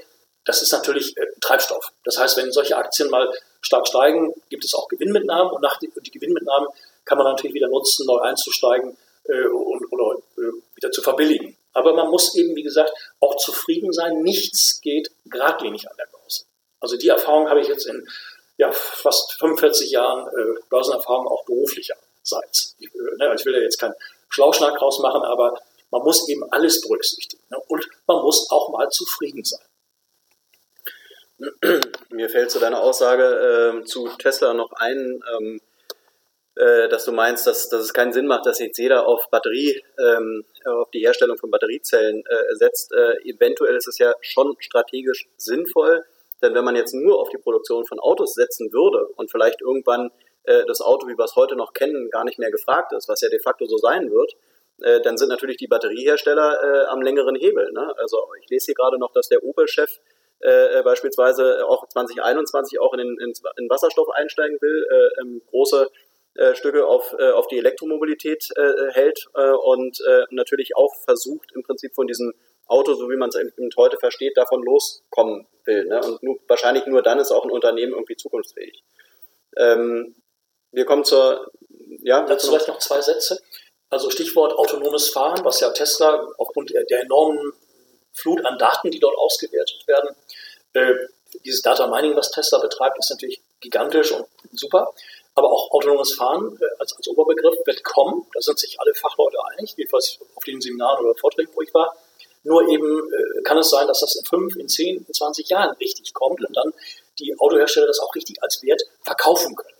Das 0.45 0.61
ist 0.61 0.71
natürlich 0.71 1.17
äh, 1.17 1.25
Treibstoff. 1.41 1.91
Das 2.05 2.17
heißt, 2.17 2.37
wenn 2.37 2.51
solche 2.51 2.77
Aktien 2.77 3.09
mal 3.09 3.29
stark 3.61 3.87
steigen, 3.87 4.33
gibt 4.49 4.63
es 4.63 4.73
auch 4.73 4.87
Gewinnmitnahmen 4.87 5.51
und 5.51 5.61
nach 5.61 5.77
die, 5.77 5.91
die 6.05 6.11
Gewinnmitnahmen 6.11 6.69
kann 7.07 7.17
man 7.17 7.27
natürlich 7.27 7.53
wieder 7.53 7.69
nutzen, 7.69 8.05
neu 8.05 8.19
einzusteigen 8.19 8.97
äh, 9.25 9.47
und, 9.47 9.91
oder 9.91 10.19
äh, 10.37 10.51
wieder 10.75 10.91
zu 10.91 11.01
verbilligen. 11.01 11.57
Aber 11.73 11.93
man 11.93 12.09
muss 12.09 12.35
eben, 12.35 12.55
wie 12.55 12.63
gesagt, 12.63 12.91
auch 13.19 13.37
zufrieden 13.37 13.93
sein. 13.93 14.21
Nichts 14.21 14.81
geht 14.81 15.11
geradlinig 15.25 15.89
an 15.89 15.95
der 15.97 16.07
Börse. 16.11 16.43
Also 16.79 16.97
die 16.97 17.09
Erfahrung 17.09 17.49
habe 17.49 17.61
ich 17.61 17.67
jetzt 17.67 17.85
in 17.85 18.07
ja, 18.57 18.71
fast 18.71 19.33
45 19.39 19.91
Jahren 19.91 20.27
äh, 20.27 20.59
Börsenerfahrung 20.69 21.27
auch 21.27 21.45
beruflicherseits. 21.45 22.75
Ich, 22.79 22.87
äh, 22.93 23.17
ne, 23.17 23.35
ich 23.37 23.45
will 23.45 23.53
ja 23.53 23.61
jetzt 23.61 23.79
keinen 23.79 23.93
Schlauschnack 24.29 24.81
rausmachen, 24.81 25.21
aber 25.23 25.59
man 25.91 26.01
muss 26.01 26.27
eben 26.27 26.43
alles 26.51 26.81
berücksichtigen. 26.81 27.43
Ne? 27.49 27.59
Und 27.67 27.87
man 28.07 28.21
muss 28.21 28.49
auch 28.51 28.69
mal 28.69 28.89
zufrieden 28.89 29.43
sein. 29.43 29.61
Mir 32.09 32.29
fällt 32.29 32.49
zu 32.49 32.59
deiner 32.59 32.81
Aussage 32.81 33.81
äh, 33.81 33.85
zu 33.85 34.09
Tesla 34.17 34.55
noch 34.55 34.71
ein, 34.73 35.23
ähm, 35.37 35.61
äh, 36.57 36.89
dass 36.89 37.05
du 37.05 37.11
meinst, 37.11 37.45
dass, 37.47 37.69
dass 37.69 37.81
es 37.81 37.93
keinen 37.93 38.13
Sinn 38.13 38.27
macht, 38.27 38.45
dass 38.45 38.59
jetzt 38.59 38.77
jeder 38.77 39.07
auf 39.07 39.29
Batterie, 39.29 39.81
ähm, 39.99 40.43
auf 40.65 40.89
die 40.91 40.99
Herstellung 40.99 41.37
von 41.37 41.51
Batteriezellen 41.51 42.23
äh, 42.25 42.55
setzt. 42.55 42.91
Äh, 42.91 43.29
eventuell 43.29 43.75
ist 43.75 43.87
es 43.87 43.97
ja 43.97 44.13
schon 44.21 44.55
strategisch 44.59 45.27
sinnvoll, 45.37 46.03
denn 46.41 46.53
wenn 46.53 46.65
man 46.65 46.75
jetzt 46.75 46.93
nur 46.93 47.19
auf 47.19 47.29
die 47.29 47.37
Produktion 47.37 47.85
von 47.85 47.99
Autos 47.99 48.33
setzen 48.33 48.71
würde 48.71 49.07
und 49.15 49.31
vielleicht 49.31 49.61
irgendwann 49.61 50.11
äh, 50.43 50.63
das 50.65 50.81
Auto, 50.81 51.07
wie 51.07 51.17
wir 51.17 51.25
es 51.25 51.35
heute 51.35 51.55
noch 51.55 51.73
kennen, 51.73 52.09
gar 52.09 52.23
nicht 52.23 52.39
mehr 52.39 52.51
gefragt 52.51 52.93
ist, 52.93 53.07
was 53.09 53.21
ja 53.21 53.29
de 53.29 53.39
facto 53.39 53.65
so 53.65 53.77
sein 53.77 54.11
wird, 54.11 54.33
äh, 54.81 55.01
dann 55.01 55.17
sind 55.17 55.29
natürlich 55.29 55.57
die 55.57 55.67
Batteriehersteller 55.67 56.59
äh, 56.63 56.85
am 56.87 57.01
längeren 57.01 57.35
Hebel. 57.35 57.71
Ne? 57.71 57.93
Also 57.97 58.17
ich 58.41 58.49
lese 58.49 58.65
hier 58.67 58.75
gerade 58.75 58.97
noch, 58.99 59.11
dass 59.11 59.29
der 59.29 59.43
Opel-Chef 59.43 59.89
äh, 60.39 60.83
beispielsweise 60.83 61.65
auch 61.65 61.87
2021 61.87 62.79
auch 62.79 62.93
in, 62.93 62.99
in, 62.99 63.33
in 63.57 63.69
Wasserstoff 63.69 64.09
einsteigen 64.11 64.57
will, 64.61 64.87
äh, 64.89 65.21
ähm, 65.21 65.41
große 65.49 65.89
äh, 66.37 66.55
Stücke 66.55 66.85
auf, 66.85 67.15
äh, 67.19 67.31
auf 67.31 67.47
die 67.47 67.57
Elektromobilität 67.57 68.49
äh, 68.55 68.91
hält 68.93 69.25
äh, 69.35 69.51
und 69.51 69.99
äh, 70.01 70.23
natürlich 70.29 70.75
auch 70.75 70.93
versucht, 71.03 71.51
im 71.55 71.63
Prinzip 71.63 71.93
von 71.95 72.07
diesem 72.07 72.33
Auto, 72.67 72.93
so 72.95 73.09
wie 73.09 73.15
man 73.15 73.29
es 73.29 73.37
heute 73.77 73.97
versteht, 73.97 74.37
davon 74.37 74.63
loskommen 74.63 75.47
will. 75.65 75.85
Ne? 75.85 75.99
Und 76.03 76.21
nur, 76.21 76.37
wahrscheinlich 76.47 76.85
nur 76.85 77.01
dann 77.01 77.19
ist 77.19 77.31
auch 77.31 77.43
ein 77.43 77.51
Unternehmen 77.51 77.93
irgendwie 77.93 78.17
zukunftsfähig. 78.17 78.83
Ähm, 79.57 80.15
wir 80.71 80.85
kommen 80.85 81.05
zur. 81.05 81.51
Ja, 82.03 82.25
Dazu 82.25 82.47
vielleicht 82.47 82.67
noch 82.67 82.79
zwei 82.79 83.01
Sätze. 83.01 83.41
Also 83.89 84.09
Stichwort 84.09 84.53
autonomes 84.53 85.09
Fahren, 85.09 85.43
was 85.45 85.61
ja 85.61 85.69
Tesla 85.71 86.27
aufgrund 86.37 86.71
der, 86.71 86.83
der 86.83 87.01
enormen 87.01 87.53
Flut 88.13 88.43
an 88.45 88.57
Daten, 88.57 88.91
die 88.91 88.99
dort 88.99 89.17
ausgewertet 89.17 89.87
werden, 89.87 90.15
äh, 90.73 90.93
dieses 91.45 91.61
Data 91.61 91.87
Mining, 91.87 92.15
was 92.15 92.31
Tesla 92.31 92.59
betreibt, 92.59 92.97
ist 92.99 93.09
natürlich 93.09 93.41
gigantisch 93.59 94.11
und 94.11 94.27
super. 94.51 94.93
Aber 95.37 95.51
auch 95.51 95.69
autonomes 95.71 96.15
Fahren 96.15 96.57
äh, 96.59 96.65
als, 96.79 96.97
als 96.97 97.07
Oberbegriff 97.07 97.55
wird 97.65 97.83
kommen. 97.83 98.25
Da 98.33 98.41
sind 98.41 98.57
sich 98.57 98.79
alle 98.79 98.93
Fachleute 98.95 99.37
einig, 99.51 99.75
jedenfalls 99.77 100.17
auf 100.35 100.43
den 100.43 100.59
Seminaren 100.59 101.05
oder 101.05 101.15
Vorträgen, 101.15 101.51
wo 101.53 101.61
ich 101.61 101.71
war. 101.75 101.95
Nur 102.43 102.67
eben 102.67 102.85
äh, 103.13 103.41
kann 103.43 103.59
es 103.59 103.69
sein, 103.69 103.85
dass 103.87 103.99
das 103.99 104.15
in 104.15 104.25
fünf, 104.25 104.55
in 104.55 104.67
zehn, 104.67 105.05
in 105.07 105.13
20 105.13 105.47
Jahren 105.49 105.75
richtig 105.77 106.13
kommt 106.13 106.43
und 106.43 106.57
dann 106.57 106.73
die 107.19 107.35
Autohersteller 107.37 107.85
das 107.85 107.99
auch 107.99 108.15
richtig 108.15 108.41
als 108.41 108.63
Wert 108.63 108.81
verkaufen 109.03 109.55
können. 109.55 109.77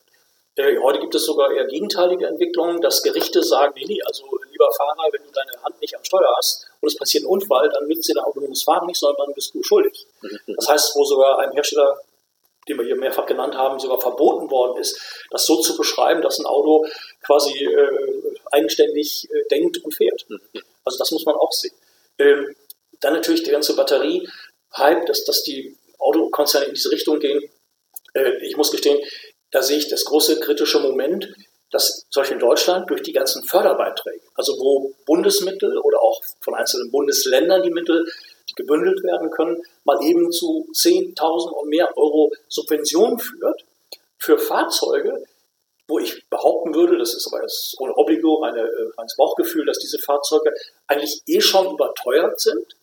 Äh, 0.57 0.77
heute 0.79 0.99
gibt 0.99 1.13
es 1.15 1.25
sogar 1.25 1.51
eher 1.51 1.65
gegenteilige 1.65 2.27
Entwicklungen, 2.27 2.81
dass 2.81 3.03
Gerichte 3.03 3.43
sagen, 3.43 3.73
nee, 3.77 3.85
nee, 3.87 4.01
also 4.05 4.25
lieber 4.51 4.69
Fahrer, 4.75 5.07
wenn 5.11 5.23
du 5.23 5.31
deine 5.31 5.63
Hand 5.63 5.79
nicht 5.81 5.95
am 5.95 6.03
Steuer 6.03 6.33
hast 6.35 6.65
und 6.81 6.87
es 6.87 6.97
passiert 6.97 7.23
ein 7.23 7.27
Unfall, 7.27 7.69
dann 7.69 7.87
nützt 7.87 8.09
dir 8.09 8.15
dein 8.15 8.23
autonomes 8.23 8.63
Fahren 8.63 8.87
nicht, 8.87 8.99
sondern 8.99 9.27
dann 9.27 9.35
bist 9.35 9.53
du 9.53 9.63
schuldig. 9.63 10.05
Mhm. 10.21 10.55
Das 10.55 10.67
heißt, 10.67 10.95
wo 10.95 11.03
sogar 11.03 11.39
ein 11.39 11.51
Hersteller, 11.51 11.99
den 12.67 12.77
wir 12.77 12.85
hier 12.85 12.95
mehrfach 12.95 13.25
genannt 13.25 13.55
haben, 13.55 13.79
sogar 13.79 13.99
verboten 13.99 14.49
worden 14.49 14.77
ist, 14.79 14.99
das 15.31 15.45
so 15.45 15.59
zu 15.61 15.75
beschreiben, 15.77 16.21
dass 16.21 16.39
ein 16.39 16.45
Auto 16.45 16.85
quasi 17.25 17.53
äh, 17.63 18.33
eigenständig 18.51 19.27
äh, 19.31 19.47
denkt 19.49 19.77
und 19.83 19.93
fährt. 19.93 20.25
Mhm. 20.29 20.39
Also 20.83 20.97
das 20.97 21.11
muss 21.11 21.25
man 21.25 21.35
auch 21.35 21.51
sehen. 21.51 21.75
Ähm, 22.19 22.55
dann 22.99 23.13
natürlich 23.13 23.43
der 23.43 23.53
ganze 23.53 23.75
Batterie-Hype, 23.75 25.05
dass, 25.05 25.23
dass 25.25 25.43
die 25.43 25.77
Autokonzerne 25.99 26.67
in 26.67 26.73
diese 26.73 26.91
Richtung 26.91 27.19
gehen. 27.19 27.41
Äh, 28.13 28.45
ich 28.45 28.57
muss 28.57 28.71
gestehen, 28.71 28.99
da 29.51 29.61
sehe 29.61 29.77
ich 29.77 29.87
das 29.87 30.05
große 30.05 30.39
kritische 30.39 30.79
Moment, 30.79 31.33
dass 31.71 32.05
solch 32.09 32.31
in 32.31 32.39
Deutschland 32.39 32.89
durch 32.89 33.01
die 33.01 33.13
ganzen 33.13 33.43
Förderbeiträge, 33.43 34.21
also 34.35 34.53
wo 34.53 34.93
Bundesmittel 35.05 35.77
oder 35.77 36.01
auch 36.01 36.21
von 36.39 36.55
einzelnen 36.55 36.91
Bundesländern 36.91 37.61
die 37.61 37.71
Mittel, 37.71 38.05
die 38.49 38.55
gebündelt 38.55 39.03
werden 39.03 39.29
können, 39.31 39.61
mal 39.83 40.01
eben 40.03 40.31
zu 40.31 40.67
10.000 40.73 41.49
und 41.49 41.69
mehr 41.69 41.95
Euro 41.97 42.31
Subventionen 42.47 43.19
führt 43.19 43.65
für 44.17 44.37
Fahrzeuge, 44.37 45.23
wo 45.87 45.99
ich 45.99 46.27
behaupten 46.29 46.75
würde, 46.75 46.97
das 46.97 47.13
ist 47.13 47.27
aber 47.27 47.41
jetzt 47.41 47.75
ohne 47.79 47.95
Obligo, 47.95 48.43
äh, 48.43 48.49
reines 48.97 49.15
Bauchgefühl, 49.15 49.65
dass 49.65 49.79
diese 49.79 49.99
Fahrzeuge 49.99 50.53
eigentlich 50.85 51.21
eh 51.27 51.39
schon 51.39 51.73
überteuert 51.73 52.39
sind 52.41 52.75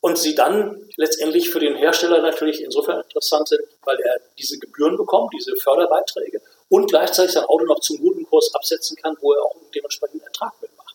und 0.00 0.18
sie 0.18 0.34
dann 0.34 0.88
letztendlich 0.96 1.50
für 1.50 1.60
den 1.60 1.76
Hersteller 1.76 2.22
natürlich 2.22 2.62
insofern 2.62 3.02
interessant 3.02 3.48
sind, 3.48 3.60
weil 3.84 3.98
er 4.00 4.20
diese 4.38 4.58
Gebühren 4.58 4.96
bekommt, 4.96 5.32
diese 5.34 5.54
Förderbeiträge 5.56 6.40
und 6.68 6.88
gleichzeitig 6.88 7.32
sein 7.32 7.44
Auto 7.44 7.64
noch 7.64 7.80
zum 7.80 7.98
guten 7.98 8.24
Kurs 8.24 8.54
absetzen 8.54 8.96
kann, 8.96 9.16
wo 9.20 9.32
er 9.34 9.42
auch 9.42 9.56
dementsprechend 9.74 10.22
Ertrag 10.22 10.52
mitmacht. 10.62 10.94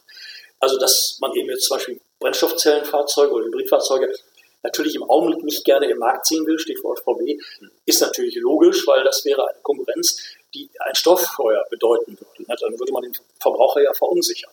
Also 0.60 0.78
dass 0.78 1.18
man 1.22 1.34
eben 1.36 1.50
jetzt 1.50 1.66
zum 1.66 1.78
Beispiel 1.78 2.02
Brennstoffzellenfahrzeuge 2.20 3.34
oder 3.34 3.46
Hybridfahrzeuge 3.46 4.14
natürlich 4.62 4.96
im 4.96 5.04
Augenblick 5.04 5.44
nicht 5.44 5.64
gerne 5.64 5.90
im 5.90 6.00
Markt 6.00 6.26
ziehen 6.26 6.46
will, 6.46 6.60
Stichwort 6.60 7.00
VW, 7.00 7.38
ist 7.86 8.02
natürlich 8.02 8.36
logisch, 8.36 8.86
weil 8.88 9.04
das 9.04 9.24
wäre 9.24 9.48
eine 9.48 9.60
Konkurrenz, 9.62 10.22
die 10.54 10.70
ein 10.80 10.96
Stofffeuer 10.96 11.64
bedeuten 11.70 12.18
würde. 12.20 12.60
Dann 12.60 12.80
würde 12.80 12.92
man 12.92 13.04
den 13.04 13.16
Verbraucher 13.40 13.82
ja 13.82 13.94
verunsichern. 13.94 14.52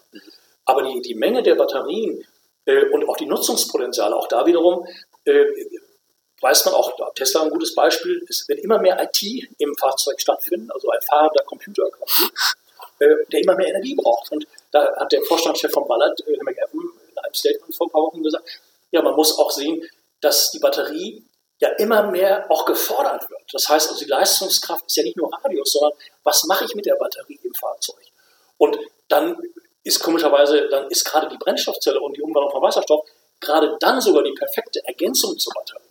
Aber 0.64 0.82
die, 0.82 1.00
die 1.00 1.14
Menge 1.14 1.42
der 1.42 1.56
Batterien, 1.56 2.24
äh, 2.66 2.84
und 2.90 3.08
auch 3.08 3.16
die 3.16 3.26
Nutzungspotenziale. 3.26 4.14
Auch 4.14 4.28
da 4.28 4.44
wiederum 4.44 4.86
äh, 5.24 5.46
weiß 6.40 6.66
man 6.66 6.74
auch, 6.74 6.92
Tesla 7.14 7.42
ein 7.42 7.50
gutes 7.50 7.74
Beispiel, 7.74 8.22
es 8.28 8.46
wird 8.48 8.58
immer 8.58 8.78
mehr 8.78 9.02
IT 9.02 9.48
im 9.58 9.74
Fahrzeug 9.76 10.20
stattfinden, 10.20 10.70
also 10.70 10.90
ein 10.90 11.00
fahrender 11.00 11.44
Computer 11.44 11.84
äh, 12.98 13.14
der 13.32 13.40
immer 13.40 13.56
mehr 13.56 13.68
Energie 13.68 13.94
braucht. 13.94 14.30
Und 14.32 14.46
da 14.70 14.94
hat 14.96 15.12
der 15.12 15.22
Vorstandschef 15.22 15.72
von 15.72 15.88
Ballard, 15.88 16.22
Herr 16.26 16.44
McEwan, 16.44 16.90
in 17.05 17.05
einem 17.26 17.34
Statement 17.34 17.74
vor 17.74 17.86
ein 17.86 17.90
paar 17.90 18.02
Wochen 18.02 18.22
gesagt, 18.22 18.44
ja, 18.90 19.02
man 19.02 19.14
muss 19.14 19.38
auch 19.38 19.50
sehen, 19.50 19.82
dass 20.20 20.50
die 20.50 20.58
Batterie 20.58 21.24
ja 21.58 21.70
immer 21.78 22.10
mehr 22.10 22.50
auch 22.50 22.64
gefordert 22.64 23.28
wird. 23.30 23.42
Das 23.52 23.68
heißt 23.68 23.88
also, 23.90 24.04
die 24.04 24.10
Leistungskraft 24.10 24.86
ist 24.86 24.96
ja 24.96 25.02
nicht 25.02 25.16
nur 25.16 25.30
Radius, 25.32 25.72
sondern 25.72 25.92
was 26.22 26.44
mache 26.44 26.64
ich 26.64 26.74
mit 26.74 26.86
der 26.86 26.96
Batterie 26.96 27.38
im 27.42 27.54
Fahrzeug? 27.54 28.04
Und 28.58 28.78
dann 29.08 29.36
ist 29.84 30.00
komischerweise, 30.00 30.68
dann 30.68 30.90
ist 30.90 31.04
gerade 31.04 31.28
die 31.28 31.36
Brennstoffzelle 31.36 32.00
und 32.00 32.16
die 32.16 32.22
Umwandlung 32.22 32.50
von 32.50 32.62
Wasserstoff 32.62 33.06
gerade 33.40 33.76
dann 33.80 34.00
sogar 34.00 34.22
die 34.22 34.32
perfekte 34.32 34.84
Ergänzung 34.86 35.38
zur 35.38 35.52
Batterie. 35.54 35.82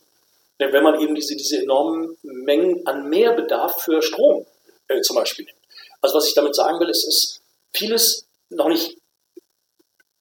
Denn 0.59 0.73
wenn 0.73 0.83
man 0.83 0.99
eben 0.99 1.15
diese, 1.15 1.35
diese 1.35 1.61
enormen 1.61 2.17
Mengen 2.23 2.85
an 2.87 3.09
Mehrbedarf 3.09 3.81
für 3.81 4.01
Strom 4.01 4.45
äh, 4.87 5.01
zum 5.01 5.15
Beispiel 5.15 5.45
nimmt. 5.45 5.57
Also 6.01 6.15
was 6.15 6.27
ich 6.27 6.33
damit 6.33 6.55
sagen 6.55 6.79
will, 6.79 6.89
ist, 6.89 7.07
ist 7.07 7.41
vieles 7.73 8.25
noch 8.49 8.67
nicht 8.67 8.97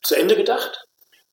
zu 0.03 0.15
Ende 0.15 0.37
gedacht. 0.37 0.84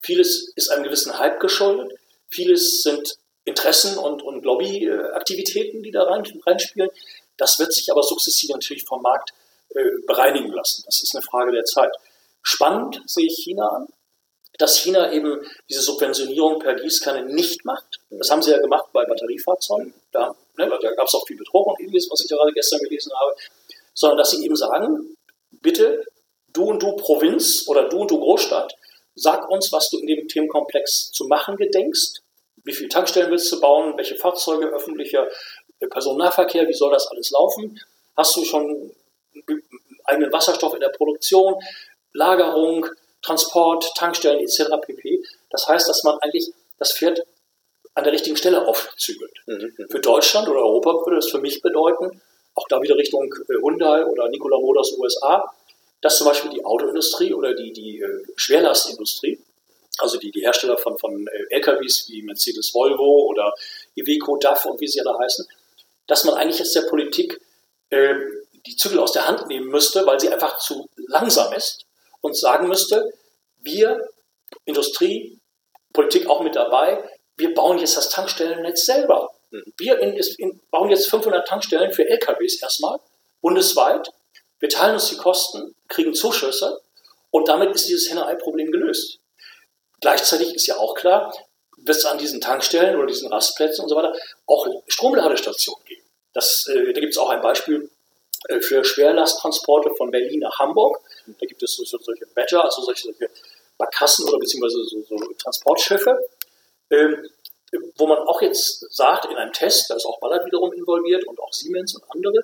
Vieles 0.01 0.51
ist 0.55 0.69
einem 0.69 0.83
gewissen 0.83 1.17
Hype 1.17 1.39
geschuldet. 1.39 1.97
Vieles 2.27 2.81
sind 2.81 3.17
Interessen 3.43 3.97
und, 3.97 4.21
und 4.21 4.45
Lobbyaktivitäten, 4.45 5.83
die 5.83 5.91
da 5.91 6.03
rein, 6.03 6.23
reinspielen. 6.45 6.89
Das 7.37 7.59
wird 7.59 7.73
sich 7.73 7.91
aber 7.91 8.03
sukzessive 8.03 8.53
natürlich 8.53 8.85
vom 8.85 9.01
Markt 9.01 9.31
äh, 9.69 9.83
bereinigen 10.05 10.51
lassen. 10.51 10.83
Das 10.85 11.01
ist 11.01 11.15
eine 11.15 11.23
Frage 11.23 11.51
der 11.51 11.65
Zeit. 11.65 11.91
Spannend 12.41 13.01
sehe 13.05 13.27
ich 13.27 13.43
China 13.43 13.67
an, 13.67 13.87
dass 14.57 14.77
China 14.77 15.11
eben 15.11 15.39
diese 15.69 15.81
Subventionierung 15.81 16.59
per 16.59 16.75
Gießkanne 16.75 17.25
nicht 17.25 17.65
macht, 17.65 17.99
Das 18.09 18.29
haben 18.29 18.41
sie 18.41 18.51
ja 18.51 18.59
gemacht 18.59 18.85
bei 18.93 19.05
Batteriefahrzeugen. 19.05 19.93
Da, 20.11 20.35
ne, 20.57 20.69
da 20.69 20.91
gab 20.91 21.07
es 21.07 21.15
auch 21.15 21.25
viel 21.25 21.37
Betrug 21.37 21.67
und 21.67 21.79
ähnliches, 21.79 22.09
was 22.11 22.21
ich 22.21 22.29
gerade 22.29 22.51
gestern 22.51 22.79
gelesen 22.79 23.11
habe. 23.19 23.33
Sondern 23.93 24.19
dass 24.19 24.31
sie 24.31 24.43
eben 24.45 24.55
sagen, 24.55 25.15
bitte, 25.61 26.03
du 26.53 26.65
und 26.65 26.83
du 26.83 26.95
Provinz 26.95 27.67
oder 27.67 27.89
du 27.89 28.01
und 28.01 28.11
du 28.11 28.19
Großstadt, 28.19 28.75
sag 29.15 29.49
uns, 29.49 29.71
was 29.71 29.89
du 29.89 29.99
in 29.99 30.07
dem 30.07 30.27
Themenkomplex 30.27 31.11
zu 31.11 31.25
machen 31.25 31.57
gedenkst. 31.57 32.21
Wie 32.63 32.73
viele 32.73 32.89
Tankstellen 32.89 33.31
willst 33.31 33.51
du 33.51 33.59
bauen? 33.59 33.97
Welche 33.97 34.15
Fahrzeuge, 34.15 34.67
öffentlicher 34.67 35.27
Personennahverkehr, 35.89 36.67
wie 36.67 36.73
soll 36.73 36.91
das 36.91 37.07
alles 37.07 37.31
laufen? 37.31 37.79
Hast 38.15 38.35
du 38.35 38.45
schon 38.45 38.91
eigenen 40.05 40.31
Wasserstoff 40.31 40.73
in 40.73 40.79
der 40.79 40.89
Produktion, 40.89 41.55
Lagerung, 42.13 42.87
Transport, 43.21 43.93
Tankstellen 43.95 44.39
etc. 44.39 44.69
pp. 44.81 45.23
Das 45.49 45.67
heißt, 45.67 45.87
dass 45.87 46.03
man 46.03 46.17
eigentlich 46.19 46.51
das 46.79 46.93
Pferd 46.93 47.21
an 47.93 48.03
der 48.03 48.13
richtigen 48.13 48.37
Stelle 48.37 48.67
aufzügelt. 48.67 49.33
Mhm. 49.45 49.73
Für 49.89 49.99
Deutschland 49.99 50.47
oder 50.47 50.61
Europa 50.61 51.05
würde 51.05 51.17
das 51.17 51.29
für 51.29 51.39
mich 51.39 51.61
bedeuten, 51.61 52.21
auch 52.55 52.67
da 52.67 52.81
wieder 52.81 52.97
Richtung 52.97 53.33
äh, 53.49 53.53
Hyundai 53.61 54.05
oder 54.05 54.29
Nikola 54.29 54.57
Motors 54.57 54.97
USA, 54.97 55.53
dass 56.01 56.17
zum 56.17 56.27
Beispiel 56.27 56.51
die 56.51 56.65
Autoindustrie 56.65 57.33
oder 57.33 57.53
die, 57.53 57.71
die 57.71 57.99
äh, 57.99 58.25
Schwerlastindustrie, 58.35 59.39
also 59.97 60.17
die, 60.17 60.31
die 60.31 60.41
Hersteller 60.41 60.77
von, 60.77 60.97
von 60.97 61.27
äh, 61.27 61.55
LKWs 61.55 62.07
wie 62.09 62.23
Mercedes 62.23 62.73
Volvo 62.73 63.27
oder 63.27 63.53
Iveco, 63.95 64.37
DAF 64.37 64.65
und 64.65 64.79
wie 64.81 64.87
sie 64.87 65.01
alle 65.01 65.17
heißen, 65.17 65.47
dass 66.07 66.23
man 66.23 66.35
eigentlich 66.35 66.59
jetzt 66.59 66.75
der 66.75 66.81
Politik 66.81 67.39
äh, 67.89 68.15
die 68.65 68.75
Zügel 68.75 68.99
aus 68.99 69.11
der 69.11 69.27
Hand 69.27 69.47
nehmen 69.47 69.67
müsste, 69.67 70.05
weil 70.05 70.19
sie 70.19 70.29
einfach 70.29 70.59
zu 70.59 70.89
langsam 71.07 71.53
ist 71.53 71.85
und 72.21 72.37
sagen 72.37 72.67
müsste, 72.67 73.13
wir, 73.59 74.07
Industrie, 74.65 75.39
Politik 75.93 76.27
auch 76.27 76.41
mit 76.41 76.55
dabei, 76.55 77.03
wir 77.37 77.53
bauen 77.53 77.79
jetzt 77.79 77.97
das 77.97 78.09
Tankstellennetz 78.09 78.85
selber. 78.85 79.31
Mhm. 79.51 79.73
Wir 79.77 79.99
in, 79.99 80.19
in, 80.37 80.59
bauen 80.69 80.89
jetzt 80.89 81.09
500 81.09 81.47
Tankstellen 81.47 81.91
für 81.91 82.07
LKWs 82.07 82.61
erstmal, 82.61 82.99
bundesweit. 83.41 84.11
Wir 84.61 84.69
teilen 84.69 84.93
uns 84.93 85.09
die 85.09 85.17
Kosten, 85.17 85.75
kriegen 85.89 86.13
Zuschüsse 86.13 86.81
und 87.31 87.47
damit 87.47 87.75
ist 87.75 87.89
dieses 87.89 88.09
Henne-Ei-Problem 88.09 88.71
gelöst. 88.71 89.19
Gleichzeitig 89.99 90.53
ist 90.53 90.67
ja 90.67 90.77
auch 90.77 90.93
klar, 90.93 91.35
wird 91.77 91.97
es 91.97 92.05
an 92.05 92.19
diesen 92.19 92.41
Tankstellen 92.41 92.95
oder 92.95 93.07
diesen 93.07 93.31
Rastplätzen 93.33 93.83
und 93.83 93.89
so 93.89 93.95
weiter 93.95 94.13
auch 94.45 94.67
Stromladestationen 94.87 95.83
geben. 95.85 96.03
Das, 96.33 96.67
äh, 96.67 96.93
da 96.93 96.99
gibt 96.99 97.11
es 97.13 97.17
auch 97.17 97.29
ein 97.29 97.41
Beispiel 97.41 97.89
äh, 98.49 98.61
für 98.61 98.83
Schwerlasttransporte 98.83 99.93
von 99.95 100.11
Berlin 100.11 100.39
nach 100.39 100.59
Hamburg. 100.59 101.01
Da 101.25 101.45
gibt 101.45 101.63
es 101.63 101.75
so, 101.75 101.83
so, 101.83 101.97
solche 101.97 102.27
Badger, 102.27 102.63
also 102.63 102.83
solche, 102.83 103.05
solche 103.05 103.29
Barkassen 103.77 104.27
oder 104.29 104.37
beziehungsweise 104.37 104.83
so, 104.85 105.01
so 105.03 105.17
Transportschiffe, 105.39 106.29
ähm, 106.91 107.27
wo 107.95 108.05
man 108.05 108.19
auch 108.27 108.41
jetzt 108.41 108.85
sagt, 108.93 109.25
in 109.25 109.37
einem 109.37 109.53
Test, 109.53 109.89
da 109.89 109.95
ist 109.95 110.05
auch 110.05 110.19
Ballard 110.19 110.45
wiederum 110.45 110.71
involviert 110.73 111.25
und 111.25 111.39
auch 111.39 111.51
Siemens 111.51 111.95
und 111.95 112.03
andere, 112.09 112.43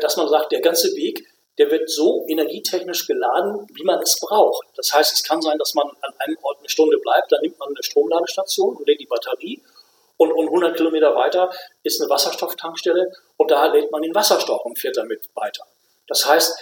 dass 0.00 0.16
man 0.16 0.28
sagt, 0.28 0.52
der 0.52 0.60
ganze 0.60 0.94
Weg, 0.96 1.26
der 1.58 1.70
wird 1.70 1.88
so 1.88 2.24
energietechnisch 2.28 3.06
geladen, 3.06 3.66
wie 3.72 3.84
man 3.84 4.00
es 4.00 4.18
braucht. 4.20 4.66
Das 4.76 4.92
heißt, 4.92 5.12
es 5.12 5.22
kann 5.22 5.40
sein, 5.40 5.58
dass 5.58 5.74
man 5.74 5.86
an 5.88 6.14
einem 6.18 6.36
Ort 6.42 6.58
eine 6.58 6.68
Stunde 6.68 6.98
bleibt, 6.98 7.32
dann 7.32 7.40
nimmt 7.40 7.58
man 7.58 7.68
eine 7.68 7.82
Stromladestation 7.82 8.76
und 8.76 8.86
lädt 8.86 9.00
die 9.00 9.06
Batterie 9.06 9.62
und, 10.16 10.32
und 10.32 10.46
100 10.46 10.76
Kilometer 10.76 11.14
weiter 11.14 11.50
ist 11.82 12.00
eine 12.00 12.10
Wasserstofftankstelle 12.10 13.12
und 13.36 13.50
da 13.50 13.66
lädt 13.66 13.90
man 13.90 14.02
den 14.02 14.14
Wasserstoff 14.14 14.64
und 14.64 14.78
fährt 14.78 14.96
damit 14.96 15.28
weiter. 15.34 15.64
Das 16.06 16.26
heißt, 16.26 16.56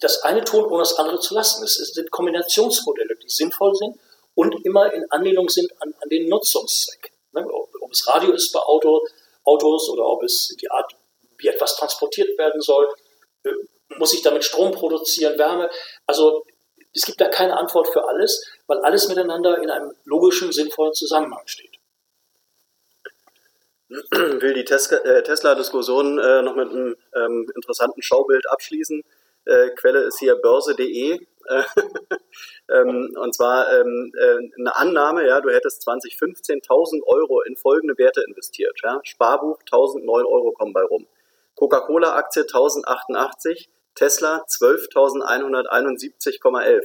das 0.00 0.22
eine 0.22 0.44
tun, 0.44 0.64
ohne 0.64 0.80
das 0.80 0.98
andere 0.98 1.20
zu 1.20 1.34
lassen. 1.34 1.64
Es 1.64 1.74
sind 1.76 2.10
Kombinationsmodelle, 2.10 3.16
die 3.16 3.28
sinnvoll 3.28 3.74
sind 3.74 3.98
und 4.34 4.64
immer 4.64 4.92
in 4.92 5.10
Anlehnung 5.10 5.48
sind 5.48 5.70
an, 5.80 5.94
an 6.00 6.08
den 6.08 6.28
Nutzungszweck. 6.28 7.12
Ne? 7.32 7.46
Ob, 7.46 7.70
ob, 7.80 7.92
es 7.92 8.06
Radio 8.08 8.32
ist 8.32 8.52
bei 8.52 8.60
Auto, 8.60 9.06
Autos 9.44 9.88
oder 9.88 10.06
ob 10.06 10.22
es 10.22 10.54
die 10.60 10.70
Art, 10.70 10.92
wie 11.42 11.48
etwas 11.48 11.76
transportiert 11.76 12.38
werden 12.38 12.60
soll, 12.60 12.88
äh, 13.44 13.50
muss 13.98 14.14
ich 14.14 14.22
damit 14.22 14.44
Strom 14.44 14.72
produzieren, 14.72 15.38
Wärme. 15.38 15.70
Also 16.06 16.44
es 16.94 17.04
gibt 17.04 17.20
da 17.20 17.28
keine 17.28 17.58
Antwort 17.58 17.88
für 17.88 18.06
alles, 18.06 18.46
weil 18.66 18.78
alles 18.78 19.08
miteinander 19.08 19.62
in 19.62 19.70
einem 19.70 19.94
logischen, 20.04 20.52
sinnvollen 20.52 20.94
Zusammenhang 20.94 21.46
steht 21.46 21.72
will 23.92 24.54
die 24.54 24.60
äh, 24.60 25.22
Tesla-Diskussion 25.22 26.18
äh, 26.18 26.42
noch 26.42 26.56
mit 26.56 26.70
einem 26.70 26.96
ähm, 27.14 27.50
interessanten 27.54 28.02
Schaubild 28.02 28.48
abschließen. 28.48 29.02
Quelle 29.76 30.02
ist 30.02 30.20
hier 30.20 30.36
börse.de. 30.36 31.18
ähm, 32.70 33.16
und 33.16 33.34
zwar 33.34 33.72
ähm, 33.72 34.12
äh, 34.16 34.60
eine 34.60 34.76
Annahme, 34.76 35.26
ja, 35.26 35.40
du 35.40 35.50
hättest 35.50 35.82
2015 35.82 36.60
1000 36.62 37.02
Euro 37.08 37.42
in 37.42 37.56
folgende 37.56 37.98
Werte 37.98 38.22
investiert. 38.22 38.78
Ja? 38.84 39.00
Sparbuch 39.02 39.58
1009 39.62 40.24
Euro 40.26 40.52
kommen 40.52 40.72
bei 40.72 40.82
rum. 40.82 41.08
Coca-Cola-Aktie 41.62 42.42
1088, 42.42 43.70
Tesla 43.94 44.44
12.171,11. 44.48 46.82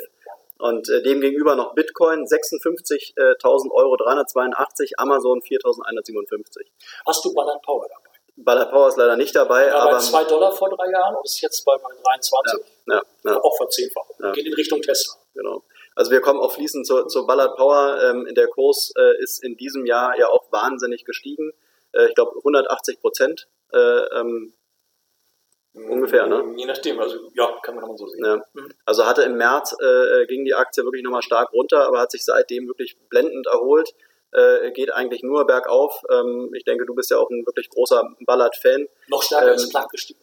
Und 0.60 0.90
äh, 0.90 1.02
dem 1.02 1.20
gegenüber 1.20 1.56
noch 1.56 1.74
Bitcoin 1.74 2.26
56.000 2.26 3.72
Euro 3.72 3.96
382, 3.96 5.00
Amazon 5.00 5.42
4.157. 5.42 6.68
Hast 7.08 7.26
du 7.26 7.34
Ballard 7.34 7.64
Power 7.64 7.88
dabei? 7.90 8.04
Ballard 8.36 8.70
Power 8.70 8.90
ist 8.90 8.98
leider 8.98 9.16
nicht 9.16 9.36
dabei. 9.36 9.66
Ja, 9.66 9.78
aber 9.78 9.94
bei 9.94 9.98
2 9.98 10.26
Dollar 10.26 10.52
vor 10.52 10.70
drei 10.70 10.92
Jahren 10.92 11.16
und 11.16 11.26
ist 11.26 11.42
jetzt 11.42 11.66
bei 11.66 11.76
23. 11.76 12.60
Ja, 12.86 12.94
ja, 12.94 13.02
ja. 13.24 13.42
Auch 13.42 13.58
verzehnfacht. 13.58 14.12
Ja. 14.20 14.32
Geht 14.34 14.46
in 14.46 14.54
Richtung 14.54 14.84
Tesla. 14.84 15.16
Genau. 15.34 15.64
Also 15.96 16.12
wir 16.12 16.22
kommen 16.22 16.40
auch 16.40 16.52
fließend 16.52 16.86
zur, 16.86 17.08
zur 17.08 17.26
Ballard 17.26 17.58
Power. 17.58 18.00
Ähm, 18.04 18.28
der 18.36 18.48
Kurs 18.48 18.94
äh, 18.96 19.24
ist 19.24 19.44
in 19.44 19.58
diesem 19.58 19.88
Jahr 19.88 20.16
ja 20.20 20.28
auch 20.28 20.52
wahnsinnig 20.52 21.04
gestiegen. 21.04 21.52
Äh, 21.94 22.10
ich 22.10 22.14
glaube 22.14 22.38
180 22.38 23.02
Prozent. 23.02 23.48
Äh, 23.74 23.80
ähm, 23.80 24.54
Ungefähr, 25.90 26.28
ne? 26.28 26.54
Je 26.56 26.66
nachdem, 26.66 27.00
also 27.00 27.18
ja, 27.34 27.56
kann 27.62 27.76
man, 27.76 27.98
so 27.98 28.08
sehen. 28.08 28.24
Ja. 28.24 28.42
Also 28.86 29.06
hatte 29.06 29.24
im 29.24 29.38
März, 29.38 29.76
äh, 29.80 30.26
ging 30.26 30.44
die 30.44 30.54
Aktie 30.54 30.84
wirklich 30.84 31.04
nochmal 31.04 31.22
stark 31.22 31.54
runter, 31.54 31.88
aber 31.88 32.00
hat 32.00 32.12
sich 32.12 32.26
seitdem 32.26 32.68
wirklich 32.68 32.98
blendend 33.10 33.48
erholt. 33.48 33.94
Äh, 34.32 34.72
geht 34.72 34.94
eigentlich 34.94 35.24
nur 35.24 35.46
bergauf. 35.46 36.04
Ähm, 36.12 36.52
ich 36.54 36.66
denke, 36.66 36.86
du 36.86 36.94
bist 36.94 37.12
ja 37.12 37.18
auch 37.18 37.30
ein 37.30 37.46
wirklich 37.46 37.70
großer 37.70 38.04
Ballard-Fan. 38.26 38.88
Noch 39.08 39.24
stärker 39.24 39.48
ähm, 39.48 39.52
als 39.54 39.70
Clark 39.70 39.90
gestiegen. 39.92 40.20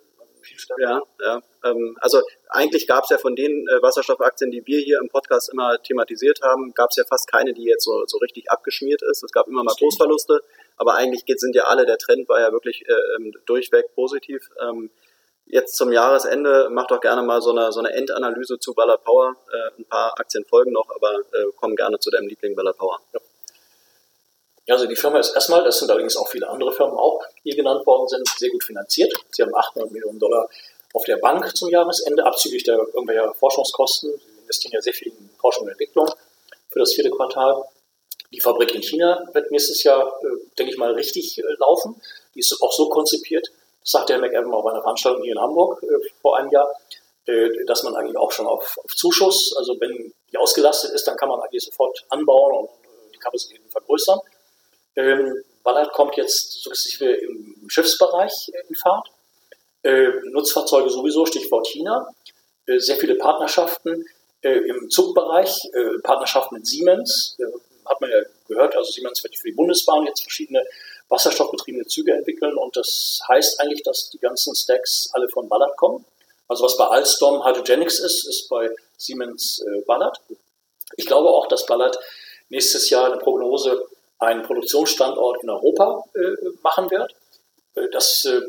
Ja, 0.78 1.00
ja. 1.22 1.42
Ähm, 1.64 1.96
also 2.00 2.20
eigentlich 2.48 2.86
gab 2.86 3.04
es 3.04 3.10
ja 3.10 3.18
von 3.18 3.34
den 3.34 3.66
äh, 3.68 3.82
Wasserstoffaktien, 3.82 4.50
die 4.50 4.66
wir 4.66 4.80
hier 4.80 4.98
im 5.00 5.08
Podcast 5.08 5.50
immer 5.52 5.80
thematisiert 5.82 6.40
haben, 6.42 6.72
gab 6.74 6.90
es 6.90 6.96
ja 6.96 7.04
fast 7.08 7.30
keine, 7.30 7.54
die 7.54 7.64
jetzt 7.64 7.84
so, 7.84 8.04
so 8.06 8.18
richtig 8.18 8.50
abgeschmiert 8.50 9.02
ist. 9.02 9.22
Es 9.22 9.32
gab 9.32 9.48
immer 9.48 9.64
mal 9.64 9.74
Kursverluste, 9.78 10.40
aber 10.76 10.94
eigentlich 10.94 11.24
geht, 11.24 11.40
sind 11.40 11.54
ja 11.56 11.64
alle, 11.64 11.86
der 11.86 11.98
Trend 11.98 12.28
war 12.28 12.40
ja 12.40 12.52
wirklich 12.52 12.84
äh, 12.86 12.92
ähm, 13.16 13.32
durchweg 13.46 13.94
positiv. 13.94 14.50
Ähm, 14.60 14.90
jetzt 15.46 15.76
zum 15.76 15.92
Jahresende 15.92 16.68
macht 16.70 16.90
doch 16.90 17.00
gerne 17.00 17.22
mal 17.22 17.40
so 17.40 17.50
eine, 17.50 17.72
so 17.72 17.80
eine 17.80 17.92
Endanalyse 17.92 18.58
zu 18.58 18.74
Ballard 18.74 19.04
Power. 19.04 19.36
Äh, 19.52 19.80
ein 19.80 19.84
paar 19.84 20.18
Aktien 20.18 20.44
folgen 20.44 20.72
noch, 20.72 20.88
aber 20.94 21.20
äh, 21.20 21.52
kommen 21.56 21.76
gerne 21.76 21.98
zu 21.98 22.10
deinem 22.10 22.28
Liebling 22.28 22.54
Ballard 22.54 22.76
Power. 22.78 23.00
Ja. 23.12 23.20
Also 24.68 24.86
die 24.86 24.96
Firma 24.96 25.18
ist 25.18 25.34
erstmal, 25.34 25.62
das 25.62 25.78
sind 25.78 25.90
allerdings 25.90 26.16
auch 26.16 26.28
viele 26.28 26.48
andere 26.48 26.72
Firmen 26.72 26.96
auch, 26.96 27.20
die 27.44 27.50
hier 27.50 27.56
genannt 27.56 27.86
worden 27.86 28.08
sind, 28.08 28.26
sehr 28.26 28.48
gut 28.48 28.64
finanziert. 28.64 29.12
Sie 29.30 29.42
haben 29.42 29.54
800 29.54 29.90
Millionen 29.90 30.18
Dollar 30.18 30.48
auf 30.94 31.04
der 31.04 31.16
Bank 31.18 31.54
zum 31.54 31.68
Jahresende, 31.68 32.24
abzüglich 32.24 32.62
der 32.62 32.78
irgendwelcher 32.78 33.34
Forschungskosten. 33.34 34.10
Sie 34.10 34.42
investieren 34.42 34.72
ja 34.72 34.80
sehr 34.80 34.94
viel 34.94 35.08
in 35.08 35.28
Forschung 35.38 35.64
und 35.64 35.70
Entwicklung 35.70 36.10
für 36.70 36.78
das 36.78 36.94
vierte 36.94 37.10
Quartal. 37.10 37.62
Die 38.32 38.40
Fabrik 38.40 38.74
in 38.74 38.82
China 38.82 39.22
wird 39.32 39.50
nächstes 39.50 39.82
Jahr, 39.82 40.08
äh, 40.22 40.26
denke 40.58 40.72
ich 40.72 40.78
mal, 40.78 40.92
richtig 40.92 41.38
äh, 41.38 41.42
laufen. 41.58 42.00
Die 42.34 42.40
ist 42.40 42.56
auch 42.62 42.72
so 42.72 42.88
konzipiert, 42.88 43.50
das 43.84 43.90
sagte 43.90 44.14
Herr 44.14 44.20
McEwan 44.20 44.52
auf 44.54 44.64
einer 44.64 44.80
Veranstaltung 44.80 45.22
hier 45.22 45.32
in 45.32 45.40
Hamburg 45.40 45.82
äh, 45.82 45.86
vor 46.22 46.38
einem 46.38 46.50
Jahr, 46.50 46.68
äh, 47.26 47.64
dass 47.66 47.82
man 47.82 47.94
eigentlich 47.94 48.16
auch 48.16 48.32
schon 48.32 48.46
auf, 48.46 48.78
auf, 48.82 48.94
Zuschuss, 48.94 49.54
also 49.58 49.78
wenn 49.78 50.12
die 50.32 50.36
ausgelastet 50.38 50.92
ist, 50.92 51.06
dann 51.06 51.16
kann 51.16 51.28
man 51.28 51.40
eigentlich 51.40 51.64
sofort 51.64 52.02
anbauen 52.08 52.56
und 52.56 52.64
äh, 52.64 53.12
die 53.14 53.18
Kapazitäten 53.18 53.68
vergrößern. 53.68 54.20
Ähm, 54.96 55.42
Ballard 55.62 55.92
kommt 55.92 56.16
jetzt 56.16 56.62
sukzessive 56.62 57.12
im 57.12 57.68
Schiffsbereich 57.68 58.50
äh, 58.54 58.68
in 58.68 58.74
Fahrt. 58.74 59.08
Äh, 59.82 60.12
Nutzfahrzeuge 60.30 60.88
sowieso, 60.88 61.26
Stichwort 61.26 61.66
China. 61.66 62.08
Sehr 62.66 62.96
viele 62.96 63.16
Partnerschaften 63.16 64.06
im 64.40 64.88
Zugbereich, 64.88 65.54
Partnerschaften 66.02 66.54
mit 66.54 66.66
Siemens, 66.66 67.36
hat 67.84 68.00
man 68.00 68.10
ja 68.10 68.16
gehört, 68.48 68.74
also 68.74 68.90
Siemens 68.90 69.22
wird 69.22 69.36
für 69.36 69.48
die 69.48 69.54
Bundesbahn 69.54 70.06
jetzt 70.06 70.22
verschiedene 70.22 70.64
wasserstoffbetriebene 71.08 71.86
Züge 71.86 72.12
entwickeln 72.12 72.56
und 72.56 72.76
das 72.76 73.20
heißt 73.28 73.60
eigentlich, 73.60 73.82
dass 73.82 74.10
die 74.10 74.18
ganzen 74.18 74.54
Stacks 74.54 75.10
alle 75.12 75.28
von 75.28 75.48
Ballard 75.48 75.76
kommen. 75.76 76.04
Also 76.48 76.64
was 76.64 76.76
bei 76.76 76.86
Alstom 76.86 77.44
Hydrogenics 77.44 77.98
ist, 78.00 78.26
ist 78.26 78.48
bei 78.48 78.70
Siemens 78.96 79.64
äh, 79.66 79.80
Ballard. 79.82 80.20
Ich 80.96 81.06
glaube 81.06 81.28
auch, 81.28 81.46
dass 81.46 81.66
Ballard 81.66 81.98
nächstes 82.48 82.90
Jahr 82.90 83.06
eine 83.06 83.18
Prognose 83.18 83.86
einen 84.18 84.42
Produktionsstandort 84.42 85.42
in 85.42 85.50
Europa 85.50 86.04
äh, 86.14 86.48
machen 86.62 86.90
wird. 86.90 87.14
Äh, 87.74 87.88
das 87.90 88.24
äh, 88.24 88.40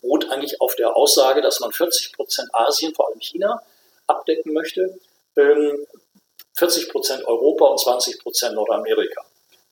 beruht 0.00 0.30
eigentlich 0.30 0.60
auf 0.60 0.74
der 0.76 0.96
Aussage, 0.96 1.42
dass 1.42 1.60
man 1.60 1.72
40 1.72 2.12
Prozent 2.12 2.48
Asien, 2.52 2.94
vor 2.94 3.08
allem 3.08 3.20
China, 3.20 3.62
abdecken 4.06 4.52
möchte, 4.52 4.98
ähm, 5.36 5.86
40 6.54 6.90
Prozent 6.90 7.24
Europa 7.26 7.66
und 7.66 7.80
20 7.80 8.22
Prozent 8.22 8.54
Nordamerika. 8.54 9.24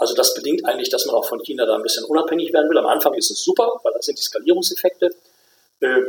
Also 0.03 0.15
das 0.15 0.35
bedingt 0.35 0.65
eigentlich, 0.65 0.91
dass 0.91 1.07
man 1.07 1.15
auch 1.15 1.25
von 1.25 1.41
China 1.45 1.65
da 1.65 1.77
ein 1.77 1.83
bisschen 1.83 2.05
unabhängig 2.05 2.53
werden 2.53 2.69
will. 2.69 2.79
Am 2.79 2.87
Anfang 2.87 3.15
ist 3.15 3.31
es 3.31 3.45
super, 3.45 3.79
weil 3.85 3.93
das 3.93 4.07
sind 4.07 4.19
die 4.19 4.23
Skalierungseffekte. 4.25 5.11
Äh, 5.79 6.03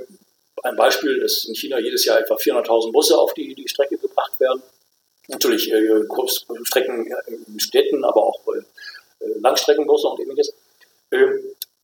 ein 0.64 0.76
Beispiel, 0.76 1.20
dass 1.20 1.44
in 1.44 1.54
China 1.54 1.78
jedes 1.78 2.04
Jahr 2.04 2.20
etwa 2.20 2.34
400.000 2.34 2.92
Busse 2.92 3.16
auf 3.16 3.36
die, 3.36 3.54
die 3.54 3.68
Strecke 3.68 4.00
gebracht 4.00 4.40
werden. 4.40 4.64
Natürlich 5.28 5.72
äh, 5.72 6.06
Kurzstrecken 6.08 7.14
in 7.28 7.60
Städten, 7.60 8.04
aber 8.04 8.24
auch 8.24 8.40
äh, 8.48 8.62
Langstreckenbusse 9.40 10.08
und 10.08 10.20
ähnliches. 10.22 10.56
Äh, 11.12 11.28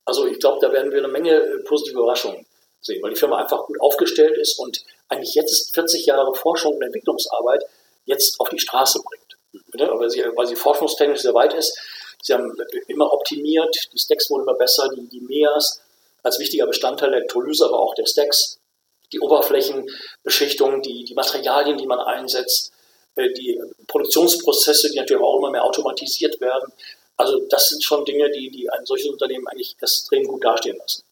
also 0.03 0.25
ich 0.25 0.39
glaube, 0.39 0.57
da 0.65 0.73
werden 0.73 0.91
wir 0.91 0.97
eine 0.97 1.09
Menge 1.09 1.35
äh, 1.35 1.59
positive 1.59 1.99
Überraschungen 1.99 2.43
sehen, 2.81 3.03
weil 3.03 3.11
die 3.11 3.19
Firma 3.19 3.37
einfach 3.37 3.67
gut 3.67 3.79
aufgestellt 3.81 4.35
ist 4.35 4.57
und 4.57 4.83
eigentlich 5.09 5.35
jetzt 5.35 5.75
40 5.75 6.07
Jahre 6.07 6.33
Forschung 6.33 6.73
und 6.73 6.81
Entwicklungsarbeit 6.81 7.65
jetzt 8.05 8.39
auf 8.39 8.49
die 8.49 8.59
Straße 8.59 8.99
bringt. 9.03 9.29
Weil 9.73 10.09
sie, 10.09 10.23
weil 10.35 10.47
sie 10.47 10.55
forschungstechnisch 10.55 11.21
sehr 11.21 11.35
weit 11.35 11.53
ist. 11.53 11.77
Sie 12.21 12.33
haben 12.33 12.55
immer 12.87 13.11
optimiert, 13.13 13.89
die 13.93 13.99
Stacks 13.99 14.29
wurden 14.29 14.43
immer 14.43 14.55
besser, 14.55 14.89
die, 14.95 15.07
die 15.07 15.21
MEAs 15.21 15.81
als 16.23 16.39
wichtiger 16.39 16.67
Bestandteil 16.67 17.11
der 17.11 17.19
Elektrolyse, 17.19 17.65
aber 17.65 17.79
auch 17.79 17.95
der 17.95 18.05
Stacks, 18.05 18.59
die 19.11 19.19
Oberflächenbeschichtung, 19.19 20.81
die, 20.81 21.05
die 21.05 21.13
Materialien, 21.13 21.77
die 21.77 21.87
man 21.87 21.99
einsetzt, 21.99 22.71
äh, 23.15 23.31
die 23.33 23.59
Produktionsprozesse, 23.87 24.91
die 24.91 24.97
natürlich 24.97 25.23
auch 25.23 25.37
immer 25.37 25.49
mehr 25.49 25.63
automatisiert 25.63 26.39
werden. 26.41 26.71
Also 27.17 27.39
das 27.49 27.67
sind 27.67 27.83
schon 27.83 28.05
Dinge, 28.05 28.29
die, 28.31 28.49
die 28.49 28.69
ein 28.69 28.85
solches 28.85 29.09
Unternehmen 29.09 29.47
eigentlich 29.47 29.75
extrem 29.81 30.25
gut 30.25 30.43
dastehen 30.43 30.77
lassen. 30.77 31.03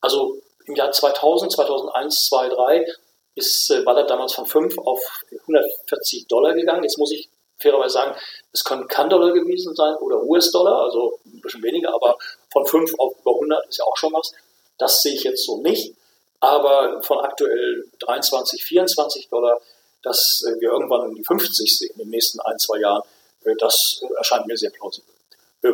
Also 0.00 0.38
im 0.66 0.74
Jahr 0.74 0.92
2000, 0.92 1.52
2001, 1.52 2.26
2003 2.26 2.86
ist, 3.34 3.70
äh, 3.70 3.84
das 3.84 4.06
damals 4.06 4.34
von 4.34 4.46
5 4.46 4.78
auf 4.78 5.24
140 5.42 6.26
Dollar 6.26 6.54
gegangen. 6.54 6.82
Jetzt 6.82 6.98
muss 6.98 7.12
ich 7.12 7.28
fairerweise 7.64 7.94
sagen, 7.94 8.16
es 8.52 8.62
können 8.62 8.86
Kann-Dollar 8.86 9.32
gewesen 9.32 9.74
sein 9.74 9.94
oder 9.96 10.22
US-Dollar, 10.22 10.84
also 10.84 11.18
ein 11.26 11.40
bisschen 11.40 11.62
weniger, 11.62 11.92
aber 11.94 12.16
von 12.52 12.66
5 12.66 12.94
auf 12.98 13.14
über 13.20 13.32
100 13.32 13.66
ist 13.68 13.78
ja 13.78 13.84
auch 13.84 13.96
schon 13.96 14.12
was. 14.12 14.32
Das 14.78 15.02
sehe 15.02 15.14
ich 15.14 15.24
jetzt 15.24 15.44
so 15.44 15.60
nicht. 15.60 15.94
Aber 16.40 17.02
von 17.02 17.20
aktuell 17.20 17.84
23, 18.00 18.62
24 18.64 19.28
Dollar, 19.28 19.60
dass 20.02 20.42
äh, 20.46 20.60
wir 20.60 20.70
irgendwann 20.70 21.08
in 21.08 21.14
die 21.14 21.24
50 21.24 21.78
sehen 21.78 21.90
in 21.94 21.98
den 22.00 22.10
nächsten 22.10 22.40
ein, 22.40 22.58
zwei 22.58 22.80
Jahren, 22.80 23.02
äh, 23.44 23.54
das 23.58 24.02
erscheint 24.18 24.46
mir 24.46 24.56
sehr 24.56 24.70
plausibel. 24.70 25.08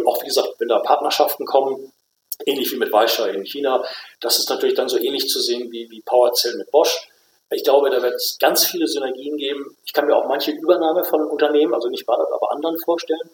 Auch 0.06 0.22
wie 0.22 0.26
gesagt, 0.26 0.54
wenn 0.58 0.68
da 0.68 0.78
Partnerschaften 0.78 1.44
kommen, 1.44 1.92
ähnlich 2.46 2.70
wie 2.72 2.76
mit 2.76 2.92
Weischer 2.92 3.28
in 3.32 3.44
China. 3.44 3.84
Das 4.20 4.38
ist 4.38 4.48
natürlich 4.48 4.74
dann 4.74 4.88
so 4.88 4.98
ähnlich 4.98 5.26
zu 5.26 5.40
sehen 5.40 5.70
wie, 5.72 5.90
wie 5.90 6.00
PowerCell 6.00 6.56
mit 6.56 6.70
Bosch. 6.70 7.08
Ich 7.52 7.64
glaube, 7.64 7.90
da 7.90 8.00
wird 8.00 8.14
es 8.14 8.38
ganz 8.38 8.64
viele 8.66 8.86
Synergien 8.86 9.36
geben. 9.36 9.76
Ich 9.84 9.92
kann 9.92 10.06
mir 10.06 10.16
auch 10.16 10.26
manche 10.26 10.52
Übernahme 10.52 11.04
von 11.04 11.26
Unternehmen, 11.26 11.74
also 11.74 11.88
nicht 11.88 12.06
Badat, 12.06 12.28
aber 12.32 12.52
anderen 12.52 12.78
vorstellen, 12.78 13.28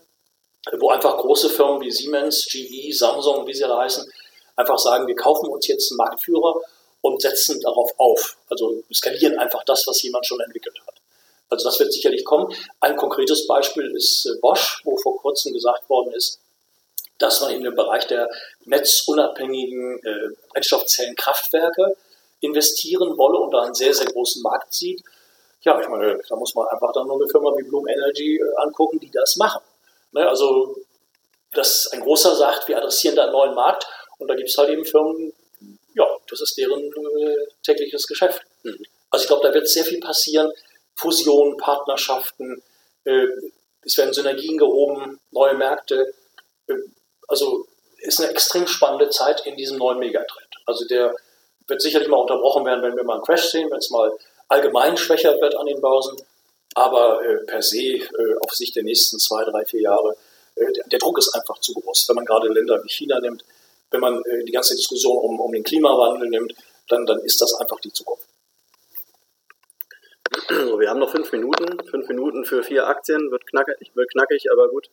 wo 0.78 0.88
einfach 0.90 1.18
große 1.18 1.51
Firmen 1.51 1.80
wie 1.82 1.90
Siemens, 1.90 2.47
GE, 2.51 2.93
Samsung, 2.93 3.47
wie 3.47 3.52
sie 3.52 3.62
da 3.62 3.78
heißen, 3.78 4.10
einfach 4.56 4.78
sagen, 4.78 5.06
wir 5.06 5.14
kaufen 5.14 5.48
uns 5.48 5.66
jetzt 5.66 5.93
einen 5.93 5.98
Marktführer 5.98 6.55
und 7.02 7.20
setzen 7.20 7.60
darauf 7.60 7.93
auf. 7.98 8.36
Also 8.48 8.82
skalieren 8.93 9.38
einfach 9.38 9.62
das, 9.64 9.86
was 9.86 10.02
jemand 10.02 10.26
schon 10.26 10.40
entwickelt 10.40 10.76
hat. 10.86 10.94
Also 11.48 11.68
das 11.68 11.78
wird 11.78 11.93
sicherlich 11.93 12.24
kommen. 12.24 12.52
Ein 12.80 12.97
konkretes 12.97 13.47
Beispiel 13.47 13.94
ist 13.94 14.26
äh, 14.26 14.40
Bosch, 14.40 14.80
wo 14.84 14.97
vor 14.97 15.16
kurzem 15.18 15.52
gesagt 15.52 15.88
worden 15.88 16.12
ist, 16.12 16.40
dass 17.18 17.40
man 17.40 17.52
in 17.52 17.62
den 17.62 17.74
Bereich 17.74 18.06
der 18.06 18.28
netzunabhängigen 18.64 19.98
äh, 20.02 20.28
Brennstoffzellenkraftwerke 20.51 21.97
investieren 22.40 23.16
wolle 23.16 23.38
und 23.38 23.52
da 23.52 23.62
einen 23.62 23.74
sehr, 23.74 23.94
sehr 23.94 24.06
großen 24.06 24.42
Markt 24.42 24.74
sieht. 24.74 25.02
Ja, 25.62 25.80
ich 25.80 25.88
meine, 25.88 26.20
da 26.28 26.36
muss 26.36 26.54
man 26.54 26.66
einfach 26.68 26.92
dann 26.92 27.06
nur 27.06 27.16
eine 27.16 27.28
Firma 27.28 27.50
wie 27.56 27.62
Bloom 27.62 27.88
Energy 27.88 28.36
äh, 28.36 28.62
angucken, 28.62 29.00
die 29.00 29.10
das 29.10 29.36
machen. 29.36 29.62
Ne, 30.12 30.28
also, 30.28 30.76
dass 31.52 31.88
ein 31.92 32.00
großer 32.00 32.36
sagt, 32.36 32.68
wir 32.68 32.78
adressieren 32.78 33.16
da 33.16 33.24
einen 33.24 33.32
neuen 33.32 33.54
Markt 33.54 33.86
und 34.18 34.28
da 34.28 34.34
gibt 34.34 34.48
es 34.48 34.58
halt 34.58 34.70
eben 34.70 34.84
Firmen, 34.84 35.32
ja, 35.94 36.06
das 36.28 36.40
ist 36.40 36.56
deren 36.56 36.82
äh, 36.82 37.46
tägliches 37.62 38.06
Geschäft. 38.06 38.42
Mhm. 38.62 38.84
Also 39.10 39.24
ich 39.24 39.28
glaube, 39.28 39.46
da 39.46 39.54
wird 39.54 39.68
sehr 39.68 39.84
viel 39.84 40.00
passieren. 40.00 40.52
Fusionen, 40.94 41.56
Partnerschaften, 41.56 42.62
äh, 43.04 43.26
es 43.82 43.96
werden 43.96 44.12
Synergien 44.12 44.58
gehoben, 44.58 45.20
neue 45.30 45.54
Märkte. 45.54 46.14
Äh, 46.66 46.74
also 47.28 47.66
ist 47.98 48.20
eine 48.20 48.30
extrem 48.30 48.66
spannende 48.66 49.10
Zeit 49.10 49.46
in 49.46 49.56
diesem 49.56 49.78
neuen 49.78 49.98
Megatrend. 49.98 50.48
Also 50.66 50.86
der 50.86 51.14
wird 51.68 51.82
sicherlich 51.82 52.09
mal 52.09 52.18
unterbrochen 52.18 52.64
werden, 52.64 52.82
wenn 52.82 52.97
wir 52.97 53.05
mal 53.05 53.14
einen 53.14 53.22
Crash 53.22 53.51
sehen, 53.51 53.70
wenn 53.70 53.78
es 53.78 53.90
mal 53.90 54.12
allgemein 54.48 54.97
schwächer 54.97 55.40
wird 55.40 55.56
an 55.56 55.66
den 55.66 55.80
Börsen. 55.80 56.16
Aber 56.74 57.24
äh, 57.24 57.44
per 57.47 57.62
se 57.62 57.78
äh, 57.78 58.05
auf 58.40 58.52
Sicht 58.52 58.76
der 58.76 58.82
nächsten 58.82 59.18
zwei, 59.18 59.44
drei, 59.44 59.64
vier 59.64 59.80
Jahre, 59.80 60.16
äh, 60.56 60.72
der, 60.72 60.84
der, 60.84 60.98
Druck 60.98 61.18
ist 61.18 61.34
einfach 61.34 61.59
zu 61.59 61.72
groß. 61.72 62.09
Wenn 62.09 62.16
man 62.16 62.24
gerade 62.24 62.48
Länder 62.48 62.82
wie 62.84 62.88
China 62.88 63.18
nimmt, 63.20 63.44
wenn 63.90 64.01
man 64.01 64.22
äh, 64.24 64.44
die 64.44 64.52
ganze 64.52 64.76
Diskussion 64.76 65.16
um, 65.16 65.40
um 65.40 65.52
den 65.52 65.64
Klimawandel 65.64 66.28
nimmt, 66.28 66.55
dann, 66.88 67.06
dann 67.06 67.20
ist 67.20 67.40
das 67.40 67.55
einfach 67.55 67.80
die 67.80 67.93
Zukunft. 67.93 68.26
Wir 70.48 70.90
haben 70.90 71.01
noch 71.01 71.10
fünf 71.10 71.32
Minuten. 71.32 71.82
Fünf 71.88 72.09
Minuten 72.09 72.44
für 72.44 72.62
vier 72.62 72.86
Aktien 72.86 73.30
wird 73.30 73.47
knackig, 73.47 73.90
wird 73.94 74.10
knackig 74.10 74.52
aber 74.52 74.68
gut 74.68 74.88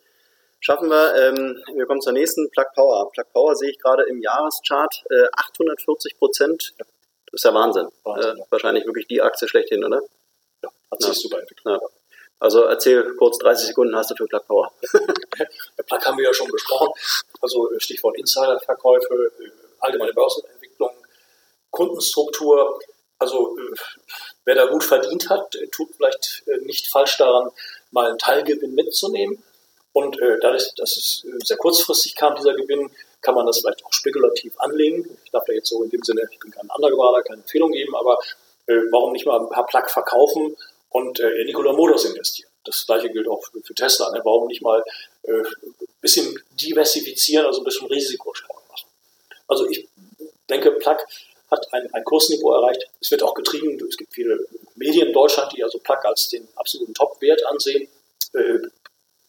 schaffen 0.64 0.90
wir. 0.90 1.16
Ähm, 1.16 1.62
wir 1.76 1.86
kommen 1.86 2.02
zur 2.02 2.14
nächsten, 2.14 2.50
Plug 2.50 2.66
Power. 2.74 3.12
Plug 3.12 3.26
Power 3.34 3.56
sehe 3.56 3.70
ich 3.70 3.80
gerade 3.80 4.04
im 4.04 4.20
Jahreschart 4.22 5.04
äh, 5.12 5.28
840 5.34 6.18
Prozent. 6.18 6.74
Das 6.78 6.88
ist 7.34 7.44
ja 7.44 7.54
Wahnsinn. 7.54 7.90
Wahnsinn 8.04 8.38
äh, 8.38 8.46
Wahrscheinlich 8.50 8.86
wirklich 8.86 9.08
die 9.08 9.22
Aktie 9.22 9.48
schlechthin, 9.48 9.84
oder? 9.84 10.02
Ja, 10.64 10.70
hat 10.90 11.02
sich 11.02 11.10
ja. 11.10 11.14
super 11.14 11.40
entwickelt. 11.40 11.66
Ja. 11.66 11.80
Also 12.40 12.64
erzähl 12.64 13.16
kurz 13.16 13.38
30 13.40 13.68
Sekunden 13.68 13.96
hast 13.96 14.12
du 14.12 14.16
für 14.16 14.26
Plug 14.26 14.42
Power. 14.48 14.72
Plug 15.86 16.06
haben 16.06 16.18
wir 16.18 16.26
ja 16.26 16.34
schon 16.34 16.50
besprochen. 16.50 16.94
Also 17.42 17.72
äh, 17.74 17.80
Stichwort 17.80 18.18
Insiderverkäufe, 18.18 19.32
äh, 19.40 19.50
allgemeine 19.80 20.14
Börsenentwicklung, 20.14 20.92
Kundenstruktur. 21.72 22.80
Also 23.20 23.58
äh, 23.58 23.76
wer 24.46 24.56
da 24.56 24.66
gut 24.68 24.84
verdient 24.84 25.30
hat, 25.30 25.58
tut 25.74 25.94
vielleicht 25.96 26.44
nicht 26.62 26.88
falsch 26.88 27.18
daran, 27.18 27.50
mal 27.92 28.08
einen 28.08 28.18
Teilgewinn 28.18 28.76
mitzunehmen 28.76 29.44
und 29.94 30.20
äh, 30.20 30.40
dadurch, 30.42 30.74
dass 30.76 30.98
es 30.98 31.24
äh, 31.26 31.46
sehr 31.46 31.58
kurzfristig 31.58 32.16
kam, 32.16 32.36
dieser 32.36 32.54
Gewinn, 32.56 32.90
kann 33.22 33.36
man 33.36 33.46
das 33.46 33.60
vielleicht 33.60 33.86
auch 33.86 33.94
spekulativ 33.94 34.54
anlegen. 34.60 35.08
Ich 35.24 35.32
darf 35.32 35.46
da 35.46 35.54
jetzt 35.54 35.70
so 35.70 35.84
in 35.84 35.90
dem 35.90 36.04
Sinne, 36.04 36.28
ich 36.32 36.40
bin 36.40 36.52
kein 36.52 36.70
Undergrader, 36.76 37.24
keine 37.24 37.42
Empfehlung 37.42 37.72
geben, 37.72 37.96
aber 37.96 38.20
äh, 38.68 38.76
warum 38.92 39.14
nicht 39.14 39.26
mal 39.26 39.40
ein 39.40 39.50
paar 39.50 39.66
Plug 39.66 39.88
verkaufen 39.88 40.58
und 40.90 41.20
äh, 41.20 41.30
in 41.42 41.48
Nikola 41.48 41.74
Motors 41.74 42.06
investieren? 42.06 42.50
Das 42.66 42.86
gleiche 42.86 43.10
gilt 43.10 43.28
auch 43.28 43.44
für, 43.44 43.62
für 43.62 43.74
Tesla. 43.74 44.12
Ne? 44.12 44.22
Warum 44.24 44.48
nicht 44.48 44.62
mal 44.62 44.84
äh, 45.24 45.32
ein 45.32 45.76
bisschen 46.02 46.38
diversifizieren, 46.52 47.46
also 47.46 47.62
ein 47.62 47.66
bisschen 47.66 47.88
Risikostreuung 47.88 48.62
machen? 48.70 48.88
Also 49.48 49.68
ich 49.70 49.88
denke, 50.50 50.72
Plug 50.72 50.98
hat 51.52 51.74
ein, 51.74 51.94
ein 51.94 52.04
Kursniveau 52.04 52.54
erreicht. 52.54 52.90
Es 53.00 53.12
wird 53.12 53.22
auch 53.22 53.36
getrieben, 53.36 53.80
es 53.88 53.98
gibt 53.98 54.14
viele 54.14 54.46
Medien 54.76 55.08
in 55.08 55.14
Deutschland, 55.14 55.54
die 55.56 55.64
also 55.64 55.78
Plug 55.80 56.00
als 56.04 56.30
den 56.30 56.48
absoluten 56.56 56.94
Top-Wert 56.94 57.46
ansehen. 57.46 57.88
Äh, 58.34 58.60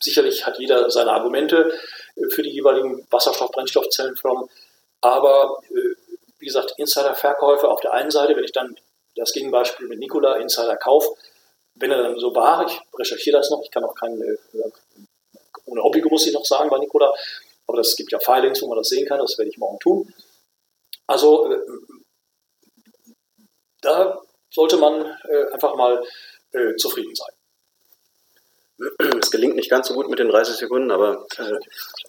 Sicherlich 0.04 0.44
hat 0.44 0.58
jeder 0.58 0.90
seine 0.90 1.12
Argumente 1.12 1.72
äh, 2.16 2.28
für 2.28 2.42
die 2.42 2.50
jeweiligen 2.50 3.06
Wasserstoff-Brennstoffzellenfirmen. 3.10 4.50
Aber 5.00 5.62
äh, 5.70 5.94
wie 6.38 6.44
gesagt, 6.44 6.74
Insider-Verkäufe 6.76 7.70
auf 7.70 7.80
der 7.80 7.94
einen 7.94 8.10
Seite, 8.10 8.36
wenn 8.36 8.44
ich 8.44 8.52
dann 8.52 8.76
das 9.16 9.32
Gegenbeispiel 9.32 9.88
mit 9.88 9.98
Nikola 9.98 10.36
Insider-Kauf, 10.36 11.06
wenn 11.76 11.90
er 11.90 12.02
dann 12.02 12.18
so 12.18 12.34
war, 12.34 12.66
ich 12.66 12.78
recherchiere 12.98 13.38
das 13.38 13.48
noch, 13.48 13.62
ich 13.62 13.70
kann 13.70 13.82
auch 13.82 13.94
keinen, 13.94 14.20
äh, 14.20 14.36
ohne 15.64 15.82
Hobby 15.82 16.02
muss 16.02 16.26
ich 16.26 16.34
noch 16.34 16.44
sagen 16.44 16.68
bei 16.68 16.78
Nikola, 16.78 17.10
aber 17.66 17.78
es 17.78 17.96
gibt 17.96 18.12
ja 18.12 18.18
Filings, 18.18 18.60
wo 18.60 18.68
man 18.68 18.76
das 18.76 18.88
sehen 18.88 19.06
kann, 19.08 19.18
das 19.20 19.38
werde 19.38 19.50
ich 19.50 19.56
morgen 19.56 19.78
tun. 19.78 20.12
Also 21.06 21.50
da 23.80 24.20
sollte 24.50 24.76
man 24.76 25.16
einfach 25.52 25.74
mal 25.74 26.02
zufrieden 26.76 27.14
sein. 27.14 27.33
Es 29.20 29.30
gelingt 29.30 29.56
nicht 29.56 29.70
ganz 29.70 29.88
so 29.88 29.94
gut 29.94 30.08
mit 30.08 30.18
den 30.18 30.28
30 30.28 30.56
Sekunden, 30.56 30.90
aber 30.90 31.26
äh, 31.38 31.58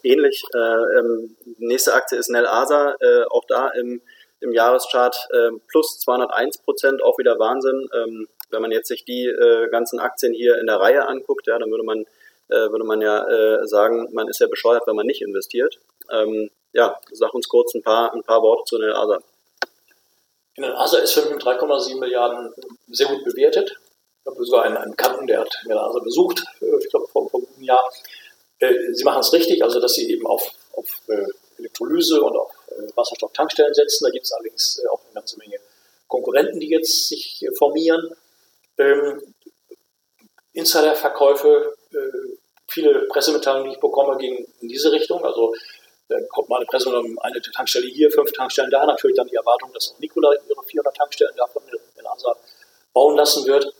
ähnlich. 0.04 0.44
Äh, 0.54 1.00
ähm, 1.00 1.36
nächste 1.58 1.94
Aktie 1.94 2.18
ist 2.18 2.30
Nel 2.30 2.48
Asa, 2.48 2.96
äh, 3.00 3.24
auch 3.30 3.44
da 3.48 3.70
im, 3.70 4.02
im 4.40 4.52
Jahreschart 4.52 5.16
äh, 5.32 5.52
plus 5.68 6.00
201 6.00 6.60
Prozent, 6.60 7.04
auch 7.04 7.18
wieder 7.18 7.40
Wahnsinn. 7.40 7.88
Ähm, 7.94 8.28
wenn 8.50 8.62
man 8.62 8.72
jetzt 8.72 8.88
sich 8.88 9.06
die 9.06 9.26
äh, 9.26 9.70
ganzen 9.70 10.00
Aktien 10.00 10.34
hier 10.34 10.58
in 10.60 10.68
der 10.68 10.80
Reihe 10.80 11.08
anguckt, 11.08 11.48
ja, 11.48 11.58
dann 11.58 11.72
würde 11.72 11.84
man, 11.84 12.06
äh, 12.50 12.70
würde 12.70 12.86
man 12.86 13.02
ja 13.02 13.26
sagen, 13.66 14.10
man 14.14 14.28
ist 14.28 14.40
ja 14.40 14.48
bescheuert, 14.48 14.84
wenn 14.86 14.96
man 14.96 15.08
nicht 15.08 15.22
investiert. 15.22 15.80
Ähm, 16.12 16.50
ja, 16.74 17.00
sag 17.12 17.34
uns 17.34 17.48
kurz 17.48 17.74
ein 17.74 17.82
paar, 17.82 18.14
ein 18.14 18.24
paar 18.24 18.42
Worte 18.42 18.66
zu 18.66 18.78
Nel 18.78 18.94
Asa. 18.94 19.20
Nel 20.58 20.74
Asa 20.74 21.00
ist 21.00 21.14
für 21.14 21.22
3,7 21.22 22.00
Milliarden 22.00 22.54
sehr 22.88 23.08
gut 23.08 23.24
bewertet. 23.24 23.78
Ich 24.26 24.32
habe 24.32 24.44
sogar 24.44 24.64
einen, 24.64 24.78
einen 24.78 24.92
Bekannten, 24.92 25.28
der 25.28 25.42
hat 25.42 25.56
mir 25.68 25.80
also 25.80 26.00
besucht, 26.02 26.44
äh, 26.60 26.78
ich 26.80 26.90
glaube 26.90 27.08
vor, 27.08 27.30
vor 27.30 27.42
einem 27.42 27.64
Jahr. 27.64 27.92
Äh, 28.58 28.74
sie 28.94 29.04
machen 29.04 29.20
es 29.20 29.32
richtig, 29.32 29.64
also 29.64 29.80
dass 29.80 29.94
sie 29.94 30.12
eben 30.12 30.26
auf, 30.26 30.50
auf 30.74 30.88
äh, 31.08 31.28
Elektrolyse 31.60 32.22
und 32.22 32.36
auf 32.36 32.52
Wasserstofftankstellen 32.96 33.74
setzen. 33.74 34.06
Da 34.06 34.10
gibt 34.10 34.26
es 34.26 34.32
allerdings 34.32 34.82
auch 34.92 35.00
eine 35.06 35.14
ganze 35.14 35.38
Menge 35.38 35.58
Konkurrenten, 36.08 36.60
die 36.60 36.70
jetzt 36.70 37.08
sich 37.08 37.46
formieren. 37.58 38.16
Ähm, 38.78 39.22
Insiderverkäufe, 40.54 41.76
viele 42.68 43.08
Pressemitteilungen, 43.08 43.70
die 43.70 43.76
ich 43.76 43.82
bekomme, 43.82 44.18
gingen 44.18 44.46
in 44.62 44.68
diese 44.70 44.92
Richtung. 44.92 45.24
Also 45.24 45.54
da 46.08 46.18
kommt 46.30 46.50
mal 46.50 46.58
eine 46.58 46.66
Pressemitteilung, 46.66 47.18
eine 47.20 47.42
Tankstelle 47.42 47.88
hier, 47.88 48.12
fünf 48.12 48.32
Tankstellen 48.32 48.72
da. 48.72 48.86
Natürlich 48.86 49.18
dann 49.18 49.28
die 49.28 49.36
Erwartung, 49.36 49.72
dass 49.74 49.92
auch 49.92 50.00
Nikola 50.00 50.32
ihre 50.34 50.64
400 50.64 50.96
Tankstellen 50.96 51.36
davon 51.36 51.64
in 51.98 52.04
NASA 52.04 52.36
bauen 52.94 53.16
lassen 53.16 53.46
wird. 53.46 53.74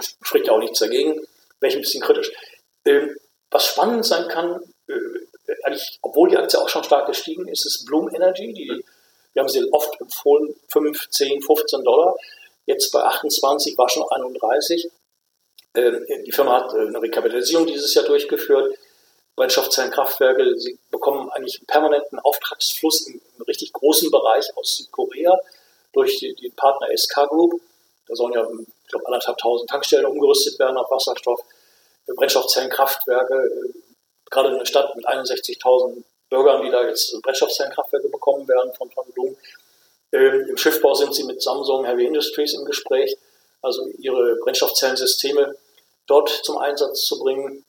Spricht 0.00 0.46
ja 0.46 0.52
auch 0.52 0.58
nichts 0.58 0.78
dagegen. 0.78 1.14
Wäre 1.60 1.70
ich 1.70 1.74
ein 1.74 1.80
bisschen 1.80 2.02
kritisch. 2.02 2.30
Ähm, 2.84 3.16
was 3.50 3.66
spannend 3.66 4.04
sein 4.04 4.28
kann, 4.28 4.60
äh, 4.88 5.54
eigentlich, 5.64 5.98
obwohl 6.02 6.28
die 6.28 6.36
Aktie 6.36 6.60
auch 6.60 6.68
schon 6.68 6.84
stark 6.84 7.06
gestiegen 7.06 7.48
ist, 7.48 7.66
ist 7.66 7.86
Bloom 7.86 8.14
Energy. 8.14 8.52
Die, 8.52 8.84
wir 9.32 9.40
haben 9.40 9.48
sie 9.48 9.66
oft 9.72 10.00
empfohlen, 10.00 10.54
5, 10.68 11.10
10, 11.10 11.42
15 11.42 11.84
Dollar. 11.84 12.14
Jetzt 12.66 12.92
bei 12.92 13.00
28 13.00 13.76
war 13.78 13.88
schon 13.88 14.04
31. 14.08 14.90
Ähm, 15.74 16.06
die 16.26 16.32
Firma 16.32 16.62
hat 16.62 16.74
äh, 16.74 16.86
eine 16.86 17.00
Rekapitalisierung 17.00 17.66
dieses 17.66 17.94
Jahr 17.94 18.04
durchgeführt. 18.04 18.76
Brennstoffzellenkraftwerke, 19.36 20.58
sie 20.58 20.78
bekommen 20.90 21.30
eigentlich 21.30 21.58
einen 21.58 21.66
permanenten 21.66 22.18
Auftragsfluss 22.18 23.06
im, 23.06 23.20
im 23.36 23.42
richtig 23.42 23.72
großen 23.72 24.10
Bereich 24.10 24.56
aus 24.56 24.76
Südkorea 24.78 25.38
durch 25.92 26.18
die, 26.18 26.34
den 26.34 26.52
Partner 26.52 26.88
SK 26.96 27.28
Group. 27.28 27.60
Da 28.08 28.16
sollen 28.16 28.32
ja, 28.32 28.46
ich 28.88 28.92
glaube, 28.92 29.06
anderthalb 29.06 29.36
tausend 29.36 29.68
Tankstellen 29.68 30.06
umgerüstet 30.06 30.58
werden 30.58 30.78
auf 30.78 30.90
Wasserstoff. 30.90 31.42
Brennstoffzellenkraftwerke, 32.06 33.34
äh, 33.34 33.72
gerade 34.30 34.48
in 34.48 34.54
einer 34.54 34.64
Stadt 34.64 34.96
mit 34.96 35.06
61.000 35.06 36.04
Bürgern, 36.30 36.62
die 36.62 36.70
da 36.70 36.86
jetzt 36.86 37.20
Brennstoffzellenkraftwerke 37.20 38.08
bekommen 38.08 38.48
werden 38.48 38.72
von 38.72 38.90
von 38.90 39.04
Blum. 39.12 39.36
Ähm, 40.12 40.46
Im 40.48 40.56
Schiffbau 40.56 40.94
sind 40.94 41.14
sie 41.14 41.24
mit 41.24 41.42
Samsung 41.42 41.84
Heavy 41.84 42.06
Industries 42.06 42.54
im 42.54 42.64
Gespräch, 42.64 43.14
also 43.60 43.86
ihre 43.98 44.36
Brennstoffzellensysteme 44.36 45.54
dort 46.06 46.30
zum 46.30 46.56
Einsatz 46.56 47.02
zu 47.02 47.18
bringen. 47.18 47.64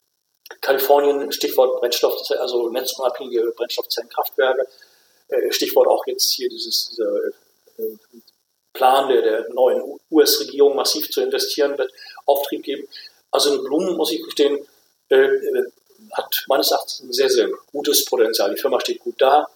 Kalifornien, 0.61 1.33
Stichwort 1.33 1.81
Brennstoff, 1.81 2.15
also 2.39 2.69
netzunabhängige 2.69 3.51
Brennstoffzellenkraftwerke. 3.57 4.67
Äh, 5.27 5.51
Stichwort 5.51 5.89
auch 5.89 6.07
jetzt 6.07 6.31
hier 6.31 6.47
dieses, 6.47 6.91
dieser 6.91 7.13
äh, 7.77 7.97
Plan 8.73 9.09
der, 9.09 9.21
der 9.21 9.49
neuen 9.53 9.81
US-Regierung 10.11 10.75
massiv 10.75 11.09
zu 11.09 11.21
investieren, 11.21 11.77
wird 11.77 11.91
Auftrieb 12.25 12.63
geben. 12.63 12.87
Also 13.31 13.53
in 13.55 13.63
Blumen, 13.63 13.95
muss 13.95 14.11
ich 14.11 14.23
gestehen, 14.23 14.59
äh, 15.09 15.27
hat 16.13 16.45
meines 16.47 16.71
Erachtens 16.71 17.01
ein 17.01 17.13
sehr, 17.13 17.29
sehr 17.29 17.49
gutes 17.71 18.05
Potenzial. 18.05 18.53
Die 18.53 18.59
Firma 18.59 18.79
steht 18.79 18.99
gut 18.99 19.15
da, 19.19 19.47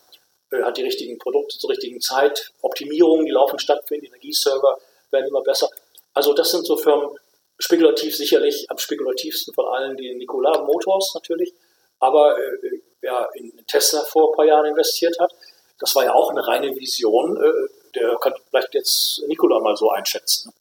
hat 0.52 0.78
die 0.78 0.84
richtigen 0.84 1.18
Produkte 1.18 1.58
zur 1.58 1.70
richtigen 1.70 2.00
Zeit, 2.02 2.52
Optimierungen, 2.62 3.26
die 3.26 3.32
laufen 3.32 3.60
stattfinden, 3.60 4.06
Energieserver 4.08 4.78
werden 5.10 5.28
immer 5.28 5.42
besser. 5.42 5.70
Also 6.14 6.34
das 6.34 6.52
sind 6.52 6.66
so 6.66 6.78
Firmen, 6.78 7.10
spekulativ 7.58 8.16
sicherlich 8.16 8.70
am 8.70 8.78
spekulativsten 8.78 9.54
von 9.54 9.68
allen 9.68 9.96
die 9.96 10.14
Nikola 10.16 10.62
Motors 10.64 11.14
natürlich, 11.14 11.54
aber 12.00 12.38
äh, 12.38 12.82
wer 13.02 13.30
in 13.36 13.54
Tesla 13.68 14.04
vor 14.04 14.32
ein 14.32 14.36
paar 14.36 14.46
Jahren 14.46 14.66
investiert 14.66 15.18
hat, 15.20 15.32
das 15.80 15.96
war 15.96 16.04
ja 16.04 16.14
auch 16.14 16.30
eine 16.30 16.46
reine 16.46 16.76
Vision, 16.76 17.38
äh, 17.38 17.83
der 17.96 18.18
kann 18.18 18.34
vielleicht 18.50 18.74
jetzt 18.74 19.24
Nikola 19.28 19.60
mal 19.60 19.76
so 19.76 19.90
einschätzen, 19.90 20.54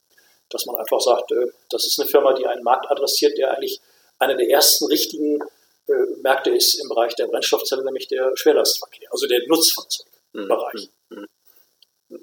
dass 0.50 0.66
man 0.66 0.76
einfach 0.76 1.00
sagt, 1.00 1.32
äh, 1.32 1.46
das 1.70 1.86
ist 1.86 2.00
eine 2.00 2.09
Firma, 2.09 2.32
die 2.34 2.46
einen 2.46 2.62
Markt 2.62 2.90
adressiert, 2.90 3.36
der 3.38 3.52
eigentlich 3.52 3.80
einer 4.18 4.34
der 4.34 4.50
ersten 4.50 4.86
richtigen 4.86 5.40
äh, 5.88 5.92
Märkte 6.22 6.50
ist 6.50 6.74
im 6.74 6.88
Bereich 6.88 7.14
der 7.14 7.26
Brennstoffzelle, 7.26 7.84
nämlich 7.84 8.09
der 8.09 8.36
Schwerlastverkehr, 8.36 9.09
also 9.10 9.26
der 9.26 9.40
Nutzfahrzeugbereich. 9.46 10.88
Mhm. 11.10 11.18
mhm. 11.18 11.28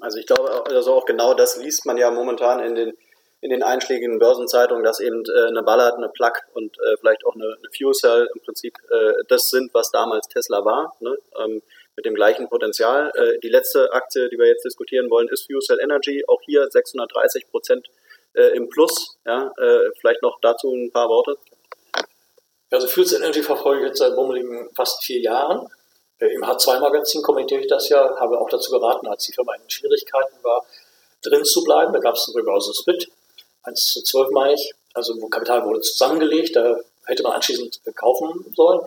Also 0.00 0.18
ich 0.18 0.26
glaube, 0.26 0.64
also 0.66 0.94
auch 0.94 1.04
genau 1.04 1.34
das 1.34 1.56
liest 1.56 1.84
man 1.84 1.98
ja 1.98 2.12
momentan 2.12 2.60
in 2.60 2.74
den 2.76 2.92
in 3.42 3.48
den 3.48 3.62
einschlägigen 3.62 4.18
Börsenzeitungen, 4.18 4.84
dass 4.84 5.00
eben 5.00 5.24
äh, 5.24 5.48
eine 5.48 5.62
Ballard, 5.62 5.96
eine 5.96 6.10
Plug 6.10 6.34
und 6.52 6.76
vielleicht 7.00 7.24
auch 7.24 7.34
eine, 7.34 7.56
Fuel 7.74 7.94
Cell 7.94 8.28
im 8.34 8.40
Prinzip 8.42 8.76
das 9.28 9.48
sind, 9.48 9.72
was 9.72 9.90
damals 9.90 10.28
Tesla 10.28 10.62
war, 10.62 10.94
ne? 11.00 11.16
ähm, 11.42 11.62
mit 12.00 12.06
dem 12.06 12.14
gleichen 12.14 12.48
Potenzial. 12.48 13.12
Äh, 13.14 13.38
die 13.40 13.50
letzte 13.50 13.92
Aktie, 13.92 14.30
die 14.30 14.38
wir 14.38 14.46
jetzt 14.46 14.64
diskutieren 14.64 15.10
wollen, 15.10 15.28
ist 15.28 15.44
Fuel 15.44 15.60
Cell 15.60 15.80
Energy, 15.80 16.24
auch 16.28 16.40
hier 16.46 16.66
630 16.70 17.50
Prozent 17.50 17.88
äh, 18.32 18.56
im 18.56 18.70
Plus. 18.70 19.18
Ja? 19.26 19.52
Äh, 19.58 19.90
vielleicht 20.00 20.22
noch 20.22 20.40
dazu 20.40 20.72
ein 20.72 20.90
paar 20.90 21.10
Worte. 21.10 21.36
Also 22.70 22.86
Fuel 22.86 23.06
Cell 23.06 23.22
Energy 23.22 23.42
verfolge 23.42 23.82
ich 23.82 23.88
jetzt 23.88 23.98
seit 23.98 24.14
bummeligen 24.16 24.70
fast 24.74 25.04
vier 25.04 25.20
Jahren. 25.20 25.68
Äh, 26.20 26.28
Im 26.28 26.42
H2-Magazin 26.42 27.20
kommentiere 27.20 27.60
ich 27.60 27.66
das 27.66 27.90
ja, 27.90 28.18
habe 28.18 28.40
auch 28.40 28.48
dazu 28.48 28.70
geraten, 28.70 29.06
als 29.06 29.26
die 29.26 29.32
Firma 29.34 29.54
in 29.56 29.68
Schwierigkeiten 29.68 30.36
war, 30.42 30.64
drin 31.22 31.44
zu 31.44 31.62
bleiben. 31.64 31.92
Da 31.92 31.98
gab 31.98 32.14
es 32.14 32.26
einen 32.28 32.38
Reverse-Split 32.38 33.10
1 33.64 33.84
zu 33.92 34.02
12 34.02 34.30
meine 34.30 34.54
ich, 34.54 34.72
also 34.94 35.14
Kapital 35.28 35.66
wurde 35.66 35.82
zusammengelegt, 35.82 36.56
da 36.56 36.80
hätte 37.04 37.22
man 37.22 37.32
anschließend 37.32 37.78
kaufen 37.94 38.54
sollen. 38.56 38.80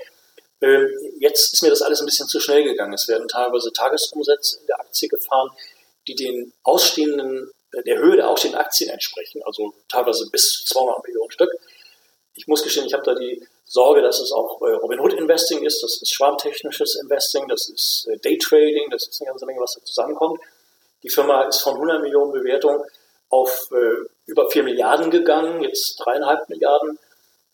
Ähm, 0.64 0.90
jetzt 1.20 1.54
ist 1.54 1.62
mir 1.62 1.70
das 1.70 1.82
alles 1.82 2.00
ein 2.00 2.06
bisschen 2.06 2.30
zu 2.30 2.40
schnell 2.40 2.64
gegangen. 2.64 2.94
Es 2.94 3.10
werden 3.10 3.28
teilweise 3.28 3.74
Tagesumsätze 3.74 4.60
in 4.62 4.68
der 4.68 4.80
Aktie 4.80 5.10
gefahren, 5.10 5.50
die 6.08 6.16
den 6.16 6.54
ausstehenden, 6.64 7.52
der 7.86 7.98
Höhe 7.98 8.16
der 8.16 8.30
ausstehenden 8.30 8.62
Aktien 8.62 8.90
entsprechen, 8.90 9.42
also 9.44 9.74
teilweise 9.90 10.30
bis 10.32 10.50
zu 10.54 10.66
200 10.74 11.06
Millionen 11.06 11.32
Stück. 11.32 11.52
Ich 12.36 12.48
muss 12.48 12.64
gestehen, 12.64 12.86
ich 12.86 12.94
habe 12.94 13.04
da 13.04 13.14
die 13.14 13.46
Sorge, 13.66 14.02
dass 14.02 14.20
es 14.20 14.32
auch 14.32 14.62
äh, 14.62 14.72
Robinhood 14.72 15.14
Investing 15.14 15.64
ist, 15.64 15.84
das 15.84 16.02
ist 16.02 16.14
schwarmtechnisches 16.14 16.96
Investing, 17.02 17.48
das 17.50 17.68
ist 17.68 18.08
äh, 18.10 18.18
Daytrading, 18.20 18.90
das 18.90 19.08
ist 19.08 19.22
eine 19.22 19.32
ganze 19.32 19.46
Menge, 19.46 19.60
was 19.60 19.74
da 19.74 19.84
zusammenkommt. 19.84 20.40
Die 21.04 21.10
Firma 21.10 21.44
ist 21.44 21.62
von 21.62 21.74
100 21.74 22.02
Millionen 22.02 22.32
Bewertung 22.32 22.84
auf 23.30 23.68
äh, 23.72 24.08
über 24.28 24.50
4 24.50 24.64
Milliarden 24.64 25.12
gegangen, 25.12 25.62
jetzt 25.62 25.98
dreieinhalb 25.98 26.48
Milliarden. 26.50 26.98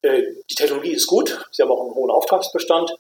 Äh, 0.02 0.24
die 0.50 0.56
Technologie 0.56 0.94
ist 0.94 1.08
gut, 1.08 1.46
sie 1.52 1.62
haben 1.62 1.72
auch 1.72 1.82
einen 1.82 1.96
hohen 1.96 2.12
Auftragsbestand, 2.12 2.96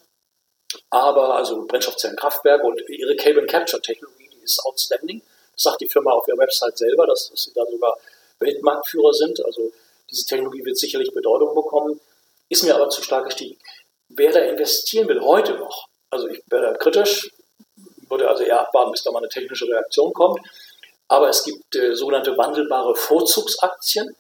aber 0.90 1.36
also 1.36 1.66
Brennstoffzellenkraftwerke 1.66 2.66
und 2.66 2.82
ihre 2.90 3.16
Cable 3.16 3.46
Capture 3.46 3.82
Technologie, 3.82 4.30
die 4.32 4.44
ist 4.44 4.60
outstanding. 4.66 5.22
Das 5.54 5.64
sagt 5.64 5.82
die 5.82 5.90
Firma 5.90 6.12
auf 6.12 6.28
ihrer 6.28 6.38
Website 6.38 6.78
selber, 6.78 7.08
dass, 7.08 7.30
dass 7.30 7.44
sie 7.44 7.54
da 7.54 7.66
sogar 7.66 7.98
Weltmarktführer 8.40 9.14
sind. 9.14 9.44
Also 9.46 9.72
diese 10.10 10.26
Technologie 10.26 10.66
wird 10.66 10.78
sicherlich 10.78 11.14
Bedeutung 11.14 11.56
bekommen, 11.56 12.00
ist 12.50 12.64
mir 12.64 12.76
aber 12.76 12.90
zu 12.90 13.02
stark 13.02 13.26
gestiegen. 13.26 13.60
Wer 14.10 14.32
da 14.32 14.40
investieren 14.40 15.08
will, 15.08 15.22
heute 15.22 15.54
noch, 15.54 15.88
also 16.10 16.28
ich 16.28 16.42
wäre 16.48 16.72
da 16.72 16.74
kritisch, 16.74 17.32
würde 18.10 18.28
also 18.28 18.44
eher 18.44 18.60
abwarten, 18.62 18.92
bis 18.92 19.04
da 19.04 19.12
mal 19.12 19.20
eine 19.20 19.30
technische 19.30 19.68
Reaktion 19.68 20.14
kommt. 20.14 20.40
Aber 21.08 21.30
es 21.30 21.44
gibt 21.44 21.76
äh, 21.76 21.96
sogenannte 21.96 22.38
wandelbare 22.38 22.96
Vorzugsaktien. 22.96 24.16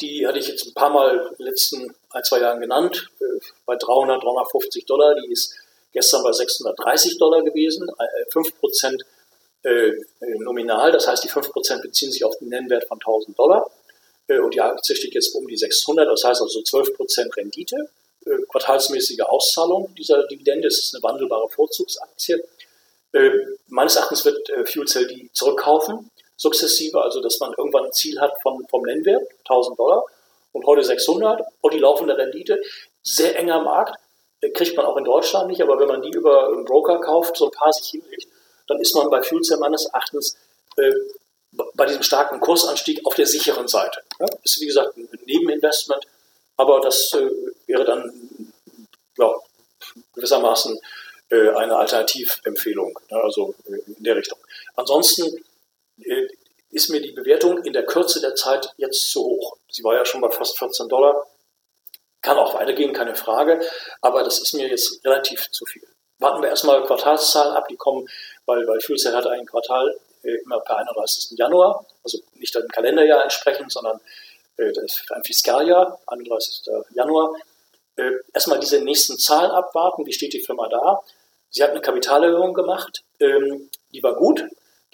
Die 0.00 0.26
hatte 0.26 0.38
ich 0.38 0.48
jetzt 0.48 0.66
ein 0.66 0.74
paar 0.74 0.90
Mal 0.90 1.28
in 1.30 1.36
den 1.36 1.46
letzten 1.46 1.94
ein, 2.10 2.24
zwei 2.24 2.40
Jahren 2.40 2.60
genannt, 2.60 3.10
äh, 3.20 3.24
bei 3.66 3.76
300, 3.76 4.22
350 4.22 4.86
Dollar. 4.86 5.14
Die 5.14 5.30
ist 5.30 5.54
gestern 5.92 6.22
bei 6.22 6.32
630 6.32 7.18
Dollar 7.18 7.42
gewesen, 7.42 7.88
äh, 7.88 8.30
5% 8.32 9.04
äh, 9.62 9.92
nominal. 10.38 10.92
Das 10.92 11.06
heißt, 11.06 11.24
die 11.24 11.30
5% 11.30 11.82
beziehen 11.82 12.12
sich 12.12 12.24
auf 12.24 12.36
den 12.38 12.48
Nennwert 12.48 12.86
von 12.86 12.98
1000 12.98 13.38
Dollar. 13.38 13.70
Äh, 14.28 14.38
und 14.38 14.54
die 14.54 14.60
Aktie 14.60 14.96
steht 14.96 15.14
jetzt 15.14 15.34
um 15.34 15.46
die 15.46 15.56
600, 15.56 16.08
das 16.08 16.24
heißt 16.24 16.42
also 16.42 16.60
12% 16.60 17.36
Rendite. 17.36 17.88
Äh, 18.26 18.38
quartalsmäßige 18.48 19.20
Auszahlung 19.20 19.94
dieser 19.96 20.26
Dividende. 20.26 20.68
Es 20.68 20.78
ist 20.78 20.94
eine 20.94 21.02
wandelbare 21.02 21.48
Vorzugsaktie. 21.48 22.42
Äh, 23.12 23.30
meines 23.68 23.96
Erachtens 23.96 24.24
wird 24.24 24.48
äh, 24.50 24.64
FuelCell 24.66 25.06
die 25.06 25.30
zurückkaufen, 25.32 26.10
sukzessive, 26.36 27.00
also 27.02 27.20
dass 27.20 27.38
man 27.40 27.54
irgendwann 27.56 27.86
ein 27.86 27.92
Ziel 27.92 28.20
hat 28.20 28.32
von, 28.42 28.66
vom 28.68 28.82
Nennwert, 28.82 29.22
1000 29.40 29.78
Dollar, 29.78 30.04
und 30.52 30.64
heute 30.66 30.82
600 30.84 31.42
und 31.60 31.74
die 31.74 31.78
laufende 31.78 32.16
Rendite, 32.16 32.60
sehr 33.02 33.38
enger 33.38 33.62
Markt, 33.62 33.98
äh, 34.40 34.50
kriegt 34.50 34.76
man 34.76 34.86
auch 34.86 34.96
in 34.96 35.04
Deutschland 35.04 35.48
nicht, 35.48 35.62
aber 35.62 35.78
wenn 35.78 35.88
man 35.88 36.02
die 36.02 36.10
über 36.10 36.48
einen 36.48 36.64
Broker 36.64 37.00
kauft, 37.00 37.36
so 37.36 37.46
ein 37.46 37.50
paar 37.50 37.72
sich 37.72 37.88
hinlegt, 37.88 38.28
dann 38.68 38.80
ist 38.80 38.94
man 38.94 39.10
bei 39.10 39.22
FuelCell 39.22 39.58
meines 39.58 39.86
Erachtens 39.86 40.36
äh, 40.76 40.92
bei 41.74 41.86
diesem 41.86 42.02
starken 42.02 42.40
Kursanstieg 42.40 43.04
auf 43.04 43.14
der 43.14 43.26
sicheren 43.26 43.68
Seite. 43.68 44.00
Ja, 44.18 44.26
ist 44.42 44.60
wie 44.60 44.66
gesagt 44.66 44.96
ein 44.96 45.08
Nebeninvestment, 45.26 46.04
aber 46.56 46.80
das 46.80 47.12
äh, 47.14 47.30
wäre 47.66 47.84
dann 47.84 48.12
ja, 49.18 49.32
gewissermaßen 50.14 50.78
äh, 51.30 51.50
eine 51.50 51.76
Alternativempfehlung, 51.76 52.98
ne, 53.10 53.22
also 53.22 53.54
äh, 53.66 53.90
in 53.90 54.02
der 54.02 54.16
Richtung. 54.16 54.38
Ansonsten 54.76 55.44
ist 56.70 56.90
mir 56.90 57.00
die 57.00 57.12
Bewertung 57.12 57.62
in 57.64 57.72
der 57.72 57.86
Kürze 57.86 58.20
der 58.20 58.34
Zeit 58.34 58.68
jetzt 58.76 59.10
zu 59.10 59.22
hoch. 59.22 59.56
Sie 59.70 59.84
war 59.84 59.94
ja 59.94 60.04
schon 60.04 60.20
bei 60.20 60.30
fast 60.30 60.58
14 60.58 60.88
Dollar. 60.88 61.26
Kann 62.20 62.38
auch 62.38 62.54
weitergehen, 62.54 62.92
keine 62.92 63.14
Frage, 63.14 63.60
aber 64.00 64.22
das 64.22 64.40
ist 64.40 64.54
mir 64.54 64.66
jetzt 64.68 65.04
relativ 65.04 65.50
zu 65.50 65.66
viel. 65.66 65.86
Warten 66.18 66.42
wir 66.42 66.48
erstmal 66.48 66.84
Quartalszahlen 66.84 67.54
ab, 67.54 67.68
die 67.68 67.76
kommen, 67.76 68.08
weil, 68.46 68.66
weil 68.66 68.80
Fuelcell 68.80 69.14
hat 69.14 69.26
ein 69.26 69.46
Quartal 69.46 69.94
immer 70.22 70.60
per 70.60 70.78
31. 70.78 71.36
Januar, 71.38 71.84
also 72.02 72.18
nicht 72.34 72.54
dem 72.54 72.68
Kalenderjahr 72.68 73.22
entsprechend, 73.22 73.70
sondern 73.70 74.00
ist 74.56 75.04
ein 75.10 75.24
Fiskaljahr, 75.24 76.00
31. 76.06 76.62
Januar. 76.94 77.34
Erstmal 78.32 78.58
diese 78.58 78.80
nächsten 78.80 79.18
Zahlen 79.18 79.50
abwarten, 79.50 80.06
wie 80.06 80.12
steht 80.12 80.32
die 80.32 80.42
Firma 80.42 80.68
da? 80.68 81.02
Sie 81.50 81.62
hat 81.62 81.70
eine 81.70 81.80
Kapitalerhöhung 81.80 82.54
gemacht, 82.54 83.04
ähm, 83.20 83.70
die 83.92 84.02
war 84.02 84.16
gut, 84.16 84.44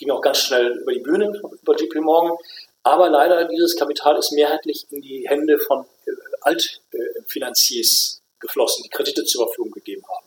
ging 0.01 0.11
auch 0.11 0.23
ganz 0.23 0.39
schnell 0.39 0.79
über 0.79 0.93
die 0.93 1.01
Bühne, 1.01 1.31
über 1.63 1.77
JP 1.77 2.01
Morgan. 2.01 2.37
Aber 2.83 3.11
leider, 3.11 3.45
dieses 3.45 3.77
Kapital 3.77 4.19
ist 4.19 4.33
mehrheitlich 4.33 4.87
in 4.91 5.03
die 5.03 5.29
Hände 5.29 5.59
von 5.59 5.85
äh, 6.07 6.11
Altfinanziers 6.41 8.23
geflossen, 8.41 8.83
die 8.83 8.89
Kredite 8.89 9.25
zur 9.25 9.47
Verfügung 9.47 9.71
gegeben 9.71 10.03
haben. 10.09 10.27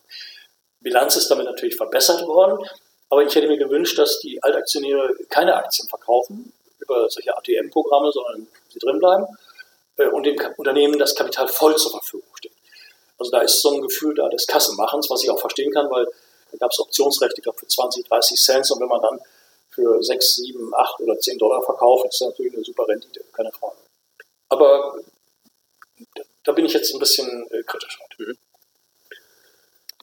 Bilanz 0.79 1.15
ist 1.15 1.29
damit 1.29 1.45
natürlich 1.45 1.75
verbessert 1.75 2.25
worden, 2.27 2.63
aber 3.09 3.23
ich 3.23 3.33
hätte 3.33 3.47
mir 3.47 3.57
gewünscht, 3.57 3.97
dass 3.97 4.19
die 4.19 4.41
Altaktionäre 4.43 5.15
keine 5.29 5.55
Aktien 5.55 5.87
verkaufen 5.87 6.53
über 6.79 7.09
solche 7.09 7.35
ATM-Programme, 7.35 8.11
sondern 8.11 8.47
sie 8.69 8.79
drinbleiben 8.79 9.25
äh, 9.97 10.07
und 10.07 10.23
dem 10.23 10.37
Unternehmen 10.57 10.99
das 10.99 11.15
Kapital 11.15 11.47
voll 11.47 11.75
zur 11.77 11.91
Verfügung 11.91 12.29
steht. 12.35 12.51
Also 13.17 13.31
da 13.31 13.41
ist 13.41 13.61
so 13.61 13.71
ein 13.71 13.81
Gefühl 13.81 14.13
da 14.13 14.29
des 14.29 14.45
Kassenmachens, 14.45 15.09
was 15.09 15.23
ich 15.23 15.31
auch 15.31 15.39
verstehen 15.39 15.71
kann, 15.71 15.89
weil 15.89 16.05
da 16.51 16.57
gab 16.57 16.71
es 16.71 16.79
Optionsrechte, 16.79 17.37
ich 17.37 17.43
glaube, 17.43 17.57
für 17.57 17.67
20, 17.67 18.07
30 18.07 18.39
Cent 18.39 18.71
und 18.71 18.79
wenn 18.79 18.87
man 18.87 19.01
dann 19.01 19.19
für 19.73 20.01
6, 20.01 20.35
7, 20.35 20.73
8 20.73 20.99
oder 21.01 21.17
10 21.17 21.37
Dollar 21.37 21.61
verkauft, 21.61 22.05
ist 22.07 22.21
natürlich 22.21 22.53
eine 22.53 22.63
super 22.63 22.87
Rendite, 22.87 23.21
keine 23.33 23.51
Frage. 23.51 23.77
Aber 24.49 24.95
da 26.43 26.51
bin 26.51 26.65
ich 26.65 26.73
jetzt 26.73 26.93
ein 26.93 26.99
bisschen 26.99 27.47
äh, 27.51 27.63
kritisch. 27.63 27.99
Mhm. 28.17 28.37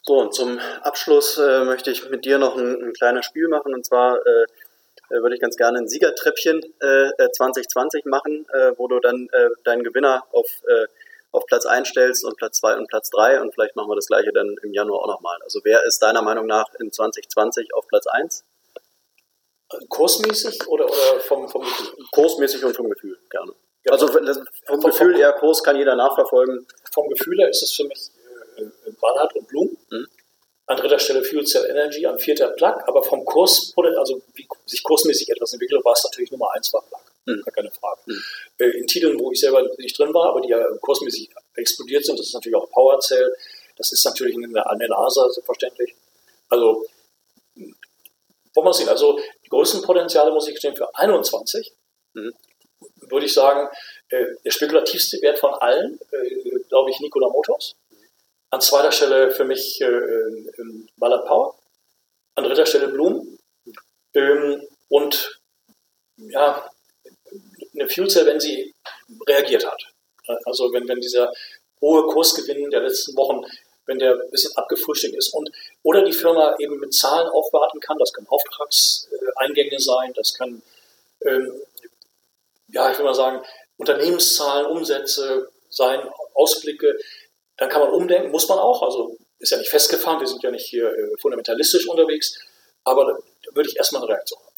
So, 0.03 0.19
und 0.19 0.35
zum 0.35 0.59
Abschluss 0.83 1.39
äh, 1.39 1.65
möchte 1.65 1.91
ich 1.91 2.09
mit 2.09 2.25
dir 2.25 2.39
noch 2.39 2.57
ein, 2.57 2.83
ein 2.83 2.93
kleines 2.95 3.27
Spiel 3.27 3.49
machen. 3.49 3.75
Und 3.75 3.85
zwar 3.85 4.17
äh, 4.17 4.45
äh 5.11 5.23
würde 5.23 5.35
ich 5.35 5.41
ganz 5.41 5.57
gerne 5.57 5.79
ein 5.79 5.89
Siegertreppchen 5.89 6.63
äh, 6.81 7.29
2020 7.33 8.05
äh, 8.05 8.09
machen, 8.09 8.47
äh, 8.53 8.73
wo 8.77 8.89
du 8.89 8.99
dann 8.99 9.29
deinen 9.65 9.85
Gewinner 9.85 10.25
auf, 10.33 10.49
auf 11.33 11.47
Platz 11.47 11.67
1 11.67 11.89
stellst 11.89 12.25
und 12.25 12.37
Platz 12.37 12.59
2 12.59 12.77
und 12.77 12.89
Platz 12.89 13.11
3. 13.11 13.41
Und 13.41 13.55
vielleicht 13.55 13.77
machen 13.77 13.91
wir 13.91 13.97
das 13.97 14.07
gleiche 14.07 14.33
dann 14.33 14.57
im 14.63 14.73
Januar 14.73 15.03
auch 15.03 15.09
nochmal. 15.09 15.39
Also 15.43 15.61
wer 15.65 15.85
ist 15.85 16.01
deiner 16.01 16.23
Meinung 16.23 16.47
nach 16.47 16.67
in 16.81 16.91
2020 16.91 17.75
auf 17.75 17.87
Platz 17.87 18.07
1? 18.07 18.45
Kursmäßig 19.89 20.67
oder, 20.69 20.85
oder 20.87 21.21
vom, 21.21 21.49
vom 21.49 21.63
Gefühl? 21.63 21.89
Kursmäßig 22.13 22.65
und 22.65 22.77
vom 22.77 22.91
Gefühl, 22.91 23.19
gerne. 23.31 23.53
Ja, 23.85 23.93
also 23.93 24.09
vom, 24.09 24.27
vom 24.67 24.81
Gefühl 24.81 25.19
eher 25.19 25.33
Kurs 25.35 25.63
kann 25.63 25.77
jeder 25.77 25.97
nachverfolgen. 25.97 26.67
Vom 26.93 27.09
Gefühl 27.09 27.39
her 27.39 27.49
ist 27.49 27.63
es 27.63 27.73
für 27.73 27.85
mich 27.85 28.11
äh, 28.57 28.91
Ballard 29.01 29.35
und 29.37 29.49
Blum. 29.49 29.77
Mhm. 29.91 30.07
An 30.67 30.77
dritter 30.77 30.99
Stelle 30.99 31.25
Fuel 31.25 31.45
Cell 31.45 31.67
Energy, 31.69 32.05
an 32.07 32.19
vierter 32.19 32.49
Plug, 32.51 32.75
aber 32.87 33.03
vom 33.03 33.25
Kurs, 33.25 33.73
also 33.99 34.23
wie 34.35 34.47
sich 34.67 34.83
kursmäßig 34.83 35.29
etwas 35.31 35.53
entwickelt, 35.53 35.85
war 35.85 35.93
es 35.93 36.05
natürlich 36.05 36.31
Nummer 36.31 36.53
eins 36.53 36.73
war 36.73 36.83
Plug. 36.83 37.01
Mhm. 37.27 37.43
Gar 37.43 37.55
keine 37.55 37.71
Frage. 37.71 38.01
Mhm. 38.07 38.23
Äh, 38.59 38.79
in 38.79 38.87
Titeln, 38.87 39.19
wo 39.19 39.33
ich 39.33 39.41
selber 39.41 39.63
nicht 39.79 39.99
drin 39.99 40.13
war, 40.13 40.31
aber 40.31 40.41
die 40.41 40.51
ja 40.51 40.65
kursmäßig 40.81 41.31
explodiert 41.55 42.05
sind, 42.05 42.19
das 42.19 42.27
ist 42.27 42.35
natürlich 42.35 42.57
auch 42.57 42.69
PowerCell, 42.71 43.35
das 43.77 43.93
ist 43.93 44.05
natürlich 44.05 44.37
an 44.37 44.79
der 44.79 44.89
NASA 44.89 45.29
selbstverständlich. 45.31 45.95
Also, 46.49 46.85
wollen 48.55 48.67
wir 48.67 48.73
sehen. 48.73 48.89
Also, 48.89 49.19
die 49.45 49.49
größten 49.49 49.83
Potenziale, 49.83 50.33
muss 50.33 50.49
ich 50.49 50.59
stehen, 50.59 50.77
für 50.77 50.95
21, 50.95 51.73
mhm. 52.15 52.33
würde 53.09 53.27
ich 53.27 53.33
sagen, 53.33 53.69
äh, 54.09 54.27
der 54.45 54.51
spekulativste 54.51 55.21
Wert 55.23 55.39
von 55.39 55.55
allen, 55.55 55.99
äh, 56.11 56.59
glaube 56.69 56.91
ich, 56.91 57.01
Nikola 57.01 57.29
Motors. 57.29 57.77
An 58.51 58.61
zweiter 58.61 58.91
Stelle 58.91 59.31
für 59.31 59.45
mich 59.45 59.81
äh, 59.81 59.87
äh, 59.87 60.89
Ballard 60.97 61.27
Power. 61.27 61.55
An 62.35 62.45
dritter 62.45 62.67
Stelle 62.67 62.89
Bloom. 62.89 63.39
Ähm, 64.15 64.67
und 64.89 65.41
ja, 66.17 66.69
eine 67.75 67.89
Fuel 67.89 68.09
Cell, 68.09 68.27
wenn 68.27 68.41
sie 68.41 68.75
reagiert 69.27 69.65
hat. 69.67 69.81
Also 70.45 70.73
wenn, 70.73 70.89
wenn 70.89 71.01
dieser 71.01 71.33
hohe 71.81 72.07
Kursgewinn 72.07 72.71
der 72.71 72.81
letzten 72.81 73.17
Wochen, 73.17 73.45
wenn 73.91 73.99
der 73.99 74.13
ein 74.13 74.31
bisschen 74.31 74.57
abgefrühstückt 74.57 75.17
ist 75.17 75.35
und 75.35 75.51
oder 75.83 76.05
die 76.05 76.13
Firma 76.13 76.55
eben 76.61 76.79
mit 76.79 76.95
Zahlen 76.95 77.29
aufwarten 77.29 77.81
kann, 77.81 77.99
das 77.99 78.13
können 78.13 78.29
Auftragseingänge 78.29 79.81
sein, 79.81 80.13
das 80.15 80.35
können, 80.35 80.63
ähm, 81.23 81.61
ja, 82.69 82.93
ich 82.93 82.99
will 82.99 83.05
mal 83.05 83.15
sagen, 83.15 83.45
Unternehmenszahlen, 83.79 84.67
Umsätze 84.67 85.51
sein, 85.71 86.01
Ausblicke, 86.35 86.97
dann 87.57 87.69
kann 87.69 87.81
man 87.81 87.91
umdenken, 87.91 88.31
muss 88.31 88.49
man 88.49 88.61
auch, 88.61 88.81
also 88.83 89.17
ist 89.41 89.51
ja 89.51 89.59
nicht 89.59 89.71
festgefahren, 89.71 90.21
wir 90.21 90.29
sind 90.29 90.43
ja 90.45 90.53
nicht 90.53 90.67
hier 90.67 90.87
äh, 90.87 91.17
fundamentalistisch 91.21 91.89
unterwegs, 91.89 92.39
aber 92.85 93.19
da 93.45 93.57
würde 93.57 93.69
ich 93.69 93.77
erstmal 93.77 94.03
eine 94.03 94.13
Reaktion 94.13 94.39
haben. 94.39 94.50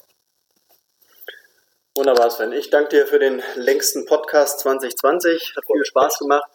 Wunderbar, 1.95 2.31
Sven. 2.31 2.53
Ich 2.53 2.71
danke 2.71 2.89
dir 2.89 3.07
für 3.07 3.19
den 3.19 3.43
längsten 3.55 4.07
Podcast 4.07 4.61
2020. 4.61 5.53
Hat 5.55 5.65
viel 5.67 5.85
Spaß 5.85 6.21
gemacht. 6.21 6.51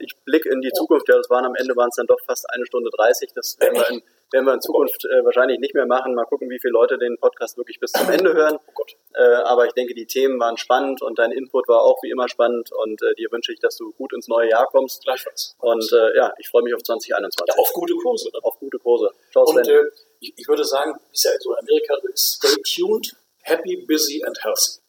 Ich 0.00 0.14
blicke 0.26 0.50
in 0.50 0.60
die 0.60 0.70
Zukunft. 0.70 1.08
Ja, 1.08 1.16
das 1.16 1.30
waren 1.30 1.46
am 1.46 1.54
Ende 1.54 1.74
waren 1.76 1.88
es 1.88 1.96
dann 1.96 2.06
doch 2.06 2.20
fast 2.26 2.44
eine 2.50 2.66
Stunde 2.66 2.90
30. 2.94 3.30
Das 3.34 3.56
werden 3.58 3.74
wir 3.74 3.88
in, 3.88 4.02
werden 4.32 4.44
wir 4.44 4.52
in 4.52 4.60
Zukunft 4.60 5.06
äh, 5.06 5.24
wahrscheinlich 5.24 5.60
nicht 5.60 5.72
mehr 5.72 5.86
machen. 5.86 6.14
Mal 6.14 6.26
gucken, 6.26 6.50
wie 6.50 6.58
viele 6.60 6.72
Leute 6.72 6.98
den 6.98 7.16
Podcast 7.16 7.56
wirklich 7.56 7.80
bis 7.80 7.92
zum 7.92 8.10
Ende 8.10 8.34
hören. 8.34 8.58
Oh 8.76 8.84
äh, 9.14 9.22
aber 9.44 9.64
ich 9.64 9.72
denke, 9.72 9.94
die 9.94 10.04
Themen 10.04 10.38
waren 10.38 10.58
spannend 10.58 11.00
und 11.00 11.18
dein 11.18 11.32
Input 11.32 11.66
war 11.68 11.80
auch 11.80 12.02
wie 12.02 12.10
immer 12.10 12.28
spannend. 12.28 12.70
Und 12.70 13.00
äh, 13.00 13.14
dir 13.14 13.32
wünsche 13.32 13.54
ich, 13.54 13.60
dass 13.60 13.78
du 13.78 13.92
gut 13.92 14.12
ins 14.12 14.28
neue 14.28 14.50
Jahr 14.50 14.66
kommst. 14.66 15.04
Gleichfalls. 15.04 15.56
Und 15.58 15.90
äh, 15.90 16.18
ja, 16.18 16.34
ich 16.38 16.50
freue 16.50 16.62
mich 16.62 16.74
auf 16.74 16.82
2021. 16.82 17.48
Ja, 17.48 17.62
auf 17.62 17.72
gute 17.72 17.94
Kurse. 17.94 18.28
Ne? 18.28 18.40
Auf 18.42 18.58
gute 18.58 18.78
Kurse. 18.78 19.10
Ciao, 19.32 19.46
Sven. 19.46 19.56
Und 19.56 19.68
äh, 19.68 19.82
ich, 20.20 20.34
ich, 20.36 20.46
würde 20.46 20.64
sagen, 20.64 20.92
wie 20.92 21.14
es 21.14 21.22
ja 21.22 21.30
so 21.40 21.54
in 21.54 21.60
Amerika 21.60 21.94
ist, 22.12 22.34
stay 22.44 22.62
tuned, 22.62 23.16
happy, 23.46 23.84
busy 23.88 24.22
and 24.26 24.36
healthy. 24.42 24.80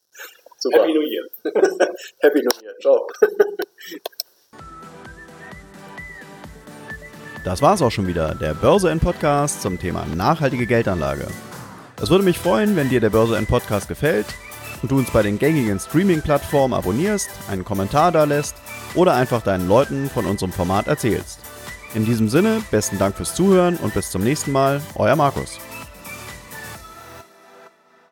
Super. 0.59 0.79
Happy 0.79 0.93
New 0.93 1.01
Year. 1.01 1.23
Happy 2.21 2.41
New 2.41 2.61
Year. 2.61 2.73
Ciao. 2.81 3.07
Das 7.45 7.61
war's 7.61 7.81
auch 7.81 7.91
schon 7.91 8.07
wieder, 8.07 8.35
der 8.35 8.53
Börse 8.55 8.89
N 8.89 8.99
Podcast 8.99 9.61
zum 9.61 9.79
Thema 9.79 10.05
nachhaltige 10.05 10.65
Geldanlage. 10.65 11.27
Es 12.01 12.09
würde 12.09 12.23
mich 12.23 12.39
freuen, 12.39 12.75
wenn 12.75 12.89
dir 12.89 12.99
der 12.99 13.11
Börse 13.11 13.37
N 13.37 13.45
Podcast 13.45 13.87
gefällt 13.87 14.25
und 14.81 14.91
du 14.91 14.97
uns 14.97 15.11
bei 15.11 15.21
den 15.21 15.39
gängigen 15.39 15.79
Streaming-Plattformen 15.79 16.73
abonnierst, 16.73 17.29
einen 17.49 17.63
Kommentar 17.63 18.11
da 18.11 18.25
lässt 18.25 18.55
oder 18.95 19.13
einfach 19.13 19.43
deinen 19.43 19.67
Leuten 19.67 20.09
von 20.09 20.25
unserem 20.25 20.51
Format 20.51 20.87
erzählst. 20.87 21.39
In 21.93 22.05
diesem 22.05 22.29
Sinne, 22.29 22.61
besten 22.69 22.97
Dank 22.97 23.15
fürs 23.15 23.33
Zuhören 23.33 23.77
und 23.77 23.93
bis 23.93 24.11
zum 24.11 24.23
nächsten 24.23 24.51
Mal, 24.51 24.81
euer 24.95 25.15
Markus. 25.15 25.59